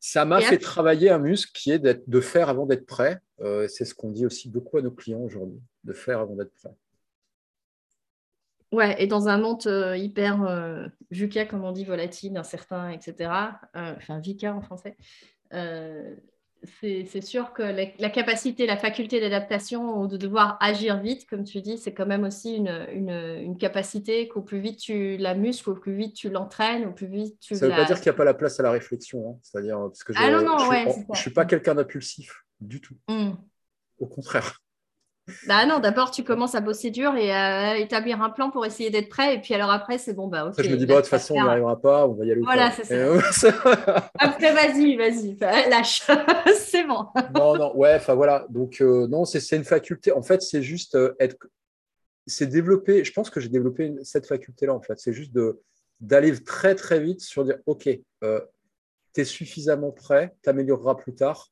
ça 0.06 0.26
m'a 0.26 0.42
fait 0.42 0.58
travailler 0.58 1.10
un 1.10 1.18
muscle 1.18 1.54
qui 1.54 1.72
est 1.72 1.80
de 1.80 2.20
faire 2.20 2.50
avant 2.50 2.66
d'être 2.66 2.86
prêt. 2.86 3.22
Euh, 3.40 3.70
c'est 3.70 3.86
ce 3.86 3.96
qu'on 3.96 4.12
dit 4.12 4.26
aussi 4.26 4.50
beaucoup 4.50 4.78
à 4.78 4.82
nos 4.82 4.92
clients 4.92 5.22
aujourd'hui, 5.22 5.62
de 5.86 5.94
faire 5.94 6.20
avant 6.20 6.36
d'être 6.36 6.54
prêt. 6.56 6.76
Ouais, 8.74 9.02
et 9.02 9.08
dans 9.08 9.30
un 9.30 9.38
monde 9.38 9.66
euh, 9.66 9.96
hyper 9.96 10.44
euh, 10.44 10.88
VUCA, 11.10 11.46
comme 11.46 11.64
on 11.64 11.72
dit, 11.72 11.86
volatile, 11.86 12.36
incertain, 12.36 12.90
etc., 12.90 13.32
enfin 13.74 14.20
VICA 14.20 14.54
en 14.54 14.60
français, 14.60 14.98
c'est 16.82 17.22
sûr 17.22 17.54
que 17.54 17.62
la, 17.62 18.10
capacité, 18.10 18.66
la 18.66 18.78
faculté 18.78 19.20
d'adaptation 19.20 20.00
ou 20.00 20.08
de 20.08 20.18
devoir 20.18 20.58
agir 20.62 21.00
vite, 21.00 21.28
comme 21.30 21.44
tu 21.44 21.62
dis, 21.62 21.78
c'est 21.78 21.94
quand 21.94 22.06
même 22.06 22.24
aussi 22.24 22.56
une, 22.56 23.58
capacité 23.60 24.28
qu'au 24.28 24.42
plus 24.42 24.60
vite 24.60 24.80
tu 24.80 25.18
la 25.18 25.36
muscles, 25.36 25.70
au 25.70 25.76
plus 25.76 25.96
vite 25.96 26.16
tu 26.16 26.30
l'entraînes, 26.30 26.86
au 26.86 26.92
plus 26.92 27.08
vite 27.08 27.40
tu. 27.40 27.56
Ça 27.56 27.66
ne 27.66 27.72
veut 27.72 27.78
pas 27.78 27.86
dire 27.86 27.98
qu'il 27.98 28.10
n'y 28.10 28.16
a 28.16 28.18
pas 28.18 28.24
la 28.24 28.34
place 28.34 28.60
à 28.60 28.64
la 28.64 28.72
réflexion, 28.72 29.30
hein. 29.30 29.40
c'est-à-dire 29.42 29.78
parce 29.78 30.04
que 30.04 30.14
je, 30.14 30.20
ne 30.20 31.12
ah 31.12 31.16
suis, 31.16 31.32
pas 31.32 31.46
quelqu'un 31.46 31.76
d'impulsif 31.76 32.44
du 32.60 32.82
tout. 32.82 32.96
Hmm. 33.08 33.32
Au 34.00 34.08
contraire. 34.08 34.63
Bah 35.48 35.66
non, 35.66 35.80
d'abord 35.80 36.12
tu 36.12 36.24
commences 36.26 36.54
à 36.54 36.60
bosser 36.60 36.92
dur 36.92 37.16
et 37.16 37.32
à 37.32 37.78
établir 37.78 38.22
un 38.22 38.30
plan 38.30 38.52
pour 38.52 38.66
essayer 38.66 38.90
d'être 38.90 39.08
prêt. 39.08 39.36
Et 39.36 39.40
puis 39.40 39.54
alors 39.54 39.72
après, 39.72 39.98
c'est 39.98 40.14
bon, 40.14 40.28
bah 40.28 40.46
ok. 40.46 40.56
je 40.58 40.70
me 40.70 40.76
dis, 40.76 40.86
bah, 40.86 40.96
de 40.96 41.00
toute 41.00 41.10
façon, 41.10 41.36
on 41.36 41.42
n'y 41.42 41.48
arrivera 41.48 41.80
pas, 41.80 42.08
on 42.08 42.14
va 42.14 42.26
y 42.26 42.32
aller. 42.32 42.42
Voilà, 42.42 42.72
c'est 42.72 42.84
ça. 42.84 43.52
après, 44.20 44.54
vas-y, 44.54 44.98
vas-y, 44.98 45.38
lâche. 45.70 46.04
c'est 46.58 46.84
bon. 46.84 47.08
non, 47.34 47.56
non, 47.56 47.76
ouais, 47.78 47.96
enfin 47.96 48.16
voilà. 48.16 48.46
Donc, 48.50 48.82
euh, 48.82 49.08
non, 49.08 49.24
c'est 49.24 49.56
une 49.56 49.64
faculté. 49.64 50.12
En 50.12 50.22
fait, 50.22 50.42
c'est 50.42 50.62
juste 50.62 50.96
euh, 50.96 51.16
être. 51.20 51.38
C'est 52.28 52.48
développer. 52.48 53.06
Je 53.06 53.14
pense 53.14 53.30
que 53.30 53.40
j'ai 53.40 53.50
développé 53.50 53.94
cette 54.04 54.28
faculté-là, 54.28 54.74
en 54.74 54.82
fait. 54.82 55.00
C'est 55.00 55.14
juste 55.14 55.32
d'aller 56.02 56.38
très, 56.44 56.76
très 56.76 57.00
vite 57.00 57.22
sur 57.22 57.46
dire, 57.46 57.60
ok, 57.66 57.90
euh, 58.24 58.42
tu 59.14 59.22
es 59.22 59.26
suffisamment 59.26 59.92
prêt, 59.92 60.36
tu 60.44 60.50
amélioreras 60.50 60.96
plus 60.96 61.16
tard. 61.16 61.50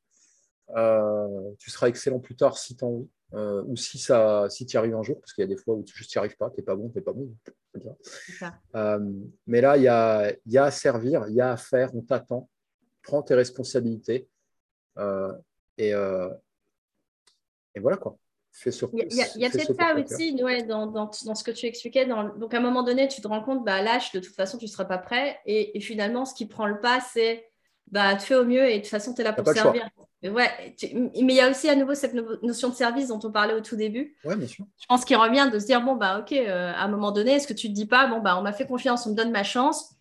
tu 1.58 1.70
seras 1.70 1.88
excellent 1.88 2.20
plus 2.20 2.36
tard 2.36 2.58
si 2.58 2.76
tu 2.76 2.84
as 2.84 2.88
envie. 2.88 3.08
Euh, 3.34 3.62
ou 3.66 3.76
si, 3.76 3.98
ça, 3.98 4.46
si 4.50 4.66
tu 4.66 4.74
y 4.74 4.76
arrives 4.76 4.94
un 4.94 5.02
jour, 5.02 5.18
parce 5.18 5.32
qu'il 5.32 5.42
y 5.42 5.44
a 5.44 5.48
des 5.48 5.56
fois 5.56 5.74
où 5.74 5.82
tu 5.82 5.94
n'y 6.02 6.18
arrives 6.18 6.36
pas, 6.36 6.50
tu 6.50 6.60
n'es 6.60 6.64
pas 6.64 6.76
bon, 6.76 6.90
tu 6.90 6.98
n'es 6.98 7.02
pas 7.02 7.12
bon. 7.12 7.34
Euh, 8.74 9.00
mais 9.46 9.62
là, 9.62 9.78
il 9.78 9.84
y 9.84 9.88
a, 9.88 10.30
y 10.44 10.58
a, 10.58 10.64
à 10.64 10.70
servir, 10.70 11.24
il 11.28 11.34
y 11.34 11.40
a 11.40 11.52
à 11.52 11.56
faire, 11.56 11.94
on 11.94 12.02
t'attend, 12.02 12.50
prends 13.02 13.22
tes 13.22 13.34
responsabilités. 13.34 14.28
Euh, 14.98 15.32
et, 15.78 15.92
et, 17.74 17.80
voilà 17.80 17.96
quoi. 17.96 18.18
Fais 18.54 18.70
sur, 18.70 18.90
il 18.92 19.14
y 19.14 19.22
a, 19.22 19.24
a 19.24 19.50
peut-être 19.50 19.74
ça 19.74 19.94
aussi 19.94 20.44
ouais, 20.44 20.62
dans, 20.64 20.86
dans, 20.86 21.10
dans, 21.24 21.34
ce 21.34 21.42
que 21.42 21.50
tu 21.50 21.64
expliquais. 21.64 22.04
Dans, 22.04 22.36
donc 22.36 22.52
à 22.52 22.58
un 22.58 22.60
moment 22.60 22.82
donné, 22.82 23.08
tu 23.08 23.22
te 23.22 23.28
rends 23.28 23.42
compte, 23.42 23.64
bah, 23.64 23.80
lâche, 23.80 24.12
de 24.12 24.20
toute 24.20 24.34
façon, 24.34 24.58
tu 24.58 24.66
ne 24.66 24.70
seras 24.70 24.84
pas 24.84 24.98
prêt. 24.98 25.40
Et, 25.46 25.80
finalement, 25.80 26.26
ce 26.26 26.34
qui 26.34 26.44
prend 26.44 26.66
le 26.66 26.78
pas, 26.78 27.00
c'est 27.00 27.50
bah, 27.90 28.16
tu 28.16 28.26
fais 28.26 28.34
au 28.34 28.44
mieux 28.44 28.68
et 28.68 28.76
de 28.76 28.80
toute 28.80 28.90
façon, 28.90 29.14
tu 29.14 29.20
es 29.20 29.24
là 29.24 29.32
pour 29.32 29.46
servir. 29.52 29.88
Ouais, 30.22 30.48
mais 30.84 31.10
il 31.14 31.34
y 31.34 31.40
a 31.40 31.50
aussi 31.50 31.68
à 31.68 31.74
nouveau 31.74 31.94
cette 31.94 32.14
notion 32.14 32.68
de 32.68 32.74
service 32.74 33.08
dont 33.08 33.18
on 33.24 33.32
parlait 33.32 33.54
au 33.54 33.60
tout 33.60 33.74
début. 33.74 34.14
Ouais, 34.24 34.36
bien 34.36 34.46
sûr. 34.46 34.64
Je 34.80 34.86
pense 34.86 35.04
qu'il 35.04 35.16
revient 35.16 35.50
de 35.52 35.58
se 35.58 35.66
dire 35.66 35.82
bon, 35.82 35.96
bah, 35.96 36.20
ok, 36.20 36.32
euh, 36.32 36.72
à 36.72 36.84
un 36.84 36.88
moment 36.88 37.10
donné, 37.10 37.32
est-ce 37.32 37.48
que 37.48 37.52
tu 37.52 37.68
te 37.68 37.72
dis 37.72 37.86
pas, 37.86 38.06
bon, 38.06 38.20
bah, 38.20 38.38
on 38.38 38.42
m'a 38.42 38.52
fait 38.52 38.66
confiance, 38.66 39.04
on 39.06 39.10
me 39.10 39.16
donne 39.16 39.32
ma 39.32 39.42
chance, 39.42 39.96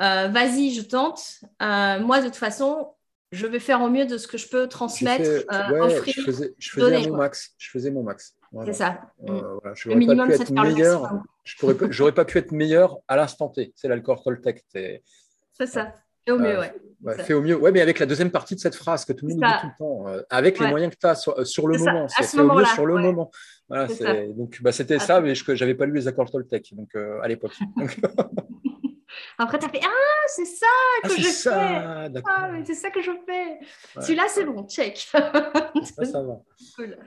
euh, 0.00 0.26
vas-y, 0.28 0.72
je 0.72 0.82
tente. 0.82 1.40
Euh, 1.62 2.00
moi, 2.00 2.20
de 2.20 2.26
toute 2.26 2.34
façon, 2.36 2.92
je 3.30 3.46
vais 3.46 3.60
faire 3.60 3.82
au 3.82 3.88
mieux 3.88 4.06
de 4.06 4.18
ce 4.18 4.26
que 4.26 4.36
je 4.36 4.48
peux 4.48 4.66
transmettre, 4.66 5.46
ouais, 5.70 5.80
offrir, 5.80 6.14
je 6.16 6.22
faisais, 6.22 6.54
je 6.58 6.70
faisais 6.70 7.08
mon 7.08 7.16
max. 7.16 7.54
Je 7.56 7.70
faisais 7.70 7.90
mon 7.92 8.02
max. 8.02 8.34
C'est 8.64 8.72
ça. 8.72 9.00
Mm. 9.20 9.38
Je 9.74 9.90
n'aurais 9.90 10.16
pas 10.16 10.26
pu 10.26 10.32
être 10.32 10.50
meilleur. 10.50 11.22
Je 11.44 11.66
n'aurais 12.00 12.14
pas 12.14 12.24
pu 12.24 12.38
être 12.38 12.52
meilleur 12.52 12.98
à 13.06 13.16
l'instant 13.16 13.48
T. 13.48 13.72
C'est 13.76 13.86
l'alcool 13.88 14.18
Toltec. 14.24 14.64
C'est 14.72 15.66
ça. 15.66 15.92
Fais 16.26 16.32
au 16.32 16.38
mieux, 16.38 16.58
euh, 16.58 16.66
ouais. 17.02 17.22
fais 17.22 17.34
au 17.34 17.42
mieux. 17.42 17.56
Ouais, 17.56 17.72
mais 17.72 17.80
avec 17.80 17.98
la 17.98 18.06
deuxième 18.06 18.30
partie 18.30 18.54
de 18.54 18.60
cette 18.60 18.74
phrase 18.74 19.04
que 19.04 19.12
tout 19.12 19.26
le 19.26 19.34
monde 19.34 19.42
dit 19.42 19.60
tout 19.60 19.66
le 19.66 19.78
temps, 19.78 20.08
euh, 20.08 20.22
avec 20.30 20.58
les 20.58 20.68
moyens 20.68 20.92
que 20.92 20.98
tu 20.98 21.06
as 21.06 21.14
sur, 21.14 21.38
euh, 21.38 21.72
le 21.72 21.78
moment. 21.78 22.06
C'est 22.08 22.38
au 22.38 22.52
mieux 22.52 22.64
sur 22.64 22.86
le 22.86 22.94
moment. 22.98 23.30
Voilà, 23.68 23.88
donc, 24.28 24.62
bah, 24.62 24.72
c'était 24.72 24.98
ça, 24.98 25.20
mais 25.20 25.34
je 25.34 25.52
n'avais 25.52 25.74
pas 25.74 25.86
lu 25.86 25.94
les 25.94 26.08
accords 26.08 26.30
Toltec 26.30 26.72
donc, 26.72 26.94
à 26.94 27.26
l'époque. 27.28 27.54
Après, 29.38 29.58
tu 29.58 29.66
as 29.66 29.68
fait 29.68 29.80
Ah, 29.82 30.26
c'est 30.28 30.44
ça 30.44 30.66
que 31.02 31.08
ah, 31.08 31.14
je 31.16 31.28
ça, 31.28 31.52
fais. 31.52 32.22
Ah, 32.26 32.50
c'est 32.64 32.74
ça 32.74 32.90
que 32.90 33.00
je 33.00 33.10
fais. 33.26 33.58
Celui-là, 34.00 34.24
c'est 34.28 34.44
bon, 34.44 34.66
check. 34.68 34.96
ça, 35.12 36.04
ça 36.04 36.22
va. 36.22 36.40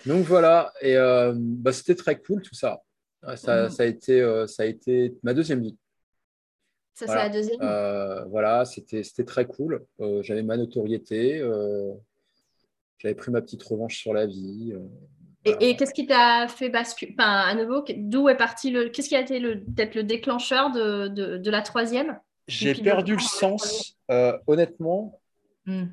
Donc 0.06 0.26
voilà, 0.26 0.74
et 0.82 0.96
bah, 1.36 1.72
c'était 1.72 1.96
très 1.96 2.20
cool 2.20 2.42
tout 2.42 2.56
ça. 2.56 2.82
Ça, 3.36 3.66
mm. 3.66 3.70
ça, 3.70 3.84
a 3.84 3.86
été, 3.86 4.44
ça 4.48 4.64
a 4.64 4.66
été 4.66 5.16
ma 5.24 5.34
deuxième 5.34 5.62
vie. 5.62 5.78
Ça, 7.00 7.08
c'est 7.08 7.16
la 7.16 7.30
deuxième. 7.30 7.62
Euh, 7.62 8.26
voilà, 8.26 8.66
c'était 8.66 9.04
très 9.26 9.46
cool. 9.46 9.86
Euh, 10.02 10.22
j'avais 10.22 10.44
ma 10.44 10.58
notoriété. 10.58 11.40
Euh, 11.40 11.94
j'avais 12.98 13.16
pris 13.16 13.32
ma 13.32 13.42
petite 13.42 13.64
revanche 13.64 13.98
sur 13.98 14.14
la 14.14 14.26
vie. 14.26 14.74
Et, 15.46 15.78
qu'est-ce 15.78 15.94
qui 15.94 16.06
t'a 16.06 16.48
fait 16.48 16.70
basculer 16.70 17.16
enfin, 17.18 17.32
À 17.32 17.56
nouveau, 17.56 17.84
d'où 17.96 18.28
est 18.28 18.36
parti 18.36 18.70
le. 18.70 18.90
Qu'est-ce 18.90 19.08
qui 19.08 19.16
a 19.16 19.22
été 19.22 19.40
peut-être 19.40 19.96
le 19.96 20.04
déclencheur 20.04 20.72
de, 20.72 21.08
de, 21.08 21.50
la 21.50 21.62
troisième? 21.62 22.20
J'ai 22.48 22.74
perdu 22.74 23.14
le 23.14 23.22
sens, 23.22 23.98
honnêtement. 24.48 25.22
Hmm. 25.66 25.86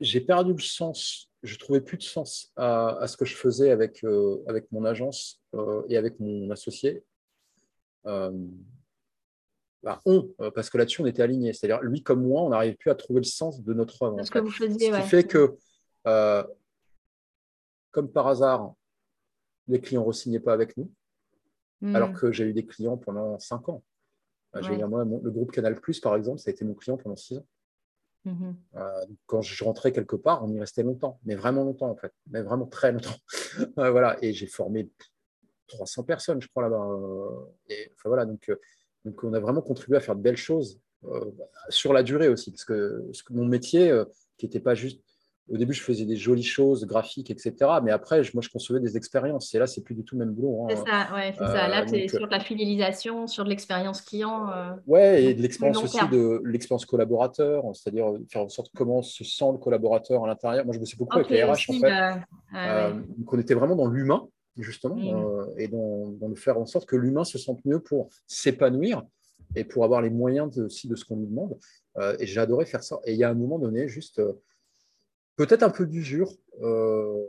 J'ai 0.00 0.20
perdu 0.20 0.52
le 0.52 0.60
sens 0.60 1.30
je 1.44 1.58
trouvais 1.58 1.82
plus 1.82 1.98
de 1.98 2.02
sens 2.02 2.50
à, 2.56 3.06
ce 3.06 3.16
que 3.16 3.24
je 3.24 3.36
faisais 3.36 3.70
avec, 3.70 4.02
euh, 4.02 4.42
avec 4.48 4.72
mon 4.72 4.84
agence 4.84 5.40
euh, 5.54 5.82
et 5.88 5.96
avec 5.96 6.18
mon 6.18 6.50
associé. 6.50 7.04
Euh, 9.84 9.90
bah, 9.90 10.00
on, 10.06 10.50
parce 10.50 10.70
que 10.70 10.78
là-dessus, 10.78 11.02
on 11.02 11.06
était 11.06 11.22
alignés. 11.22 11.52
C'est-à-dire, 11.52 11.82
lui 11.82 12.02
comme 12.02 12.26
moi, 12.26 12.42
on 12.42 12.50
n'arrivait 12.50 12.76
plus 12.76 12.90
à 12.90 12.94
trouver 12.94 13.20
le 13.20 13.26
sens 13.26 13.62
de 13.62 13.72
notre 13.74 14.02
œuvre. 14.02 14.22
Ce 14.22 14.30
que 14.30 14.38
vous 14.38 14.50
faisiez, 14.50 14.92
Ce 14.92 15.00
qui 15.00 15.08
fait 15.08 15.24
que, 15.24 15.56
comme 17.90 18.10
par 18.10 18.26
hasard, 18.26 18.74
les 19.68 19.80
clients 19.80 20.02
ne 20.02 20.08
re-signaient 20.08 20.40
pas 20.40 20.52
avec 20.52 20.76
nous, 20.76 20.90
hmm. 21.80 21.96
alors 21.96 22.12
que 22.12 22.32
j'ai 22.32 22.44
eu 22.44 22.52
des 22.52 22.66
clients 22.66 22.96
pendant 22.96 23.38
cinq 23.38 23.68
ans. 23.68 23.82
J'ai 24.60 24.76
moi, 24.84 25.04
le 25.04 25.30
groupe 25.30 25.50
Canal, 25.50 25.80
par 26.02 26.16
exemple, 26.16 26.38
ça 26.38 26.50
a 26.50 26.52
été 26.52 26.64
mon 26.64 26.74
client 26.74 26.96
pendant 26.96 27.16
six 27.16 27.38
ans. 27.38 27.46
Mhm. 28.24 28.56
Euh, 28.76 29.06
quand 29.26 29.42
je 29.42 29.64
rentrais 29.64 29.92
quelque 29.92 30.16
part, 30.16 30.42
on 30.42 30.48
y 30.48 30.58
restait 30.58 30.82
longtemps, 30.82 31.20
mais 31.24 31.34
vraiment 31.34 31.62
longtemps 31.62 31.90
en 31.90 31.96
fait, 31.96 32.12
mais 32.30 32.40
vraiment 32.40 32.66
très 32.66 32.92
longtemps. 32.92 33.16
voilà, 33.76 34.16
et 34.22 34.32
j'ai 34.32 34.46
formé 34.46 34.90
300 35.66 36.04
personnes, 36.04 36.40
je 36.40 36.48
crois 36.48 36.62
là-bas. 36.62 36.88
Et, 37.68 37.90
enfin, 37.92 38.08
voilà, 38.08 38.24
donc, 38.24 38.48
euh, 38.48 38.56
donc 39.04 39.22
on 39.22 39.32
a 39.32 39.40
vraiment 39.40 39.62
contribué 39.62 39.96
à 39.96 40.00
faire 40.00 40.16
de 40.16 40.22
belles 40.22 40.36
choses 40.36 40.80
euh, 41.04 41.30
sur 41.68 41.92
la 41.92 42.02
durée 42.02 42.28
aussi, 42.28 42.50
parce 42.50 42.64
que, 42.64 43.04
mon 43.30 43.44
métier, 43.44 43.92
qui 44.38 44.46
n'était 44.46 44.60
pas 44.60 44.74
juste 44.74 45.00
au 45.50 45.58
début, 45.58 45.74
je 45.74 45.82
faisais 45.82 46.06
des 46.06 46.16
jolies 46.16 46.42
choses 46.42 46.86
graphiques, 46.86 47.30
etc. 47.30 47.54
Mais 47.82 47.90
après, 47.90 48.22
moi, 48.32 48.42
je 48.42 48.48
concevais 48.48 48.80
des 48.80 48.96
expériences. 48.96 49.54
Et 49.54 49.58
là, 49.58 49.66
c'est 49.66 49.82
plus 49.82 49.94
du 49.94 50.02
tout 50.02 50.14
le 50.16 50.24
même 50.24 50.34
boulot. 50.34 50.62
Hein. 50.62 50.66
C'est 50.70 50.90
ça, 50.90 51.14
ouais, 51.14 51.34
c'est 51.36 51.44
ça. 51.44 51.68
Là, 51.68 51.82
euh, 51.82 51.86
tu 51.86 51.96
es 51.96 52.08
sur 52.08 52.26
de 52.26 52.32
la 52.32 52.40
fidélisation, 52.40 53.26
sur 53.26 53.44
de 53.44 53.50
l'expérience 53.50 54.00
client. 54.00 54.48
Euh, 54.50 54.72
ouais, 54.86 55.22
et 55.22 55.34
de 55.34 55.42
l'expérience 55.42 55.84
aussi 55.84 56.08
de 56.08 56.40
l'expérience 56.46 56.86
collaborateur, 56.86 57.62
c'est-à-dire 57.74 58.06
faire 58.30 58.42
en 58.42 58.48
sorte 58.48 58.70
comment 58.74 59.02
se 59.02 59.22
sent 59.22 59.52
le 59.52 59.58
collaborateur 59.58 60.24
à 60.24 60.28
l'intérieur. 60.28 60.64
Moi, 60.64 60.74
je 60.74 60.80
bossais 60.80 60.96
beaucoup 60.96 61.16
avec 61.16 61.28
les 61.28 61.44
RH, 61.44 61.50
en 61.50 61.72
fait. 61.74 61.80
Bah, 61.80 62.20
ah 62.54 62.90
donc, 62.92 63.32
on 63.32 63.38
était 63.38 63.54
vraiment 63.54 63.76
dans 63.76 63.88
l'humain, 63.88 64.26
justement, 64.56 64.96
mmh. 64.96 65.54
et 65.58 65.68
dans, 65.68 66.08
dans, 66.12 66.28
le 66.28 66.36
faire 66.36 66.58
en 66.58 66.66
sorte 66.66 66.86
que 66.86 66.96
l'humain 66.96 67.24
se 67.24 67.38
sente 67.38 67.64
mieux 67.64 67.80
pour 67.80 68.08
s'épanouir 68.26 69.02
et 69.56 69.64
pour 69.64 69.84
avoir 69.84 70.00
les 70.00 70.10
moyens 70.10 70.58
aussi 70.58 70.88
de 70.88 70.96
ce 70.96 71.04
qu'on 71.04 71.16
lui 71.16 71.26
demande. 71.26 71.58
et 72.18 72.26
j'ai 72.26 72.40
adoré 72.40 72.66
faire 72.66 72.82
ça. 72.82 73.00
Et 73.04 73.12
il 73.12 73.18
y 73.18 73.24
a 73.24 73.30
un 73.30 73.34
moment 73.34 73.58
donné, 73.58 73.88
juste 73.88 74.20
Peut-être 75.36 75.64
un 75.64 75.70
peu 75.70 75.86
d'usure, 75.86 76.30
euh, 76.62 77.26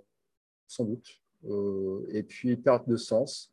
sans 0.67 0.85
doute. 0.85 1.07
Euh, 1.49 2.05
et 2.09 2.23
puis, 2.23 2.55
perte 2.55 2.87
de 2.87 2.97
sens. 2.97 3.51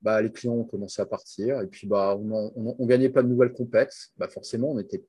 Bah, 0.00 0.22
les 0.22 0.30
clients 0.30 0.54
ont 0.54 0.64
commencé 0.64 1.02
à 1.02 1.06
partir. 1.06 1.60
Et 1.60 1.66
puis, 1.66 1.86
bah, 1.86 2.16
on 2.16 2.76
ne 2.78 2.86
gagnait 2.86 3.10
pas 3.10 3.22
de 3.22 3.28
nouvelles 3.28 3.52
compètes. 3.52 3.94
Bah, 4.16 4.28
forcément, 4.28 4.70
on 4.70 4.78
était, 4.78 5.04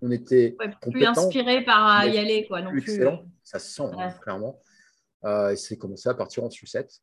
on 0.00 0.10
était 0.10 0.56
plus 0.82 1.04
inspiré 1.04 1.64
par 1.64 2.06
y 2.06 2.18
aller. 2.18 2.46
Quoi, 2.46 2.62
plus 2.62 2.80
excellent. 2.80 3.24
Ça 3.42 3.58
se 3.58 3.74
sent, 3.74 3.90
hein, 3.96 4.12
clairement. 4.22 4.60
Euh, 5.24 5.50
et 5.50 5.56
c'est 5.56 5.76
commencé 5.76 6.08
à 6.08 6.14
partir 6.14 6.44
en 6.44 6.50
sucette. 6.50 7.00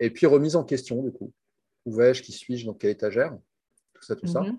Et 0.00 0.10
puis, 0.10 0.26
remise 0.26 0.56
en 0.56 0.64
question, 0.64 1.02
du 1.02 1.12
coup. 1.12 1.32
Où 1.84 1.94
vais-je 1.94 2.22
Qui 2.22 2.32
suis-je 2.32 2.66
Dans 2.66 2.74
quelle 2.74 2.90
étagère? 2.90 3.36
Tout 3.94 4.02
ça, 4.02 4.16
tout 4.16 4.26
ça. 4.26 4.40
Mhm 4.40 4.58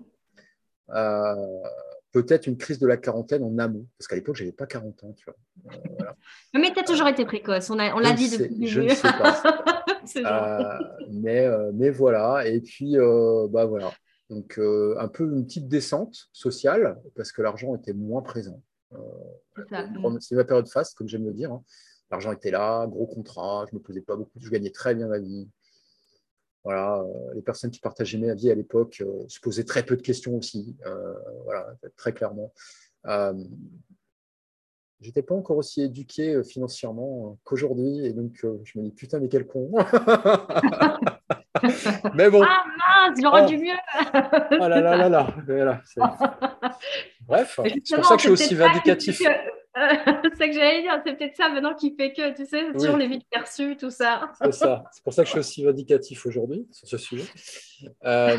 peut-être 2.12 2.46
une 2.46 2.56
crise 2.56 2.78
de 2.78 2.86
la 2.86 2.96
quarantaine 2.96 3.42
en 3.42 3.56
amont, 3.58 3.86
parce 3.98 4.08
qu'à 4.08 4.16
l'époque, 4.16 4.36
je 4.36 4.44
n'avais 4.44 4.54
pas 4.54 4.66
40 4.66 5.04
ans. 5.04 5.12
Tu 5.12 5.24
vois. 5.24 5.36
Euh, 5.72 6.10
Mais 6.54 6.72
tu 6.72 6.80
as 6.80 6.84
toujours 6.84 7.08
été 7.08 7.24
précoce, 7.24 7.70
on 7.70 7.76
l'a 7.76 7.94
on 7.94 8.14
dit 8.14 8.30
depuis 8.30 8.66
Je 8.66 8.80
ne 8.80 8.88
sais 8.88 9.02
pas. 9.02 9.42
euh, 10.16 10.78
mais, 11.10 11.46
euh, 11.46 11.70
mais 11.74 11.90
voilà, 11.90 12.46
et 12.46 12.60
puis, 12.60 12.96
euh, 12.96 13.46
bah 13.48 13.66
voilà. 13.66 13.92
Donc, 14.28 14.60
un 14.60 15.08
peu 15.08 15.24
une 15.24 15.44
petite 15.44 15.68
descente 15.68 16.28
sociale, 16.32 17.00
parce 17.16 17.32
que 17.32 17.42
l'argent 17.42 17.74
était 17.74 17.92
moins 17.92 18.22
présent. 18.22 18.62
C'est 20.20 20.36
ma 20.36 20.44
période 20.44 20.68
faste, 20.68 20.96
comme 20.96 21.08
j'aime 21.08 21.24
le 21.24 21.32
dire. 21.32 21.52
Hein. 21.52 21.64
L'argent 22.10 22.32
était 22.32 22.50
là, 22.50 22.86
gros 22.86 23.06
contrat, 23.06 23.66
je 23.68 23.74
ne 23.74 23.78
me 23.78 23.84
posais 23.84 24.00
pas 24.00 24.16
beaucoup, 24.16 24.38
je 24.40 24.50
gagnais 24.50 24.70
très 24.70 24.94
bien 24.94 25.06
ma 25.06 25.18
vie. 25.18 25.48
Voilà, 26.64 26.98
euh, 26.98 27.34
les 27.34 27.40
personnes 27.40 27.70
qui 27.70 27.80
partageaient 27.80 28.18
ma 28.18 28.34
vie 28.34 28.50
à 28.50 28.54
l'époque 28.54 28.98
euh, 29.00 29.24
se 29.28 29.40
posaient 29.40 29.64
très 29.64 29.82
peu 29.82 29.96
de 29.96 30.02
questions 30.02 30.36
aussi, 30.36 30.76
euh, 30.86 31.14
voilà, 31.44 31.66
très 31.96 32.12
clairement. 32.12 32.52
J'étais 35.00 35.22
pas 35.22 35.34
encore 35.34 35.56
aussi 35.56 35.80
éduqué 35.80 36.44
financièrement 36.44 37.38
qu'aujourd'hui, 37.42 38.04
et 38.04 38.12
donc 38.12 38.44
je 38.64 38.78
me 38.78 38.84
dis 38.84 38.90
putain, 38.90 39.18
mais 39.18 39.28
quel 39.28 39.46
con! 39.46 39.70
mais 42.14 42.28
bon. 42.28 42.44
Ah 42.46 43.08
mince, 43.08 43.18
il 43.18 43.26
aurait 43.26 43.44
oh. 43.44 43.48
dû 43.48 43.56
mieux! 43.56 43.72
oh 44.60 44.68
là 44.68 44.82
là 44.82 45.08
là 45.08 45.08
là! 45.08 45.34
Bref, 47.26 47.58
c'est 47.82 47.96
pour 47.96 48.04
ça 48.04 48.16
que 48.16 48.20
je 48.20 48.26
suis 48.26 48.32
aussi 48.32 48.54
vindicatif. 48.54 49.22
c'est 50.36 50.48
que 50.48 50.54
j'allais 50.54 50.82
dire, 50.82 51.00
c'est 51.04 51.16
peut-être 51.16 51.36
ça 51.36 51.48
maintenant 51.48 51.74
qui 51.74 51.94
fait 51.96 52.12
que, 52.12 52.34
tu 52.34 52.46
sais, 52.46 52.72
toujours 52.72 52.96
les 52.96 53.08
vies 53.08 53.24
perçues, 53.30 53.76
tout 53.76 53.90
ça. 53.90 54.32
c'est 54.40 54.52
ça, 54.52 54.84
c'est 54.92 55.02
pour 55.02 55.12
ça 55.12 55.22
que 55.22 55.26
je 55.26 55.32
suis 55.32 55.40
aussi 55.40 55.64
vindicatif 55.64 56.26
aujourd'hui 56.26 56.66
sur 56.70 56.88
ce 56.88 56.98
sujet. 56.98 57.24
Euh, 58.04 58.38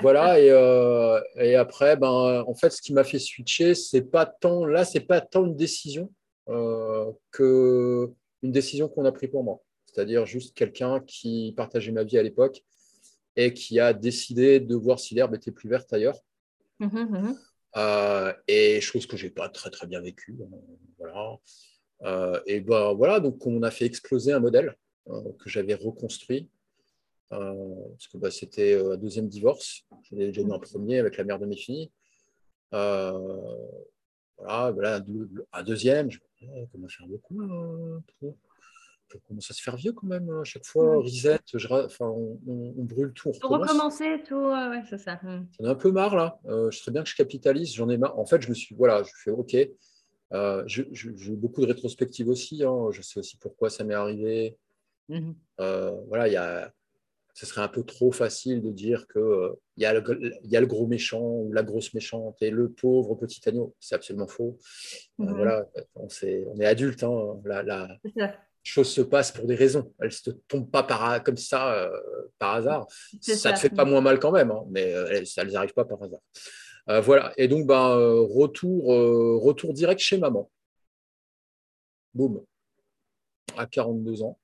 voilà, 0.00 0.40
et, 0.40 0.50
euh, 0.50 1.20
et, 1.36 1.56
après, 1.56 1.96
ben, 1.96 2.44
en 2.46 2.54
fait, 2.54 2.70
ce 2.70 2.80
qui 2.80 2.92
m'a 2.92 3.04
fait 3.04 3.18
switcher, 3.18 3.74
c'est 3.74 4.02
pas 4.02 4.26
tant, 4.26 4.64
là, 4.64 4.84
c'est 4.84 5.00
pas 5.00 5.20
tant 5.20 5.44
une 5.44 5.56
décision 5.56 6.10
euh, 6.48 7.10
que 7.32 8.10
une 8.42 8.52
décision 8.52 8.88
qu'on 8.88 9.04
a 9.04 9.12
prise 9.12 9.30
pour 9.30 9.42
moi. 9.42 9.60
C'est-à-dire 9.86 10.26
juste 10.26 10.54
quelqu'un 10.54 11.00
qui 11.00 11.54
partageait 11.56 11.90
ma 11.90 12.04
vie 12.04 12.18
à 12.18 12.22
l'époque 12.22 12.62
et 13.34 13.52
qui 13.52 13.80
a 13.80 13.92
décidé 13.92 14.60
de 14.60 14.74
voir 14.74 15.00
si 15.00 15.14
l'herbe 15.14 15.34
était 15.34 15.50
plus 15.50 15.68
verte 15.68 15.92
ailleurs. 15.92 16.20
Mmh 16.78 16.86
mmh 16.86 17.36
euh, 17.76 18.32
et 18.48 18.80
chose 18.80 19.06
que 19.06 19.16
j'ai 19.16 19.30
pas 19.30 19.48
très 19.48 19.70
très 19.70 19.86
bien 19.86 20.00
vécu. 20.00 20.36
Euh, 20.40 20.46
voilà. 20.98 21.38
Euh, 22.02 22.40
et 22.46 22.60
ben 22.60 22.92
voilà, 22.94 23.20
donc 23.20 23.46
on 23.46 23.62
a 23.62 23.70
fait 23.70 23.86
exploser 23.86 24.32
un 24.32 24.40
modèle 24.40 24.76
que 25.38 25.48
j'avais 25.48 25.74
reconstruit. 25.74 26.50
parce 27.30 28.08
que 28.12 28.18
bah, 28.18 28.30
c'était 28.30 28.74
un 28.74 28.96
deuxième 28.96 29.28
divorce. 29.28 29.84
J'ai 30.02 30.16
déjà 30.16 30.42
eu 30.42 30.52
un 30.52 30.58
premier 30.58 30.98
avec 30.98 31.16
la 31.16 31.24
mère 31.24 31.38
de 31.38 31.46
mes 31.46 31.56
filles. 31.56 31.90
voilà, 32.72 33.12
voilà 34.38 35.00
un, 35.52 35.62
deuxième. 35.62 36.10
Je 36.10 36.18
me 36.42 36.66
comment 36.66 36.88
faire 36.88 37.06
beaucoup 37.06 37.40
on 39.14 39.18
commence 39.28 39.50
à 39.50 39.54
se 39.54 39.62
faire 39.62 39.76
vieux 39.76 39.92
quand 39.92 40.06
même 40.06 40.28
hein, 40.30 40.40
à 40.40 40.44
chaque 40.44 40.64
fois. 40.64 40.96
Reset, 40.96 41.38
enfin, 41.70 42.06
on, 42.06 42.72
brûle 42.84 43.12
tout. 43.12 43.30
On 43.42 43.48
recommencer 43.48 44.22
tout, 44.26 44.34
ouais, 44.34 44.82
c'est 44.88 44.98
ça. 44.98 45.20
Hmm. 45.22 45.46
J'en 45.58 45.66
ai 45.66 45.70
un 45.70 45.74
peu 45.74 45.92
marre 45.92 46.16
là. 46.16 46.40
Euh, 46.46 46.70
je 46.70 46.78
serais 46.78 46.92
bien 46.92 47.02
que 47.02 47.08
je 47.08 47.16
capitalise. 47.16 47.74
J'en 47.74 47.88
ai 47.88 47.98
marre. 47.98 48.18
En 48.18 48.26
fait, 48.26 48.42
je 48.42 48.48
me 48.48 48.54
suis, 48.54 48.74
voilà, 48.74 49.02
je 49.02 49.10
fais 49.22 49.30
OK. 49.30 49.56
Euh, 50.32 50.64
j'ai 50.66 51.36
beaucoup 51.36 51.60
de 51.60 51.66
rétrospectives 51.66 52.28
aussi. 52.28 52.64
Hein. 52.64 52.88
Je 52.90 53.02
sais 53.02 53.20
aussi 53.20 53.36
pourquoi 53.36 53.70
ça 53.70 53.84
m'est 53.84 53.94
arrivé. 53.94 54.56
Mhm. 55.08 55.34
Euh, 55.60 55.92
voilà, 56.08 56.26
il 56.26 56.32
y 56.32 56.36
a, 56.36 56.72
ce 57.34 57.46
serait 57.46 57.60
un 57.60 57.68
peu 57.68 57.84
trop 57.84 58.12
facile 58.12 58.62
de 58.62 58.70
dire 58.70 59.06
que 59.06 59.54
il 59.76 59.82
y, 59.82 59.86
a 59.86 59.92
le, 59.92 60.32
y 60.44 60.56
a 60.56 60.60
le 60.60 60.66
gros 60.66 60.86
méchant 60.86 61.22
ou 61.22 61.52
la 61.52 61.62
grosse 61.62 61.92
méchante 61.92 62.40
et 62.40 62.50
le 62.50 62.72
pauvre 62.72 63.14
petit 63.14 63.46
agneau. 63.46 63.74
C'est 63.78 63.94
absolument 63.94 64.26
faux. 64.26 64.58
Mhm. 65.18 65.34
voilà, 65.34 65.68
on, 65.94 66.08
est, 66.08 66.46
on 66.46 66.58
est 66.58 66.66
adulte. 66.66 67.04
Hein. 67.04 67.40
La, 67.44 67.62
la, 67.62 67.88
choses 68.66 68.90
se 68.92 69.00
passent 69.00 69.32
pour 69.32 69.46
des 69.46 69.54
raisons. 69.54 69.92
Elles 70.00 70.08
ne 70.26 70.32
te 70.32 70.38
tombent 70.48 70.70
pas 70.70 70.82
par, 70.82 71.22
comme 71.22 71.36
ça 71.36 71.90
par 72.38 72.54
hasard. 72.54 72.86
Ça 73.20 73.50
ne 73.50 73.54
te 73.54 73.60
fait 73.60 73.70
pas 73.70 73.84
moins 73.84 74.00
mal 74.00 74.18
quand 74.18 74.32
même, 74.32 74.50
hein, 74.50 74.64
mais 74.70 75.24
ça 75.24 75.44
ne 75.44 75.48
les 75.48 75.56
arrive 75.56 75.72
pas 75.72 75.84
par 75.84 76.02
hasard. 76.02 76.20
Euh, 76.88 77.00
voilà. 77.00 77.32
Et 77.36 77.48
donc, 77.48 77.66
ben, 77.66 77.96
retour, 77.96 78.86
retour 79.42 79.72
direct 79.72 80.00
chez 80.00 80.18
maman. 80.18 80.50
Boum. 82.14 82.42
À 83.56 83.66
42 83.66 84.22
ans. 84.22 84.38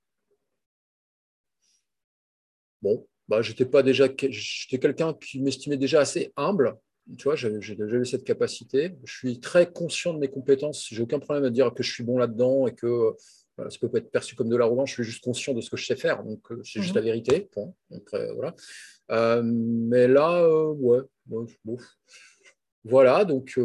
Bon, 2.83 3.07
bah, 3.29 3.43
j'étais 3.43 3.65
pas 3.65 3.83
déjà, 3.83 4.09
j'étais 4.29 4.79
quelqu'un 4.79 5.15
qui 5.15 5.41
m'estimait 5.41 5.77
déjà 5.77 6.01
assez 6.01 6.33
humble. 6.37 6.77
Tu 7.17 7.25
vois, 7.25 7.37
j'ai 7.37 7.51
déjà 7.51 7.97
eu 7.97 8.05
cette 8.05 8.25
capacité. 8.25 8.95
Je 9.05 9.17
suis 9.17 9.41
très 9.41 9.71
conscient 9.71 10.15
de 10.15 10.19
mes 10.19 10.29
compétences. 10.29 10.89
J'ai 10.91 11.03
aucun 11.03 11.19
problème 11.19 11.45
à 11.45 11.51
dire 11.51 11.73
que 11.75 11.83
je 11.83 11.93
suis 11.93 12.05
bon 12.05 12.19
là-dedans 12.19 12.67
et 12.67 12.75
que 12.75 13.15
ça 13.71 13.79
peut 13.79 13.89
pas 13.89 13.99
être 13.99 14.11
perçu 14.11 14.35
comme 14.35 14.49
de 14.49 14.57
l'arrogance, 14.57 14.91
je 14.91 14.95
suis 14.95 15.05
juste 15.05 15.25
conscient 15.25 15.55
de 15.55 15.61
ce 15.61 15.71
que 15.71 15.77
je 15.77 15.87
sais 15.87 15.97
faire, 15.97 16.23
donc 16.23 16.41
euh, 16.51 16.63
c'est 16.65 16.81
juste 16.81 16.95
mhm. 16.95 17.01
la 17.01 17.03
vérité. 17.03 17.51
Euh, 17.57 18.33
voilà. 18.35 18.55
Euh, 19.11 19.43
mais 19.45 20.09
là, 20.09 20.49
ouais, 20.49 21.01
voilà, 22.85 23.25
donc, 23.25 23.59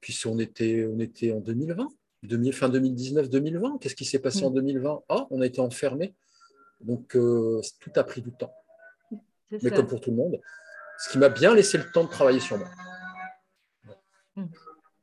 puis 0.00 0.20
on 0.26 0.38
était, 0.38 0.88
on 0.90 0.98
était 1.00 1.32
en 1.32 1.40
2020, 1.40 1.88
fin 2.52 2.68
2019-2020, 2.68 3.78
qu'est-ce 3.78 3.94
qui 3.94 4.04
s'est 4.04 4.18
passé 4.18 4.44
en 4.44 4.50
2020 4.50 4.92
mhm. 4.92 5.00
Ah, 5.08 5.26
on 5.30 5.40
a 5.40 5.46
été 5.46 5.60
enfermés, 5.60 6.14
donc 6.80 7.08
tout 7.08 7.92
a 7.94 8.04
pris 8.04 8.22
du 8.22 8.32
temps. 8.32 8.54
Mais 9.50 9.70
comme 9.70 9.86
pour 9.86 10.00
tout 10.00 10.10
le 10.10 10.16
monde, 10.16 10.40
ce 10.98 11.10
qui 11.10 11.18
m'a 11.18 11.28
bien 11.28 11.54
laissé 11.54 11.78
le 11.78 11.90
temps 11.90 12.04
de 12.04 12.10
travailler 12.10 12.40
sur 12.40 12.58
moi. 12.58 12.68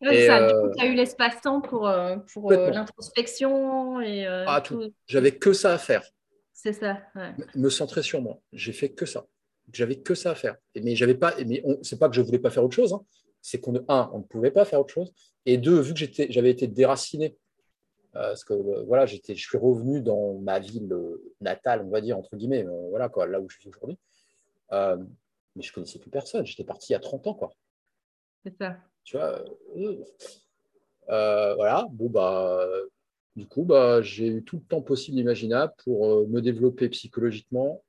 Ça, 0.04 0.48
du 0.48 0.54
coup, 0.54 0.68
euh, 0.68 0.74
tu 0.76 0.84
as 0.84 0.88
eu 0.88 0.94
l'espace-temps 0.94 1.62
pour, 1.62 1.88
euh, 1.88 2.18
pour 2.34 2.52
euh, 2.52 2.70
l'introspection 2.70 4.02
et 4.02 4.26
ah, 4.26 4.62
tout. 4.62 4.94
J'avais 5.08 5.38
que 5.38 5.54
ça 5.54 5.74
à 5.74 5.78
faire. 5.78 6.04
C'est 6.54 6.74
ça. 6.74 7.00
Me 7.56 7.70
centrer 7.70 8.02
sur 8.02 8.22
moi. 8.22 8.40
J'ai 8.52 8.74
fait 8.74 8.90
que 8.90 9.06
ça. 9.06 9.26
J'avais 9.72 9.98
que 9.98 10.16
ça 10.16 10.32
à 10.32 10.36
faire. 10.36 10.58
Mais 10.82 10.96
j'avais 10.96 11.16
pas. 11.16 11.34
Mais 11.46 11.64
c'est 11.82 12.00
pas 12.00 12.10
que 12.10 12.16
je 12.16 12.22
voulais 12.22 12.40
pas 12.40 12.50
faire 12.50 12.64
autre 12.64 12.76
chose. 12.76 12.94
Hein. 12.94 13.04
C'est 13.42 13.60
qu'on 13.60 13.76
un, 13.88 14.10
on 14.14 14.20
ne 14.20 14.24
pouvait 14.24 14.52
pas 14.52 14.66
faire 14.66 14.80
autre 14.80 14.94
chose. 14.94 15.14
Et 15.46 15.58
deux, 15.58 15.80
vu 15.80 15.94
que 15.94 16.00
j'étais, 16.00 16.28
j'avais 16.30 16.50
été 16.50 16.68
déraciné 16.68 17.38
parce 18.14 18.46
que 18.46 18.54
voilà, 18.86 19.06
je 19.06 19.18
suis 19.34 19.58
revenu 19.58 20.00
dans 20.00 20.36
ma 20.40 20.60
ville 20.60 20.90
natale, 21.42 21.82
on 21.86 21.90
va 21.90 22.00
dire, 22.00 22.18
entre 22.18 22.38
guillemets, 22.38 22.66
voilà, 22.90 23.10
quoi, 23.10 23.28
là 23.28 23.42
où 23.42 23.50
je 23.50 23.60
suis 23.60 23.68
aujourd'hui. 23.68 23.98
mais 24.72 25.62
je 25.62 25.74
connaissais 25.74 26.00
plus 26.00 26.10
personne. 26.10 26.46
J'étais 26.46 26.64
parti 26.64 26.92
il 26.92 26.94
y 26.94 26.96
a 26.96 27.00
30 27.00 27.28
ans. 27.28 27.34
Quoi. 27.34 27.52
C'est 28.46 28.56
ça. 28.58 28.78
Tu 29.06 29.18
vois, 29.18 29.46
voilà, 31.08 31.88
bon, 31.92 32.10
bah, 32.10 32.68
du 33.36 33.48
coup, 33.48 33.64
bah, 33.64 34.02
j'ai 34.02 34.28
eu 34.28 34.44
tout 34.44 34.58
le 34.58 34.64
temps 34.64 34.82
possible 34.82 35.18
imaginable 35.20 35.74
pour 35.84 36.28
me 36.28 36.42
développer 36.42 36.90
psychologiquement, 36.90 37.84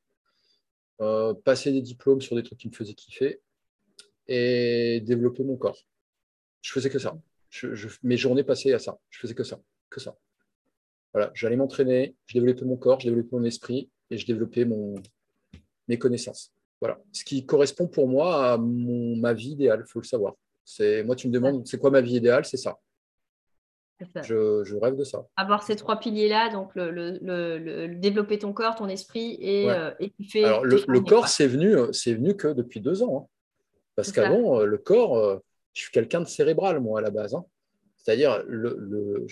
passer 1.45 1.73
des 1.73 1.83
diplômes 1.83 2.21
sur 2.21 2.37
des 2.37 2.43
trucs 2.43 2.59
qui 2.59 2.69
me 2.69 2.75
faisaient 2.75 2.95
kiffer 2.95 3.41
et 4.29 5.01
développer 5.01 5.43
mon 5.43 5.57
corps. 5.57 5.79
Je 6.63 6.71
faisais 6.73 6.91
que 6.91 6.99
ça. 6.99 7.17
Mes 8.03 8.17
journées 8.17 8.45
passaient 8.45 8.73
à 8.73 8.79
ça. 8.79 8.99
Je 9.09 9.19
faisais 9.19 9.35
que 9.35 9.45
ça. 9.45 9.61
Que 9.89 10.01
ça. 10.01 10.17
Voilà, 11.15 11.31
j'allais 11.33 11.57
m'entraîner, 11.57 12.15
je 12.27 12.35
développais 12.35 12.67
mon 12.67 12.77
corps, 12.77 13.01
je 13.01 13.09
développais 13.09 13.35
mon 13.37 13.45
esprit 13.45 13.89
et 14.11 14.19
je 14.19 14.27
développais 14.27 14.67
mon, 14.67 14.95
mes 15.89 15.99
connaissances. 15.99 16.53
Voilà. 16.79 17.01
Ce 17.13 17.25
qui 17.25 17.47
correspond 17.47 17.89
pour 17.89 18.07
moi 18.07 18.53
à 18.53 18.59
mon, 18.59 19.17
ma 19.17 19.33
vie 19.33 19.53
idéale, 19.53 19.85
il 19.87 19.91
faut 19.91 20.01
le 20.01 20.05
savoir. 20.05 20.37
C'est, 20.67 21.05
moi, 21.05 21.15
tu 21.15 21.29
me 21.29 21.33
demandes, 21.33 21.67
c'est 21.67 21.79
quoi 21.79 21.91
ma 21.91 22.01
vie 22.01 22.17
idéale? 22.17 22.45
C'est 22.45 22.57
ça. 22.57 22.79
Je, 24.23 24.77
rêve 24.77 24.97
de 24.97 25.05
ça. 25.05 25.27
Avoir 25.37 25.63
ces 25.63 25.77
trois 25.77 25.99
piliers-là, 25.99 26.51
donc 26.51 26.75
le, 26.75 26.91
le, 26.91 27.95
développer 27.95 28.39
ton 28.39 28.53
corps, 28.53 28.75
ton 28.75 28.89
esprit 28.89 29.39
et, 29.41 29.71
euh, 29.71 29.91
fait. 30.29 30.45
Alors, 30.45 30.65
le, 30.65 31.01
corps, 31.01 31.29
c'est 31.29 31.47
venu, 31.47 31.77
c'est 31.93 32.13
venu 32.13 32.37
que 32.37 32.49
depuis 32.49 32.81
deux 32.81 33.03
ans. 33.03 33.23
Hein. 33.23 33.37
Parce 33.95 34.13
qu'avant, 34.13 34.61
euh, 34.61 34.67
le 34.67 34.77
corps, 34.77 35.17
euh, 35.17 35.39
je 35.73 35.83
suis 35.83 35.93
quelqu'un 35.93 36.21
de 36.21 36.27
cérébral, 36.27 36.81
moi, 36.81 36.99
à 36.99 37.03
la 37.03 37.11
base. 37.11 37.35
Hein. 37.35 37.47
C'est-à-dire, 37.97 38.43
le, 38.47 39.25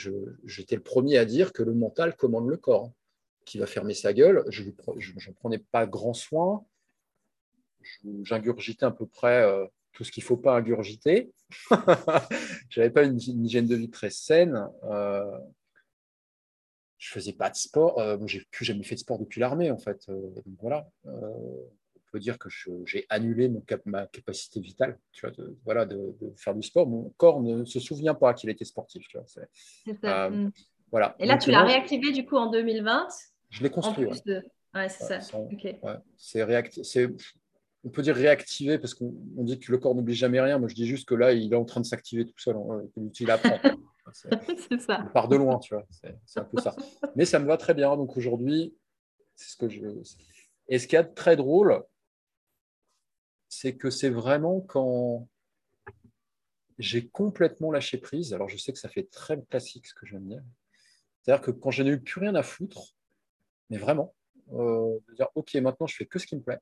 j'étais 0.44 0.76
le 0.76 0.82
premier 0.82 1.18
à 1.18 1.24
dire 1.24 1.52
que 1.52 1.62
le 1.62 1.74
mental 1.74 2.16
commande 2.16 2.48
le 2.48 2.56
corps, 2.56 2.86
hein, 2.86 2.92
qui 3.44 3.58
va 3.58 3.66
fermer 3.66 3.94
sa 3.94 4.12
gueule. 4.12 4.44
Je 4.48 4.62
n'en 4.64 5.32
prenais 5.34 5.58
pas 5.58 5.86
grand 5.86 6.14
soin. 6.14 6.64
J'ingurgitais 8.22 8.86
à 8.86 8.90
peu 8.90 9.04
près 9.06 9.42
euh, 9.42 9.66
tout 9.94 10.04
ce 10.04 10.12
qu'il 10.12 10.22
ne 10.22 10.26
faut 10.26 10.36
pas 10.36 10.56
ingurgiter. 10.56 11.32
je 12.68 12.80
n'avais 12.80 12.90
pas 12.90 13.04
une, 13.04 13.18
hygiène 13.18 13.66
de 13.66 13.76
vie 13.76 13.90
très 13.90 14.10
saine. 14.10 14.68
Euh, 14.84 15.38
je 16.98 17.10
ne 17.10 17.14
faisais 17.14 17.32
pas 17.32 17.48
de 17.48 17.56
sport. 17.56 17.98
Euh, 17.98 18.18
je 18.26 18.38
n'ai 18.38 18.44
plus 18.50 18.64
jamais 18.64 18.84
fait 18.84 18.96
de 18.96 19.00
sport 19.00 19.18
depuis 19.18 19.40
l'armée, 19.40 19.70
en 19.70 19.78
fait. 19.78 20.06
donc 20.08 20.44
voilà 20.60 20.86
dire 22.18 22.38
que 22.38 22.48
j'ai 22.84 23.06
annulé 23.08 23.48
mon 23.48 23.62
ma 23.86 24.06
capacité 24.06 24.60
vitale 24.60 24.98
tu 25.12 25.22
vois, 25.22 25.30
de, 25.30 25.56
voilà, 25.64 25.86
de, 25.86 26.14
faire 26.36 26.54
du 26.54 26.62
sport. 26.62 26.86
Mon 26.86 27.12
corps 27.16 27.40
ne 27.40 27.64
se 27.64 27.80
souvient 27.80 28.14
pas 28.14 28.34
qu'il 28.34 28.50
était 28.50 28.64
sportif. 28.64 29.06
Tu 29.08 29.18
vois, 29.18 29.26
euh, 30.04 30.30
mm. 30.30 30.52
voilà. 30.90 31.14
Et 31.18 31.26
là, 31.26 31.38
tu 31.38 31.50
l'as 31.50 31.64
réactivé 31.64 32.12
du 32.12 32.24
coup 32.24 32.36
en 32.36 32.50
2020 32.50 33.08
Je 33.50 33.62
l'ai 33.62 33.70
construit. 33.70 34.06
Ouais. 34.06 34.88
c'est 34.88 35.20
ça. 35.20 35.38
On 37.84 37.90
peut 37.90 38.02
dire 38.02 38.16
réactiver 38.16 38.78
parce 38.78 38.94
qu'on 38.94 39.12
dit 39.12 39.58
que 39.58 39.70
le 39.70 39.78
corps 39.78 39.94
n'oublie 39.94 40.14
jamais 40.14 40.40
rien. 40.40 40.58
Moi, 40.58 40.68
je 40.68 40.74
dis 40.74 40.86
juste 40.86 41.06
que 41.06 41.14
là, 41.14 41.32
il 41.32 41.52
est 41.52 41.56
en 41.56 41.64
train 41.64 41.80
de 41.80 41.86
s'activer 41.86 42.24
tout 42.24 42.38
seul. 42.38 42.56
Hein, 42.56 42.82
il 43.20 43.30
apprend. 43.30 43.58
c'est 44.12 44.80
ça. 44.80 45.04
On 45.06 45.12
part 45.12 45.28
de 45.28 45.36
loin, 45.36 45.58
tu 45.58 45.74
vois. 45.74 45.86
C'est 46.24 46.40
un 46.40 46.44
peu 46.44 46.60
ça. 46.60 46.74
Mais 47.14 47.24
ça 47.24 47.38
me 47.38 47.46
va 47.46 47.56
très 47.56 47.74
bien. 47.74 47.94
Donc 47.96 48.16
aujourd'hui, 48.16 48.74
c'est 49.34 49.50
ce 49.50 49.56
que 49.56 49.68
je. 49.68 49.80
Et 50.68 50.78
ce 50.78 50.86
qui 50.86 50.96
est 50.96 51.04
très 51.04 51.36
drôle, 51.36 51.82
c'est 53.48 53.76
que 53.76 53.90
c'est 53.90 54.10
vraiment 54.10 54.60
quand 54.60 55.28
j'ai 56.78 57.06
complètement 57.08 57.70
lâché 57.70 57.98
prise. 57.98 58.34
Alors, 58.34 58.48
je 58.48 58.56
sais 58.56 58.72
que 58.72 58.78
ça 58.78 58.88
fait 58.88 59.08
très 59.10 59.40
classique 59.42 59.86
ce 59.86 59.94
que 59.94 60.06
je 60.06 60.12
viens 60.12 60.20
de 60.20 60.28
dire. 60.28 60.42
C'est-à-dire 61.22 61.44
que 61.44 61.50
quand 61.50 61.70
je 61.70 61.82
n'ai 61.82 61.90
eu 61.90 62.00
plus 62.00 62.20
rien 62.20 62.34
à 62.34 62.42
foutre, 62.42 62.94
mais 63.70 63.78
vraiment, 63.78 64.14
euh, 64.52 64.98
de 65.08 65.14
dire 65.14 65.28
OK, 65.34 65.54
maintenant 65.54 65.86
je 65.86 65.96
fais 65.96 66.06
que 66.06 66.18
ce 66.18 66.26
qui 66.26 66.36
me 66.36 66.42
plaît. 66.42 66.60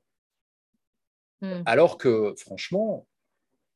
Hmm. 1.43 1.61
Alors 1.65 1.97
que, 1.97 2.33
franchement, 2.37 3.05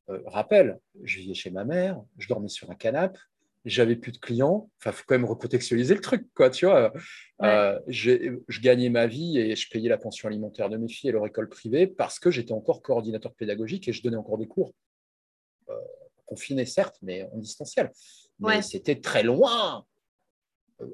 euh, 0.10 0.22
rappel, 0.26 0.80
je 1.04 1.20
vivais 1.20 1.34
chez 1.34 1.50
ma 1.50 1.66
mère, 1.66 2.02
je 2.18 2.30
dormais 2.30 2.48
sur 2.48 2.72
un 2.72 2.76
canapé, 2.76 3.20
j'avais 3.66 3.98
plus 3.98 4.14
de 4.14 4.20
clients. 4.20 4.70
Enfin, 4.80 4.94
faut 4.94 5.04
quand 5.06 5.16
même 5.16 5.26
recontextualiser 5.26 5.94
le 5.94 6.00
truc, 6.00 6.26
quoi. 6.34 6.50
Tu 6.50 6.66
vois, 6.66 6.94
euh, 7.42 7.78
je 7.88 8.62
gagnais 8.62 8.90
ma 8.90 9.06
vie 9.06 9.38
et 9.38 9.58
je 9.58 9.70
payais 9.70 9.90
la 9.90 9.98
pension 9.98 10.30
alimentaire 10.30 10.70
de 10.70 10.78
mes 10.78 10.88
filles 10.88 11.10
et 11.10 11.14
leur 11.14 11.28
école 11.28 11.50
privée 11.50 11.88
parce 11.88 12.20
que 12.20 12.32
j'étais 12.32 12.54
encore 12.54 12.82
coordinateur 12.82 13.34
pédagogique 13.34 13.90
et 13.90 13.92
je 13.92 14.02
donnais 14.02 14.16
encore 14.16 14.38
des 14.38 14.48
cours. 14.48 14.74
Euh, 15.70 15.74
confinés, 16.26 16.66
certes, 16.66 16.98
mais 17.02 17.28
en 17.34 17.38
distanciel. 17.38 17.92
Mais 18.40 18.62
c'était 18.62 19.00
très 19.02 19.24
loin. 19.24 19.86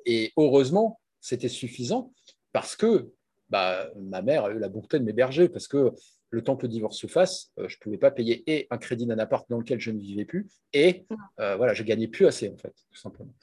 Et 0.05 0.32
heureusement, 0.38 0.99
c'était 1.19 1.49
suffisant 1.49 2.11
parce 2.51 2.76
que 2.76 3.11
bah, 3.49 3.89
ma 3.95 4.21
mère 4.21 4.45
a 4.45 4.51
eu 4.51 4.57
la 4.59 4.69
bonté 4.69 4.99
de 4.99 5.03
m'héberger 5.03 5.49
parce 5.49 5.67
que 5.67 5.91
le 6.34 6.43
temps 6.43 6.57
que 6.57 6.63
le 6.63 6.69
divorce 6.69 6.97
se 6.97 7.05
fasse, 7.05 7.51
euh, 7.59 7.69
je 7.69 7.77
ne 7.77 7.79
pouvais 7.79 7.97
pas 7.97 8.09
payer 8.09 8.43
et 8.47 8.67
un 8.71 8.79
crédit 8.79 9.05
d'un 9.05 9.19
appart 9.19 9.47
dans 9.49 9.59
lequel 9.59 9.79
je 9.79 9.91
ne 9.91 9.99
vivais 9.99 10.25
plus, 10.25 10.47
et 10.73 11.05
euh, 11.39 11.55
voilà, 11.57 11.75
je 11.75 11.84
gagnais 11.84 12.07
plus 12.07 12.25
assez, 12.25 12.49
en 12.49 12.57
fait, 12.57 12.73
tout 12.91 12.97
simplement. 12.97 13.34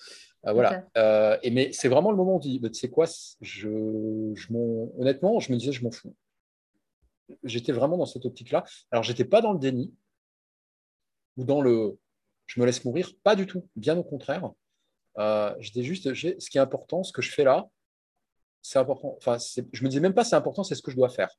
Euh, 0.47 0.53
voilà. 0.53 1.39
et, 1.43 1.51
mais 1.51 1.71
c'est 1.73 1.89
vraiment 1.89 2.11
le 2.11 2.17
moment 2.17 2.33
où 2.33 2.37
on 2.37 2.41
dit, 2.41 2.61
tu 2.61 2.75
sais 2.75 2.91
quoi, 2.91 3.07
je, 3.41 3.69
honnêtement, 4.99 5.39
je 5.39 5.53
me 5.53 5.57
disais, 5.57 5.71
je 5.71 5.85
m'en 5.85 5.93
fous. 5.93 6.15
J'étais 7.45 7.71
vraiment 7.71 7.97
dans 7.97 8.07
cette 8.07 8.27
optique-là. 8.27 8.65
Alors, 8.91 9.05
j'étais 9.05 9.25
pas 9.25 9.41
dans 9.41 9.53
le 9.53 9.61
déni 9.61 9.95
ou 11.37 11.45
dans 11.45 11.61
le 11.61 11.97
je 12.47 12.61
me 12.61 12.67
laisse 12.67 12.85
mourir, 12.85 13.13
pas 13.23 13.37
du 13.37 13.47
tout, 13.47 13.69
bien 13.77 13.97
au 13.97 14.03
contraire. 14.03 14.51
j'étais 15.61 15.85
juste, 15.85 16.13
ce 16.13 16.51
qui 16.51 16.59
est 16.59 16.61
important, 16.61 17.05
ce 17.05 17.13
que 17.13 17.23
je 17.23 17.31
fais 17.31 17.45
là, 17.45 17.69
c'est 18.63 18.81
important. 18.81 19.15
Enfin, 19.17 19.37
je 19.39 19.85
me 19.85 19.89
disais 19.89 20.01
même 20.01 20.15
pas 20.15 20.25
c'est 20.25 20.35
important, 20.35 20.65
c'est 20.65 20.75
ce 20.75 20.83
que 20.83 20.91
je 20.91 20.97
dois 20.97 21.09
faire. 21.09 21.31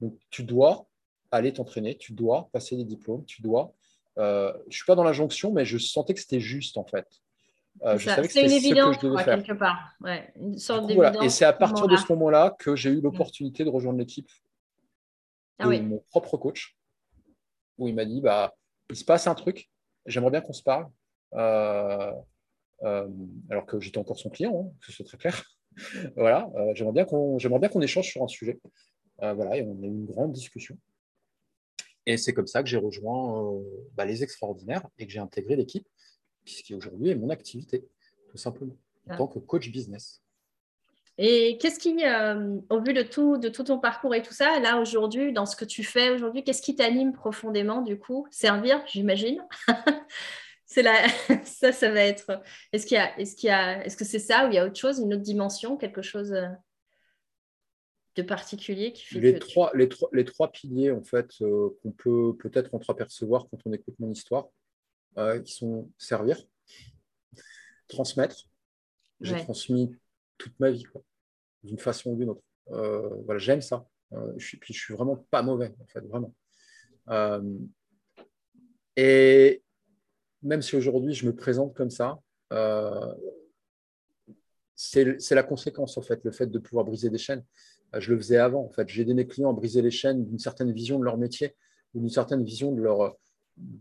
Donc, 0.00 0.16
tu 0.30 0.42
dois 0.42 0.88
aller 1.34 1.52
t'entraîner, 1.52 1.96
tu 1.96 2.12
dois 2.12 2.48
passer 2.52 2.76
des 2.76 2.84
diplômes, 2.84 3.24
tu 3.24 3.42
dois. 3.42 3.72
Euh, 4.18 4.52
je 4.62 4.66
ne 4.66 4.72
suis 4.72 4.84
pas 4.84 4.94
dans 4.94 5.04
la 5.04 5.12
jonction, 5.12 5.52
mais 5.52 5.64
je 5.64 5.78
sentais 5.78 6.14
que 6.14 6.20
c'était 6.20 6.40
juste 6.40 6.78
en 6.78 6.84
fait. 6.84 7.06
Euh, 7.82 7.98
je 7.98 8.08
savais 8.08 8.28
que 8.28 8.32
c'était 8.32 8.46
une 8.46 8.52
évidence, 8.52 8.98
quelque 8.98 9.52
part. 9.52 9.96
une 10.36 10.58
sorte 10.58 10.90
Et 11.22 11.28
c'est 11.28 11.44
à 11.44 11.52
partir 11.52 11.88
de 11.88 11.96
ce 11.96 12.12
moment-là 12.12 12.54
que 12.58 12.76
j'ai 12.76 12.90
eu 12.90 13.00
l'opportunité 13.00 13.64
de 13.64 13.70
rejoindre 13.70 13.98
l'équipe 13.98 14.30
ah 15.58 15.66
de 15.66 15.78
mon 15.80 15.98
propre 16.10 16.36
coach, 16.36 16.76
où 17.78 17.88
il 17.88 17.94
m'a 17.94 18.04
dit 18.04 18.20
bah, 18.20 18.54
il 18.90 18.96
se 18.96 19.04
passe 19.04 19.26
un 19.26 19.34
truc, 19.34 19.70
j'aimerais 20.06 20.30
bien 20.30 20.40
qu'on 20.40 20.52
se 20.52 20.62
parle. 20.62 20.86
Euh, 21.34 22.12
alors 23.50 23.66
que 23.66 23.80
j'étais 23.80 23.98
encore 23.98 24.18
son 24.18 24.30
client, 24.30 24.68
hein, 24.68 24.72
c'est 24.88 25.04
très 25.04 25.16
clair. 25.16 25.42
voilà, 26.16 26.48
j'aimerais 26.74 26.92
bien 26.92 27.04
qu'on 27.04 27.80
échange 27.80 28.08
sur 28.08 28.22
un 28.22 28.28
sujet. 28.28 28.60
voilà, 29.18 29.56
et 29.56 29.62
on 29.62 29.82
a 29.82 29.86
eu 29.86 29.88
une 29.88 30.06
grande 30.06 30.32
discussion. 30.32 30.78
Et 32.06 32.16
c'est 32.16 32.34
comme 32.34 32.46
ça 32.46 32.62
que 32.62 32.68
j'ai 32.68 32.76
rejoint 32.76 33.54
euh, 33.54 33.62
bah, 33.94 34.04
les 34.04 34.22
extraordinaires 34.22 34.86
et 34.98 35.06
que 35.06 35.12
j'ai 35.12 35.20
intégré 35.20 35.56
l'équipe, 35.56 35.86
qui 36.44 36.74
aujourd'hui 36.74 37.10
est 37.10 37.14
mon 37.14 37.30
activité, 37.30 37.86
tout 38.28 38.36
simplement, 38.36 38.76
en 39.08 39.14
ah. 39.14 39.16
tant 39.16 39.26
que 39.26 39.38
coach 39.38 39.70
business. 39.70 40.20
Et 41.16 41.58
qu'est-ce 41.58 41.78
qui, 41.78 42.04
euh, 42.04 42.58
au 42.70 42.80
vu 42.80 42.92
de 42.92 43.02
tout, 43.02 43.38
de 43.38 43.48
tout 43.48 43.64
ton 43.64 43.78
parcours 43.78 44.14
et 44.14 44.22
tout 44.22 44.34
ça, 44.34 44.58
là 44.58 44.80
aujourd'hui, 44.80 45.32
dans 45.32 45.46
ce 45.46 45.54
que 45.54 45.64
tu 45.64 45.84
fais 45.84 46.10
aujourd'hui, 46.10 46.42
qu'est-ce 46.42 46.60
qui 46.60 46.74
t'anime 46.74 47.12
profondément 47.12 47.82
du 47.82 47.98
coup? 47.98 48.26
Servir, 48.30 48.82
j'imagine. 48.86 49.40
c'est 50.66 50.84
ça, 51.44 51.72
ça 51.72 51.90
va 51.90 52.00
être. 52.00 52.42
Est-ce 52.72 52.86
qu'il 52.86 52.96
y 52.96 53.00
a, 53.00 53.16
est-ce 53.18 53.36
qu'il 53.36 53.48
y 53.48 53.52
a, 53.52 53.84
est-ce 53.84 53.96
que 53.96 54.04
c'est 54.04 54.18
ça 54.18 54.46
ou 54.46 54.50
il 54.50 54.54
y 54.54 54.58
a 54.58 54.66
autre 54.66 54.78
chose, 54.78 54.98
une 54.98 55.14
autre 55.14 55.22
dimension, 55.22 55.76
quelque 55.76 56.02
chose 56.02 56.32
euh, 56.32 56.48
de 58.16 58.22
particulier 58.22 58.92
qui 58.92 59.04
fait 59.04 59.20
les, 59.20 59.38
trois, 59.38 59.72
les, 59.74 59.88
trois, 59.88 60.08
les 60.12 60.24
trois 60.24 60.50
piliers 60.50 60.90
en 60.90 61.02
fait 61.02 61.30
euh, 61.40 61.70
qu'on 61.82 61.90
peut 61.90 62.36
peut-être 62.36 62.74
entreapercevoir 62.74 63.48
quand 63.50 63.58
on 63.64 63.72
écoute 63.72 63.94
mon 63.98 64.10
histoire, 64.10 64.48
euh, 65.18 65.40
qui 65.40 65.54
sont 65.54 65.90
servir, 65.98 66.38
transmettre. 67.88 68.36
J'ai 69.20 69.36
transmis 69.36 69.96
toute 70.38 70.58
ma 70.60 70.70
vie, 70.70 70.84
d'une 71.62 71.78
façon 71.78 72.10
ou 72.10 72.16
d'une 72.16 72.30
autre. 72.30 72.42
Euh, 72.70 73.08
voilà, 73.24 73.38
j'aime 73.38 73.62
ça. 73.62 73.86
je 74.36 74.44
suis, 74.44 74.58
puis 74.58 74.74
je 74.74 74.80
suis 74.80 74.92
vraiment 74.92 75.16
pas 75.30 75.42
mauvais, 75.42 75.74
en 75.80 75.86
fait, 75.86 76.00
vraiment. 76.00 76.34
et 78.96 79.62
même 80.42 80.62
si 80.62 80.76
aujourd'hui 80.76 81.14
je 81.14 81.26
me 81.26 81.34
présente 81.34 81.74
comme 81.74 81.90
ça, 81.90 82.18
c'est 84.74 85.34
la 85.34 85.42
conséquence, 85.42 85.96
en 85.96 86.02
fait, 86.02 86.22
le 86.24 86.32
fait 86.32 86.46
de 86.46 86.58
pouvoir 86.58 86.84
briser 86.84 87.08
des 87.08 87.18
chaînes. 87.18 87.44
Euh, 87.94 88.00
je 88.00 88.12
le 88.12 88.18
faisais 88.18 88.38
avant. 88.38 88.64
En 88.64 88.70
fait, 88.70 88.88
j'ai 88.88 89.02
aidé 89.02 89.14
mes 89.14 89.26
clients 89.26 89.50
à 89.50 89.52
briser 89.52 89.82
les 89.82 89.90
chaînes 89.90 90.24
d'une 90.24 90.38
certaine 90.38 90.72
vision 90.72 90.98
de 90.98 91.04
leur 91.04 91.16
métier 91.16 91.54
ou 91.94 92.00
d'une 92.00 92.10
certaine 92.10 92.44
vision 92.44 92.72
de 92.72 92.82
leur 92.82 93.02
euh, 93.02 93.10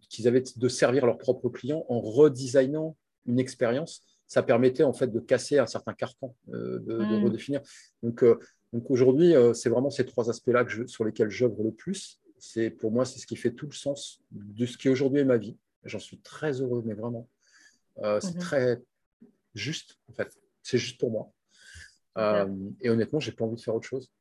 qu'ils 0.10 0.28
avaient 0.28 0.44
de 0.56 0.68
servir 0.68 1.06
leurs 1.06 1.18
propres 1.18 1.50
clients 1.50 1.86
en 1.90 2.00
redesignant 2.00 2.96
une 3.26 3.40
expérience. 3.40 4.02
Ça 4.28 4.44
permettait 4.44 4.84
en 4.84 4.94
fait 4.94 5.08
de 5.08 5.20
casser 5.20 5.58
un 5.58 5.66
certain 5.66 5.94
carcan, 5.94 6.36
euh, 6.54 6.80
de, 6.80 6.98
mm. 6.98 7.24
redéfinir. 7.24 7.62
Donc, 8.02 8.24
donc 8.72 8.90
aujourd'hui, 8.90 9.34
c'est 9.54 9.70
vraiment 9.70 9.92
ces 9.92 10.06
trois 10.06 10.30
aspects-là 10.30 10.66
sur 10.88 11.06
lesquels 11.06 11.30
j'œuvre 11.30 11.64
le 11.64 11.72
plus. 11.72 12.20
C'est 12.40 12.72
pour 12.72 12.92
moi, 12.92 13.06
c'est 13.06 13.20
ce 13.20 13.28
qui 13.28 13.36
fait 13.36 13.52
tout 13.52 13.68
le 13.68 13.74
sens 13.74 14.20
de 14.32 14.66
ce 14.66 14.78
qui 14.78 14.90
aujourd'hui 14.90 15.20
est 15.20 15.26
ma 15.26 15.38
vie. 15.38 15.56
J'en 15.84 16.00
suis 16.00 16.18
très 16.20 16.62
heureux, 16.62 16.82
mais 16.86 16.96
vraiment, 16.96 17.28
c'est 17.98 18.04
mm-hmm. 18.04 18.40
très 18.40 18.82
juste, 19.54 20.00
en 20.10 20.14
fait. 20.14 20.36
C'est 20.64 20.80
juste 20.80 21.00
pour 21.00 21.12
moi. 21.12 21.32
Euh, 22.18 22.48
et 22.82 22.90
honnêtement, 22.90 23.20
j'ai 23.20 23.32
pas 23.32 23.46
envie 23.46 23.56
de 23.56 23.62
faire 23.62 23.76
autre 23.76 23.88
chose. 23.88 24.12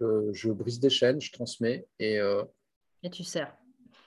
Je, 0.00 0.50
brise 0.50 0.80
des 0.80 0.90
chaînes, 0.90 1.20
je 1.20 1.30
transmets 1.32 1.86
et. 1.98 2.18
Euh, 2.18 2.42
et 3.04 3.10
tu 3.10 3.22
sers. 3.22 3.54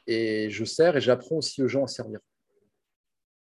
Et 0.08 0.50
je 0.50 0.66
sers 0.66 0.98
et 0.98 1.02
j'apprends 1.02 1.38
aussi 1.38 1.64
aux 1.64 1.68
gens 1.68 1.86
à 1.86 1.88
servir. 1.88 2.20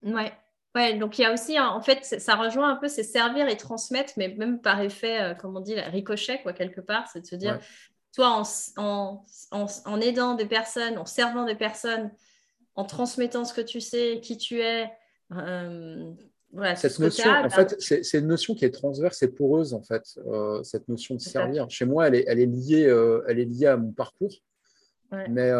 Ouais. 0.03 0.31
Ouais, 0.75 0.97
donc 0.97 1.19
il 1.19 1.21
y 1.21 1.25
a 1.25 1.31
aussi, 1.31 1.59
en 1.59 1.81
fait, 1.81 2.03
ça 2.03 2.35
rejoint 2.35 2.67
un 2.67 2.75
peu, 2.75 2.87
c'est 2.87 3.03
servir 3.03 3.47
et 3.47 3.55
transmettre, 3.57 4.13
mais 4.17 4.29
même 4.29 4.59
par 4.59 4.81
effet, 4.81 5.21
euh, 5.21 5.33
comme 5.35 5.55
on 5.55 5.59
dit, 5.59 5.79
ricochet, 5.79 6.41
quoi, 6.41 6.51
quelque 6.51 6.81
part, 6.81 7.07
c'est 7.09 7.21
de 7.21 7.27
se 7.27 7.35
dire, 7.35 7.59
toi, 8.11 8.41
en, 8.77 9.23
en, 9.51 10.01
aidant 10.01 10.33
des 10.33 10.47
personnes, 10.47 10.97
en 10.97 11.05
servant 11.05 11.45
des 11.45 11.53
personnes, 11.53 12.11
en 12.73 12.85
transmettant 12.85 13.45
ce 13.45 13.53
que 13.53 13.61
tu 13.61 13.81
sais, 13.81 14.19
qui 14.19 14.35
tu 14.37 14.61
es, 14.61 14.91
euh, 15.31 16.11
voilà, 16.53 16.75
cette 16.75 16.99
notion, 16.99 17.29
en 17.29 17.49
fait, 17.49 17.75
c'est 17.79 18.19
une 18.19 18.27
notion 18.27 18.55
qui 18.55 18.63
est 18.63 18.71
transverse 18.71 19.21
et 19.23 19.27
poreuse, 19.27 19.73
en 19.73 19.81
fait, 19.81 20.03
euh, 20.27 20.63
cette 20.63 20.87
notion 20.87 21.15
de 21.15 21.19
servir. 21.19 21.69
Chez 21.69 21.85
moi, 21.85 22.07
elle 22.07 22.15
est, 22.15 22.25
elle 22.27 22.39
est 22.39 22.45
liée, 22.45 22.83
elle 23.27 23.39
est 23.39 23.45
liée 23.45 23.65
à 23.65 23.77
mon 23.77 23.91
parcours, 23.91 24.35
mais 25.11 25.51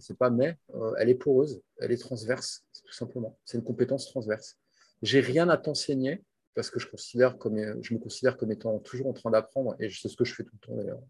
c'est 0.00 0.16
pas 0.16 0.30
mais, 0.30 0.56
euh, 0.74 0.94
elle 0.98 1.08
est 1.08 1.14
poreuse, 1.14 1.60
elle 1.78 1.92
est 1.92 1.98
transverse, 1.98 2.64
tout 2.86 2.92
simplement. 2.92 3.38
C'est 3.44 3.58
une 3.58 3.64
compétence 3.64 4.06
transverse. 4.06 4.56
J'ai 5.02 5.20
rien 5.20 5.48
à 5.48 5.56
t'enseigner 5.56 6.22
parce 6.54 6.70
que 6.70 6.78
je, 6.78 6.86
considère 6.88 7.38
comme, 7.38 7.82
je 7.82 7.94
me 7.94 7.98
considère 7.98 8.36
comme 8.36 8.52
étant 8.52 8.78
toujours 8.78 9.08
en 9.08 9.12
train 9.12 9.30
d'apprendre 9.30 9.74
et 9.80 9.90
c'est 9.90 10.08
ce 10.08 10.16
que 10.16 10.24
je 10.24 10.34
fais 10.34 10.44
tout 10.44 10.54
le 10.60 10.66
temps 10.66 10.76
d'ailleurs. 10.76 11.00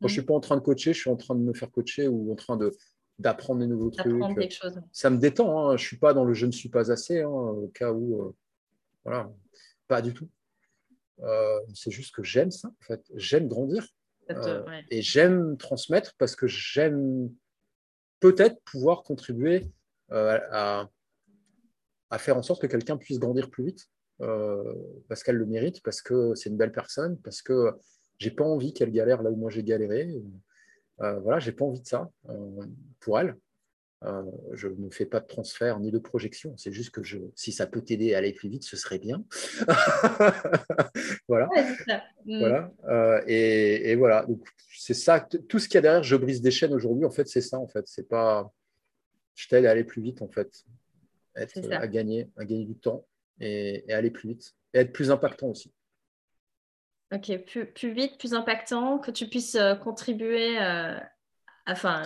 Moi, 0.00 0.08
je 0.08 0.14
ne 0.14 0.20
suis 0.20 0.22
pas 0.22 0.34
en 0.34 0.40
train 0.40 0.56
de 0.56 0.60
coacher, 0.60 0.92
je 0.92 1.00
suis 1.00 1.10
en 1.10 1.16
train 1.16 1.34
de 1.34 1.40
me 1.40 1.52
faire 1.52 1.70
coacher 1.70 2.08
ou 2.08 2.32
en 2.32 2.36
train 2.36 2.56
de, 2.56 2.72
d'apprendre 3.18 3.60
des 3.60 3.66
nouveaux 3.66 3.90
trucs. 3.90 4.12
Ça 4.92 5.10
me 5.10 5.18
détend, 5.18 5.58
hein. 5.58 5.76
je 5.76 5.82
ne 5.82 5.86
suis 5.86 5.98
pas 5.98 6.14
dans 6.14 6.24
le 6.24 6.34
je 6.34 6.46
ne 6.46 6.52
suis 6.52 6.68
pas 6.68 6.90
assez, 6.90 7.22
hein, 7.22 7.28
au 7.28 7.68
cas 7.74 7.92
où. 7.92 8.22
Euh, 8.22 8.34
voilà, 9.04 9.30
pas 9.86 10.02
du 10.02 10.14
tout. 10.14 10.28
Euh, 11.20 11.60
c'est 11.74 11.90
juste 11.90 12.14
que 12.14 12.22
j'aime 12.22 12.50
ça, 12.50 12.68
en 12.68 12.84
fait. 12.84 13.02
J'aime 13.14 13.48
grandir. 13.48 13.86
Et 14.90 15.00
j'aime 15.00 15.56
transmettre 15.56 16.14
parce 16.18 16.36
que 16.36 16.46
j'aime 16.46 17.30
peut-être 18.20 18.60
pouvoir 18.64 19.02
contribuer 19.02 19.66
euh, 20.12 20.38
à, 20.50 22.18
faire 22.18 22.36
en 22.36 22.42
sorte 22.42 22.60
que 22.60 22.66
quelqu'un 22.66 22.98
puisse 22.98 23.18
grandir 23.18 23.48
plus 23.48 23.64
vite, 23.64 23.88
euh, 24.20 24.74
parce 25.08 25.22
qu'elle 25.22 25.36
le 25.36 25.46
mérite, 25.46 25.82
parce 25.82 26.02
que 26.02 26.34
c'est 26.34 26.50
une 26.50 26.58
belle 26.58 26.72
personne, 26.72 27.18
parce 27.18 27.40
que 27.40 27.72
j'ai 28.18 28.30
pas 28.30 28.44
envie 28.44 28.74
qu'elle 28.74 28.92
galère 28.92 29.22
là 29.22 29.30
où 29.30 29.36
moi 29.36 29.50
j'ai 29.50 29.62
galéré. 29.62 30.22
Euh, 31.00 31.18
voilà, 31.20 31.38
j'ai 31.38 31.52
pas 31.52 31.64
envie 31.64 31.80
de 31.80 31.86
ça 31.86 32.10
pour 33.00 33.18
elle. 33.18 33.36
je 34.52 34.68
ne 34.68 34.90
fais 34.90 35.06
pas 35.06 35.20
de 35.20 35.26
transfert 35.26 35.78
ni 35.80 35.90
de 35.90 35.98
projection. 35.98 36.56
C'est 36.56 36.72
juste 36.72 36.90
que 36.90 37.02
je, 37.02 37.18
si 37.34 37.52
ça 37.52 37.66
peut 37.66 37.82
t'aider 37.82 38.14
à 38.14 38.18
aller 38.18 38.32
plus 38.32 38.48
vite, 38.48 38.64
ce 38.64 38.76
serait 38.76 38.98
bien. 38.98 39.24
voilà. 41.28 41.48
Mm. 42.26 42.38
voilà. 42.40 42.72
et, 43.26 43.90
et, 43.90 43.96
voilà. 43.96 44.24
Donc, 44.26 44.46
c'est 44.76 44.94
ça, 44.94 45.20
tout 45.20 45.58
ce 45.58 45.68
qu'il 45.68 45.74
y 45.74 45.78
a 45.78 45.82
derrière, 45.82 46.02
je 46.02 46.16
brise 46.16 46.40
des 46.40 46.50
chaînes 46.50 46.72
aujourd'hui, 46.72 47.04
en 47.04 47.10
fait, 47.10 47.28
c'est 47.28 47.40
ça, 47.40 47.58
en 47.58 47.68
fait. 47.68 47.84
C'est 47.86 48.08
pas, 48.08 48.52
je 49.34 49.48
t'aide 49.48 49.66
à 49.66 49.70
aller 49.70 49.84
plus 49.84 50.02
vite, 50.02 50.22
en 50.22 50.28
fait. 50.28 50.64
Être, 51.36 51.72
à 51.72 51.86
gagner, 51.86 52.28
à 52.36 52.44
gagner 52.44 52.64
du 52.64 52.74
temps 52.74 53.06
et, 53.40 53.84
aller 53.92 54.10
plus 54.10 54.30
vite. 54.30 54.54
Et 54.74 54.78
être 54.78 54.92
plus 54.92 55.10
impactant 55.10 55.48
aussi. 55.48 55.72
Ok, 57.12 57.32
plus, 57.74 57.92
vite, 57.92 58.18
plus 58.18 58.34
impactant, 58.34 58.98
que 58.98 59.10
tu 59.10 59.26
puisses 59.26 59.54
euh, 59.54 59.74
contribuer, 59.74 60.60
euh, 60.60 60.98
enfin, 61.66 62.02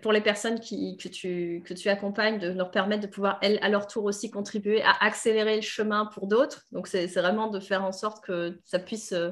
pour 0.00 0.12
les 0.12 0.20
personnes 0.20 0.60
qui, 0.60 0.96
que, 0.96 1.08
tu, 1.08 1.62
que 1.66 1.74
tu 1.74 1.88
accompagnes, 1.88 2.38
de 2.38 2.50
leur 2.50 2.70
permettre 2.70 3.02
de 3.02 3.08
pouvoir, 3.08 3.38
elles, 3.42 3.58
à 3.62 3.68
leur 3.68 3.88
tour 3.88 4.04
aussi, 4.04 4.30
contribuer 4.30 4.80
à 4.82 4.92
accélérer 5.04 5.56
le 5.56 5.62
chemin 5.62 6.06
pour 6.06 6.28
d'autres. 6.28 6.64
Donc, 6.70 6.86
c'est 6.86 7.06
vraiment 7.06 7.48
de 7.48 7.58
faire 7.58 7.84
en 7.84 7.90
sorte 7.90 8.24
que 8.24 8.60
ça 8.64 8.78
puisse 8.78 9.12
euh, 9.12 9.30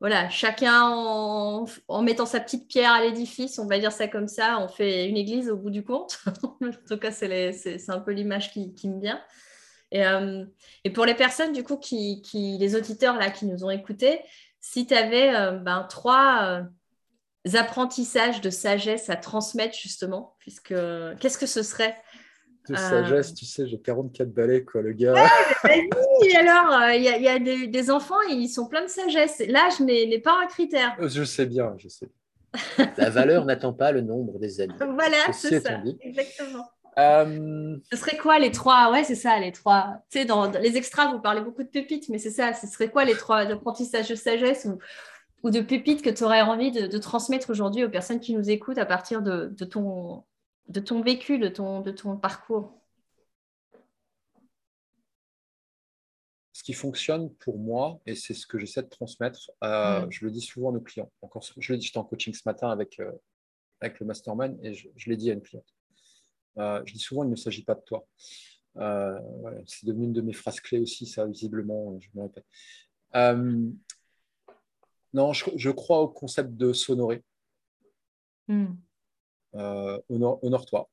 voilà, 0.00 0.28
chacun 0.28 0.82
en, 0.82 1.66
mettant 2.02 2.26
sa 2.26 2.38
petite 2.38 2.68
pierre 2.68 2.92
à 2.92 3.00
l'édifice, 3.00 3.58
on 3.58 3.66
va 3.66 3.78
dire 3.78 3.92
ça 3.92 4.08
comme 4.08 4.28
ça, 4.28 4.58
on 4.60 4.68
fait 4.68 5.08
une 5.08 5.16
église 5.16 5.48
au 5.48 5.56
bout 5.56 5.70
du 5.70 5.82
compte. 5.82 6.18
en 6.42 6.70
tout 6.86 6.98
cas, 6.98 7.10
c'est 7.10 7.88
un 7.88 8.00
peu 8.00 8.10
l'image 8.10 8.52
qui, 8.52 8.88
me 8.88 9.00
vient. 9.00 9.22
Euh, 9.96 10.44
et, 10.84 10.90
pour 10.90 11.04
les 11.04 11.14
personnes, 11.14 11.52
du 11.52 11.62
coup, 11.62 11.76
qui, 11.76 12.22
les 12.34 12.76
auditeurs 12.76 13.16
là, 13.16 13.30
qui 13.30 13.46
nous 13.46 13.64
ont 13.64 13.70
écoutés, 13.70 14.20
si 14.60 14.86
tu 14.86 14.94
avais 14.94 15.34
euh, 15.34 15.52
ben, 15.52 15.86
trois 15.88 16.64
euh, 17.46 17.56
apprentissages 17.56 18.40
de 18.40 18.50
sagesse 18.50 19.10
à 19.10 19.16
transmettre, 19.16 19.76
justement, 19.76 20.36
puisque 20.38 20.74
qu'est-ce 21.20 21.38
que 21.38 21.46
ce 21.46 21.62
serait? 21.62 21.96
De 22.68 22.76
sagesse, 22.76 23.34
tu 23.34 23.44
sais, 23.44 23.66
j'ai 23.66 23.78
44 23.78 24.32
balais, 24.32 24.64
quoi, 24.64 24.80
le 24.80 24.92
gars. 24.92 25.12
Ouais, 25.12 25.88
alors, 26.38 26.90
il 26.94 27.02
y, 27.02 27.28
a, 27.28 27.38
des, 27.38 27.90
enfants, 27.90 28.20
ils 28.30 28.48
sont 28.48 28.66
pleins 28.68 28.84
de 28.84 28.88
sagesse. 28.88 29.42
L'âge 29.46 29.80
n'est 29.80 30.18
pas 30.20 30.40
un 30.42 30.46
critère. 30.46 30.96
Je 30.98 31.24
sais 31.24 31.44
bien, 31.44 31.74
je 31.76 31.88
sais. 31.88 32.08
La 32.96 33.10
valeur 33.10 33.44
n'attend 33.44 33.72
pas 33.72 33.92
le 33.92 34.00
nombre 34.00 34.38
des 34.38 34.60
années. 34.60 34.74
Voilà, 34.78 35.32
c'est 35.32 35.60
ça. 35.60 35.80
Exactement. 36.00 36.66
Euh, 36.98 37.76
ce 37.90 37.96
serait 37.96 38.16
quoi 38.16 38.38
les 38.38 38.50
trois? 38.50 38.90
Ouais, 38.92 39.04
c'est 39.04 39.14
ça, 39.14 39.38
les 39.40 39.52
trois. 39.52 40.02
Tu 40.10 40.20
sais, 40.20 40.24
dans, 40.24 40.50
les 40.50 40.76
extras, 40.76 41.12
vous 41.12 41.20
parlez 41.20 41.40
beaucoup 41.40 41.62
de 41.62 41.68
pépites, 41.68 42.08
mais 42.08 42.18
c'est 42.18 42.30
ça. 42.30 42.54
Ce 42.54 42.66
serait 42.66 42.90
quoi 42.90 43.04
les 43.04 43.16
trois? 43.16 43.40
Apprentissages 43.40 44.08
de 44.08 44.14
sagesse 44.14 44.66
ou, 44.66 44.78
ou 45.42 45.50
de 45.50 45.60
pépites 45.60 46.02
que 46.02 46.10
tu 46.10 46.24
aurais 46.24 46.42
envie 46.42 46.70
de, 46.70 46.98
transmettre 46.98 47.50
aujourd'hui 47.50 47.84
aux 47.84 47.90
personnes 47.90 48.20
qui 48.20 48.34
nous 48.34 48.50
écoutent 48.50 48.78
à 48.78 48.86
partir 48.86 49.22
de, 49.22 49.46
de 49.46 49.64
ton, 49.64 50.24
de 50.68 50.80
ton 50.80 51.02
vécu, 51.02 51.38
de 51.38 51.48
ton, 51.48 51.80
de 51.80 51.90
ton 51.90 52.16
parcours? 52.16 52.80
Ce 56.52 56.62
qui 56.62 56.72
fonctionne 56.72 57.30
pour 57.34 57.58
moi, 57.58 58.00
et 58.06 58.14
c'est 58.14 58.32
ce 58.32 58.46
que 58.46 58.58
j'essaie 58.58 58.82
de 58.82 58.88
transmettre, 58.88 59.50
euh, 59.62 60.06
mm. 60.06 60.12
je 60.12 60.24
le 60.24 60.30
dis 60.30 60.40
souvent 60.40 60.70
à 60.70 60.72
nos 60.72 60.80
clients. 60.80 61.10
Encore, 61.20 61.44
je 61.58 61.72
l'ai 61.72 61.78
dit, 61.78 61.86
j'étais 61.86 61.98
en 61.98 62.04
coaching 62.04 62.32
ce 62.32 62.42
matin 62.46 62.70
avec, 62.70 63.00
euh, 63.00 63.10
avec 63.80 64.00
le 64.00 64.06
mastermind 64.06 64.58
et 64.62 64.72
je, 64.72 64.88
l'ai 65.06 65.16
dit 65.16 65.30
à 65.30 65.34
une 65.34 65.42
cliente. 65.42 65.73
Euh, 66.58 66.82
je 66.84 66.92
dis 66.92 66.98
souvent, 66.98 67.24
il 67.24 67.30
ne 67.30 67.36
s'agit 67.36 67.64
pas 67.64 67.74
de 67.74 67.82
toi. 67.82 68.06
c'est 69.66 69.86
devenu 69.86 70.04
une 70.04 70.12
de 70.12 70.20
mes 70.20 70.32
phrases 70.32 70.60
clés 70.60 70.80
aussi, 70.80 71.06
ça, 71.06 71.26
visiblement, 71.26 71.98
je 72.00 72.08
me 72.14 72.22
répète. 72.22 72.46
non, 75.12 75.32
je, 75.32 75.70
crois 75.70 76.00
au 76.00 76.08
concept 76.08 76.54
de 76.54 76.72
sonorer. 76.72 77.22
Mm 78.48 78.74
euh, 79.54 80.00
honore-toi. 80.08 80.88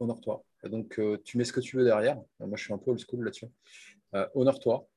Honore-toi. 0.00 0.44
Donc, 0.64 0.98
euh, 0.98 1.20
tu 1.24 1.38
mets 1.38 1.44
ce 1.44 1.52
que 1.52 1.60
tu 1.60 1.76
veux 1.76 1.84
derrière. 1.84 2.18
Euh, 2.40 2.46
moi, 2.46 2.56
je 2.56 2.64
suis 2.64 2.72
un 2.72 2.78
peu 2.78 2.90
old 2.90 3.00
school 3.00 3.24
là-dessus. 3.24 3.46
Euh, 4.14 4.28
honore-toi. 4.34 4.88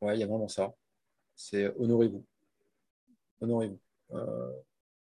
Ouais, 0.00 0.16
il 0.16 0.20
y 0.20 0.22
a 0.22 0.26
vraiment 0.26 0.48
ça. 0.48 0.72
C'est 1.34 1.68
honorez-vous. 1.76 2.24
Honorez-vous. 3.40 3.78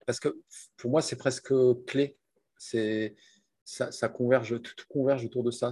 Parce 0.05 0.19
que 0.19 0.29
pour 0.77 0.91
moi, 0.91 1.01
c'est 1.01 1.15
presque 1.15 1.53
clé. 1.85 2.17
C'est 2.57 3.15
ça, 3.63 4.09
converge, 4.09 4.61
tout, 4.61 4.73
converge 4.89 5.25
autour 5.25 5.43
de 5.43 5.51
ça. 5.51 5.71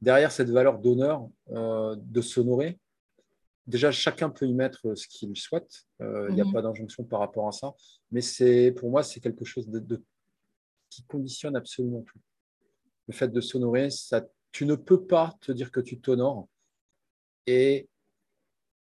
derrière 0.00 0.32
cette 0.32 0.50
valeur 0.50 0.78
d'honneur, 0.78 1.28
de 1.48 2.20
s'honorer, 2.20 2.78
déjà, 3.66 3.90
chacun 3.90 4.30
peut 4.30 4.46
y 4.46 4.54
mettre 4.54 4.94
ce 4.94 5.06
qu'il 5.06 5.36
souhaite. 5.36 5.86
Euh, 6.00 6.26
il 6.28 6.34
n'y 6.34 6.40
a 6.40 6.44
mhm. 6.44 6.52
pas 6.52 6.62
d'injonction 6.62 7.04
par 7.04 7.20
rapport 7.20 7.48
à 7.48 7.52
ça. 7.52 7.74
Mais 8.10 8.20
c'est, 8.20 8.72
pour 8.72 8.90
moi, 8.90 9.02
c'est 9.02 9.20
quelque 9.20 9.44
chose 9.44 9.68
de, 9.68 10.02
qui 10.90 11.04
conditionne 11.04 11.56
absolument 11.56 12.02
tout. 12.02 12.18
Le 13.08 13.14
fait 13.14 13.28
de 13.28 13.40
s'honorer, 13.40 13.90
ça, 13.90 14.26
tu 14.52 14.66
ne 14.66 14.74
peux 14.74 15.04
pas 15.06 15.36
te 15.40 15.52
dire 15.52 15.70
que 15.70 15.80
tu 15.80 16.00
t'honores 16.00 16.48
et 17.46 17.88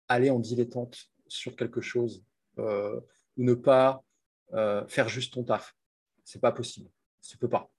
aller 0.08 0.30
en 0.30 0.40
dilettante 0.40 1.10
sur 1.28 1.56
quelque 1.56 1.82
chose 1.82 2.24
euh, 2.60 3.00
ou 3.38 3.44
ne 3.44 3.54
pas 3.54 4.04
euh, 4.54 4.86
faire 4.88 5.10
juste 5.10 5.34
ton 5.34 5.44
taf. 5.44 5.76
C'est 6.24 6.42
pas 6.42 6.52
possible. 6.52 6.90
Tu 7.22 7.38
peux 7.38 7.50
pas. 7.50 7.70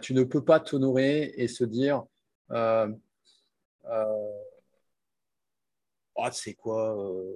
tu 0.00 0.14
ne 0.14 0.24
peux 0.24 0.44
pas 0.44 0.60
t'honorer 0.60 1.34
et 1.36 1.48
se 1.48 1.64
dire 1.64 2.04
ah, 6.18 6.30
c'est 6.32 6.54
quoi, 6.54 6.98
euh, 6.98 7.32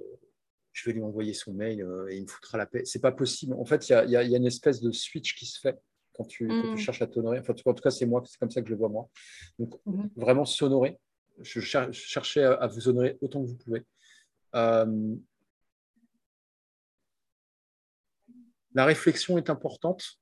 je 0.71 0.85
vais 0.85 0.93
lui 0.93 1.01
envoyer 1.01 1.33
son 1.33 1.53
mail 1.53 1.81
euh, 1.81 2.09
et 2.09 2.17
il 2.17 2.23
me 2.23 2.27
foutra 2.27 2.57
la 2.57 2.65
paix. 2.65 2.83
C'est 2.85 3.01
pas 3.01 3.11
possible. 3.11 3.53
En 3.53 3.65
fait, 3.65 3.87
il 3.89 4.09
y, 4.09 4.15
a, 4.15 4.23
une 4.23 4.45
espèce 4.45 4.81
de 4.81 4.91
switch 4.91 5.35
qui 5.35 5.45
se 5.45 5.59
fait 5.59 5.79
quand 6.13 6.25
tu, 6.25 6.47
mm. 6.47 6.77
cherches 6.77 7.01
à 7.01 7.07
t'honorer. 7.07 7.39
Enfin, 7.39 7.53
en 7.65 7.73
tout 7.73 7.81
cas, 7.81 7.91
c'est 7.91 8.05
moi, 8.05 8.21
c'est 8.25 8.37
comme 8.37 8.51
ça 8.51 8.61
que 8.61 8.67
je 8.67 8.73
le 8.73 8.77
vois 8.77 8.89
moi. 8.89 9.09
Donc, 9.57 9.73
mm-hmm. 9.87 10.09
vraiment 10.15 10.45
s'honorer. 10.45 10.99
Je, 11.39 11.59
cherchais 11.59 12.43
à, 12.43 12.67
vous 12.67 12.89
honorer 12.89 13.17
autant 13.21 13.41
que 13.41 13.47
vous 13.47 13.57
pouvez. 13.57 13.83
La 18.73 18.85
réflexion 18.85 19.37
est 19.37 19.49
importante, 19.49 20.19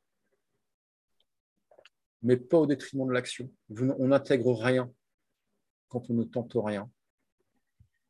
mais 2.22 2.38
pas 2.38 2.58
au 2.58 2.66
détriment 2.66 3.08
de 3.08 3.14
l'action. 3.14 3.52
On 3.70 4.08
n'intègre 4.08 4.54
rien 4.54 4.92
quand 5.88 6.10
on 6.10 6.14
ne 6.14 6.24
tente 6.24 6.54
rien 6.56 6.90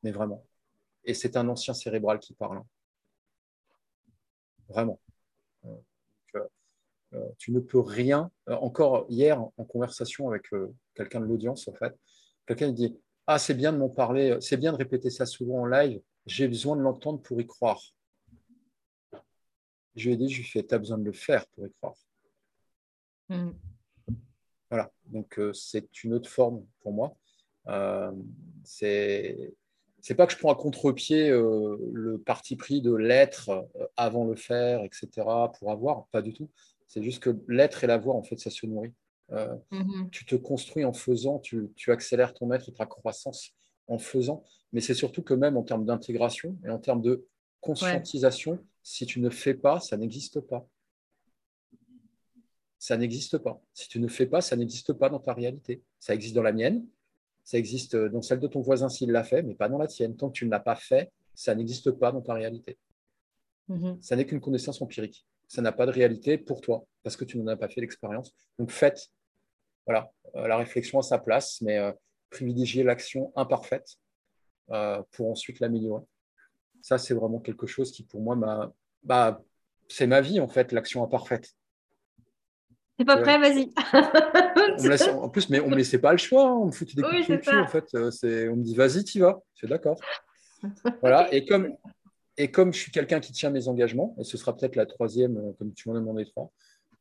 mais 0.04 0.12
vraiment. 0.12 0.46
Et 1.04 1.14
c'est 1.14 1.36
un 1.38 1.48
ancien 1.48 1.74
cérébral 1.74 2.20
qui 2.20 2.34
parle. 2.34 2.62
Vraiment. 4.70 5.00
tu 7.38 7.52
ne 7.52 7.60
peux 7.60 7.80
rien. 7.80 8.32
encore 8.48 9.06
hier, 9.10 9.42
en 9.42 9.66
conversation 9.66 10.30
avec 10.30 10.50
quelqu'un 10.96 11.20
de 11.20 11.26
l'audience, 11.26 11.68
en 11.68 11.74
fait, 11.74 11.94
quelqu'un 12.46 12.72
dit 12.72 12.98
Ah, 13.28 13.40
c'est 13.40 13.54
bien 13.54 13.74
de 13.74 13.78
m'en 13.78 13.90
parler, 13.90 14.38
c'est 14.40 14.58
bien 14.58 14.72
de 14.72 14.78
répéter 14.78 15.10
ça 15.10 15.26
souvent 15.26 15.62
en 15.62 15.66
live, 15.66 16.02
j'ai 16.26 16.48
besoin 16.48 16.76
de 16.76 16.82
l'entendre 16.82 17.22
pour 17.22 17.42
y 17.42 17.48
croire. 17.48 17.82
Je 19.96 20.08
lui 20.08 20.14
ai 20.14 20.18
dit 20.18 20.30
Je 20.30 20.42
lui 20.42 20.48
ai 20.48 20.50
fait 20.50 20.68
Tu 20.68 20.76
as 20.76 20.80
besoin 20.80 20.98
de 20.98 21.06
le 21.06 21.14
faire 21.14 21.46
pour 21.48 21.66
y 21.66 21.72
croire. 21.72 21.96
Mm. 23.30 23.52
Voilà, 24.70 24.92
donc 25.06 25.40
c'est 25.54 26.04
une 26.04 26.14
autre 26.14 26.30
forme 26.30 26.66
pour 26.80 26.94
moi. 26.94 27.16
Euh, 27.68 28.12
c'est 28.64 29.54
c'est 30.02 30.16
pas 30.16 30.26
que 30.26 30.34
je 30.34 30.38
prends 30.38 30.52
à 30.52 30.56
contre-pied 30.56 31.30
euh, 31.30 31.78
le 31.94 32.18
parti 32.18 32.56
pris 32.56 32.82
de 32.82 32.94
l'être 32.94 33.50
euh, 33.50 33.86
avant 33.96 34.26
le 34.26 34.36
faire, 34.36 34.84
etc., 34.84 35.10
pour 35.58 35.72
avoir, 35.72 36.08
pas 36.08 36.22
du 36.22 36.34
tout. 36.34 36.50
C'est 36.88 37.04
juste 37.04 37.22
que 37.22 37.38
l'être 37.48 37.84
et 37.84 37.88
l'avoir, 37.88 38.16
en 38.16 38.24
fait, 38.24 38.40
ça 38.40 38.50
se 38.50 38.66
nourrit. 38.66 38.94
Euh, 39.32 39.56
mm-hmm. 39.72 40.10
Tu 40.10 40.26
te 40.26 40.36
construis 40.36 40.84
en 40.84 40.92
faisant, 40.92 41.40
tu, 41.40 41.70
tu, 41.76 41.92
accélères 41.92 42.34
ton 42.34 42.52
être 42.52 42.68
et 42.68 42.74
ta 42.74 42.86
croissance 42.86 43.52
en 43.88 43.98
faisant. 43.98 44.44
Mais 44.74 44.82
c'est 44.82 44.96
surtout 44.96 45.22
que 45.22 45.34
même 45.34 45.56
en 45.56 45.64
termes 45.64 45.86
d'intégration 45.86 46.58
et 46.66 46.70
en 46.70 46.80
termes 46.80 47.02
de 47.02 47.26
conscientisation, 47.62 48.60
si 48.84 49.06
tu 49.06 49.20
ne 49.20 49.30
fais 49.30 49.54
pas, 49.54 49.80
ça 49.80 49.98
n'existe 49.98 50.40
pas. 50.40 50.68
Ça 52.80 52.98
n'existe 52.98 53.38
pas. 53.38 53.62
Si 53.74 53.88
tu 53.90 54.00
ne 54.00 54.08
fais 54.08 54.26
pas, 54.26 54.42
ça 54.42 54.56
n'existe 54.56 54.94
pas 54.94 55.10
dans 55.10 55.20
ta 55.20 55.34
réalité. 55.34 55.84
Ça 56.00 56.14
existe 56.14 56.34
dans 56.34 56.42
la 56.42 56.52
mienne, 56.52 56.86
ça 57.44 57.58
existe 57.58 57.96
dans 57.96 58.22
celle 58.22 58.40
de 58.40 58.48
ton 58.48 58.62
voisin 58.62 58.90
s'il 58.90 59.12
l'a 59.12 59.24
fait, 59.24 59.44
mais 59.44 59.54
pas 59.54 59.70
dans 59.70 59.78
la 59.78 59.88
tienne. 59.88 60.16
Tant 60.16 60.30
que 60.30 60.34
tu 60.34 60.46
ne 60.46 60.52
l'as 60.52 60.60
pas 60.60 60.76
fait, 60.76 61.12
ça 61.36 61.54
n'existe 61.54 61.92
pas 61.92 62.12
dans 62.12 62.22
ta 62.22 62.34
réalité. 62.34 62.78
Mm-hmm. 63.70 64.02
Ça 64.02 64.16
n'est 64.16 64.26
qu'une 64.26 64.42
connaissance 64.42 64.82
empirique. 64.82 65.26
Ça 65.48 65.62
n'a 65.62 65.72
pas 65.72 65.86
de 65.86 65.92
réalité 65.92 66.38
pour 66.38 66.62
toi 66.62 66.86
parce 67.04 67.16
que 67.16 67.26
tu 67.26 67.38
n'en 67.38 67.48
as 67.48 67.58
pas 67.58 67.68
fait 67.68 67.82
l'expérience. 67.82 68.34
Donc 68.58 68.72
faites 68.72 69.12
voilà, 69.86 70.12
euh, 70.36 70.48
la 70.48 70.58
réflexion 70.58 71.00
à 71.00 71.02
sa 71.02 71.18
place, 71.18 71.62
mais 71.62 71.78
euh, 71.78 71.92
privilégier 72.30 72.84
l'action 72.84 73.32
imparfaite 73.36 73.98
euh, 74.72 75.02
pour 75.12 75.30
ensuite 75.30 75.60
l'améliorer. 75.60 76.04
Ça, 76.82 76.98
c'est 76.98 77.14
vraiment 77.14 77.40
quelque 77.40 77.68
chose 77.68 77.92
qui, 77.92 78.04
pour 78.04 78.22
moi, 78.22 78.36
m'a. 78.36 78.72
Bah, 79.04 79.42
c'est 79.88 80.08
ma 80.08 80.22
vie, 80.22 80.40
en 80.40 80.48
fait, 80.48 80.72
l'action 80.72 81.04
imparfaite. 81.04 81.54
T'es 82.98 83.06
pas 83.06 83.18
prêt, 83.18 83.40
vas-y. 83.40 83.72
en 85.10 85.30
plus, 85.30 85.50
mais 85.50 85.60
on 85.60 85.70
me 85.70 85.76
laissait 85.76 86.00
pas 86.00 86.12
le 86.12 86.18
choix, 86.18 86.48
hein. 86.48 86.54
on 86.54 86.66
me 86.68 86.72
foutait 86.72 86.94
des 86.96 87.02
coups 87.02 87.28
de 87.28 87.36
cul, 87.38 87.58
en 87.58 87.68
fait. 87.68 87.86
Euh, 87.96 88.50
on 88.52 88.58
me 88.58 88.64
dit, 88.64 88.76
vas-y, 88.76 89.04
tu 89.04 89.20
vas. 89.20 89.42
C'est 89.56 89.68
d'accord. 89.68 90.00
voilà. 91.02 91.34
Et 91.34 91.46
comme, 91.46 91.76
et 92.38 92.52
comme 92.52 92.74
je 92.74 92.80
suis 92.80 92.92
quelqu'un 92.92 93.20
qui 93.20 93.32
tient 93.32 93.50
mes 93.50 93.68
engagements, 93.68 94.16
et 94.20 94.24
ce 94.24 94.38
sera 94.38 94.56
peut-être 94.56 94.76
la 94.76 94.86
troisième, 94.86 95.38
euh, 95.38 95.52
comme 95.58 95.74
tu 95.74 95.90
m'en 95.90 95.96
as 95.96 96.00
demandé 96.00 96.26
trois, 96.26 96.52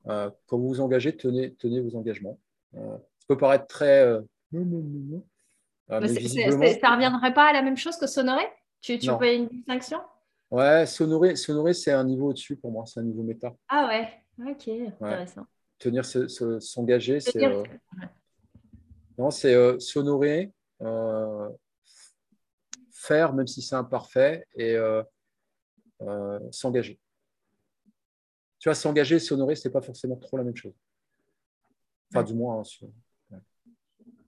euh, 0.09 0.31
quand 0.47 0.59
vous 0.59 0.69
vous 0.69 0.81
engagez, 0.81 1.17
tenez, 1.17 1.55
tenez 1.55 1.81
vos 1.81 1.95
engagements. 1.97 2.39
ça 2.73 3.01
peut 3.29 3.37
paraître 3.37 3.67
très. 3.67 4.07
non, 4.53 4.65
non, 4.65 4.83
non, 4.83 5.25
ça 5.89 6.01
ne 6.01 6.95
reviendrait 6.95 7.35
pas 7.35 7.51
à 7.51 7.53
la 7.53 7.63
même 7.63 7.77
chose 7.77 7.97
que 7.97 8.07
s'honorer 8.07 8.47
Tu, 8.81 8.99
tu 8.99 9.09
une 9.09 9.49
distinction? 9.49 10.01
Ouais, 10.51 10.87
s'honorer, 10.87 11.37
c'est 11.75 11.93
un 11.93 12.05
niveau 12.05 12.31
au-dessus 12.31 12.57
pour 12.57 12.73
moi, 12.73 12.85
c'est 12.87 13.01
un 13.01 13.05
niveau 13.05 13.23
méta. 13.23 13.55
Ah 13.69 13.87
ouais, 13.87 14.25
ok, 14.39 14.69
intéressant 15.01 15.47
tenir, 15.81 16.05
s'engager, 16.05 17.21
c'est 17.21 17.45
euh, 17.45 17.65
non, 19.19 19.31
c'est 19.31 19.55
euh, 19.55 19.79
s'honorer, 19.81 20.53
euh, 20.83 21.49
faire 22.93 23.33
même 23.33 23.47
si 23.47 23.63
c'est 23.63 23.75
imparfait 23.75 24.47
et 24.55 24.77
s'engager. 26.53 27.01
Tu 28.59 28.69
vois, 28.69 28.75
s'engager, 28.75 29.19
s'honorer, 29.19 29.57
c'est 29.57 29.71
pas 29.71 29.81
forcément 29.81 30.17
trop 30.17 30.37
la 30.37 30.45
même 30.45 30.57
chose. 30.57 30.75
Enfin, 32.11 32.23
du 32.23 32.35
moins. 32.35 32.63
Hein, 33.33 33.41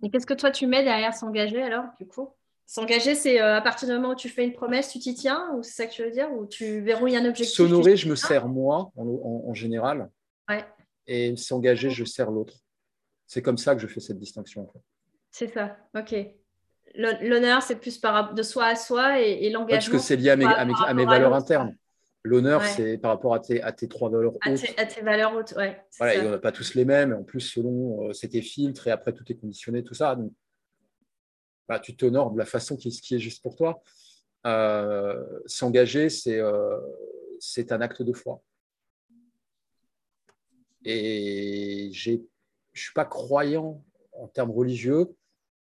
et 0.02 0.10
qu'est-ce 0.10 0.26
que 0.26 0.34
toi 0.34 0.50
tu 0.50 0.66
mets 0.66 0.82
derrière 0.82 1.14
s'engager 1.14 1.62
alors, 1.62 1.84
du 2.00 2.06
coup? 2.06 2.30
S'engager, 2.66 3.14
c'est 3.14 3.38
à 3.38 3.60
partir 3.60 3.88
du 3.88 3.94
moment 3.94 4.10
où 4.10 4.14
tu 4.14 4.28
fais 4.28 4.44
une 4.44 4.52
promesse, 4.52 4.90
tu 4.90 4.98
t'y 4.98 5.14
tiens 5.14 5.50
Ou 5.54 5.62
c'est 5.62 5.72
ça 5.72 5.86
que 5.86 5.92
tu 5.92 6.02
veux 6.02 6.10
dire 6.10 6.32
Ou 6.32 6.46
tu 6.46 6.80
verrouilles 6.80 7.16
un 7.16 7.24
objectif 7.24 7.56
S'honorer, 7.56 7.96
je 7.96 8.08
me 8.08 8.14
sers 8.14 8.48
moi 8.48 8.90
en, 8.96 9.42
en 9.46 9.54
général. 9.54 10.08
Ouais 10.48 10.64
et 11.06 11.36
s'engager, 11.36 11.90
je 11.90 12.04
sers 12.04 12.30
l'autre. 12.30 12.54
C'est 13.26 13.42
comme 13.42 13.58
ça 13.58 13.74
que 13.74 13.80
je 13.80 13.86
fais 13.86 14.00
cette 14.00 14.18
distinction. 14.18 14.68
C'est 15.30 15.48
ça, 15.48 15.76
ok. 15.96 16.14
L'honneur, 16.94 17.62
c'est 17.62 17.76
plus 17.76 17.96
par, 17.98 18.34
de 18.34 18.42
soi 18.42 18.66
à 18.66 18.76
soi 18.76 19.20
et, 19.20 19.48
l'engagement. 19.50 19.76
Parce 19.76 19.88
que 19.88 19.98
c'est 19.98 20.16
lié 20.16 20.30
à 20.30 20.36
mes, 20.36 21.04
valeurs 21.04 21.34
internes. 21.34 21.74
L'honneur, 22.24 22.62
c'est 22.64 22.98
par 22.98 23.12
rapport 23.12 23.34
à 23.34 23.40
tes, 23.40 23.62
à 23.62 23.72
tes 23.72 23.88
trois 23.88 24.10
valeurs 24.10 24.34
hautes. 24.34 24.64
À 24.76 24.86
tes, 24.86 25.00
valeurs 25.00 25.34
hautes, 25.34 25.54
oui. 25.56 25.68
Voilà, 25.98 26.24
on 26.24 26.30
n'a 26.30 26.38
pas 26.38 26.52
tous 26.52 26.74
les 26.74 26.84
mêmes. 26.84 27.14
En 27.14 27.22
plus, 27.24 27.40
selon 27.40 28.08
euh, 28.08 28.12
c'était 28.12 28.42
filtre 28.42 28.86
et 28.86 28.90
après 28.90 29.12
tout 29.12 29.24
est 29.28 29.34
conditionné, 29.34 29.82
tout 29.82 29.94
ça. 29.94 30.14
Donc, 30.14 30.32
bah, 31.68 31.78
tu 31.78 31.96
t'honores 31.96 32.32
de 32.32 32.38
la 32.38 32.44
façon 32.44 32.76
qui, 32.76 32.88
est 32.88 33.18
juste 33.18 33.42
pour 33.42 33.56
toi. 33.56 33.82
Euh, 34.46 35.40
s'engager, 35.46 36.10
c'est 36.10 36.38
euh, 36.38 36.78
c'est 37.38 37.72
un 37.72 37.80
acte 37.80 38.02
de 38.02 38.12
foi. 38.12 38.42
Et 40.84 41.90
je 41.92 42.12
ne 42.12 42.18
suis 42.74 42.92
pas 42.92 43.04
croyant 43.04 43.84
en 44.12 44.26
termes 44.26 44.50
religieux, 44.50 45.14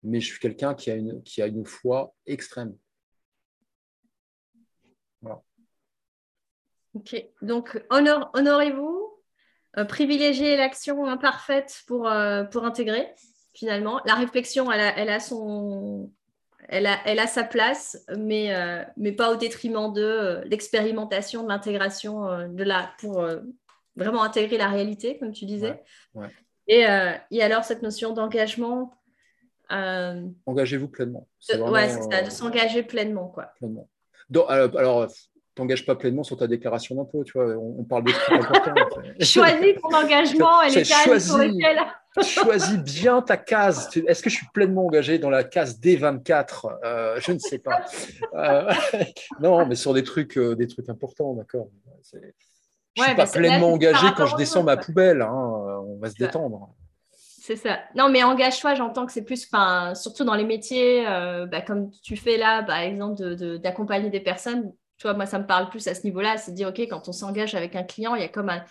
mais 0.03 0.21
je 0.21 0.27
suis 0.27 0.41
quelqu'un 0.41 0.75
qui, 0.75 0.91
a 0.91 0.97
une, 0.97 1.23
qui 1.23 1.41
a 1.41 1.47
une 1.47 1.65
foi 1.65 2.15
extrême. 2.27 2.77
Voilà. 5.23 5.43
Ok, 6.95 7.17
donc 7.43 7.85
honorez-vous, 7.91 9.23
euh, 9.79 9.85
privilégiez 9.85 10.57
l'action 10.57 11.07
imparfaite 11.07 11.83
pour, 11.87 12.11
pour 12.51 12.65
intégrer, 12.65 13.15
finalement. 13.55 14.01
La 14.05 14.15
réflexion, 14.15 14.71
elle 14.71 14.81
a, 14.81 14.99
elle 14.99 15.09
a 15.09 15.21
son, 15.21 16.11
elle 16.69 16.87
a, 16.87 16.99
elle 17.07 17.19
a, 17.19 17.27
sa 17.27 17.45
place, 17.45 18.05
mais, 18.17 18.55
euh, 18.55 18.83
mais 18.97 19.13
pas 19.13 19.33
au 19.33 19.37
détriment 19.37 19.93
de 19.93 20.43
l'expérimentation, 20.45 21.43
de 21.45 21.49
l'intégration 21.49 22.49
de 22.49 22.65
la, 22.65 22.91
pour 22.99 23.27
vraiment 23.97 24.23
intégrer 24.23 24.59
la 24.59 24.69
réalité, 24.69 25.19
comme 25.19 25.33
tu 25.33 25.45
disais. 25.45 25.83
Et, 26.67 26.87
euh, 26.87 27.13
et, 27.31 27.43
alors, 27.43 27.65
cette 27.65 27.83
notion 27.83 28.13
d'engagement. 28.13 28.95
Euh, 29.73 30.23
Engagez-vous 30.47 30.89
pleinement. 30.89 31.29
ouais, 31.51 31.89
c'est 31.89 32.03
ça, 32.03 32.23
de 32.23 32.31
s'engager 32.31 32.83
pleinement. 32.83 33.29
Quoi. 33.29 33.53
pleinement. 33.59 33.89
Donc, 34.31 34.47
alors, 34.49 34.79
alors 34.79 35.09
t'engages 35.55 35.87
pas 35.87 35.95
pleinement 35.95 36.25
sur 36.25 36.37
ta 36.37 36.47
déclaration 36.47 36.97
d'impôt, 36.97 37.23
tu 37.23 37.33
vois, 37.35 37.57
on, 37.57 37.85
parle 37.85 38.05
de 38.05 38.11
trucs 38.11 38.39
importants. 38.39 38.73
choisis 39.21 39.75
ton 39.81 39.97
engagement 39.97 40.63
et 40.63 40.71
les 40.71 40.83
cases 40.83 41.27
sur 41.27 41.39
lesquelles... 41.39 41.81
choisis 42.23 42.79
bien 42.79 43.23
ta 43.23 43.37
case. 43.37 43.89
Est-ce 44.07 44.23
que 44.23 44.31
je 44.31 44.37
suis 44.37 44.47
pleinement 44.53 44.87
engagé 44.87 45.19
dans 45.19 45.31
la 45.31 45.45
case 45.45 45.81
D24 45.81 46.79
euh, 46.85 47.21
Je 47.21 47.33
ne 47.33 47.39
sais 47.39 47.59
pas. 47.59 47.85
non, 49.41 49.67
mais 49.67 49.75
sur 49.75 49.95
des 49.95 50.03
trucs, 50.03 50.39
des 50.39 50.67
trucs 50.67 50.89
importants, 50.89 51.35
d'accord. 51.35 51.69
Je 52.13 52.19
ne 52.19 53.07
suis 53.07 53.17
pas 53.17 53.27
pleinement 53.27 53.73
engagé 53.73 54.07
quand 54.17 54.27
je 54.27 54.37
descends 54.37 54.63
ma 54.63 54.77
poubelle. 54.77 55.23
Hein, 55.23 55.33
on 55.33 55.99
va 55.99 56.11
se 56.11 56.17
détendre. 56.17 56.71
C'est 57.47 57.57
ça. 57.57 57.81
Non, 57.95 58.09
mais 58.09 58.23
engage-toi, 58.23 58.75
j'entends 58.75 59.05
que 59.05 59.13
c'est 59.13 59.21
plus, 59.21 59.51
surtout 59.95 60.25
dans 60.25 60.35
les 60.35 60.47
métiers, 60.47 61.07
euh, 61.07 61.45
bah, 61.45 61.61
comme 61.61 61.91
tu 62.03 62.17
fais 62.17 62.39
là, 62.39 62.63
par 62.63 62.79
exemple, 62.79 63.59
d'accompagner 63.59 64.09
des 64.09 64.21
personnes. 64.21 64.73
Tu 64.97 65.07
vois, 65.07 65.13
moi, 65.13 65.27
ça 65.27 65.39
me 65.39 65.47
parle 65.47 65.69
plus 65.69 65.87
à 65.87 65.95
ce 65.95 66.05
niveau-là. 66.05 66.39
C'est 66.39 66.53
de 66.53 66.57
dire, 66.57 66.69
OK, 66.69 66.81
quand 66.89 67.07
on 67.07 67.13
s'engage 67.13 67.55
avec 67.55 67.77
un 67.77 67.83
client, 67.83 68.15
il 68.15 68.23
y 68.23 68.25
a 68.25 68.29
comme 68.29 68.49
un. 68.49 68.65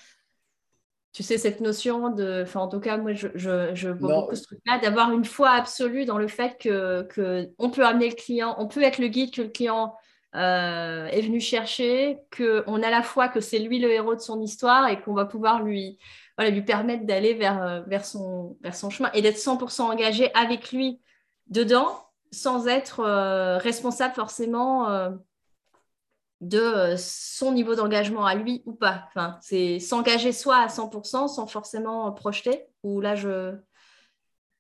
Tu 1.13 1.21
sais, 1.21 1.37
cette 1.37 1.61
notion 1.61 2.09
de. 2.09 2.41
Enfin, 2.43 2.61
en 2.61 2.67
tout 2.67 2.79
cas, 2.79 2.97
moi, 2.97 3.13
je, 3.13 3.27
je, 3.35 3.89
vois 3.89 4.21
beaucoup 4.21 4.35
ce 4.35 4.43
truc-là, 4.43 4.79
d'avoir 4.79 5.11
une 5.11 5.25
foi 5.25 5.51
absolue 5.51 6.05
dans 6.05 6.17
le 6.17 6.27
fait 6.27 6.53
qu'on 6.53 7.05
que 7.07 7.69
peut 7.69 7.85
amener 7.85 8.09
le 8.09 8.15
client, 8.15 8.55
on 8.57 8.67
peut 8.67 8.81
être 8.81 8.97
le 8.97 9.07
guide 9.07 9.31
que 9.31 9.43
le 9.43 9.49
client 9.49 9.93
euh, 10.35 11.05
est 11.05 11.21
venu 11.21 11.39
chercher, 11.39 12.17
qu'on 12.35 12.81
a 12.81 12.89
la 12.89 13.03
foi 13.03 13.27
que 13.27 13.39
c'est 13.39 13.59
lui 13.59 13.77
le 13.77 13.91
héros 13.91 14.15
de 14.15 14.19
son 14.19 14.41
histoire 14.41 14.87
et 14.87 14.99
qu'on 14.99 15.13
va 15.13 15.25
pouvoir 15.25 15.61
lui, 15.61 15.99
voilà, 16.35 16.49
lui 16.49 16.63
permettre 16.63 17.05
d'aller 17.05 17.35
vers, 17.35 17.61
euh, 17.61 17.81
vers, 17.85 18.03
son, 18.03 18.57
vers 18.61 18.75
son 18.75 18.89
chemin 18.89 19.11
et 19.13 19.21
d'être 19.21 19.37
100% 19.37 19.83
engagé 19.83 20.33
avec 20.33 20.71
lui 20.71 20.99
dedans 21.45 21.95
sans 22.31 22.67
être 22.67 23.01
euh, 23.01 23.59
responsable 23.59 24.15
forcément 24.15 24.87
de 26.43 26.95
son 26.97 27.53
niveau 27.53 27.73
d'engagement 27.75 28.25
à 28.25 28.35
lui 28.35 28.61
ou 28.65 28.73
pas. 28.73 29.05
Enfin, 29.07 29.37
c'est 29.41 29.79
s'engager 29.79 30.31
soi 30.31 30.57
à 30.57 30.67
100% 30.67 31.27
sans 31.27 31.47
forcément 31.47 32.11
projeter, 32.11 32.65
ou 32.83 32.99
là 32.99 33.15
je, 33.15 33.55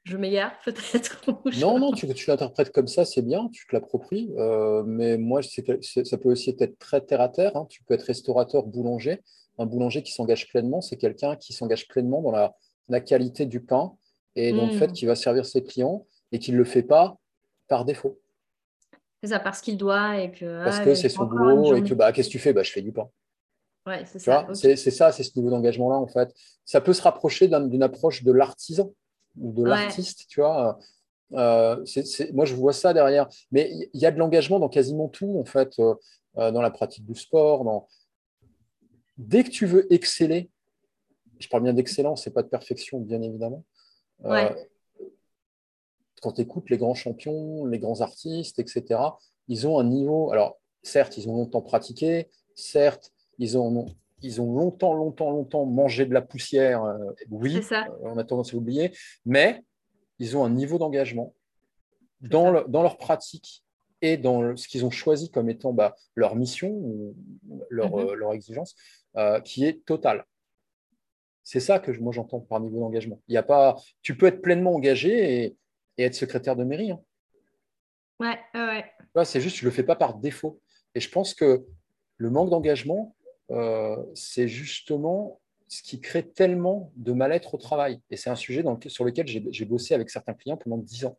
je 0.05 0.17
m'égare 0.17 0.53
peut-être 0.65 1.21
Non, 1.59 1.79
non, 1.79 1.91
tu, 1.93 2.11
tu 2.13 2.29
l'interprètes 2.29 2.71
comme 2.71 2.87
ça, 2.87 3.03
c'est 3.03 3.21
bien, 3.21 3.49
tu 3.51 3.67
te 3.67 3.75
l'appropries. 3.75 4.31
Euh, 4.37 4.83
mais 4.85 5.17
moi, 5.17 5.41
ça 5.41 6.17
peut 6.17 6.29
aussi 6.29 6.55
être 6.57 6.79
très 6.79 7.01
terre 7.01 7.21
à 7.21 7.29
terre. 7.29 7.55
Hein. 7.55 7.65
Tu 7.69 7.83
peux 7.83 7.93
être 7.93 8.03
restaurateur, 8.03 8.63
boulanger. 8.63 9.21
Un 9.57 9.65
boulanger 9.65 10.01
qui 10.01 10.13
s'engage 10.13 10.49
pleinement, 10.49 10.81
c'est 10.81 10.97
quelqu'un 10.97 11.35
qui 11.35 11.53
s'engage 11.53 11.87
pleinement 11.87 12.21
dans 12.21 12.31
la, 12.31 13.01
qualité 13.01 13.45
du 13.45 13.61
pain 13.61 13.93
et 14.35 14.51
dans 14.51 14.65
le 14.65 14.73
fait 14.73 14.87
hmm. 14.87 14.93
qu'il 14.93 15.07
va 15.07 15.15
servir 15.15 15.45
ses 15.45 15.63
clients 15.63 16.05
et 16.31 16.39
qu'il 16.39 16.53
ne 16.55 16.59
le 16.59 16.65
fait 16.65 16.83
pas 16.83 17.17
par 17.67 17.85
défaut. 17.85 18.19
C'est 19.23 19.29
ça, 19.29 19.39
parce 19.39 19.61
qu'il 19.61 19.77
doit 19.77 20.19
et 20.19 20.31
que. 20.31 20.65
Parce 20.65 20.79
ah, 20.81 20.83
que 20.83 20.95
c'est 20.95 21.07
son 21.07 21.23
boulot 21.23 21.77
et 21.77 21.83
que 21.83 21.93
bah, 21.93 22.11
qu'est-ce 22.11 22.27
que 22.27 22.33
tu 22.33 22.39
fais? 22.39 22.51
Bah, 22.51 22.61
Je 22.61 22.71
fais 22.73 22.81
du 22.81 22.91
pain. 22.91 23.09
Ouais, 23.87 24.03
c'est 24.05 24.19
ça. 24.19 24.45
C'est 24.53 24.75
ça, 24.75 25.13
c'est 25.13 25.23
ce 25.23 25.31
niveau 25.37 25.49
d'engagement-là, 25.49 25.95
en 25.95 26.07
fait. 26.07 26.33
Ça 26.65 26.81
peut 26.81 26.91
se 26.91 27.01
rapprocher 27.01 27.47
d'une 27.47 27.83
approche 27.83 28.23
de 28.23 28.33
l'artisan 28.33 28.93
ou 29.39 29.53
de 29.53 29.63
l'artiste, 29.63 30.25
tu 30.27 30.41
vois. 30.41 30.77
Euh, 31.31 31.85
moi, 32.33 32.43
je 32.43 32.53
vois 32.53 32.73
ça 32.73 32.93
derrière. 32.93 33.29
Mais 33.53 33.71
il 33.93 34.01
y 34.01 34.05
a 34.05 34.11
de 34.11 34.19
l'engagement 34.19 34.59
dans 34.59 34.67
quasiment 34.67 35.07
tout, 35.07 35.39
en 35.39 35.45
fait, 35.45 35.79
euh, 35.79 35.95
euh, 36.37 36.51
dans 36.51 36.61
la 36.61 36.69
pratique 36.69 37.05
du 37.05 37.15
sport. 37.15 37.63
Dans... 37.63 37.87
Dès 39.17 39.45
que 39.45 39.49
tu 39.49 39.65
veux 39.65 39.91
exceller, 39.91 40.49
je 41.39 41.47
parle 41.47 41.63
bien 41.63 41.73
d'excellence, 41.73 42.25
c'est 42.25 42.33
pas 42.33 42.43
de 42.43 42.49
perfection, 42.49 42.99
bien 42.99 43.21
évidemment. 43.21 43.63
Quand 46.23 46.31
tu 46.31 46.41
écoutes 46.41 46.69
les 46.69 46.77
grands 46.77 46.93
champions, 46.93 47.65
les 47.65 47.79
grands 47.79 47.99
artistes, 47.99 48.57
etc., 48.57 49.01
ils 49.49 49.67
ont 49.67 49.77
un 49.77 49.83
niveau. 49.83 50.31
Alors, 50.31 50.57
certes, 50.81 51.17
ils 51.17 51.27
ont 51.27 51.35
longtemps 51.35 51.61
pratiqué, 51.61 52.29
certes, 52.55 53.11
ils 53.39 53.57
ont, 53.57 53.85
ils 54.21 54.39
ont 54.39 54.55
longtemps, 54.55 54.93
longtemps, 54.93 55.31
longtemps 55.31 55.65
mangé 55.65 56.05
de 56.05 56.13
la 56.13 56.21
poussière. 56.21 56.81
oui, 57.29 57.59
on 58.03 58.17
a 58.17 58.23
tendance 58.23 58.51
à 58.51 58.53
l'oublier, 58.53 58.93
mais 59.25 59.63
ils 60.17 60.37
ont 60.37 60.45
un 60.45 60.49
niveau 60.49 60.77
d'engagement 60.77 61.33
dans, 62.21 62.63
dans, 62.69 62.83
leur 62.83 62.97
pratique 62.97 63.65
et 64.01 64.15
dans 64.15 64.55
ce 64.55 64.69
qu'ils 64.69 64.85
ont 64.85 64.91
choisi 64.91 65.29
comme 65.29 65.49
étant 65.49 65.73
bah, 65.73 65.93
leur 66.15 66.37
mission 66.37 66.69
ou 66.69 67.17
leur, 67.69 67.97
mhm. 67.97 68.07
euh, 68.07 68.15
leur 68.15 68.31
exigence, 68.31 68.75
euh, 69.17 69.41
qui 69.41 69.65
est 69.65 69.85
totale. 69.85 70.25
C'est 71.43 71.59
ça 71.59 71.79
que 71.79 71.91
moi 71.99 72.13
j'entends 72.13 72.39
par 72.39 72.61
niveau 72.61 72.79
d'engagement. 72.79 73.19
Il 73.27 73.33
y 73.33 73.37
a 73.37 73.43
pas, 73.43 73.75
tu 74.01 74.15
peux 74.15 74.27
être 74.27 74.41
pleinement 74.41 74.73
engagé 74.73 75.43
et, 75.43 75.57
être 76.01 76.15
secrétaire 76.15 76.55
de 76.55 76.63
mairie. 76.63 76.91
Hein. 76.91 76.99
Ouais, 78.19 78.39
ouais. 78.53 79.25
c'est 79.25 79.41
juste, 79.41 79.57
tu 79.57 79.65
le 79.65 79.71
fais 79.71 79.83
pas 79.83 79.95
par 79.95 80.15
défaut. 80.15 80.59
Et 80.95 80.99
je 80.99 81.09
pense 81.09 81.33
que 81.33 81.65
le 82.17 82.29
manque 82.29 82.49
d'engagement, 82.49 83.15
euh, 83.51 83.97
c'est 84.13 84.47
justement 84.47 85.39
ce 85.67 85.81
qui 85.81 85.99
crée 85.99 86.27
tellement 86.27 86.91
de 86.95 87.13
mal-être 87.13 87.55
au 87.55 87.57
travail. 87.57 87.99
Et 88.09 88.17
c'est 88.17 88.29
un 88.29 88.35
sujet 88.35 88.63
sur 88.87 89.05
lequel 89.05 89.27
j'ai 89.27 89.65
bossé 89.65 89.93
avec 89.93 90.09
certains 90.09 90.33
clients 90.33 90.57
pendant 90.57 90.77
dix 90.77 91.05
ans. 91.05 91.17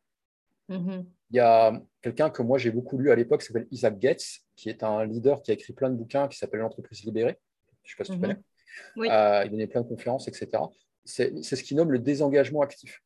Mm-hmm. 0.69 1.05
Il 1.31 1.37
y 1.37 1.41
a 1.41 1.81
quelqu'un 2.01 2.31
que 2.31 2.41
moi 2.43 2.59
j'ai 2.59 2.71
beaucoup 2.71 2.97
lu 2.97 3.11
à 3.11 3.17
l'époque 3.17 3.41
qui 3.41 3.49
s'appelle 3.49 3.67
Isaac 3.71 4.01
Getz, 4.01 4.45
qui 4.57 4.71
est 4.71 4.83
un 4.83 5.05
leader 5.05 5.43
qui 5.43 5.51
a 5.51 5.55
écrit 5.55 5.73
plein 5.73 5.91
de 5.91 5.97
bouquins 5.97 6.29
qui 6.29 6.39
s'appelle 6.39 6.61
L'entreprise 6.61 7.03
libérée. 7.05 7.39
Je 7.83 7.91
ne 7.91 7.91
sais 7.91 7.97
pas 7.99 8.05
si 8.05 8.13
tu 8.13 8.19
mm-hmm. 8.19 8.21
connais. 8.21 9.13
Euh, 9.13 9.45
il 9.45 9.51
donnait 9.51 9.67
plein 9.67 9.83
de 9.83 9.89
conférences, 9.89 10.29
etc. 10.29 10.63
C'est 11.05 11.43
ce 11.43 11.63
qu'il 11.63 11.77
nomme 11.77 11.93
le 11.93 11.99
désengagement 11.99 12.63
actif. 12.63 13.03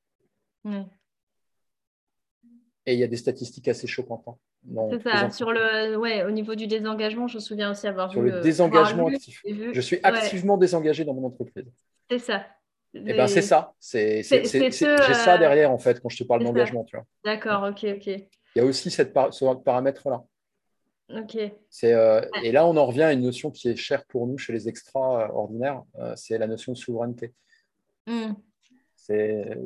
Et 2.88 2.94
il 2.94 3.00
y 3.00 3.04
a 3.04 3.06
des 3.06 3.18
statistiques 3.18 3.68
assez 3.68 3.86
choquantes. 3.86 4.24
Hein. 4.26 4.88
C'est 4.92 5.02
ça, 5.02 5.28
sur 5.28 5.52
le, 5.52 5.98
ouais, 5.98 6.24
au 6.24 6.30
niveau 6.30 6.54
du 6.54 6.66
désengagement, 6.66 7.28
je 7.28 7.34
me 7.34 7.40
souviens 7.40 7.70
aussi 7.70 7.86
avoir 7.86 8.10
sur 8.10 8.22
vu. 8.22 8.28
Sur 8.28 8.36
le 8.38 8.42
désengagement 8.42 9.08
actif. 9.08 9.42
Je 9.44 9.80
suis 9.82 10.00
activement 10.02 10.56
désengagé 10.56 11.04
dans 11.04 11.12
mon 11.12 11.26
entreprise. 11.26 11.66
C'est 12.10 12.18
ça. 12.18 12.46
Et 12.94 13.02
eh 13.04 13.12
ben, 13.12 13.26
c'est 13.26 13.42
ça. 13.42 13.74
C'est, 13.78 14.22
J'ai 14.22 14.42
ça 14.72 15.34
euh, 15.34 15.38
derrière, 15.38 15.70
en 15.70 15.76
fait, 15.76 16.00
quand 16.00 16.08
je 16.08 16.16
te 16.16 16.24
parle 16.24 16.42
d'engagement. 16.42 16.86
D'accord, 17.22 17.68
ok, 17.68 17.84
ok. 17.96 18.06
Il 18.06 18.24
y 18.56 18.60
a 18.60 18.64
aussi 18.64 18.90
cette 18.90 19.14
ce 19.32 19.54
paramètre-là. 19.56 20.24
Ok. 21.14 21.36
Euh, 21.84 22.22
et 22.42 22.52
là, 22.52 22.66
on 22.66 22.74
en 22.78 22.86
revient 22.86 23.02
à 23.02 23.12
une 23.12 23.20
notion 23.20 23.50
qui 23.50 23.68
est 23.68 23.76
chère 23.76 24.06
pour 24.06 24.26
nous 24.26 24.38
chez 24.38 24.54
les 24.54 24.66
extraordinaires, 24.66 25.82
euh, 25.98 26.14
c'est 26.16 26.38
la 26.38 26.46
notion 26.46 26.72
de 26.72 26.78
souveraineté. 26.78 27.34
Hmm. 28.06 28.32
C'est 28.96 29.58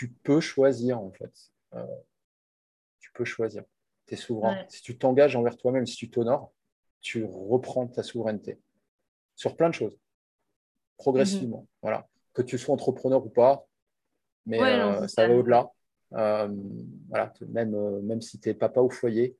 tu 0.00 0.08
peux 0.08 0.40
choisir, 0.40 0.98
en 0.98 1.10
fait. 1.10 1.30
Euh, 1.74 1.84
tu 3.00 3.12
peux 3.12 3.26
choisir. 3.26 3.64
Tu 4.06 4.14
es 4.14 4.16
souverain. 4.16 4.64
Si 4.70 4.80
tu 4.80 4.96
t'engages 4.96 5.36
envers 5.36 5.58
toi-même, 5.58 5.84
si 5.84 5.94
tu 5.94 6.08
t'honores, 6.08 6.50
tu 7.02 7.22
reprends 7.26 7.86
ta 7.86 8.02
souveraineté 8.02 8.58
sur 9.34 9.56
plein 9.56 9.68
de 9.68 9.74
choses, 9.74 9.98
progressivement. 10.96 11.60
Mhm. 11.60 11.66
Voilà. 11.82 12.08
Que 12.32 12.40
tu 12.40 12.56
sois 12.56 12.72
entrepreneur 12.72 13.22
ou 13.26 13.28
pas, 13.28 13.66
mais 14.46 14.58
euh, 14.62 15.06
ça 15.06 15.28
va 15.28 15.34
au-delà. 15.34 15.70
Euh, 16.14 16.48
voilà, 17.10 17.34
même, 17.50 18.00
même 18.00 18.22
si 18.22 18.40
tu 18.40 18.48
es 18.48 18.54
papa 18.54 18.80
au 18.80 18.88
foyer, 18.88 19.36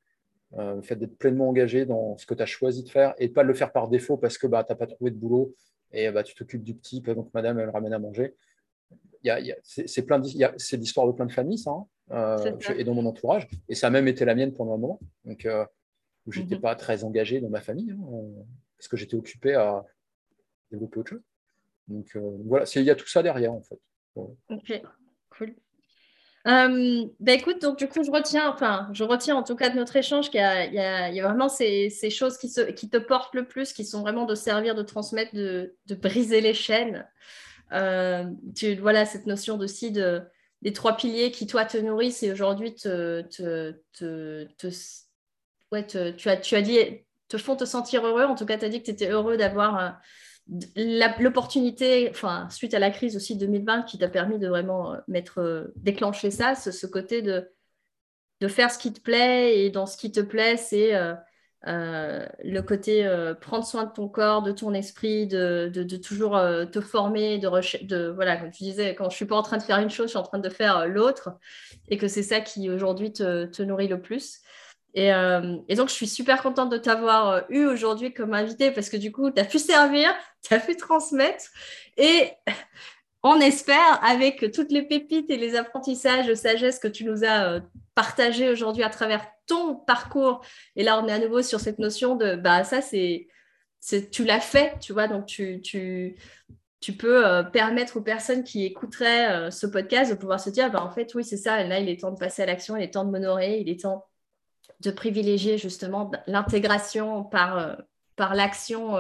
le 0.58 0.82
fait 0.82 0.96
d'être 0.96 1.16
pleinement 1.16 1.48
engagé 1.48 1.86
dans 1.86 2.18
ce 2.18 2.26
que 2.26 2.34
tu 2.34 2.42
as 2.42 2.46
choisi 2.46 2.84
de 2.84 2.90
faire 2.90 3.14
et 3.16 3.28
de 3.28 3.32
pas 3.32 3.44
le 3.44 3.54
faire 3.54 3.72
par 3.72 3.88
défaut 3.88 4.18
parce 4.18 4.36
que 4.36 4.46
bah, 4.46 4.62
tu 4.62 4.72
n'as 4.72 4.76
pas 4.76 4.86
trouvé 4.86 5.10
de 5.10 5.16
boulot 5.16 5.54
et 5.90 6.10
bah, 6.10 6.22
tu 6.22 6.34
t'occupes 6.34 6.64
du 6.64 6.74
petit, 6.74 7.00
donc 7.00 7.32
madame, 7.32 7.58
elle 7.58 7.70
ramène 7.70 7.94
à 7.94 7.98
manger. 7.98 8.36
C'est 9.62 10.02
plein 10.06 10.22
c'est 10.56 10.76
l'histoire 10.76 11.06
de 11.06 11.12
plein 11.12 11.26
de 11.26 11.32
familles, 11.32 11.58
ça. 11.58 11.70
Hein. 11.70 11.86
Euh, 12.12 12.56
et 12.76 12.82
dans 12.82 12.94
mon 12.94 13.06
entourage. 13.06 13.46
Et 13.68 13.74
ça 13.74 13.86
a 13.86 13.90
même 13.90 14.08
été 14.08 14.24
la 14.24 14.34
mienne 14.34 14.52
pendant 14.52 14.74
un 14.74 14.78
moment, 14.78 15.00
donc, 15.24 15.46
euh, 15.46 15.64
où 16.26 16.32
je 16.32 16.40
n'étais 16.40 16.56
mhm. 16.56 16.60
pas 16.60 16.74
très 16.74 17.04
engagé 17.04 17.40
dans 17.40 17.50
ma 17.50 17.60
famille, 17.60 17.92
hein, 17.92 18.00
euh, 18.12 18.42
parce 18.76 18.88
que 18.88 18.96
j'étais 18.96 19.14
occupé 19.14 19.54
à 19.54 19.84
développer 20.72 20.98
autre 20.98 21.10
chose. 21.10 21.22
Donc 21.86 22.16
voilà, 22.46 22.64
il 22.74 22.82
y 22.82 22.90
a 22.90 22.94
tout 22.94 23.08
ça 23.08 23.22
derrière, 23.22 23.52
en 23.52 23.62
fait. 23.62 23.78
Ok, 24.16 24.82
cool. 25.30 25.54
bah 26.44 27.32
écoute, 27.32 27.60
donc 27.60 27.78
du 27.78 27.88
coup, 27.88 28.02
je 28.02 28.10
retiens, 28.10 28.48
enfin, 28.52 28.88
je 28.92 29.04
retiens 29.04 29.36
en 29.36 29.42
tout 29.42 29.56
cas 29.56 29.70
de 29.70 29.76
notre 29.76 29.96
échange 29.96 30.30
qu'il 30.30 30.40
y, 30.40 30.74
y, 30.74 30.78
a 31.20 31.22
vraiment 31.22 31.48
ces, 31.48 31.90
ces 31.90 32.10
choses 32.10 32.38
qui, 32.38 32.48
se, 32.48 32.60
qui, 32.72 32.88
te 32.88 32.96
portent 32.96 33.34
le 33.34 33.46
plus, 33.46 33.72
qui 33.72 33.84
sont 33.84 34.02
vraiment 34.02 34.24
de 34.24 34.34
servir, 34.34 34.74
de 34.74 34.82
transmettre, 34.82 35.34
de, 35.34 35.76
de 35.86 35.94
briser 35.94 36.40
les 36.40 36.54
chaînes. 36.54 37.08
Tu, 37.70 38.74
voilà, 38.76 39.06
cette 39.06 39.26
notion 39.26 39.58
aussi 39.58 39.90
de, 39.92 40.22
les 40.62 40.72
trois 40.72 40.96
piliers 40.96 41.30
qui, 41.30 41.46
toi, 41.46 41.64
te 41.64 41.78
nourrissent 41.78 42.22
et 42.22 42.32
aujourd'hui 42.32 42.74
te, 42.74 43.22
ouais, 45.72 45.86
tu, 45.86 46.28
as, 46.28 46.36
tu 46.36 46.54
as 46.54 46.62
dit, 46.62 46.78
te 47.28 47.38
font 47.38 47.56
te 47.56 47.64
sentir 47.64 48.06
heureux. 48.06 48.24
En 48.24 48.34
tout 48.34 48.46
cas, 48.46 48.58
tu 48.58 48.64
as 48.64 48.68
dit 48.68 48.80
que 48.80 48.86
tu 48.86 48.90
étais 48.90 49.10
heureux 49.10 49.36
d'avoir 49.36 49.78
euh, 49.78 49.90
l'opportunité, 51.18 52.08
enfin, 52.10 52.48
suite 52.50 52.74
à 52.74 52.78
la 52.78 52.90
crise 52.90 53.16
aussi 53.16 53.36
2020, 53.36 53.82
qui 53.82 53.98
t'a 53.98 54.08
permis 54.08 54.38
de 54.38 54.48
vraiment 54.48 54.94
euh, 54.94 54.98
mettre, 55.08 55.38
euh, 55.38 55.72
déclencher 55.76 56.30
ça, 56.30 56.54
ce, 56.54 56.86
côté 56.86 57.22
de, 57.22 57.50
de 58.40 58.48
faire 58.48 58.70
ce 58.70 58.78
qui 58.78 58.92
te 58.92 59.00
plaît 59.00 59.60
et 59.60 59.70
dans 59.70 59.86
ce 59.86 59.96
qui 59.96 60.12
te 60.12 60.20
plaît, 60.20 60.56
c'est 60.56 60.94
euh, 60.94 61.14
le 61.66 62.60
côté 62.60 63.06
euh, 63.06 63.34
prendre 63.34 63.64
soin 63.64 63.84
de 63.84 63.92
ton 63.92 64.08
corps, 64.08 64.42
de 64.42 64.52
ton 64.52 64.72
esprit, 64.72 65.26
de, 65.26 65.70
toujours 66.02 66.36
euh, 66.36 66.64
te 66.64 66.80
former, 66.80 67.38
de, 67.38 67.84
de, 67.84 68.08
voilà, 68.08 68.36
comme 68.36 68.50
tu 68.50 68.64
disais, 68.64 68.94
quand 68.94 69.10
je 69.10 69.16
suis 69.16 69.26
pas 69.26 69.36
en 69.36 69.42
train 69.42 69.58
de 69.58 69.62
faire 69.62 69.78
une 69.78 69.90
chose, 69.90 70.06
je 70.06 70.10
suis 70.10 70.18
en 70.18 70.22
train 70.22 70.38
de 70.38 70.48
faire 70.48 70.86
l'autre, 70.86 71.30
et 71.88 71.98
que 71.98 72.08
c'est 72.08 72.22
ça 72.22 72.40
qui 72.40 72.70
aujourd'hui 72.70 73.12
te, 73.12 73.62
nourrit 73.62 73.88
le 73.88 74.00
plus. 74.00 74.40
Et, 74.94 75.10
donc, 75.76 75.88
je 75.88 75.94
suis 75.94 76.08
super 76.08 76.42
contente 76.42 76.70
de 76.70 76.78
t'avoir 76.78 77.44
eu 77.48 77.64
aujourd'hui 77.64 78.12
comme 78.12 78.34
invité 78.34 78.72
parce 78.72 78.88
que 78.88 78.96
du 78.96 79.12
coup, 79.12 79.30
tu 79.30 79.40
as 79.40 79.44
pu 79.44 79.58
servir, 79.58 80.10
tu 80.42 80.54
as 80.54 80.60
pu 80.60 80.76
transmettre, 80.76 81.44
et 81.96 82.30
on 83.22 83.38
espère, 83.40 84.02
avec 84.02 84.50
toutes 84.52 84.72
les 84.72 84.82
pépites 84.82 85.30
et 85.30 85.36
les 85.36 85.56
apprentissages 85.56 86.26
de 86.26 86.34
sagesse 86.34 86.78
que 86.78 86.88
tu 86.88 87.04
nous 87.04 87.24
as 87.24 87.60
partagés 87.94 88.48
aujourd'hui 88.48 88.82
à 88.82 88.88
travers 88.88 89.26
ton 89.46 89.76
parcours. 89.76 90.42
Et 90.76 90.82
là, 90.82 91.02
on 91.02 91.08
est 91.08 91.12
à 91.12 91.18
nouveau 91.18 91.42
sur 91.42 91.60
cette 91.60 91.78
notion 91.78 92.16
de, 92.16 92.36
bah, 92.36 92.64
ça, 92.64 92.80
c'est, 92.80 93.28
tu 94.10 94.24
l'as 94.24 94.40
fait, 94.40 94.78
tu 94.80 94.92
vois, 94.92 95.08
donc 95.08 95.26
tu, 95.26 96.16
peux 96.98 97.26
euh, 97.26 97.42
permettre 97.42 97.98
aux 97.98 98.02
personnes 98.02 98.44
qui 98.44 98.64
écouteraient 98.64 99.30
euh, 99.30 99.50
ce 99.50 99.66
podcast 99.66 100.10
de 100.10 100.16
pouvoir 100.16 100.40
se 100.40 100.50
dire, 100.50 100.70
bah, 100.70 100.82
en 100.82 100.90
fait, 100.90 101.14
oui, 101.14 101.24
c'est 101.24 101.36
ça, 101.36 101.62
là, 101.64 101.80
il 101.80 101.88
est 101.88 102.00
temps 102.00 102.12
de 102.12 102.18
passer 102.18 102.42
à 102.42 102.46
l'action, 102.46 102.76
il 102.76 102.82
est 102.82 102.94
temps 102.94 103.04
de 103.04 103.10
m'honorer, 103.10 103.60
il 103.60 103.68
est 103.68 103.80
temps 103.82 104.06
de 104.80 104.90
privilégier 104.90 105.58
justement 105.58 106.10
l'intégration 106.26 107.24
par, 107.24 107.58
euh, 107.58 107.74
par 108.16 108.34
l'action. 108.34 108.96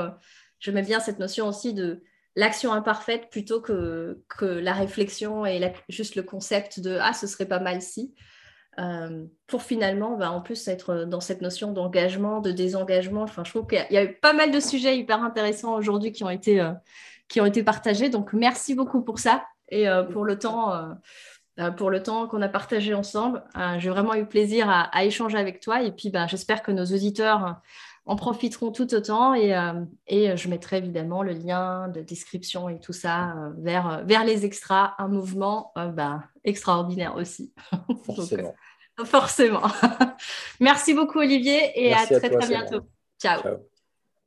je 0.58 0.70
mets 0.72 0.82
bien 0.82 1.00
cette 1.00 1.18
notion 1.18 1.48
aussi 1.48 1.72
de 1.72 2.02
l'action 2.36 2.72
imparfaite 2.72 3.30
plutôt 3.30 3.60
que, 3.60 4.22
que 4.28 4.44
la 4.44 4.72
réflexion 4.72 5.44
et 5.46 5.72
juste 5.88 6.14
le 6.14 6.22
concept 6.22 6.80
de, 6.80 6.98
ah, 7.00 7.12
ce 7.12 7.26
serait 7.26 7.46
pas 7.46 7.60
mal 7.60 7.82
si. 7.82 8.14
Euh, 8.78 9.24
pour 9.46 9.62
finalement, 9.62 10.16
bah, 10.16 10.30
en 10.30 10.40
plus, 10.40 10.68
être 10.68 11.04
dans 11.04 11.20
cette 11.20 11.42
notion 11.42 11.72
d'engagement, 11.72 12.40
de 12.40 12.52
désengagement. 12.52 13.22
Enfin, 13.22 13.42
je 13.44 13.50
trouve 13.50 13.66
qu'il 13.66 13.84
y, 13.90 13.96
a 13.96 14.04
eu 14.04 14.14
pas 14.14 14.32
mal 14.32 14.52
de 14.52 14.60
sujets 14.60 14.96
hyper 14.96 15.22
intéressants 15.22 15.74
aujourd'hui 15.74 16.12
qui 16.12 16.24
ont 16.24 16.30
été, 16.30 16.60
euh, 16.60 16.72
qui 17.28 17.40
ont 17.40 17.46
été 17.46 17.62
partagés. 17.62 18.08
Donc, 18.08 18.32
merci 18.32 18.74
beaucoup 18.74 19.02
pour 19.02 19.18
ça 19.18 19.44
et 19.68 19.88
euh, 19.88 20.04
pour 20.04 20.24
le 20.24 20.38
temps. 20.38 20.96
pour 21.76 21.90
le 21.90 22.02
temps 22.02 22.26
qu'on 22.26 22.40
a 22.40 22.48
partagé 22.48 22.94
ensemble. 22.94 23.44
J'ai 23.78 23.90
vraiment 23.90 24.14
eu 24.14 24.24
plaisir 24.24 24.70
à, 24.70 25.04
échanger 25.04 25.36
avec 25.36 25.60
toi 25.60 25.82
et 25.82 25.92
puis 25.92 26.08
bah, 26.08 26.26
j'espère 26.26 26.62
que 26.62 26.72
nos 26.72 26.86
auditeurs 26.86 27.60
en 28.10 28.16
profiteront 28.16 28.72
tout 28.72 28.92
autant 28.92 29.34
et, 29.34 29.54
et, 30.08 30.36
je 30.36 30.48
mettrai 30.48 30.78
évidemment 30.78 31.22
le 31.22 31.32
lien 31.32 31.86
de 31.88 32.00
description 32.00 32.68
et 32.68 32.80
tout 32.80 32.92
ça 32.92 33.34
vers, 33.58 34.04
vers 34.04 34.24
les 34.24 34.44
extras, 34.44 34.94
un 34.98 35.06
mouvement 35.06 35.72
bah, 35.76 36.24
extraordinaire 36.42 37.14
aussi. 37.14 37.52
Forcément. 38.04 38.54
Forcément. 39.04 39.62
Merci 40.60 40.92
beaucoup, 40.92 41.20
Olivier, 41.20 41.70
et 41.76 41.94
à 41.94 42.04
très, 42.04 42.30
très 42.30 42.48
bientôt. 42.48 42.80
Ciao. 43.20 43.60